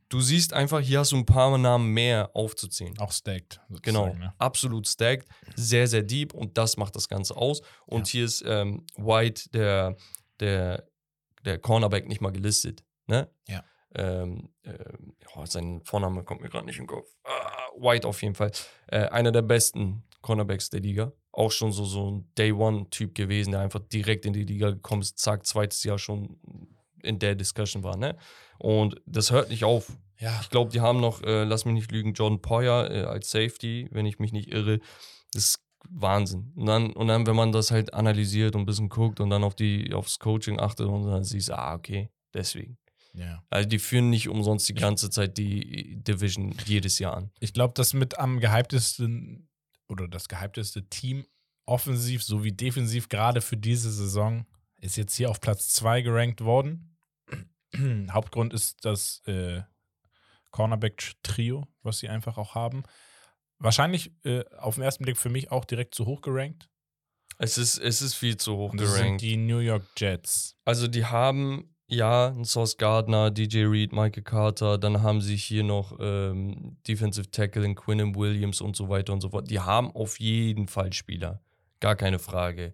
du 0.10 0.20
siehst 0.20 0.54
einfach, 0.54 0.80
hier 0.80 1.00
hast 1.00 1.12
du 1.12 1.18
ein 1.18 1.26
paar 1.28 1.56
Namen 1.60 1.94
mehr 1.94 2.32
aufzuzählen. 2.34 2.98
Auch 2.98 3.12
stacked. 3.12 3.60
Genau, 3.84 4.08
Ne? 4.08 4.34
absolut 4.40 4.88
stacked, 4.88 5.28
sehr, 5.56 5.88
sehr 5.88 6.02
deep 6.02 6.34
und 6.34 6.58
das 6.58 6.78
macht 6.78 6.96
das 6.96 7.08
Ganze 7.08 7.36
aus. 7.38 7.62
Und 7.86 8.08
hier 8.08 8.26
ist 8.26 8.44
ähm, 8.48 8.86
White, 8.96 9.50
der, 9.52 9.96
der, 10.40 10.90
der 11.46 11.58
Cornerback, 11.60 12.08
nicht 12.08 12.22
mal 12.22 12.32
gelistet. 12.32 12.84
Ne? 13.08 13.30
Ja. 13.48 13.64
Ähm, 13.96 14.50
ähm, 14.64 15.16
oh, 15.36 15.46
sein 15.46 15.82
Vorname 15.84 16.24
kommt 16.24 16.42
mir 16.42 16.50
gerade 16.50 16.66
nicht 16.66 16.80
im 16.80 16.88
Kopf. 16.88 17.08
Ah, 17.24 17.70
White 17.78 18.08
auf 18.08 18.22
jeden 18.22 18.36
Fall. 18.36 18.52
Äh, 18.88 19.08
einer 19.08 19.32
der 19.32 19.42
besten 19.42 20.04
Cornerbacks 20.22 20.70
der 20.70 20.82
Liga. 20.82 21.14
Auch 21.32 21.52
schon 21.52 21.72
so, 21.72 21.86
so 21.86 22.12
ein 22.12 22.32
Day-One-Typ 22.38 23.16
gewesen, 23.16 23.52
der 23.52 23.62
einfach 23.62 23.80
direkt 23.80 24.26
in 24.26 24.34
die 24.34 24.44
Liga 24.44 24.72
gekommen 24.72 25.02
ist, 25.02 25.20
zack, 25.20 25.46
zweites 25.46 25.84
Jahr 25.84 26.00
schon 26.00 26.40
in 27.02 27.20
der 27.20 27.36
Discussion 27.36 27.84
war. 27.84 27.96
Ne? 27.96 28.18
Und 28.60 29.02
das 29.06 29.32
hört 29.32 29.50
nicht 29.50 29.64
auf. 29.64 29.92
Ja. 30.20 30.40
Ich 30.42 30.50
glaube, 30.50 30.72
die 30.72 30.82
haben 30.82 31.00
noch, 31.00 31.22
äh, 31.22 31.44
lass 31.44 31.66
mich 31.66 31.76
nicht 31.76 31.92
lügen, 31.92 32.14
Jordan 32.14 32.42
Poyer 32.42 32.90
äh, 32.90 33.04
als 33.04 33.30
Safety, 33.30 33.88
wenn 33.92 34.06
ich 34.06 34.20
mich 34.20 34.34
nicht 34.34 34.52
irre. 34.52 34.80
Das 35.32 35.44
ist 35.44 35.67
Wahnsinn. 35.90 36.52
Und 36.56 36.66
dann, 36.66 36.92
und 36.94 37.08
dann, 37.08 37.26
wenn 37.26 37.36
man 37.36 37.52
das 37.52 37.72
halt 37.72 37.94
analysiert 37.94 38.56
und 38.56 38.64
ein 38.64 38.66
bisschen 38.66 38.90
guckt 38.90 39.20
und 39.20 39.30
dann 39.30 39.44
auf 39.44 39.56
die, 39.56 39.94
aufs 39.94 40.20
Coaching 40.20 40.60
achtet 40.60 40.88
und 40.88 41.06
dann 41.06 41.24
siehst, 41.24 41.52
ah, 41.52 41.74
okay, 41.74 42.10
deswegen. 42.34 42.78
ja. 43.14 43.44
Also 43.50 43.68
die 43.68 43.80
führen 43.80 44.10
nicht 44.10 44.30
umsonst 44.30 44.68
die 44.70 44.74
ganze 44.74 45.10
Zeit 45.10 45.38
die 45.38 45.98
Division 46.04 46.56
jedes 46.66 47.00
Jahr 47.00 47.18
an. 47.18 47.32
Ich 47.40 47.54
glaube, 47.54 47.74
das 47.76 47.94
mit 47.94 48.20
am 48.20 48.40
gehyptesten 48.40 49.50
oder 49.88 50.08
das 50.08 50.28
gehypteste 50.28 50.88
Team 50.90 51.26
offensiv 51.66 52.24
sowie 52.24 52.52
defensiv 52.52 53.10
gerade 53.10 53.42
für 53.42 53.58
diese 53.58 53.92
Saison 53.92 54.46
ist 54.80 54.96
jetzt 54.96 55.16
hier 55.16 55.30
auf 55.30 55.42
Platz 55.42 55.70
2 55.70 56.02
gerankt 56.02 56.42
worden. 56.42 56.98
Hauptgrund 58.12 58.54
ist 58.54 58.86
das 58.86 59.22
äh, 59.26 59.62
Cornerback-Trio, 60.52 61.68
was 61.84 62.00
sie 62.00 62.10
einfach 62.10 62.38
auch 62.38 62.56
haben. 62.56 62.84
Wahrscheinlich 63.60 64.12
äh, 64.24 64.44
auf 64.58 64.76
den 64.76 64.84
ersten 64.84 65.04
Blick 65.04 65.18
für 65.18 65.30
mich 65.30 65.52
auch 65.52 65.66
direkt 65.66 65.96
zu 65.96 66.06
hoch 66.06 66.22
gerankt. 66.22 66.70
Es 67.40 67.58
ist, 67.58 67.78
es 67.78 68.02
ist 68.02 68.16
viel 68.16 68.38
zu 68.38 68.56
hoch 68.56 68.72
Und 68.72 68.82
das 68.82 68.94
sind 68.94 69.04
gerankt. 69.04 69.22
die 69.22 69.38
New 69.38 69.60
York 69.60 69.84
Jets. 69.98 70.56
Also 70.66 70.88
die 70.88 71.06
haben 71.06 71.76
ja 71.88 72.28
einen 72.28 72.46
Sauce 72.46 72.78
Gardner, 72.78 73.32
DJ 73.32 73.66
Reed, 73.66 73.94
Michael 73.94 74.24
Carter, 74.24 74.78
dann 74.78 75.02
haben 75.02 75.22
sie 75.22 75.36
hier 75.36 75.64
noch 75.64 75.98
ähm, 76.00 76.78
Defensive 76.88 77.32
Tackle 77.32 77.64
in 77.66 77.76
Quinnen 77.76 78.16
Williams 78.16 78.62
und 78.62 78.76
so 78.76 78.90
weiter 78.90 79.14
und 79.14 79.22
so 79.22 79.30
fort. 79.30 79.50
Die 79.50 79.60
haben 79.60 79.92
auf 79.96 80.20
jeden 80.20 80.68
Fall 80.68 80.94
Spieler. 80.94 81.42
Gar 81.80 81.96
keine 81.96 82.20
Frage. 82.20 82.74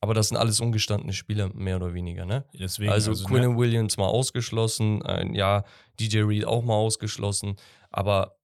Aber 0.00 0.12
das 0.12 0.28
sind 0.28 0.36
alles 0.36 0.60
ungestandene 0.60 1.14
Spieler, 1.14 1.50
mehr 1.54 1.76
oder 1.76 1.94
weniger, 1.94 2.26
ne? 2.26 2.44
Deswegen, 2.52 2.92
also, 2.92 3.12
also, 3.12 3.24
Quinnen 3.24 3.52
ne, 3.52 3.56
Williams 3.56 3.96
mal 3.96 4.06
ausgeschlossen, 4.06 5.02
ein, 5.02 5.34
ja, 5.34 5.64
DJ 5.98 6.20
Reed 6.20 6.44
auch 6.44 6.62
mal 6.62 6.74
ausgeschlossen, 6.74 7.56
aber 7.90 8.36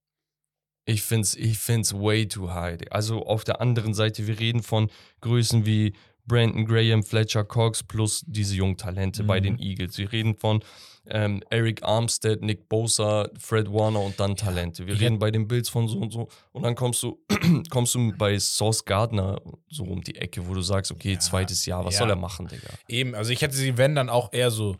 ich 0.85 1.01
finde 1.03 1.23
es 1.23 1.35
ich 1.35 1.57
find's 1.59 1.93
way 1.93 2.27
too 2.27 2.51
high. 2.53 2.77
Also 2.91 3.25
auf 3.25 3.43
der 3.43 3.61
anderen 3.61 3.93
Seite, 3.93 4.25
wir 4.27 4.39
reden 4.39 4.63
von 4.63 4.89
Größen 5.21 5.65
wie 5.65 5.93
Brandon 6.25 6.65
Graham, 6.65 7.03
Fletcher 7.03 7.43
Cox 7.43 7.83
plus 7.83 8.23
diese 8.27 8.55
jungen 8.55 8.77
Talente 8.77 9.23
bei 9.23 9.39
Mhm. 9.39 9.43
den 9.43 9.59
Eagles. 9.59 9.97
Wir 9.97 10.11
reden 10.11 10.35
von 10.35 10.63
ähm, 11.07 11.43
Eric 11.49 11.81
Armstead, 11.83 12.41
Nick 12.43 12.69
Bosa, 12.69 13.27
Fred 13.39 13.71
Warner 13.73 14.01
und 14.01 14.19
dann 14.19 14.35
Talente. 14.35 14.85
Wir 14.85 14.93
Ich 14.93 15.01
reden 15.01 15.17
bei 15.17 15.31
den 15.31 15.47
Bills 15.47 15.67
von 15.67 15.87
so 15.87 15.97
und 15.97 16.11
so. 16.13 16.29
Und 16.51 16.61
dann 16.61 16.75
kommst 16.75 17.01
du, 17.01 17.19
kommst 17.71 17.95
du 17.95 18.13
bei 18.15 18.37
Sauce 18.37 18.85
Gardner 18.85 19.41
so 19.67 19.83
um 19.83 20.01
die 20.03 20.15
Ecke, 20.15 20.47
wo 20.47 20.53
du 20.53 20.61
sagst, 20.61 20.91
okay, 20.91 21.13
Ja, 21.13 21.19
zweites 21.19 21.65
Jahr, 21.65 21.83
was 21.83 21.95
ja. 21.95 21.99
soll 22.01 22.11
er 22.11 22.15
machen, 22.15 22.47
Digga? 22.47 22.69
eben, 22.87 23.15
also 23.15 23.31
ich 23.31 23.41
hätte 23.41 23.55
sie, 23.55 23.77
wenn, 23.77 23.95
dann 23.95 24.09
auch 24.09 24.31
eher 24.31 24.51
so 24.51 24.77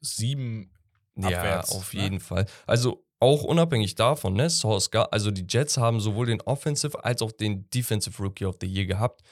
sieben 0.00 0.70
abwärts. 1.16 1.70
ja, 1.70 1.76
auf 1.78 1.94
ne? 1.94 2.02
jeden 2.02 2.20
Fall. 2.20 2.46
Also 2.66 3.05
auch 3.18 3.44
unabhängig 3.44 3.94
davon, 3.94 4.34
ne, 4.34 4.48
Gar 4.90 5.12
also 5.12 5.30
die 5.30 5.46
Jets 5.48 5.78
haben 5.78 6.00
sowohl 6.00 6.26
den 6.26 6.42
Offensive 6.42 7.02
als 7.04 7.22
auch 7.22 7.32
den 7.32 7.68
Defensive 7.70 8.22
Rookie 8.22 8.44
of 8.44 8.56
the 8.60 8.66
Year 8.66 8.86
gehabt. 8.86 9.22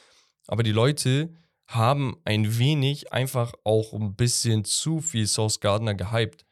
Aber 0.47 0.63
die 0.63 0.73
Leute 0.73 1.35
haben 1.67 2.17
ein 2.25 2.59
wenig 2.59 3.13
einfach 3.13 3.53
auch 3.65 3.93
ein 3.93 4.15
bisschen 4.15 4.65
zu 4.65 5.01
viel 5.01 5.27
Sauce 5.27 5.61
Gardner 5.61 5.95
gehypt. 5.95 6.45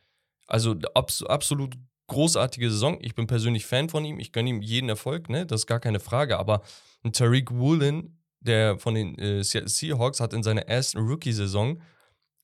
Also 0.46 0.76
abs 0.94 1.22
absolut 1.22 1.74
großartige 2.08 2.70
Saison. 2.70 2.98
Ich 3.00 3.14
bin 3.14 3.26
persönlich 3.26 3.64
Fan 3.64 3.88
von 3.88 4.04
ihm. 4.04 4.18
Ich 4.18 4.32
gönne 4.32 4.50
ihm 4.50 4.62
jeden 4.62 4.88
Erfolg, 4.88 5.28
ne? 5.28 5.46
Das 5.46 5.62
ist 5.62 5.66
gar 5.66 5.80
keine 5.80 6.00
Frage. 6.00 6.38
Aber 6.38 6.62
Tariq 7.10 7.50
Woolen, 7.52 8.18
der 8.40 8.78
von 8.78 8.94
den 8.94 9.18
äh, 9.18 9.42
Seahawks, 9.42 10.20
hat 10.20 10.34
in 10.34 10.42
seiner 10.42 10.62
ersten 10.62 10.98
Rookie-Saison 10.98 11.80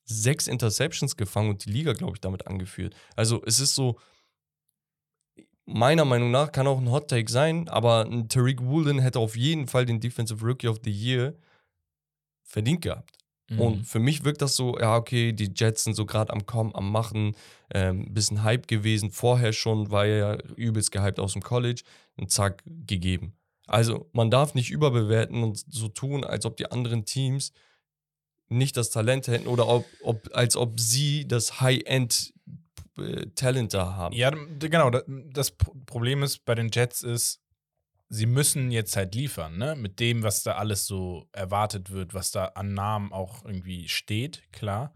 sechs 0.05 0.47
Interceptions 0.47 1.15
gefangen 1.17 1.51
und 1.51 1.65
die 1.65 1.71
Liga, 1.71 1.93
glaube 1.93 2.13
ich, 2.15 2.21
damit 2.21 2.47
angeführt. 2.47 2.95
Also 3.15 3.43
es 3.45 3.59
ist 3.59 3.75
so, 3.75 3.99
meiner 5.69 6.05
Meinung 6.05 6.31
nach 6.31 6.51
kann 6.51 6.67
auch 6.67 6.79
ein 6.79 6.91
Hot 6.91 7.09
Take 7.09 7.31
sein, 7.31 7.69
aber 7.69 8.05
ein 8.05 8.27
Tariq 8.27 8.61
Woolen 8.61 8.99
hätte 8.99 9.19
auf 9.19 9.35
jeden 9.35 9.67
Fall 9.67 9.85
den 9.85 9.99
Defensive 9.99 10.45
Rookie 10.45 10.67
of 10.67 10.79
the 10.83 10.91
Year 10.91 11.35
verdient 12.43 12.81
gehabt. 12.81 13.17
Mhm. 13.49 13.59
Und 13.59 13.83
für 13.85 13.99
mich 13.99 14.23
wirkt 14.23 14.41
das 14.41 14.55
so, 14.55 14.77
ja, 14.79 14.95
okay, 14.95 15.33
die 15.33 15.51
Jets 15.55 15.83
sind 15.83 15.95
so 15.95 16.05
gerade 16.05 16.33
am 16.33 16.45
Kommen, 16.45 16.73
am 16.75 16.91
Machen, 16.91 17.35
ähm, 17.73 18.13
bisschen 18.13 18.43
Hype 18.43 18.67
gewesen. 18.67 19.11
Vorher 19.11 19.53
schon 19.53 19.91
war 19.91 20.05
er 20.05 20.17
ja 20.17 20.37
übelst 20.55 20.91
gehypt 20.91 21.19
aus 21.19 21.33
dem 21.33 21.41
College 21.41 21.83
und 22.15 22.31
zack, 22.31 22.63
gegeben. 22.65 23.33
Also 23.67 24.09
man 24.13 24.31
darf 24.31 24.55
nicht 24.55 24.71
überbewerten 24.71 25.43
und 25.43 25.63
so 25.71 25.89
tun, 25.89 26.23
als 26.23 26.45
ob 26.45 26.57
die 26.57 26.71
anderen 26.71 27.05
Teams 27.05 27.51
nicht 28.49 28.77
das 28.77 28.89
Talent 28.89 29.27
hätten 29.27 29.47
oder 29.47 29.67
ob, 29.67 29.85
ob, 30.01 30.29
als 30.33 30.55
ob 30.55 30.79
sie 30.79 31.27
das 31.27 31.61
High-End 31.61 32.33
äh, 33.01 33.25
Talent 33.35 33.73
da 33.73 33.93
haben. 33.95 34.15
Ja, 34.15 34.29
genau. 34.59 34.89
da- 34.89 35.03
Das 35.07 35.51
Pro- 35.51 35.75
Problem 35.85 36.23
ist 36.23 36.45
bei 36.45 36.55
den 36.55 36.69
Jets 36.71 37.01
ist, 37.01 37.41
sie 38.09 38.25
müssen 38.25 38.71
jetzt 38.71 38.95
halt 38.95 39.13
liefern, 39.15 39.57
ne? 39.57 39.75
Mit 39.75 39.99
dem, 39.99 40.23
was 40.23 40.43
da 40.43 40.53
alles 40.55 40.85
so 40.87 41.27
erwartet 41.31 41.91
wird, 41.91 42.13
was 42.13 42.31
da 42.31 42.45
an 42.45 42.73
Namen 42.73 43.11
auch 43.13 43.45
irgendwie 43.45 43.87
steht, 43.87 44.43
klar. 44.51 44.93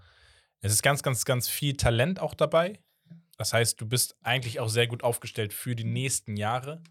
Es 0.61 0.71
ist 0.71 0.81
ganz, 0.81 1.03
ganz, 1.03 1.25
ganz 1.25 1.49
viel 1.49 1.75
Talent 1.75 2.19
auch 2.19 2.33
dabei. 2.33 2.79
Das 3.37 3.51
heißt, 3.53 3.81
du 3.81 3.85
bist 3.87 4.15
eigentlich 4.21 4.59
auch 4.59 4.69
sehr 4.69 4.87
gut 4.87 5.03
aufgestellt 5.03 5.53
für 5.53 5.75
die 5.75 5.83
nächsten 5.83 6.37
Jahre. 6.37 6.81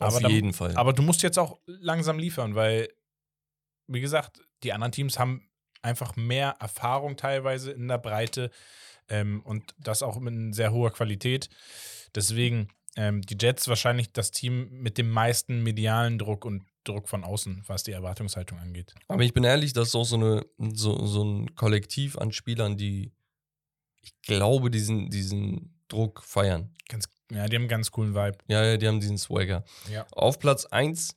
Auf 0.00 0.16
aber 0.16 0.28
jeden 0.28 0.52
Fall. 0.52 0.76
Aber 0.76 0.92
du 0.92 1.02
musst 1.02 1.22
jetzt 1.22 1.38
auch 1.38 1.58
langsam 1.66 2.18
liefern, 2.18 2.54
weil, 2.54 2.88
wie 3.86 4.00
gesagt, 4.00 4.40
die 4.62 4.72
anderen 4.72 4.92
Teams 4.92 5.18
haben 5.18 5.48
einfach 5.82 6.16
mehr 6.16 6.56
Erfahrung 6.60 7.16
teilweise 7.16 7.70
in 7.72 7.88
der 7.88 7.98
Breite 7.98 8.50
ähm, 9.08 9.40
und 9.44 9.74
das 9.78 10.02
auch 10.02 10.18
mit 10.18 10.54
sehr 10.54 10.72
hoher 10.72 10.92
Qualität. 10.92 11.48
Deswegen 12.14 12.68
ähm, 12.96 13.22
die 13.22 13.36
Jets 13.40 13.68
wahrscheinlich 13.68 14.12
das 14.12 14.30
Team 14.30 14.68
mit 14.70 14.98
dem 14.98 15.10
meisten 15.10 15.62
medialen 15.62 16.18
Druck 16.18 16.44
und 16.44 16.64
Druck 16.84 17.08
von 17.08 17.22
außen, 17.22 17.64
was 17.66 17.82
die 17.82 17.92
Erwartungshaltung 17.92 18.58
angeht. 18.58 18.94
Aber 19.08 19.22
ich 19.22 19.34
bin 19.34 19.44
ehrlich, 19.44 19.72
das 19.72 19.88
ist 19.88 19.94
auch 19.94 20.04
so, 20.04 20.16
eine, 20.16 20.44
so, 20.74 21.04
so 21.06 21.22
ein 21.22 21.54
Kollektiv 21.54 22.16
an 22.16 22.32
Spielern, 22.32 22.76
die, 22.76 23.12
ich 24.02 24.12
glaube, 24.22 24.70
diesen, 24.70 25.10
diesen 25.10 25.78
Druck 25.88 26.22
feiern. 26.22 26.74
Ganz, 26.88 27.04
ja, 27.30 27.46
die 27.46 27.56
haben 27.56 27.62
einen 27.62 27.68
ganz 27.68 27.90
coolen 27.90 28.14
Vibe. 28.14 28.38
Ja, 28.48 28.64
ja, 28.64 28.76
die 28.78 28.88
haben 28.88 29.00
diesen 29.00 29.18
Swagger. 29.18 29.64
Ja. 29.92 30.06
Auf 30.12 30.38
Platz 30.38 30.64
1 30.64 31.14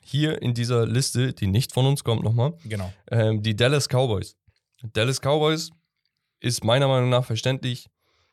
hier 0.00 0.40
in 0.40 0.54
dieser 0.54 0.86
Liste, 0.86 1.32
die 1.32 1.48
nicht 1.48 1.72
von 1.72 1.86
uns 1.86 2.04
kommt 2.04 2.22
nochmal, 2.22 2.54
Genau. 2.64 2.92
ähm, 3.10 3.42
die 3.42 3.56
Dallas 3.56 3.88
Cowboys. 3.88 4.36
Dallas 4.92 5.20
Cowboys 5.20 5.70
ist 6.40 6.64
meiner 6.64 6.88
Meinung 6.88 7.10
nach 7.10 7.24
verständlich. 7.24 7.88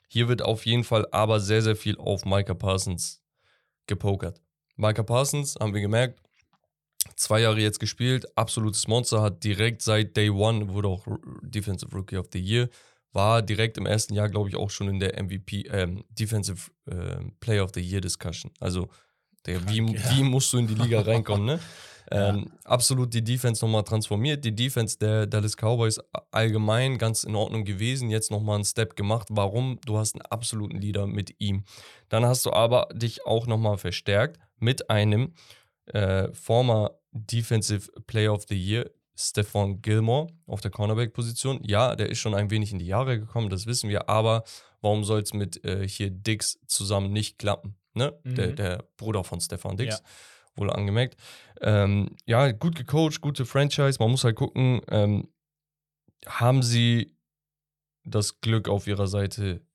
Hier 0.08 0.28
wird 0.28 0.42
auf 0.42 0.66
jeden 0.66 0.84
Fall 0.84 1.06
aber 1.12 1.40
sehr, 1.40 1.62
sehr 1.62 1.76
viel 1.76 1.98
auf 1.98 2.26
Micah 2.26 2.54
Parsons 2.54 3.22
gepokert. 3.88 4.42
Micah 4.76 5.04
Parsons, 5.04 5.56
haben 5.60 5.74
wir 5.74 5.82
gemerkt, 5.82 6.22
zwei 7.16 7.42
Jahre 7.42 7.60
jetzt 7.60 7.80
gespielt, 7.80 8.26
absolutes 8.38 8.88
Monster, 8.88 9.22
hat 9.22 9.44
direkt 9.44 9.82
seit 9.82 10.16
Day 10.16 10.30
One, 10.30 10.70
wurde 10.70 10.88
auch 10.88 11.06
Defensive 11.42 11.92
Rookie 11.94 12.18
of 12.18 12.28
the 12.32 12.40
Year, 12.40 12.70
war 13.12 13.42
direkt 13.42 13.78
im 13.78 13.86
ersten 13.86 14.14
Jahr, 14.14 14.30
glaube 14.30 14.50
ich, 14.50 14.56
auch 14.56 14.70
schon 14.70 14.90
in 14.90 15.00
der 15.00 15.22
MVP, 15.22 15.68
ähm, 15.72 16.04
Defensive 16.10 16.70
ähm, 16.90 17.34
Player 17.40 17.64
of 17.64 17.72
the 17.74 17.82
Year 17.82 18.02
Discussion. 18.02 18.52
Also, 18.60 18.90
der, 19.46 19.68
wie, 19.70 19.78
ja. 19.78 20.12
wie 20.12 20.24
musst 20.24 20.52
du 20.54 20.58
in 20.58 20.68
die 20.68 20.76
Liga 20.76 21.02
reinkommen, 21.02 21.46
ne? 21.46 21.60
Ähm, 22.10 22.52
absolut 22.64 23.14
die 23.14 23.24
Defense 23.24 23.64
nochmal 23.66 23.84
transformiert. 23.84 24.46
Die 24.46 24.56
Defense 24.56 24.98
der 24.98 25.28
Dallas 25.28 25.56
Cowboys 25.58 26.00
allgemein 26.32 26.98
ganz 26.98 27.24
in 27.24 27.36
Ordnung 27.36 27.66
gewesen. 27.66 28.10
Jetzt 28.10 28.32
nochmal 28.32 28.56
einen 28.56 28.66
Step 28.66 28.96
gemacht. 28.96 29.28
Warum? 29.32 29.80
Du 29.86 29.98
hast 29.98 30.16
einen 30.16 30.22
absoluten 30.22 30.78
Leader 30.80 31.06
mit 31.08 31.36
ihm. 31.40 31.64
Dann 32.10 32.26
hast 32.26 32.46
du 32.46 32.52
aber 32.54 32.88
dich 32.94 33.26
auch 33.26 33.46
nochmal 33.48 33.78
verstärkt 33.78 34.40
mit 34.60 34.90
einem 34.90 35.34
äh, 35.88 36.32
former 36.34 36.92
Defensive 37.12 37.92
Player 38.08 38.34
of 38.34 38.46
the 38.48 38.56
Year, 38.56 38.90
Stephon 39.16 39.82
Gilmore, 39.82 40.28
auf 40.46 40.62
der 40.62 40.72
Cornerback-Position. 40.72 41.60
Ja, 41.64 41.96
der 41.96 42.10
ist 42.10 42.20
schon 42.20 42.36
ein 42.36 42.52
wenig 42.52 42.72
in 42.72 42.80
die 42.80 42.86
Jahre 42.86 43.20
gekommen, 43.20 43.50
das 43.50 43.66
wissen 43.66 43.90
wir. 43.90 44.08
Aber 44.10 44.44
warum 44.82 45.04
soll 45.04 45.22
es 45.22 45.34
mit 45.34 45.64
äh, 45.66 45.88
hier 45.88 46.10
Dix 46.12 46.60
zusammen 46.68 47.12
nicht 47.12 47.40
klappen? 47.40 47.76
Ne? 47.94 48.14
Der, 48.24 48.48
Mhm. 48.50 48.56
der 48.56 48.84
Bruder 48.96 49.24
von 49.24 49.42
Stefan 49.42 49.76
Dix 49.76 49.96
Ja. 49.98 50.04
Wohl 50.58 50.72
angemerkt. 50.72 51.16
Ähm, 51.62 52.16
ja, 52.26 52.52
gut 52.52 52.76
gecoacht, 52.76 53.22
gute 53.22 53.46
Franchise. 53.46 53.98
Man 54.00 54.12
muss 54.12 54.24
halt 54.24 54.36
gucken, 54.36 54.82
ähm, 54.90 55.28
haben 56.26 56.64
sie 56.64 57.16
das 58.04 58.40
Glück 58.42 58.70
auf 58.70 58.88
ihrer 58.88 59.08
Seite, 59.08 59.66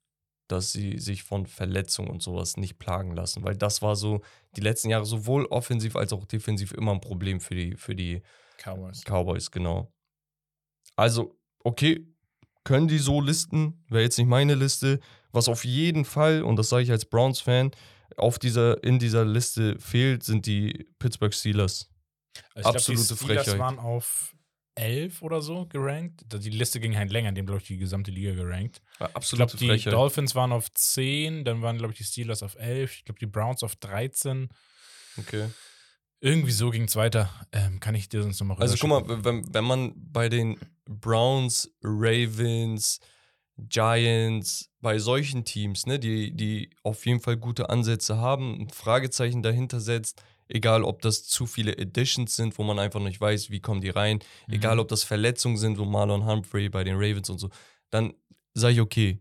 dass 0.49 0.73
sie 0.73 0.99
sich 0.99 1.23
von 1.23 1.47
Verletzungen 1.47 2.11
und 2.11 2.23
sowas 2.23 2.57
nicht 2.57 2.79
plagen 2.79 3.15
lassen. 3.15 3.43
Weil 3.45 3.57
das 3.57 3.83
war 3.83 3.97
so 3.97 4.21
die 4.57 4.61
letzten 4.61 4.91
Jahre 4.91 5.07
sowohl 5.07 5.47
offensiv 5.47 5.97
als 5.97 6.13
auch 6.13 6.27
defensiv 6.27 6.73
immer 6.73 6.93
ein 6.93 7.01
Problem 7.01 7.41
für 7.41 7.55
die, 7.55 7.77
für 7.77 7.95
die 7.95 8.23
Cowboys. 8.59 9.03
Cowboys, 9.05 9.51
genau. 9.51 9.93
Also, 10.97 11.39
okay, 11.65 12.07
können 12.65 12.89
die 12.89 12.99
so 12.99 13.21
listen, 13.21 13.85
wäre 13.89 14.03
jetzt 14.03 14.19
nicht 14.19 14.29
meine 14.29 14.55
Liste. 14.55 15.01
Was 15.33 15.49
auf 15.49 15.65
jeden 15.65 16.05
Fall, 16.05 16.43
und 16.43 16.57
das 16.57 16.69
sage 16.69 16.83
ich 16.83 16.91
als 16.91 17.07
Browns-Fan, 17.07 17.71
auf 18.17 18.39
dieser, 18.39 18.83
in 18.85 18.99
dieser 18.99 19.25
Liste 19.25 19.79
fehlt, 19.79 20.23
sind 20.23 20.47
die 20.47 20.87
Pittsburgh 20.99 21.35
Steelers. 21.35 21.91
Also 22.55 22.71
ich 22.71 22.77
Absolute 22.77 23.07
glaub, 23.07 23.19
die 23.19 23.25
Steelers 23.25 23.45
Frechheit. 23.45 23.61
waren 23.61 23.79
auf 23.79 24.35
11 24.75 25.23
oder 25.23 25.43
so 25.43 25.67
gerankt. 25.67 26.23
Die 26.33 26.51
Liste 26.51 26.81
ging 26.81 26.97
halt 26.97 27.11
länger, 27.11 27.33
die 27.33 27.41
haben, 27.41 27.47
glaube 27.47 27.61
ich, 27.61 27.67
die 27.67 27.77
gesamte 27.77 28.11
Liga 28.11 28.33
gerankt. 28.33 28.81
Ich 29.21 29.31
glaube, 29.31 29.57
die. 29.57 29.79
Dolphins 29.85 30.35
waren 30.35 30.53
auf 30.53 30.73
10, 30.73 31.45
dann 31.45 31.63
waren, 31.63 31.79
glaube 31.79 31.93
ich, 31.93 31.99
die 31.99 32.05
Steelers 32.05 32.43
auf 32.43 32.57
11, 32.57 32.97
ich 32.97 33.05
glaube, 33.05 33.19
die 33.19 33.27
Browns 33.27 33.63
auf 33.63 33.77
13. 33.77 34.49
Okay. 35.19 35.49
Irgendwie 36.21 36.53
so 36.53 36.71
ging 36.71 36.85
es 36.85 36.97
weiter. 36.97 37.29
Ähm, 37.51 37.81
kann 37.81 37.95
ich 37.95 38.09
dir 38.09 38.23
sonst 38.23 38.39
nochmal 38.41 38.57
Also 38.61 38.77
guck 38.79 38.89
mal, 38.89 39.25
wenn, 39.25 39.53
wenn 39.53 39.65
man 39.65 39.93
bei 39.97 40.29
den 40.29 40.57
Browns, 40.87 41.71
Ravens, 41.83 43.01
Giants, 43.59 44.71
bei 44.81 44.99
solchen 44.99 45.45
Teams, 45.45 45.87
ne, 45.87 45.99
die, 45.99 46.33
die 46.35 46.71
auf 46.83 47.07
jeden 47.07 47.21
Fall 47.21 47.37
gute 47.37 47.71
Ansätze 47.71 48.17
haben, 48.19 48.61
ein 48.63 48.69
Fragezeichen 48.71 49.43
dahinter 49.43 49.81
setzt, 49.81 50.23
egal 50.49 50.83
ob 50.85 51.03
das 51.03 51.25
zu 51.25 51.47
viele 51.47 51.77
Editions 51.77 52.37
sind, 52.37 52.59
wo 52.59 52.65
man 52.65 52.79
einfach 52.79 53.01
nicht 53.01 53.21
weiß, 53.21 53.51
wie 53.51 53.61
kommen 53.61 53.81
die 53.81 53.91
rein, 53.91 54.19
Mhm. 54.47 54.55
egal 54.55 54.79
ob 54.79 54.89
das 54.89 55.05
Verletzungen 55.05 55.57
sind, 55.57 55.77
so 55.77 55.85
Marlon 55.85 56.27
Humphrey 56.27 56.69
bei 56.69 56.85
den 56.85 56.97
Ravens 56.97 57.31
und 57.31 57.39
so, 57.39 57.51
dann 57.91 58.15
sage 58.55 58.75
ich 58.75 58.81
okay. 58.81 59.19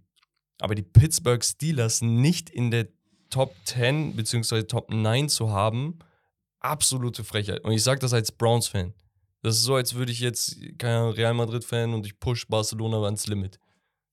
Aber 0.59 0.75
die 0.75 0.83
Pittsburgh 0.83 1.43
Steelers 1.43 2.01
nicht 2.01 2.49
in 2.49 2.71
der 2.71 2.87
Top 3.29 3.55
10 3.65 4.15
bzw. 4.15 4.63
Top 4.63 4.91
9 4.91 5.29
zu 5.29 5.49
haben, 5.49 5.99
absolute 6.59 7.23
Frechheit. 7.23 7.63
Und 7.63 7.71
ich 7.71 7.83
sage 7.83 7.99
das 7.99 8.13
als 8.13 8.31
Browns-Fan. 8.31 8.93
Das 9.41 9.55
ist 9.55 9.63
so, 9.63 9.75
als 9.75 9.95
würde 9.95 10.11
ich 10.11 10.19
jetzt, 10.19 10.57
keine 10.77 10.97
Ahnung, 10.97 11.13
Real 11.13 11.33
Madrid-Fan 11.33 11.93
und 11.93 12.05
ich 12.05 12.19
push 12.19 12.47
Barcelona 12.47 13.01
ans 13.03 13.25
Limit. 13.27 13.57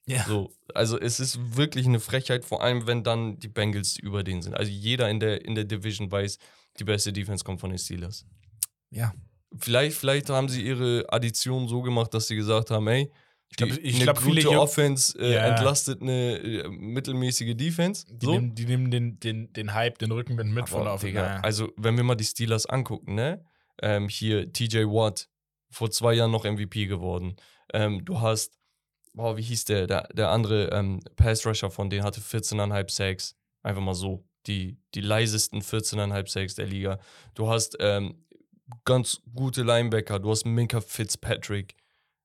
Ja. 0.08 0.24
So, 0.24 0.50
also 0.74 0.98
es 0.98 1.20
ist 1.20 1.56
wirklich 1.56 1.86
eine 1.86 2.00
Frechheit, 2.00 2.44
vor 2.44 2.62
allem 2.62 2.86
wenn 2.86 3.02
dann 3.04 3.38
die 3.38 3.48
Bengals 3.48 3.98
über 3.98 4.22
den 4.24 4.40
sind. 4.42 4.54
Also 4.54 4.70
jeder 4.72 5.08
in 5.10 5.20
der, 5.20 5.44
in 5.44 5.54
der 5.54 5.64
Division 5.64 6.10
weiß, 6.10 6.38
die 6.78 6.84
beste 6.84 7.12
Defense 7.12 7.44
kommt 7.44 7.60
von 7.60 7.70
den 7.70 7.78
Steelers. 7.78 8.24
Ja. 8.90 9.12
Vielleicht, 9.58 9.96
vielleicht 9.98 10.30
haben 10.30 10.48
sie 10.48 10.62
ihre 10.62 11.04
Addition 11.08 11.68
so 11.68 11.82
gemacht, 11.82 12.12
dass 12.14 12.26
sie 12.26 12.36
gesagt 12.36 12.70
haben, 12.70 12.86
ey, 12.88 13.10
Ich 13.50 13.56
glaube, 13.56 13.74
ich 13.80 13.94
eine 13.96 14.04
glaub, 14.04 14.18
viele 14.18 14.36
gute 14.42 14.46
Jung- 14.54 14.56
Offense 14.56 15.18
äh, 15.18 15.34
Ja. 15.34 15.46
entlastet 15.48 16.00
eine 16.02 16.36
äh, 16.38 16.68
mittelmäßige 16.68 17.54
Defense. 17.56 18.06
Die, 18.10 18.26
so. 18.26 18.32
nehmen, 18.32 18.54
die 18.54 18.64
nehmen 18.66 18.90
den, 18.90 19.18
den, 19.20 19.52
den 19.52 19.72
Hype, 19.74 19.98
den 19.98 20.12
Rückenwind 20.12 20.52
mit 20.52 20.68
von 20.68 20.86
auf. 20.88 21.00
Digga. 21.02 21.40
Also, 21.40 21.70
wenn 21.76 21.96
wir 21.96 22.04
mal 22.04 22.14
die 22.14 22.24
Steelers 22.24 22.66
angucken, 22.66 23.14
ne? 23.14 23.42
Ähm, 23.80 24.08
hier 24.08 24.52
TJ 24.52 24.84
Watt, 24.86 25.28
vor 25.70 25.90
zwei 25.90 26.12
Jahren 26.14 26.30
noch 26.30 26.44
MVP 26.44 26.86
geworden. 26.86 27.36
Ähm, 27.72 28.04
du 28.04 28.20
hast, 28.20 28.57
boah, 29.14 29.36
wie 29.36 29.42
hieß 29.42 29.64
der? 29.66 29.86
Der, 29.86 30.08
der 30.12 30.30
andere 30.30 30.70
ähm, 30.70 31.00
Pass-Rusher 31.16 31.70
von 31.70 31.90
denen 31.90 32.04
hatte 32.04 32.20
14,5 32.20 32.90
Sacks. 32.90 33.36
Einfach 33.62 33.82
mal 33.82 33.94
so. 33.94 34.24
Die, 34.46 34.78
die 34.94 35.00
leisesten 35.02 35.60
14,5 35.62 36.28
Sacks 36.28 36.54
der 36.54 36.66
Liga. 36.66 36.98
Du 37.34 37.48
hast 37.48 37.76
ähm, 37.80 38.24
ganz 38.84 39.20
gute 39.34 39.62
Linebacker. 39.62 40.18
Du 40.18 40.30
hast 40.30 40.46
Minka 40.46 40.80
Fitzpatrick. 40.80 41.74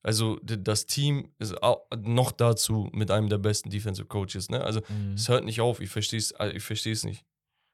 Also, 0.04 0.38
das 0.44 0.86
Team 0.86 1.30
ist 1.40 1.62
auch 1.64 1.88
noch 1.98 2.32
dazu 2.34 2.90
mit 2.94 3.10
einem 3.10 3.30
der 3.30 3.38
besten 3.38 3.70
Defensive 3.70 4.08
Coaches, 4.08 4.50
ne? 4.50 4.62
Also, 4.62 4.82
Mhm. 4.90 5.14
es 5.14 5.30
hört 5.30 5.46
nicht 5.46 5.62
auf. 5.62 5.80
Ich 5.80 5.90
verstehe 5.90 6.20
es 6.20 6.34
ich 6.54 6.64
versteh's 6.64 7.04
nicht. 7.06 7.24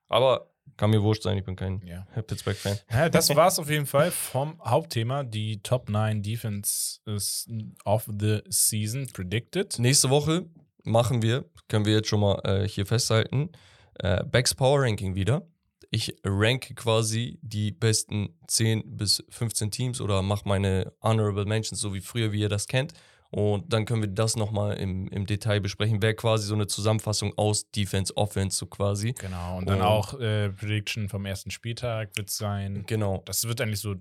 Aber 0.09 0.49
kann 0.77 0.89
mir 0.91 1.01
wurscht 1.03 1.23
sein, 1.23 1.37
ich 1.37 1.43
bin 1.45 1.55
kein 1.55 1.81
Ja. 1.85 2.05
Pittsburgh-Fan. 2.21 2.77
Ja, 2.91 3.09
das 3.09 3.33
war 3.35 3.47
es 3.47 3.59
auf 3.59 3.69
jeden 3.69 3.85
Fall 3.85 4.11
vom 4.11 4.59
Hauptthema. 4.63 5.23
Die 5.23 5.61
Top 5.61 5.89
9 5.89 6.21
Defenses 6.21 7.47
of 7.85 8.07
the 8.19 8.41
Season 8.49 9.07
predicted. 9.11 9.77
Nächste 9.79 10.09
Woche 10.09 10.45
machen 10.83 11.21
wir, 11.21 11.45
können 11.67 11.85
wir 11.85 11.93
jetzt 11.93 12.07
schon 12.07 12.21
mal 12.21 12.39
äh, 12.43 12.67
hier 12.67 12.85
festhalten, 12.85 13.51
äh, 13.95 14.23
Becks 14.23 14.55
Power 14.55 14.81
Ranking 14.81 15.15
wieder. 15.15 15.47
Ich 15.91 16.15
ranke 16.23 16.75
quasi 16.75 17.39
die 17.41 17.71
besten 17.71 18.37
10 18.47 18.95
bis 18.95 19.23
15 19.29 19.71
Teams 19.71 20.01
oder 20.01 20.21
mache 20.21 20.47
meine 20.47 20.93
Honorable 21.01 21.45
Mentions, 21.45 21.81
so 21.81 21.93
wie 21.93 22.01
früher, 22.01 22.31
wie 22.31 22.41
ihr 22.41 22.49
das 22.49 22.67
kennt. 22.67 22.93
Und 23.31 23.71
dann 23.71 23.85
können 23.85 24.01
wir 24.01 24.09
das 24.09 24.35
nochmal 24.35 24.77
im, 24.77 25.07
im 25.09 25.25
Detail 25.27 25.59
besprechen. 25.59 26.01
Wäre 26.01 26.15
quasi 26.15 26.47
so 26.47 26.55
eine 26.55 26.65
Zusammenfassung 26.65 27.37
aus 27.37 27.69
Defense, 27.69 28.15
Offense, 28.17 28.57
so 28.57 28.65
quasi. 28.65 29.13
Genau. 29.13 29.57
Und 29.59 29.69
dann 29.69 29.81
Und- 29.81 29.85
auch 29.85 30.19
äh, 30.19 30.49
Prediction 30.49 31.09
vom 31.09 31.25
ersten 31.27 31.51
Spieltag 31.51 32.09
wird 32.17 32.29
sein. 32.31 32.83
Genau. 32.87 33.21
Das 33.25 33.47
wird 33.47 33.61
eigentlich 33.61 33.81
so 33.81 33.95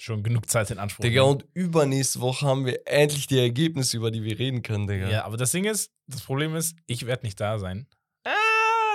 schon 0.00 0.22
genug 0.22 0.48
Zeit 0.48 0.70
in 0.70 0.78
Anspruch. 0.78 1.02
Digga, 1.02 1.20
und 1.22 1.44
übernächste 1.52 2.20
Woche 2.22 2.46
haben 2.46 2.64
wir 2.64 2.80
endlich 2.86 3.26
die 3.26 3.38
Ergebnisse, 3.38 3.98
über 3.98 4.10
die 4.10 4.22
wir 4.22 4.38
reden 4.38 4.62
können, 4.62 4.86
Digga. 4.86 5.10
ja, 5.10 5.24
aber 5.26 5.36
das 5.36 5.50
Ding 5.50 5.64
ist, 5.66 5.92
das 6.06 6.22
Problem 6.22 6.56
ist, 6.56 6.74
ich 6.86 7.04
werde 7.04 7.26
nicht 7.26 7.38
da 7.38 7.58
sein. 7.58 7.86
Ah, 8.24 8.30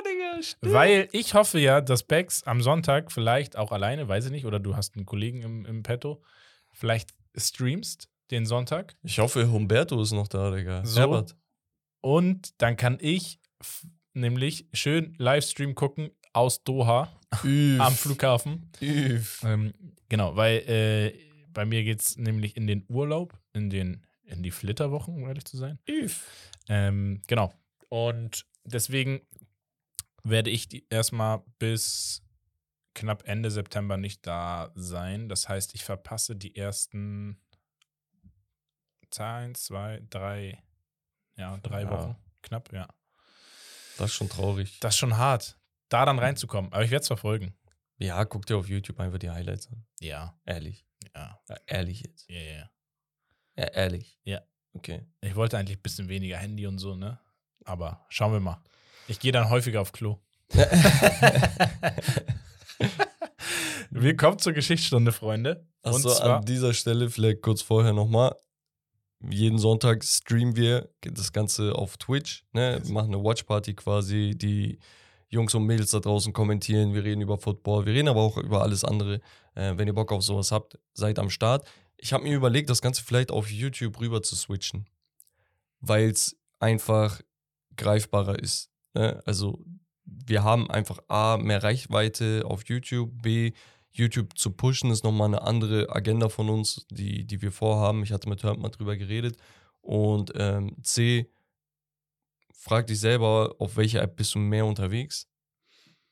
Digga, 0.04 0.42
stimmt. 0.42 0.74
Weil 0.74 1.08
ich 1.12 1.36
hoffe 1.36 1.60
ja, 1.60 1.80
dass 1.80 2.02
Bex 2.02 2.42
am 2.42 2.60
Sonntag 2.64 3.12
vielleicht 3.12 3.56
auch 3.56 3.72
alleine, 3.72 4.08
weiß 4.08 4.26
ich 4.26 4.32
nicht, 4.32 4.46
oder 4.46 4.60
du 4.60 4.76
hast 4.76 4.96
einen 4.96 5.06
Kollegen 5.06 5.44
im, 5.44 5.66
im 5.68 5.84
Petto, 5.84 6.24
vielleicht 6.72 7.12
streamst 7.38 8.10
den 8.32 8.46
Sonntag. 8.46 8.96
Ich 9.04 9.20
hoffe, 9.20 9.50
Humberto 9.52 10.02
ist 10.02 10.12
noch 10.12 10.28
da, 10.28 10.52
Digga. 10.52 10.86
So. 10.86 11.00
Herbert. 11.02 11.36
Und 12.02 12.62
dann 12.62 12.78
kann 12.78 12.98
ich 13.02 13.40
nämlich 14.14 14.68
schön 14.74 15.16
Livestream 15.18 15.76
gucken 15.76 16.12
aus 16.34 16.64
Doha 16.64 17.12
Üff. 17.44 17.80
am 17.80 17.94
Flughafen. 17.94 18.72
Üff. 18.82 19.42
Ähm, 19.44 19.74
genau, 20.10 20.36
weil 20.36 20.58
äh, 20.70 21.20
bei 21.50 21.66
mir 21.66 21.84
geht 21.84 22.02
es 22.02 22.18
nämlich 22.18 22.58
in 22.58 22.68
den 22.68 22.86
Urlaub, 22.90 23.38
in, 23.54 23.70
den, 23.70 24.06
in 24.24 24.44
die 24.44 24.52
Flitterwochen, 24.52 25.16
um 25.16 25.28
ehrlich 25.28 25.46
zu 25.46 25.58
sein. 25.58 25.80
Üff. 25.90 26.28
Ähm, 26.68 27.22
genau. 27.28 27.54
Und 27.90 28.46
deswegen 28.66 29.22
werde 30.24 30.50
ich 30.50 30.86
erstmal 30.90 31.44
bis 31.60 32.24
knapp 32.94 33.28
Ende 33.28 33.52
September 33.52 33.98
nicht 33.98 34.26
da 34.26 34.72
sein. 34.76 35.30
Das 35.30 35.48
heißt, 35.48 35.76
ich 35.76 35.84
verpasse 35.84 36.36
die 36.36 36.56
ersten 36.56 37.40
eins, 39.20 39.64
zwei, 39.66 40.02
drei, 40.10 40.62
ja, 41.38 41.58
drei 41.58 41.84
Ja. 41.84 41.92
Wochen. 41.92 42.16
Knapp, 42.42 42.72
ja. 42.74 42.88
Das 43.98 44.08
ist 44.12 44.16
schon 44.16 44.30
traurig. 44.30 44.80
Das 44.82 44.94
ist 44.96 45.00
schon 45.00 45.18
hart, 45.18 45.58
da 45.90 46.06
dann 46.06 46.20
reinzukommen. 46.20 46.72
Aber 46.74 46.84
ich 46.84 46.92
werde 46.92 47.02
es 47.02 47.08
verfolgen. 47.08 47.56
Ja, 47.98 48.26
guck 48.26 48.46
dir 48.46 48.58
auf 48.58 48.68
YouTube 48.68 49.00
einfach 49.00 49.20
die 49.20 49.30
Highlights 49.30 49.68
an. 49.72 49.86
Ja, 50.00 50.38
Ehrlich. 50.46 50.86
ja, 51.16 51.40
Ja, 51.48 51.56
ehrlich 51.66 52.02
jetzt. 52.02 52.30
ja, 52.30 52.40
ja. 52.40 52.70
Ja, 53.58 53.66
ehrlich. 53.68 54.20
Ja. 54.26 54.42
Okay. 54.74 55.06
Ich 55.22 55.36
wollte 55.36 55.58
eigentlich 55.58 55.78
ein 55.78 55.82
bisschen 55.82 56.10
weniger 56.10 56.38
Handy 56.38 56.68
und 56.68 56.78
so, 56.80 56.96
ne? 56.96 57.20
Aber 57.64 58.06
schauen 58.10 58.34
wir 58.34 58.42
mal. 58.42 58.62
Ich 59.08 59.20
gehe 59.20 59.32
dann 59.32 59.50
häufiger 59.50 59.80
auf 59.80 59.94
Klo. 59.94 60.20
Wir 63.90 64.16
kommen 64.18 64.40
zur 64.40 64.54
Geschichtsstunde, 64.54 65.12
Freunde. 65.12 65.66
Und 65.84 65.94
Achso, 66.06 66.12
an 66.22 66.44
dieser 66.44 66.74
Stelle 66.74 67.10
vielleicht 67.10 67.42
kurz 67.42 67.62
vorher 67.62 67.94
nochmal. 67.94 68.36
Jeden 69.22 69.58
Sonntag 69.58 70.04
streamen 70.04 70.56
wir 70.56 70.90
das 71.02 71.32
Ganze 71.32 71.76
auf 71.76 71.98
Twitch. 71.98 72.46
Ne? 72.54 72.80
Wir 72.84 72.94
machen 72.94 73.14
eine 73.14 73.24
Watchparty 73.24 73.74
quasi. 73.74 74.36
Die 74.36 74.80
Jungs 75.30 75.54
und 75.56 75.66
Mädels 75.66 75.92
da 75.92 76.00
draußen 76.00 76.34
kommentieren. 76.34 76.94
Wir 76.94 77.04
reden 77.04 77.22
über 77.22 77.38
Football. 77.38 77.86
Wir 77.86 77.94
reden 77.94 78.08
aber 78.08 78.22
auch 78.22 78.38
über 78.38 78.62
alles 78.62 78.84
andere. 78.84 79.22
Äh, 79.56 79.74
wenn 79.78 79.88
ihr 79.88 79.94
Bock 79.94 80.12
auf 80.12 80.24
sowas 80.24 80.52
habt, 80.52 80.78
seid 80.94 81.18
am 81.20 81.30
Start. 81.30 81.68
Ich 81.98 82.14
habe 82.14 82.24
mir 82.24 82.36
überlegt, 82.36 82.70
das 82.70 82.82
Ganze 82.82 83.04
vielleicht 83.04 83.32
auf 83.32 83.50
YouTube 83.50 84.00
rüber 84.00 84.22
zu 84.22 84.36
switchen. 84.36 84.88
Weil 85.80 86.10
es 86.10 86.38
einfach 86.60 87.22
greifbarer 87.78 88.40
ist. 88.40 88.70
Ne? 88.94 89.22
Also, 89.26 89.66
wir 90.04 90.44
haben 90.44 90.70
einfach 90.70 91.00
A, 91.08 91.38
mehr 91.38 91.64
Reichweite 91.64 92.44
auf 92.46 92.66
YouTube, 92.66 93.22
B, 93.22 93.54
YouTube 93.98 94.38
zu 94.38 94.52
pushen, 94.52 94.92
ist 94.92 95.04
nochmal 95.04 95.28
eine 95.28 95.42
andere 95.42 95.94
Agenda 95.94 96.30
von 96.30 96.50
uns, 96.50 96.86
die, 96.90 97.26
die 97.26 97.42
wir 97.42 97.52
vorhaben. 97.52 98.04
Ich 98.04 98.12
hatte 98.12 98.30
mit 98.30 98.44
Hört 98.44 98.60
mal 98.60 98.70
drüber 98.70 98.98
geredet. 98.98 99.38
Und 99.82 100.32
ähm, 100.36 100.76
C, 100.82 101.32
frag 102.54 102.88
dich 102.88 103.00
selber, 103.00 103.56
auf 103.60 103.78
welcher 103.78 104.02
App 104.02 104.16
bist 104.16 104.36
du 104.36 104.40
mehr 104.40 104.66
unterwegs? 104.66 105.28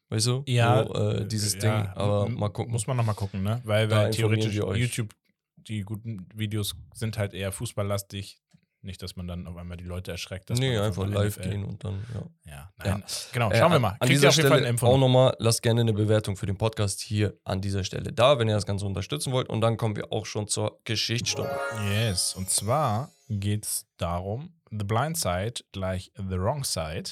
Weißt 0.10 0.28
du? 0.28 0.44
ja, 0.46 0.86
So, 0.86 0.94
äh, 0.94 1.28
dieses 1.28 1.56
ja, 1.56 1.60
Ding. 1.60 1.92
Aber 1.96 2.30
mal 2.30 2.50
gucken. 2.50 2.72
Muss 2.72 2.86
man 2.88 2.98
nochmal 2.98 3.16
gucken, 3.16 3.42
ne? 3.42 3.62
Weil, 3.64 3.90
weil 3.90 4.12
theoretisch. 4.12 4.54
YouTube, 4.54 5.14
die 5.58 5.82
guten 5.82 6.28
Videos 6.36 6.76
sind 6.94 7.18
halt 7.18 7.34
eher 7.34 7.52
fußballlastig. 7.52 8.40
Nicht, 8.84 9.02
dass 9.02 9.16
man 9.16 9.28
dann 9.28 9.48
auf 9.48 9.56
einmal 9.56 9.78
die 9.78 9.86
Leute 9.86 10.12
erschreckt. 10.12 10.50
Dass 10.50 10.60
nee, 10.60 10.78
einfach 10.78 11.08
live 11.08 11.38
NFL 11.38 11.50
gehen 11.50 11.64
und 11.64 11.84
dann, 11.84 12.04
ja. 12.14 12.22
Ja, 12.52 12.52
Ja. 12.86 12.92
nein. 12.98 13.04
Genau, 13.32 13.50
Äh, 13.52 13.58
schauen 13.58 13.72
wir 13.72 13.76
an- 13.78 13.82
mal. 13.82 13.90
An 13.92 14.00
Kriegt 14.00 14.12
ihr 14.12 14.16
dieser 14.30 14.32
Stelle 14.34 14.70
auch 14.76 14.82
noch. 14.82 14.98
nochmal, 14.98 15.36
lasst 15.40 15.62
gerne 15.62 15.82
eine 15.82 15.94
Bewertung 15.94 16.36
für 16.36 16.46
den 16.46 16.58
Podcast 16.58 17.00
hier 17.00 17.34
an 17.46 17.62
dieser 17.62 17.84
Stelle 17.86 18.12
da, 18.12 18.38
wenn 18.40 18.50
ihr 18.50 18.56
das 18.56 18.66
Ganze 18.66 18.86
unterstützen 18.86 19.32
wollt. 19.32 19.48
Und 19.50 19.62
dann 19.62 19.78
kommen 19.78 19.96
wir 19.96 20.12
auch 20.12 20.26
schon 20.26 20.48
zur 20.50 20.82
Geschichtsstunde. 20.84 21.50
Yes, 21.94 22.34
und 22.36 22.50
zwar 22.50 23.12
geht 23.30 23.66
es 23.66 23.86
darum, 23.98 24.54
The 24.70 24.84
Blind 24.84 25.18
Side 25.18 25.64
gleich 25.72 26.12
The 26.18 26.38
Wrong 26.38 26.64
Side. 26.66 27.12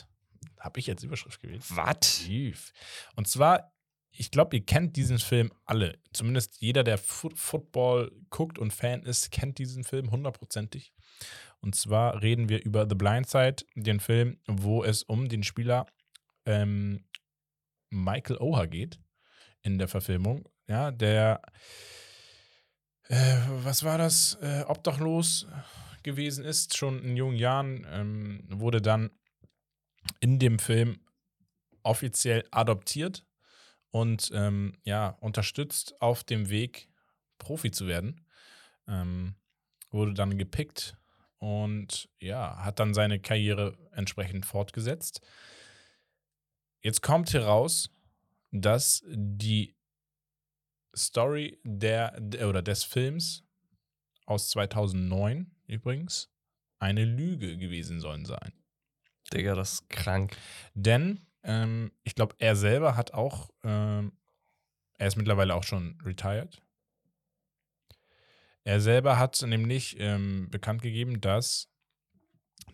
Habe 0.60 0.80
ich 0.80 0.88
jetzt 0.88 1.03
Überschrift 1.03 1.39
gewählt? 1.41 1.64
Was? 1.69 1.99
Tief. 2.26 2.73
Und 3.15 3.27
zwar, 3.27 3.72
ich 4.11 4.30
glaube, 4.30 4.57
ihr 4.57 4.65
kennt 4.65 4.98
diesen 4.98 5.19
Film 5.19 5.52
alle. 5.65 5.98
Zumindest 6.11 6.57
jeder, 6.60 6.84
der 6.84 6.98
Fu 6.98 7.30
Football 7.34 8.11
guckt 8.30 8.60
und 8.60 8.73
Fan 8.73 9.03
ist, 9.03 9.31
kennt 9.31 9.57
diesen 9.57 9.84
Film 9.85 10.11
hundertprozentig. 10.11 10.91
Und 11.61 11.75
zwar 11.75 12.21
reden 12.21 12.49
wir 12.49 12.63
über 12.63 12.88
The 12.89 12.95
Blind 12.95 13.29
Side, 13.29 13.57
den 13.75 13.99
Film, 13.99 14.39
wo 14.47 14.83
es 14.83 15.03
um 15.03 15.29
den 15.29 15.43
Spieler 15.43 15.85
ähm, 16.45 17.05
Michael 17.91 18.38
Oher 18.39 18.67
geht 18.67 18.99
in 19.61 19.77
der 19.77 19.88
Verfilmung. 19.88 20.49
Ja, 20.67 20.91
der, 20.91 21.41
äh, 23.09 23.38
was 23.63 23.83
war 23.83 23.97
das, 23.97 24.38
äh, 24.41 24.63
obdachlos 24.67 25.47
gewesen 26.03 26.43
ist, 26.43 26.77
schon 26.77 27.03
in 27.03 27.15
jungen 27.15 27.38
Jahren, 27.38 27.85
ähm, 27.89 28.43
wurde 28.49 28.81
dann 28.81 29.11
in 30.19 30.39
dem 30.39 30.57
Film 30.57 30.99
offiziell 31.83 32.43
adoptiert 32.49 33.23
und 33.91 34.31
ähm, 34.33 34.73
ja, 34.83 35.09
unterstützt 35.19 36.01
auf 36.01 36.23
dem 36.23 36.49
Weg, 36.49 36.89
Profi 37.38 37.71
zu 37.71 37.88
werden. 37.88 38.25
Ähm, 38.88 39.35
wurde 39.91 40.13
dann 40.13 40.38
gepickt 40.38 40.97
und 41.41 42.07
ja, 42.19 42.63
hat 42.63 42.80
dann 42.80 42.93
seine 42.93 43.19
Karriere 43.19 43.76
entsprechend 43.93 44.45
fortgesetzt. 44.45 45.22
Jetzt 46.84 47.01
kommt 47.01 47.34
heraus, 47.34 47.89
dass 48.51 49.03
die 49.07 49.76
Story 50.95 51.59
der, 51.63 52.19
der 52.22 52.47
oder 52.47 52.61
des 52.61 52.84
Films 52.84 53.43
aus 54.27 54.49
2009 54.51 55.49
übrigens 55.65 56.30
eine 56.77 57.05
Lüge 57.05 57.57
gewesen 57.57 57.99
sollen 57.99 58.26
sein. 58.26 58.53
Digga, 59.34 59.55
das 59.55 59.73
ist 59.73 59.89
krank. 59.89 60.38
Denn 60.76 61.26
ähm, 61.41 61.91
ich 62.03 62.13
glaube, 62.13 62.35
er 62.38 62.55
selber 62.55 62.95
hat 62.95 63.15
auch, 63.15 63.49
ähm, 63.63 64.11
er 64.99 65.07
ist 65.07 65.15
mittlerweile 65.15 65.55
auch 65.55 65.63
schon 65.63 65.99
retired. 66.05 66.61
Er 68.63 68.79
selber 68.79 69.17
hat 69.17 69.41
nämlich 69.41 69.95
ähm, 69.99 70.49
bekannt 70.49 70.81
gegeben, 70.81 71.19
dass, 71.19 71.67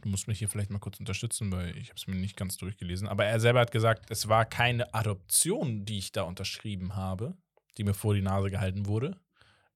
du 0.02 0.10
musst 0.10 0.28
mich 0.28 0.40
hier 0.40 0.50
vielleicht 0.50 0.70
mal 0.70 0.80
kurz 0.80 1.00
unterstützen, 1.00 1.52
weil 1.52 1.78
ich 1.78 1.90
habe 1.90 1.98
es 1.98 2.08
mir 2.08 2.16
nicht 2.16 2.36
ganz 2.36 2.58
durchgelesen, 2.58 3.08
aber 3.08 3.26
er 3.26 3.40
selber 3.40 3.62
hat 3.62 3.72
gesagt, 3.72 4.12
es 4.12 4.28
war 4.28 4.46
keine 4.46 4.94
Adoption, 4.94 5.86
die 5.86 5.98
ich 5.98 6.12
da 6.12 6.24
unterschrieben 6.24 6.96
habe, 6.96 7.38
die 7.78 7.84
mir 7.84 7.94
vor 7.94 8.14
die 8.14 8.22
Nase 8.22 8.52
gehalten 8.52 8.86
wurde, 8.86 9.18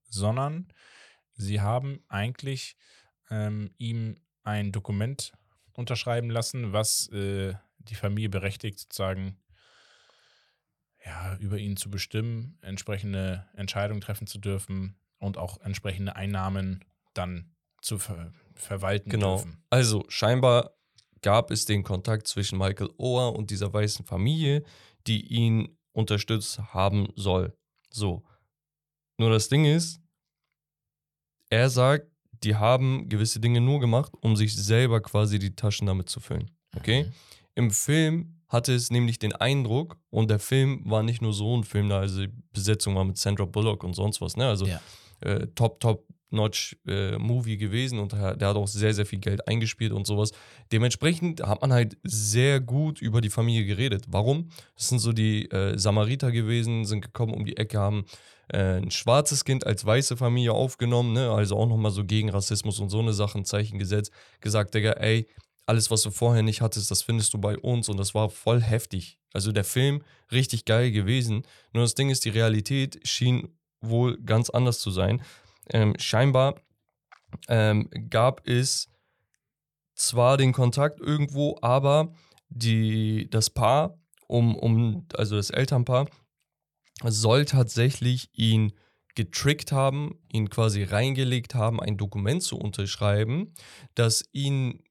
sondern 0.08 0.68
sie 1.34 1.62
haben 1.62 2.04
eigentlich 2.08 2.76
ähm, 3.30 3.70
ihm 3.78 4.20
ein 4.42 4.70
Dokument 4.70 5.32
unterschreiben 5.72 6.28
lassen, 6.28 6.74
was 6.74 7.08
äh, 7.08 7.54
die 7.78 7.94
Familie 7.94 8.28
berechtigt, 8.28 8.78
sozusagen 8.80 9.38
ja, 11.04 11.36
über 11.36 11.56
ihn 11.56 11.78
zu 11.78 11.90
bestimmen, 11.90 12.58
entsprechende 12.60 13.48
Entscheidungen 13.54 14.02
treffen 14.02 14.26
zu 14.26 14.38
dürfen 14.38 14.96
und 15.22 15.38
auch 15.38 15.60
entsprechende 15.60 16.16
Einnahmen 16.16 16.84
dann 17.14 17.52
zu 17.80 17.98
ver 17.98 18.32
verwalten 18.54 19.10
Genau. 19.10 19.36
dürfen. 19.36 19.62
Also, 19.70 20.04
scheinbar 20.08 20.72
gab 21.22 21.50
es 21.50 21.64
den 21.64 21.82
Kontakt 21.82 22.26
zwischen 22.28 22.58
Michael 22.58 22.90
Oher 22.98 23.34
und 23.34 23.50
dieser 23.50 23.72
weißen 23.72 24.04
Familie, 24.04 24.62
die 25.06 25.26
ihn 25.26 25.76
unterstützt 25.92 26.58
haben 26.74 27.08
soll. 27.16 27.56
So. 27.90 28.24
Nur 29.18 29.30
das 29.30 29.48
Ding 29.48 29.64
ist, 29.64 30.00
er 31.50 31.70
sagt, 31.70 32.06
die 32.44 32.56
haben 32.56 33.08
gewisse 33.08 33.40
Dinge 33.40 33.60
nur 33.60 33.80
gemacht, 33.80 34.12
um 34.20 34.36
sich 34.36 34.54
selber 34.56 35.00
quasi 35.00 35.38
die 35.38 35.54
Taschen 35.54 35.86
damit 35.86 36.08
zu 36.08 36.20
füllen. 36.20 36.50
Okay? 36.76 37.04
Mhm. 37.04 37.12
Im 37.54 37.70
Film 37.70 38.40
hatte 38.48 38.74
es 38.74 38.90
nämlich 38.90 39.18
den 39.18 39.32
Eindruck, 39.34 39.98
und 40.10 40.28
der 40.30 40.38
Film 40.38 40.82
war 40.90 41.02
nicht 41.02 41.22
nur 41.22 41.32
so 41.32 41.56
ein 41.56 41.64
Film, 41.64 41.88
da 41.88 42.00
also 42.00 42.26
die 42.26 42.32
Besetzung 42.52 42.94
war 42.94 43.04
mit 43.04 43.16
Sandra 43.16 43.44
Bullock 43.46 43.82
und 43.84 43.94
sonst 43.94 44.20
was, 44.20 44.36
ne? 44.36 44.46
Also 44.48 44.66
Ja. 44.66 44.80
Äh, 45.22 45.46
top, 45.54 45.80
top 45.80 46.06
notch 46.32 46.76
äh, 46.86 47.18
Movie 47.18 47.56
gewesen 47.56 47.98
und 47.98 48.12
der, 48.12 48.20
hat 48.20 48.42
auch 48.42 48.66
sehr, 48.66 48.94
sehr 48.94 49.06
viel 49.06 49.18
Geld 49.18 49.46
eingespielt 49.46 49.92
und 49.92 50.06
sowas. 50.06 50.32
Dementsprechend 50.72 51.42
hat 51.42 51.60
man 51.60 51.72
halt 51.72 51.96
sehr 52.02 52.60
gut 52.60 53.00
über 53.00 53.20
die 53.20 53.30
Familie 53.30 53.64
geredet. 53.64 54.06
Warum? 54.08 54.48
Das 54.76 54.88
sind 54.88 54.98
so 54.98 55.12
die 55.12 55.50
äh, 55.50 55.78
Samariter 55.78 56.32
gewesen, 56.32 56.84
sind 56.84 57.02
gekommen 57.02 57.34
um 57.34 57.44
die 57.44 57.56
Ecke, 57.56 57.78
haben 57.78 58.04
äh, 58.48 58.78
ein 58.78 58.90
schwarzes 58.90 59.44
Kind 59.44 59.66
als 59.66 59.84
weiße 59.84 60.16
Familie 60.16 60.52
aufgenommen, 60.52 61.12
ne? 61.12 61.30
also 61.30 61.56
auch 61.56 61.68
nochmal 61.68 61.92
so 61.92 62.04
gegen 62.04 62.30
Rassismus 62.30 62.80
und 62.80 62.88
so 62.88 63.00
eine 63.00 63.12
Sache 63.12 63.38
ein 63.38 63.44
Zeichen 63.44 63.78
gesetzt, 63.78 64.12
gesagt, 64.40 64.74
Digga, 64.74 64.92
ey, 64.92 65.26
alles, 65.66 65.90
was 65.90 66.02
du 66.02 66.10
vorher 66.10 66.42
nicht 66.42 66.60
hattest, 66.60 66.90
das 66.90 67.02
findest 67.02 67.32
du 67.34 67.38
bei 67.38 67.56
uns 67.56 67.88
und 67.88 67.96
das 67.96 68.14
war 68.14 68.30
voll 68.30 68.60
heftig. 68.60 69.18
Also 69.32 69.52
der 69.52 69.64
Film 69.64 70.02
richtig 70.30 70.64
geil 70.64 70.90
gewesen. 70.90 71.44
Nur 71.72 71.84
das 71.84 71.94
Ding 71.94 72.10
ist, 72.10 72.24
die 72.24 72.30
Realität 72.30 73.00
schien 73.04 73.48
wohl 73.82 74.18
ganz 74.22 74.50
anders 74.50 74.80
zu 74.80 74.90
sein. 74.90 75.22
Ähm, 75.70 75.94
scheinbar 75.98 76.56
ähm, 77.48 77.88
gab 78.10 78.46
es 78.46 78.88
zwar 79.94 80.36
den 80.36 80.52
Kontakt 80.52 81.00
irgendwo, 81.00 81.58
aber 81.60 82.12
die, 82.48 83.28
das 83.30 83.50
Paar, 83.50 83.98
um, 84.26 84.56
um, 84.56 85.06
also 85.14 85.36
das 85.36 85.50
Elternpaar, 85.50 86.08
soll 87.04 87.44
tatsächlich 87.44 88.30
ihn 88.32 88.72
getrickt 89.14 89.72
haben, 89.72 90.18
ihn 90.32 90.48
quasi 90.48 90.82
reingelegt 90.82 91.54
haben, 91.54 91.80
ein 91.80 91.98
Dokument 91.98 92.42
zu 92.42 92.56
unterschreiben, 92.56 93.54
das 93.94 94.24
ihn 94.32 94.82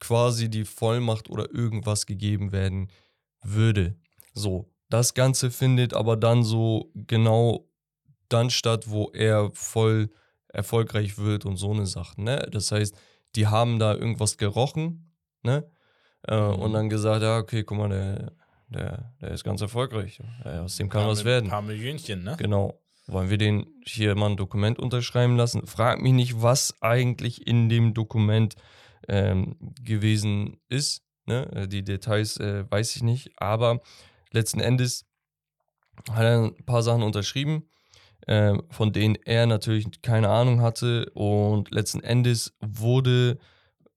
quasi 0.00 0.50
die 0.50 0.64
Vollmacht 0.64 1.30
oder 1.30 1.50
irgendwas 1.52 2.06
gegeben 2.06 2.52
werden 2.52 2.90
würde. 3.42 3.96
So, 4.34 4.70
das 4.90 5.14
Ganze 5.14 5.50
findet 5.50 5.94
aber 5.94 6.16
dann 6.16 6.42
so 6.42 6.90
genau 6.94 7.68
dann 8.34 8.50
statt, 8.50 8.90
wo 8.90 9.10
er 9.14 9.50
voll 9.54 10.10
erfolgreich 10.48 11.18
wird 11.18 11.46
und 11.46 11.56
so 11.56 11.72
eine 11.72 11.86
Sache. 11.86 12.20
Ne? 12.22 12.46
Das 12.52 12.70
heißt, 12.72 12.94
die 13.34 13.46
haben 13.46 13.78
da 13.78 13.94
irgendwas 13.94 14.36
gerochen, 14.36 15.12
ne? 15.42 15.68
Äh, 16.28 16.36
Mhm. 16.40 16.58
Und 16.62 16.72
dann 16.72 16.88
gesagt, 16.88 17.22
ja, 17.22 17.38
okay, 17.38 17.64
guck 17.64 17.76
mal, 17.78 17.88
der, 17.88 18.32
der, 18.68 19.12
der 19.20 19.30
ist 19.30 19.44
ganz 19.44 19.60
erfolgreich. 19.60 20.20
Ja, 20.44 20.62
aus 20.62 20.76
dem 20.76 20.88
kann 20.88 21.02
Paar 21.02 21.10
was 21.10 21.24
werden. 21.24 21.50
paar 21.50 21.62
Millionchen, 21.62 22.22
ne? 22.22 22.36
Genau. 22.38 22.80
Wollen 23.06 23.28
wir 23.28 23.36
den 23.36 23.66
hier 23.84 24.14
mal 24.14 24.30
ein 24.30 24.36
Dokument 24.38 24.78
unterschreiben 24.78 25.36
lassen? 25.36 25.66
Frag 25.66 26.00
mich 26.00 26.12
nicht, 26.14 26.40
was 26.40 26.80
eigentlich 26.80 27.46
in 27.46 27.68
dem 27.68 27.92
Dokument 27.92 28.54
ähm, 29.08 29.56
gewesen 29.82 30.56
ist. 30.70 31.02
Ne? 31.26 31.50
Äh, 31.52 31.68
Die 31.68 31.84
Details 31.84 32.38
äh, 32.38 32.64
weiß 32.70 32.96
ich 32.96 33.02
nicht. 33.02 33.32
Aber 33.36 33.80
letzten 34.30 34.60
Endes 34.60 35.04
hat 36.10 36.24
er 36.24 36.44
ein 36.44 36.64
paar 36.64 36.82
Sachen 36.82 37.02
unterschrieben, 37.02 37.68
ähm, 38.26 38.62
von 38.70 38.92
denen 38.92 39.16
er 39.24 39.46
natürlich 39.46 39.86
keine 40.02 40.28
Ahnung 40.28 40.60
hatte. 40.60 41.10
Und 41.14 41.70
letzten 41.70 42.00
Endes 42.02 42.54
wurde 42.60 43.38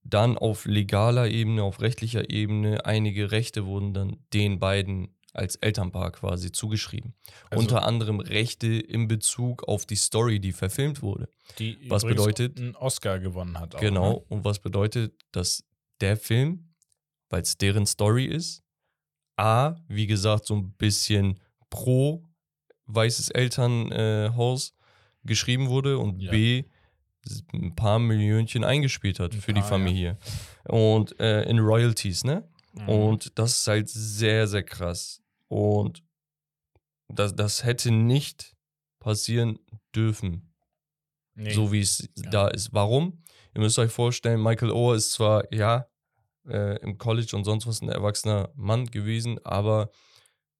dann 0.03 0.37
auf 0.37 0.65
legaler 0.65 1.27
Ebene, 1.27 1.63
auf 1.63 1.81
rechtlicher 1.81 2.29
Ebene, 2.29 2.85
einige 2.85 3.31
Rechte 3.31 3.65
wurden 3.65 3.93
dann 3.93 4.17
den 4.33 4.59
beiden 4.59 5.13
als 5.33 5.55
Elternpaar 5.57 6.11
quasi 6.13 6.51
zugeschrieben. 6.51 7.13
Also- 7.49 7.61
Unter 7.61 7.83
anderem 7.85 8.19
Rechte 8.19 8.67
in 8.67 9.07
Bezug 9.07 9.67
auf 9.67 9.85
die 9.85 9.95
Story, 9.95 10.39
die 10.39 10.51
verfilmt 10.51 11.01
wurde. 11.01 11.29
Die 11.59 11.77
Was 11.89 12.03
bedeutet- 12.05 12.57
einen 12.59 12.75
Oscar 12.75 13.19
gewonnen 13.19 13.59
hat. 13.59 13.75
Auch, 13.75 13.79
genau. 13.79 14.09
Ne? 14.13 14.19
Und 14.29 14.45
was 14.45 14.59
bedeutet, 14.59 15.13
dass 15.31 15.63
der 16.01 16.17
Film, 16.17 16.73
weil 17.29 17.41
es 17.43 17.57
deren 17.57 17.85
Story 17.85 18.25
ist, 18.25 18.63
A, 19.35 19.75
wie 19.87 20.07
gesagt, 20.07 20.47
so 20.47 20.55
ein 20.55 20.71
bisschen 20.73 21.39
pro 21.69 22.23
weißes 22.87 23.29
Elternhaus 23.29 24.73
geschrieben 25.23 25.69
wurde 25.69 25.97
und 25.99 26.19
Ja. 26.21 26.31
B, 26.31 26.63
ein 27.53 27.75
paar 27.75 27.99
Millionchen 27.99 28.63
eingespielt 28.63 29.19
hat 29.19 29.33
Ein 29.33 29.41
für 29.41 29.53
die 29.53 29.59
paar, 29.59 29.69
ja. 29.71 29.77
Familie. 29.77 30.17
Und 30.65 31.19
äh, 31.19 31.43
in 31.43 31.59
Royalties, 31.59 32.23
ne? 32.23 32.47
Mhm. 32.73 32.89
Und 32.89 33.37
das 33.39 33.59
ist 33.59 33.67
halt 33.67 33.89
sehr, 33.89 34.47
sehr 34.47 34.63
krass. 34.63 35.21
Und 35.49 36.03
das, 37.09 37.35
das 37.35 37.63
hätte 37.65 37.91
nicht 37.91 38.55
passieren 38.99 39.59
dürfen, 39.95 40.53
Nee. 41.35 41.53
so 41.53 41.71
wie 41.71 41.81
es 41.81 42.07
Ja. 42.15 42.29
da 42.29 42.47
ist. 42.47 42.73
Warum? 42.73 43.21
Ihr 43.53 43.61
müsst 43.61 43.77
euch 43.79 43.91
vorstellen, 43.91 44.41
Michael 44.41 44.71
Oher 44.71 44.95
ist 44.95 45.11
zwar, 45.11 45.51
ja, 45.53 45.87
äh, 46.47 46.77
im 46.81 46.97
College 46.97 47.35
und 47.35 47.43
sonst 47.43 47.67
was 47.67 47.81
ein 47.81 47.89
erwachsener 47.89 48.49
Mann 48.55 48.85
gewesen, 48.85 49.37
aber 49.45 49.89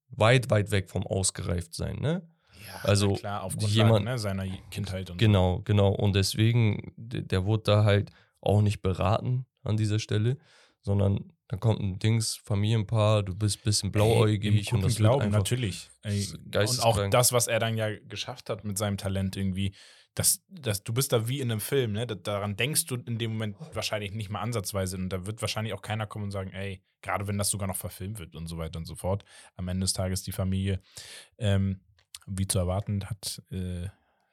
weit, 0.09 0.49
weit 0.49 0.71
weg 0.71 0.89
vom 0.89 1.05
Ausgereiftsein, 1.05 1.99
ne? 1.99 2.27
ja, 2.65 2.79
also 2.84 3.13
klar, 3.13 3.43
aufgrund 3.43 3.71
jemand- 3.73 4.05
ne, 4.05 4.17
seiner 4.17 4.45
Kindheit 4.71 5.09
und 5.09 5.17
Genau, 5.17 5.61
genau. 5.63 5.89
Und 5.89 6.15
deswegen, 6.15 6.93
d- 6.97 7.21
der 7.21 7.45
wurde 7.45 7.63
da 7.63 7.84
halt 7.85 8.11
auch 8.41 8.61
nicht 8.61 8.81
beraten 8.81 9.45
an 9.63 9.77
dieser 9.77 9.99
Stelle, 9.99 10.38
sondern 10.81 11.34
dann 11.49 11.59
kommt 11.59 11.79
ein 11.79 11.97
Dings, 11.99 12.35
Familienpaar, 12.43 13.23
du 13.23 13.34
bist 13.34 13.59
ein 13.59 13.63
bisschen 13.63 13.91
blauäugig 13.91 14.67
Ey, 14.67 14.73
und 14.73 14.84
das 14.84 14.95
Glauben, 14.95 15.29
natürlich. 15.31 15.89
Ey, 16.03 16.27
und 16.53 16.84
auch 16.84 17.09
das, 17.09 17.31
was 17.31 17.47
er 17.47 17.59
dann 17.59 17.77
ja 17.77 17.89
geschafft 17.99 18.49
hat 18.49 18.65
mit 18.65 18.77
seinem 18.77 18.97
Talent 18.97 19.38
irgendwie, 19.38 19.73
das, 20.18 20.44
das, 20.49 20.84
du 20.84 20.94
bist 20.94 21.11
da 21.14 21.27
wie 21.27 21.41
in 21.41 21.52
einem 21.52 21.60
Film, 21.61 21.91
ne? 21.91 22.07
Da- 22.07 22.15
Daran 22.15 22.56
denkst 22.57 22.85
du 22.85 22.95
in 22.95 23.19
dem 23.19 23.34
Moment 23.34 23.56
wahrscheinlich 23.73 24.14
nicht 24.14 24.30
mal 24.30 24.41
ansatzweise. 24.41 24.98
Und 24.98 25.10
da 25.10 25.27
wird 25.27 25.41
wahrscheinlich 25.41 25.73
auch 25.73 25.81
keiner 25.84 26.07
kommen 26.07 26.26
und 26.26 26.31
sagen, 26.31 26.52
ey, 26.53 26.81
gerade 27.02 27.27
wenn 27.27 27.38
das 27.38 27.49
sogar 27.49 27.68
noch 27.68 27.76
verfilmt 27.76 28.18
wird 28.18 28.35
und 28.35 28.48
so 28.48 28.57
weiter 28.57 28.80
und 28.80 28.85
so 28.85 28.95
fort. 28.95 29.23
Am 29.57 29.68
Ende 29.68 29.84
des 29.84 29.94
Tages 29.94 30.23
die 30.23 30.31
Familie, 30.31 30.81
ähm, 31.38 31.81
wie 32.26 32.48
zu 32.48 32.57
erwarten, 32.57 33.06
hat 33.06 33.44
äh, 33.52 33.88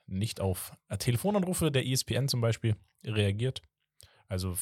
nicht 0.06 0.40
auf 0.40 0.72
Telefonanrufe 0.98 1.70
der 1.70 1.86
ESPN 1.86 2.28
zum 2.28 2.40
Beispiel 2.40 2.76
reagiert. 3.04 3.60
Also 4.26 4.56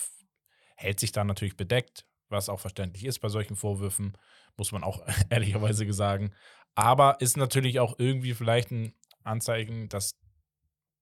hält 0.75 0.99
sich 0.99 1.13
da 1.13 1.23
natürlich 1.23 1.57
bedeckt, 1.57 2.05
was 2.31 2.49
auch 2.49 2.59
verständlich 2.59 3.05
ist 3.05 3.21
bei 3.21 3.29
solchen 3.29 3.55
Vorwürfen, 3.55 4.19
muss 4.57 4.73
man 4.73 4.83
auch 4.83 5.07
ehrlicherweise 5.31 5.91
sagen. 5.93 6.33
Aber 6.75 7.21
ist 7.21 7.37
natürlich 7.37 7.79
auch 7.79 7.95
irgendwie 7.99 8.35
vielleicht 8.35 8.73
ein 8.73 8.93
Anzeichen, 9.23 9.89
dass 9.89 10.19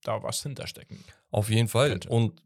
da 0.03 0.23
was 0.23 0.43
hinterstecken. 0.43 1.03
Auf 1.31 1.51
jeden 1.51 1.69
Fall. 1.69 1.91
könnte. 1.91 2.09
Und 2.09 2.43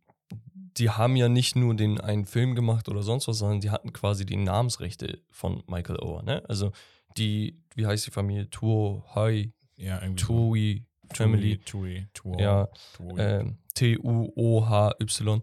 die 0.76 0.90
haben 0.90 1.16
ja 1.16 1.28
nicht 1.28 1.56
nur 1.56 1.74
den 1.74 2.00
einen 2.00 2.26
Film 2.26 2.54
gemacht 2.54 2.88
oder 2.88 3.02
sonst 3.02 3.28
was, 3.28 3.38
sondern 3.38 3.60
die 3.60 3.70
hatten 3.70 3.92
quasi 3.92 4.26
die 4.26 4.36
Namensrechte 4.36 5.20
von 5.30 5.62
Michael 5.68 6.00
Oher, 6.00 6.22
ne? 6.22 6.42
Also 6.48 6.72
die, 7.16 7.62
wie 7.74 7.86
heißt 7.86 8.06
die 8.06 8.10
Familie? 8.10 8.50
Tuo, 8.50 9.04
Hai, 9.14 9.52
Ja, 9.76 10.02
irgendwie 10.02 10.24
Tui, 10.24 10.86
Family, 11.12 11.58
Tui, 11.58 12.08
Tui, 12.12 12.40
ja, 12.40 12.68
Tui. 12.96 13.20
ähm, 13.20 13.58
T-U-O-H-Y. 13.74 15.42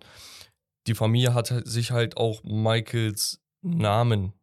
Die 0.88 0.96
Familie 0.96 1.34
hat 1.34 1.54
sich 1.66 1.92
halt 1.92 2.18
auch 2.18 2.44
Michaels 2.44 3.42
Namen 3.62 4.34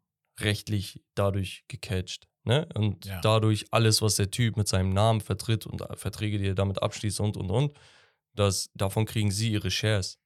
rechtlich 0.41 1.03
dadurch 1.15 1.65
gecatcht. 1.69 2.28
Ne? 2.45 2.67
Und 2.75 3.05
Ja. 3.05 3.21
dadurch 3.21 3.67
alles, 3.73 4.01
was 4.01 4.17
der 4.17 4.31
Typ 4.31 4.57
mit 4.57 4.69
seinem 4.69 4.91
Namen 4.91 5.21
vertritt 5.21 5.67
und 5.67 5.81
äh, 5.83 5.97
Verträge, 5.97 6.39
die 6.39 6.49
er 6.49 6.55
damit 6.55 6.83
abschließt 6.83 7.21
und 7.21 7.37
und 7.37 7.51
und, 7.51 7.73
das, 8.35 8.71
davon 8.75 9.05
kriegen 9.05 9.31
sie 9.31 9.51
ihre 9.53 9.71
Shares. 9.71 10.19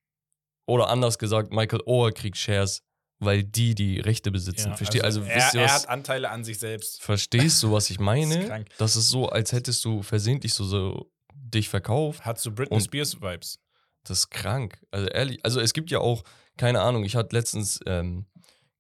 Oder 0.67 0.89
anders 0.89 1.19
gesagt, 1.19 1.53
Michael 1.53 1.83
Oher 1.87 2.13
kriegt 2.13 2.37
Shares, 2.37 2.83
weil 3.19 3.43
die 3.43 3.75
die 3.75 3.99
Rechte 4.01 4.31
besitzen. 4.31 4.71
Ja, 4.71 4.77
Versteh, 4.77 5.01
also, 5.01 5.23
er, 5.23 5.35
wisst 5.37 5.55
ihr, 5.55 5.61
er 5.61 5.67
was, 5.67 5.83
hat 5.83 5.89
Anteile 5.89 6.31
an 6.31 6.45
sich 6.45 6.59
selbst. 6.59 7.01
verstehst 7.03 7.63
du, 7.63 7.73
was 7.73 7.91
ich 7.91 7.97
Das 7.99 8.05
meine? 8.05 8.41
ist 8.43 8.47
krank. 8.49 8.69
Das 8.79 8.97
ist 8.97 9.09
so, 9.09 9.29
als 9.29 9.53
hättest 9.53 9.85
du 9.85 10.03
versehentlich 10.03 10.55
so, 10.55 10.65
so 10.65 11.11
dich 11.35 11.69
verkauft. 11.69 12.25
Hat 12.25 12.39
so 12.39 12.53
Britney 12.53 12.81
Spears 12.81 13.21
Vibes. 13.21 13.59
Das 14.05 14.19
ist 14.21 14.31
krank. 14.31 14.81
Also 14.91 15.07
ehrlich, 15.09 15.45
also 15.45 15.61
es 15.61 15.73
gibt 15.73 15.91
ja 15.91 15.99
auch, 16.01 16.23
keine 16.57 16.81
Ahnung, 16.83 17.05
ich 17.05 17.17
hatte 17.17 17.35
letztens 17.35 17.81
ähm, 17.87 18.27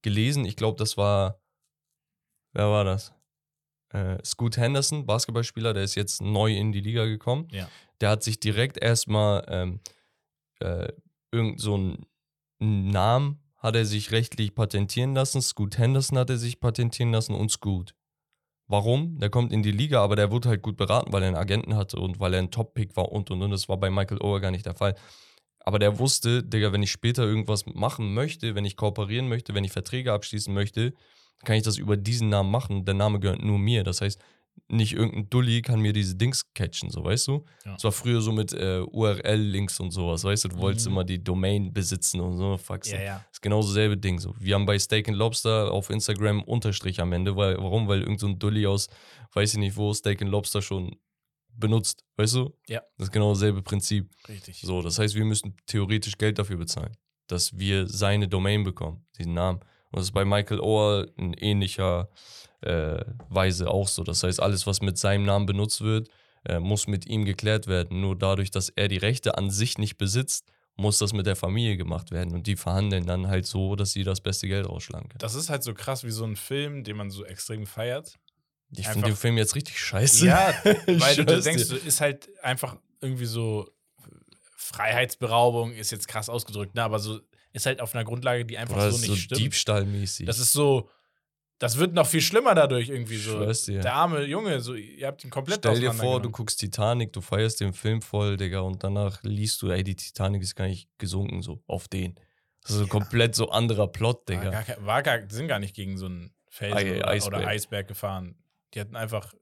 gelesen, 0.02 0.44
ich 0.44 0.56
glaube, 0.56 0.76
das 0.78 0.96
war, 0.96 1.40
wer 2.52 2.66
war 2.68 2.84
das? 2.84 3.12
Äh, 3.92 4.18
Scoot 4.24 4.56
Henderson, 4.56 5.06
Basketballspieler, 5.06 5.74
der 5.74 5.84
ist 5.84 5.94
jetzt 5.94 6.22
neu 6.22 6.54
in 6.54 6.72
die 6.72 6.80
Liga 6.80 7.04
gekommen. 7.04 7.48
Ja. 7.50 7.68
Der 8.00 8.10
hat 8.10 8.22
sich 8.22 8.40
direkt 8.40 8.78
erstmal 8.78 9.44
ähm, 9.48 9.80
äh, 10.60 10.88
irgend 11.30 11.60
so 11.60 11.74
einen 11.74 12.06
Namen 12.88 13.38
hat 13.58 13.76
er 13.76 13.84
sich 13.84 14.10
rechtlich 14.10 14.54
patentieren 14.54 15.14
lassen. 15.14 15.40
Scoot 15.40 15.78
Henderson 15.78 16.18
hat 16.18 16.30
er 16.30 16.36
sich 16.36 16.58
patentieren 16.58 17.12
lassen 17.12 17.34
und 17.34 17.50
Scoot. 17.50 17.94
Warum? 18.66 19.18
Der 19.18 19.30
kommt 19.30 19.52
in 19.52 19.62
die 19.62 19.70
Liga, 19.70 20.02
aber 20.02 20.16
der 20.16 20.30
wurde 20.30 20.48
halt 20.48 20.62
gut 20.62 20.76
beraten, 20.76 21.12
weil 21.12 21.22
er 21.22 21.28
einen 21.28 21.36
Agenten 21.36 21.76
hatte 21.76 21.98
und 21.98 22.18
weil 22.20 22.34
er 22.34 22.40
ein 22.40 22.50
Top-Pick 22.50 22.96
war 22.96 23.12
und 23.12 23.30
und 23.30 23.42
und. 23.42 23.50
Das 23.50 23.68
war 23.68 23.76
bei 23.76 23.90
Michael 23.90 24.20
Ower 24.20 24.40
gar 24.40 24.50
nicht 24.50 24.66
der 24.66 24.74
Fall. 24.74 24.96
Aber 25.60 25.78
der 25.78 25.98
wusste, 25.98 26.42
Digga, 26.42 26.72
wenn 26.72 26.82
ich 26.82 26.90
später 26.90 27.22
irgendwas 27.22 27.66
machen 27.66 28.14
möchte, 28.14 28.54
wenn 28.54 28.64
ich 28.64 28.76
kooperieren 28.76 29.28
möchte, 29.28 29.54
wenn 29.54 29.64
ich 29.64 29.72
Verträge 29.72 30.12
abschließen 30.12 30.52
möchte, 30.52 30.92
kann 31.44 31.56
ich 31.56 31.62
das 31.62 31.78
über 31.78 31.96
diesen 31.96 32.28
Namen 32.28 32.50
machen. 32.50 32.84
Der 32.84 32.94
Name 32.94 33.20
gehört 33.20 33.42
nur 33.42 33.58
mir. 33.58 33.82
Das 33.84 34.00
heißt, 34.00 34.20
nicht 34.68 34.92
irgendein 34.92 35.30
Dulli 35.30 35.62
kann 35.62 35.80
mir 35.80 35.92
diese 35.92 36.14
Dings 36.14 36.52
catchen, 36.54 36.90
so 36.90 37.02
weißt 37.04 37.26
du? 37.28 37.44
Ja. 37.64 37.74
Es 37.76 37.84
war 37.84 37.92
früher 37.92 38.20
so 38.20 38.32
mit 38.32 38.52
äh, 38.52 38.80
URL-Links 38.80 39.80
und 39.80 39.90
sowas, 39.92 40.24
weißt 40.24 40.44
du? 40.44 40.48
Du 40.48 40.58
wolltest 40.58 40.86
Mhm. 40.86 40.92
immer 40.92 41.04
die 41.04 41.22
Domain 41.22 41.72
besitzen 41.72 42.20
und 42.20 42.36
so, 42.36 42.56
Faxen. 42.58 42.94
Ja, 42.98 43.02
ja. 43.02 43.24
ist 43.30 43.40
genau 43.40 43.62
dasselbe 43.62 43.96
Ding. 43.96 44.18
So. 44.18 44.34
Wir 44.38 44.54
haben 44.54 44.66
bei 44.66 44.78
Steak 44.78 45.08
and 45.08 45.16
Lobster 45.16 45.70
auf 45.72 45.88
Instagram 45.90 46.42
Unterstrich 46.42 47.00
am 47.00 47.12
Ende. 47.12 47.34
Weil, 47.36 47.56
warum? 47.58 47.88
Weil 47.88 48.02
irgend 48.02 48.20
so 48.20 48.32
Dulli 48.32 48.66
aus, 48.66 48.88
weiß 49.32 49.54
ich 49.54 49.58
nicht 49.58 49.76
wo, 49.76 49.92
Steak 49.94 50.20
and 50.22 50.30
Lobster 50.30 50.60
schon 50.62 50.96
benutzt. 51.54 52.04
Weißt 52.16 52.34
du? 52.34 52.54
Ja. 52.68 52.80
Das 52.98 53.08
ist 53.08 53.12
genau 53.12 53.32
dasselbe 53.32 53.62
Prinzip. 53.62 54.10
Richtig. 54.28 54.60
So, 54.62 54.80
das 54.82 54.98
heißt, 54.98 55.14
wir 55.14 55.24
müssen 55.24 55.56
theoretisch 55.66 56.16
Geld 56.18 56.38
dafür 56.38 56.56
bezahlen, 56.56 56.96
dass 57.26 57.58
wir 57.58 57.86
seine 57.88 58.28
Domain 58.28 58.64
bekommen, 58.64 59.06
diesen 59.18 59.34
Namen. 59.34 59.60
Und 59.92 59.98
das 59.98 60.06
ist 60.06 60.12
bei 60.12 60.24
Michael 60.24 60.60
Ohr 60.60 61.06
in 61.16 61.34
ähnlicher 61.34 62.08
äh, 62.62 63.04
Weise 63.28 63.70
auch 63.70 63.88
so. 63.88 64.02
Das 64.02 64.22
heißt, 64.22 64.40
alles, 64.40 64.66
was 64.66 64.80
mit 64.80 64.98
seinem 64.98 65.24
Namen 65.24 65.46
benutzt 65.46 65.82
wird, 65.82 66.08
äh, 66.44 66.58
muss 66.58 66.86
mit 66.86 67.06
ihm 67.06 67.24
geklärt 67.24 67.66
werden. 67.66 68.00
Nur 68.00 68.16
dadurch, 68.16 68.50
dass 68.50 68.70
er 68.70 68.88
die 68.88 68.96
Rechte 68.96 69.36
an 69.36 69.50
sich 69.50 69.78
nicht 69.78 69.98
besitzt, 69.98 70.46
muss 70.76 70.98
das 70.98 71.12
mit 71.12 71.26
der 71.26 71.36
Familie 71.36 71.76
gemacht 71.76 72.10
werden. 72.10 72.32
Und 72.32 72.46
die 72.46 72.56
verhandeln 72.56 73.06
dann 73.06 73.28
halt 73.28 73.46
so, 73.46 73.76
dass 73.76 73.92
sie 73.92 74.04
das 74.04 74.20
beste 74.20 74.48
Geld 74.48 74.66
rausschlagen 74.66 75.08
können. 75.08 75.18
Das 75.18 75.34
ist 75.34 75.50
halt 75.50 75.62
so 75.62 75.74
krass 75.74 76.04
wie 76.04 76.10
so 76.10 76.24
ein 76.24 76.36
Film, 76.36 76.84
den 76.84 76.96
man 76.96 77.10
so 77.10 77.24
extrem 77.24 77.66
feiert. 77.66 78.18
Ich 78.74 78.88
finde 78.88 79.08
den 79.08 79.16
Film 79.16 79.36
jetzt 79.36 79.54
richtig 79.54 79.78
scheiße. 79.78 80.26
Ja, 80.26 80.54
weil 80.86 81.16
du, 81.16 81.24
denkst, 81.26 81.68
dir. 81.68 81.76
du 81.78 81.86
ist 81.86 82.00
halt 82.00 82.30
einfach 82.42 82.76
irgendwie 83.02 83.26
so 83.26 83.68
Freiheitsberaubung 84.56 85.72
ist 85.72 85.90
jetzt 85.90 86.08
krass 86.08 86.28
ausgedrückt, 86.28 86.74
ne? 86.74 86.82
aber 86.82 86.98
so 86.98 87.20
ist 87.52 87.66
halt 87.66 87.80
auf 87.80 87.94
einer 87.94 88.04
Grundlage, 88.04 88.44
die 88.44 88.56
einfach 88.58 88.76
Oder 88.76 88.90
so 88.92 88.98
nicht 88.98 89.06
so 89.08 89.16
stimmt. 89.16 89.40
Diebstahlmäßig. 89.40 90.26
Das 90.26 90.38
ist 90.38 90.52
so, 90.52 90.88
das 91.58 91.78
wird 91.78 91.94
noch 91.94 92.06
viel 92.06 92.20
schlimmer 92.20 92.54
dadurch 92.54 92.88
irgendwie 92.88 93.16
so. 93.18 93.32
schwör's 93.32 93.64
dir. 93.64 93.80
Der 93.80 93.94
arme 93.94 94.24
Junge, 94.24 94.60
so 94.60 94.74
ihr 94.74 95.06
habt 95.06 95.22
ihn 95.24 95.30
komplett 95.30 95.58
Stell 95.58 95.78
dir 95.80 95.92
vor, 95.92 96.20
du 96.20 96.30
guckst 96.30 96.58
Titanic, 96.60 97.12
du 97.12 97.20
feierst 97.20 97.60
den 97.60 97.72
Film 97.72 98.02
voll, 98.02 98.36
Digga, 98.36 98.60
und 98.60 98.82
danach 98.82 99.22
liest 99.22 99.62
du, 99.62 99.68
ey, 99.70 99.84
die 99.84 99.94
Titanic 99.96 100.42
ist 100.42 100.54
gar 100.56 100.66
nicht 100.66 100.88
gesunken, 100.98 101.42
so, 101.42 101.62
auf 101.66 101.88
den. 101.88 102.14
Das 102.62 102.72
ist 102.72 102.78
so 102.78 102.86
komplett 102.86 103.34
so 103.34 103.48
anderer 103.50 103.88
Plot, 103.88 104.28
War 104.28 104.36
Digga. 104.36 104.50
gar, 104.50 104.62
kein- 104.62 104.86
war 104.86 105.02
gar, 105.02 105.18
die 105.18 105.34
sind 105.34 105.48
gar 105.48 105.58
nicht 105.58 105.74
gegen 105.74 105.98
so 105.98 106.06
einen 106.06 106.32
Felsen 106.48 106.76
Ei- 106.78 106.96
oder, 106.98 107.08
Eisberg. 107.08 107.34
oder 107.40 107.46
Eisberg 107.48 107.88
gefahren. 107.88 108.36
Die 108.74 108.80
hatten 108.80 108.96
einfach 108.96 109.32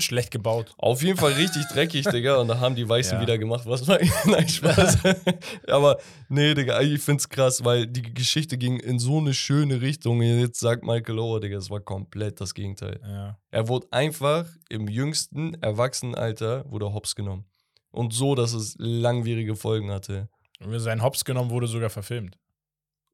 schlecht 0.00 0.30
gebaut. 0.30 0.72
Auf 0.78 1.02
jeden 1.02 1.16
Fall 1.18 1.32
richtig 1.32 1.64
dreckig, 1.68 2.04
Digga. 2.06 2.36
Und 2.36 2.48
da 2.48 2.60
haben 2.60 2.74
die 2.74 2.88
Weißen 2.88 3.16
Ja. 3.18 3.20
wieder 3.22 3.38
gemacht, 3.38 3.64
was 3.66 3.86
war. 3.88 3.98
Nein, 4.26 4.48
Spaß. 4.48 4.98
Aber 5.68 5.98
nee, 6.28 6.54
Digga, 6.54 6.80
ich 6.80 7.00
find's 7.02 7.28
krass, 7.28 7.64
weil 7.64 7.86
die 7.86 8.02
Geschichte 8.02 8.58
ging 8.58 8.78
in 8.78 8.98
so 8.98 9.18
eine 9.18 9.34
schöne 9.34 9.80
Richtung. 9.80 10.18
Und 10.18 10.40
Jetzt 10.40 10.60
sagt 10.60 10.84
Michael 10.84 11.18
Ower, 11.18 11.40
Digga, 11.40 11.58
es 11.58 11.70
war 11.70 11.80
komplett 11.80 12.40
das 12.40 12.54
Gegenteil. 12.54 13.00
Ja. 13.02 13.38
Er 13.50 13.68
wurde 13.68 13.86
einfach 13.90 14.46
im 14.68 14.88
jüngsten 14.88 15.54
Erwachsenenalter 15.62 16.64
wurde 16.70 16.92
hops 16.92 17.14
genommen. 17.14 17.44
Und 17.90 18.12
so, 18.14 18.34
dass 18.34 18.52
es 18.52 18.76
langwierige 18.78 19.56
Folgen 19.56 19.90
hatte. 19.90 20.28
Und 20.64 20.78
Sein 20.78 21.02
Hops 21.02 21.24
genommen 21.24 21.50
wurde 21.50 21.66
sogar 21.66 21.90
verfilmt. 21.90 22.36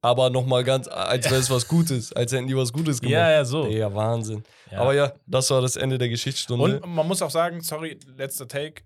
Aber 0.07 0.29
nochmal 0.29 0.63
ganz, 0.63 0.87
als 0.87 1.25
wäre 1.25 1.41
es 1.41 1.49
was 1.49 1.67
Gutes, 1.67 2.13
als 2.13 2.31
hätten 2.31 2.47
die 2.47 2.55
was 2.55 2.71
Gutes 2.71 3.01
gemacht. 3.01 3.11
Ja, 3.13 3.29
ja, 3.31 3.43
so. 3.45 3.67
Digga, 3.67 3.93
Wahnsinn. 3.93 4.41
Ja. 4.71 4.79
Aber 4.79 4.93
ja, 4.93 5.11
das 5.25 5.49
war 5.49 5.61
das 5.61 5.75
Ende 5.75 5.97
der 5.97 6.07
Geschichtsstunde. 6.07 6.79
Und 6.79 6.95
man 6.95 7.05
muss 7.05 7.21
auch 7.21 7.29
sagen, 7.31 7.59
sorry, 7.61 7.99
letzter 8.15 8.47
Take. 8.47 8.83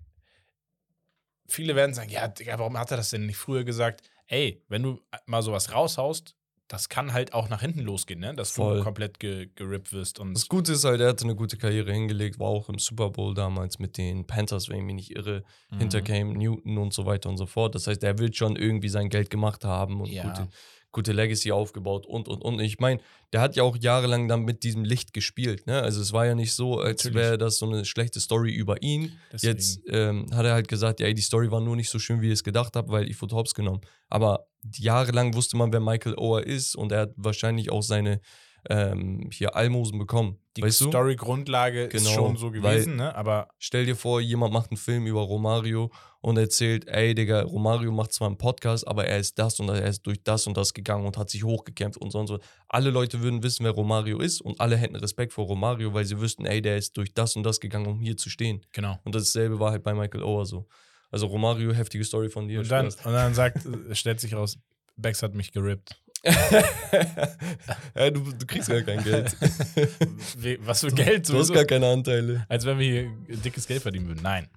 Viele 1.48 1.76
werden 1.76 1.94
sagen, 1.94 2.10
ja, 2.10 2.26
Digga, 2.28 2.58
warum 2.58 2.76
hat 2.78 2.90
er 2.90 2.96
das 2.96 3.10
denn 3.10 3.26
nicht 3.26 3.36
früher 3.36 3.62
gesagt? 3.62 4.02
Ey, 4.26 4.62
wenn 4.68 4.82
du 4.82 5.00
mal 5.26 5.42
sowas 5.42 5.72
raushaust, 5.72 6.34
das 6.68 6.88
kann 6.88 7.12
halt 7.12 7.34
auch 7.34 7.50
nach 7.50 7.60
hinten 7.60 7.80
losgehen, 7.80 8.18
ne? 8.20 8.34
Dass 8.34 8.52
Voll. 8.52 8.78
du 8.78 8.82
komplett 8.84 9.20
ge 9.20 9.50
gerippt 9.54 9.92
wirst. 9.92 10.18
Und 10.18 10.32
Das 10.34 10.48
Gute 10.48 10.72
ist 10.72 10.84
halt, 10.84 11.00
er 11.02 11.08
hatte 11.10 11.24
eine 11.24 11.34
gute 11.34 11.58
Karriere 11.58 11.92
hingelegt, 11.92 12.38
war 12.38 12.46
auch 12.48 12.68
im 12.70 12.78
Super 12.78 13.10
Bowl 13.10 13.34
damals 13.34 13.78
mit 13.78 13.98
den 13.98 14.26
Panthers, 14.26 14.68
wenn 14.70 14.78
ich 14.78 14.82
mich 14.84 14.94
nicht 14.94 15.10
irre, 15.10 15.44
Mhm. 15.70 15.78
hinter 15.78 16.00
Cam 16.00 16.32
Newton 16.32 16.78
und 16.78 16.94
so 16.94 17.04
weiter 17.04 17.28
und 17.28 17.36
so 17.36 17.44
fort. 17.46 17.74
Das 17.74 17.86
heißt, 17.86 18.02
er 18.02 18.18
will 18.18 18.32
schon 18.32 18.56
irgendwie 18.56 18.88
sein 18.88 19.10
Geld 19.10 19.28
gemacht 19.28 19.64
haben 19.64 20.00
und 20.00 20.08
Ja. 20.08 20.22
gute, 20.22 20.48
gute 20.92 21.12
Legacy 21.12 21.50
aufgebaut 21.52 22.06
und 22.06 22.28
und 22.28 22.42
und. 22.42 22.60
Ich 22.60 22.78
meine, 22.78 23.00
der 23.32 23.40
hat 23.40 23.56
ja 23.56 23.62
auch 23.62 23.76
jahrelang 23.76 24.28
dann 24.28 24.42
mit 24.42 24.62
diesem 24.62 24.84
Licht 24.84 25.12
gespielt. 25.12 25.66
Ne? 25.66 25.80
Also 25.82 26.00
es 26.00 26.12
war 26.12 26.26
ja 26.26 26.34
nicht 26.34 26.52
so, 26.54 26.78
als 26.78 27.12
wäre 27.12 27.38
das 27.38 27.58
so 27.58 27.66
eine 27.66 27.84
schlechte 27.84 28.20
Story 28.20 28.52
über 28.52 28.82
ihn. 28.82 29.18
Deswegen. 29.32 29.52
Jetzt 29.52 29.80
ähm, 29.88 30.26
hat 30.32 30.44
er 30.44 30.52
halt 30.52 30.68
gesagt, 30.68 31.00
ja, 31.00 31.06
ey, 31.06 31.14
die 31.14 31.22
Story 31.22 31.50
war 31.50 31.60
nur 31.60 31.76
nicht 31.76 31.88
so 31.90 31.98
schön, 31.98 32.20
wie 32.20 32.26
ich 32.28 32.34
es 32.34 32.44
gedacht 32.44 32.76
habe, 32.76 32.90
weil 32.90 33.10
ich 33.10 33.20
wurde 33.20 33.34
hops 33.34 33.54
genommen. 33.54 33.80
Aber 34.08 34.46
jahrelang 34.76 35.34
wusste 35.34 35.56
man, 35.56 35.72
wer 35.72 35.80
Michael 35.80 36.14
Ower 36.16 36.44
ist 36.46 36.76
und 36.76 36.92
er 36.92 37.00
hat 37.00 37.12
wahrscheinlich 37.16 37.72
auch 37.72 37.82
seine 37.82 38.20
ähm, 38.68 39.28
hier 39.32 39.56
Almosen 39.56 39.98
bekommen. 39.98 40.38
die? 40.84 40.88
Story-Grundlage 40.90 41.84
ist 41.84 42.04
Genau, 42.04 42.14
schon 42.14 42.36
so 42.36 42.50
gewesen, 42.50 42.96
ne? 42.96 43.14
Aber 43.14 43.48
Stell 43.58 43.86
dir 43.86 43.96
vor, 43.96 44.20
jemand 44.20 44.52
macht 44.52 44.70
einen 44.70 44.76
Film 44.76 45.06
über 45.06 45.20
Romario 45.20 45.90
und 46.22 46.38
erzählt, 46.38 46.88
ey 46.88 47.14
Digga, 47.14 47.42
Romario 47.42 47.92
macht 47.92 48.12
zwar 48.12 48.28
einen 48.28 48.38
Podcast, 48.38 48.86
aber 48.86 49.06
er 49.06 49.18
ist 49.18 49.38
das 49.38 49.60
und 49.60 49.68
er 49.68 49.84
ist 49.84 50.06
durch 50.06 50.22
das 50.22 50.46
und 50.46 50.56
das 50.56 50.72
gegangen 50.72 51.04
und 51.04 51.18
hat 51.18 51.28
sich 51.28 51.44
hochgekämpft 51.44 52.00
und 52.00 52.12
so 52.12 52.20
und 52.20 52.28
so. 52.28 52.38
Alle 52.68 52.90
Leute 52.90 53.20
würden 53.20 53.42
wissen, 53.42 53.64
wer 53.64 53.72
Romario 53.72 54.20
ist 54.20 54.40
und 54.40 54.58
alle 54.60 54.76
hätten 54.76 54.96
Respekt 54.96 55.32
vor 55.32 55.46
Romario, 55.46 55.92
weil 55.92 56.04
sie 56.04 56.20
wüssten, 56.20 56.46
ey, 56.46 56.62
der 56.62 56.78
ist 56.78 56.96
durch 56.96 57.12
das 57.12 57.36
und 57.36 57.42
das 57.42 57.60
gegangen, 57.60 57.86
um 57.86 58.00
hier 58.00 58.16
zu 58.16 58.30
stehen. 58.30 58.64
genau. 58.72 58.98
Und 59.04 59.14
dasselbe 59.14 59.58
war 59.58 59.72
halt 59.72 59.82
bei 59.82 59.92
Michael 59.92 60.22
Ower 60.22 60.46
so. 60.46 60.66
Also 61.10 61.26
Romario, 61.26 61.72
heftige 61.72 62.04
Story 62.04 62.30
von 62.30 62.48
dir. 62.48 62.60
Und 62.60 62.70
dann, 62.70 62.86
und 62.86 63.04
dann 63.04 63.34
sagt, 63.34 63.66
stellt 63.92 64.20
sich 64.20 64.34
raus, 64.34 64.58
Bex 64.96 65.22
hat 65.22 65.34
mich 65.34 65.52
gerippt. 65.52 66.00
ja, 67.96 68.10
du, 68.10 68.32
du 68.32 68.46
kriegst 68.46 68.68
gar 68.68 68.82
kein 68.82 69.02
Geld. 69.02 69.36
Was 70.60 70.80
für 70.80 70.92
Geld 70.92 71.28
Du 71.28 71.36
hast 71.36 71.52
gar 71.52 71.64
keine 71.64 71.88
Anteile. 71.88 72.46
Als 72.48 72.64
wenn 72.64 72.78
wir 72.78 72.86
hier 72.86 73.36
dickes 73.38 73.66
Geld 73.66 73.82
verdienen 73.82 74.06
würden. 74.06 74.22
Nein. 74.22 74.48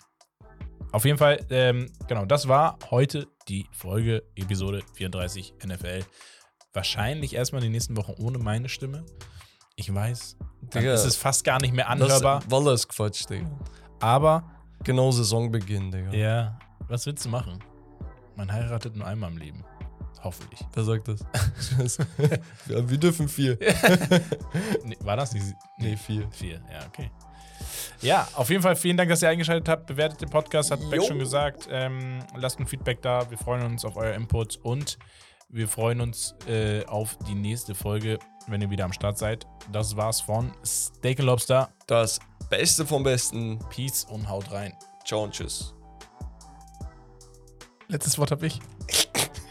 Auf 0.91 1.03
jeden 1.05 1.17
Fall, 1.17 1.45
ähm, 1.49 1.91
genau, 2.07 2.25
das 2.25 2.47
war 2.47 2.77
heute 2.89 3.27
die 3.47 3.67
Folge, 3.71 4.23
Episode 4.35 4.81
34 4.95 5.53
NFL. 5.65 6.05
Wahrscheinlich 6.73 7.35
erstmal 7.35 7.61
die 7.61 7.69
nächsten 7.69 7.97
Wochen 7.97 8.13
ohne 8.21 8.37
meine 8.37 8.69
Stimme. 8.69 9.05
Ich 9.75 9.93
weiß, 9.93 10.37
dann 10.71 10.81
Digga, 10.83 10.93
ist 10.93 11.03
es 11.05 11.15
fast 11.17 11.43
gar 11.43 11.59
nicht 11.61 11.73
mehr 11.73 11.85
Das 11.85 11.91
anhörbar. 12.01 12.43
Walla 12.49 12.73
ist 12.73 12.87
Quatsch, 12.87 13.29
Digga. 13.29 13.49
Aber, 13.99 14.43
Genau 14.83 15.11
Saisonbeginn, 15.11 15.91
Digga. 15.91 16.11
ja, 16.13 16.59
was 16.87 17.05
willst 17.05 17.25
du 17.25 17.29
machen? 17.29 17.59
Man 18.35 18.51
heiratet 18.51 18.95
nur 18.95 19.07
einmal 19.07 19.31
im 19.31 19.37
Leben. 19.37 19.63
Hoffentlich. 20.23 20.59
Wer 20.73 20.83
sagt 20.83 21.07
das? 21.07 21.19
ja, 22.67 22.89
wir 22.89 22.97
dürfen 22.97 23.27
vier. 23.27 23.57
Nee, 24.83 24.97
war 25.01 25.15
das 25.17 25.33
nicht? 25.33 25.45
Nee, 25.77 25.95
vier. 25.97 26.27
Vier, 26.31 26.61
ja, 26.71 26.85
okay. 26.87 27.11
Ja, 28.02 28.27
auf 28.34 28.49
jeden 28.49 28.61
Fall 28.61 28.76
vielen 28.76 28.98
Dank, 28.98 29.10
dass 29.10 29.22
ihr 29.22 29.30
eingeschaltet 29.30 29.69
habt. 29.69 29.88
Bewertet 29.88 30.22
den 30.22 30.30
Podcast, 30.30 30.72
hat 30.72 30.80
Beck 30.90 31.03
schon 31.03 31.19
gesagt. 31.19 31.68
Ähm, 31.72 32.19
lasst 32.36 32.60
ein 32.60 32.68
Feedback 32.68 33.02
da. 33.02 33.30
Wir 33.30 33.38
freuen 33.38 33.65
uns 33.65 33.86
auf 33.86 33.95
euer 33.98 34.14
Input 34.14 34.57
und 34.64 34.98
wir 35.49 35.68
freuen 35.68 36.02
uns 36.02 36.36
äh, 36.48 36.84
auf 36.86 37.18
die 37.27 37.36
nächste 37.36 37.76
Folge, 37.76 38.19
wenn 38.48 38.61
ihr 38.61 38.69
wieder 38.69 38.86
am 38.86 38.94
Start 38.94 39.18
seid. 39.18 39.45
Das 39.72 39.95
war's 39.95 40.22
von 40.22 40.52
Steak 40.65 41.19
Lobster. 41.19 41.69
Das 41.88 42.19
Beste 42.49 42.86
vom 42.86 43.03
Besten. 43.03 43.60
Peace 43.69 44.06
und 44.06 44.30
haut 44.30 44.52
rein. 44.52 44.73
Ciao 45.06 45.23
und 45.23 45.34
tschüss. 45.34 45.73
Letztes 47.88 48.18
Wort 48.18 48.32
habe 48.32 48.48
ich. 48.48 48.60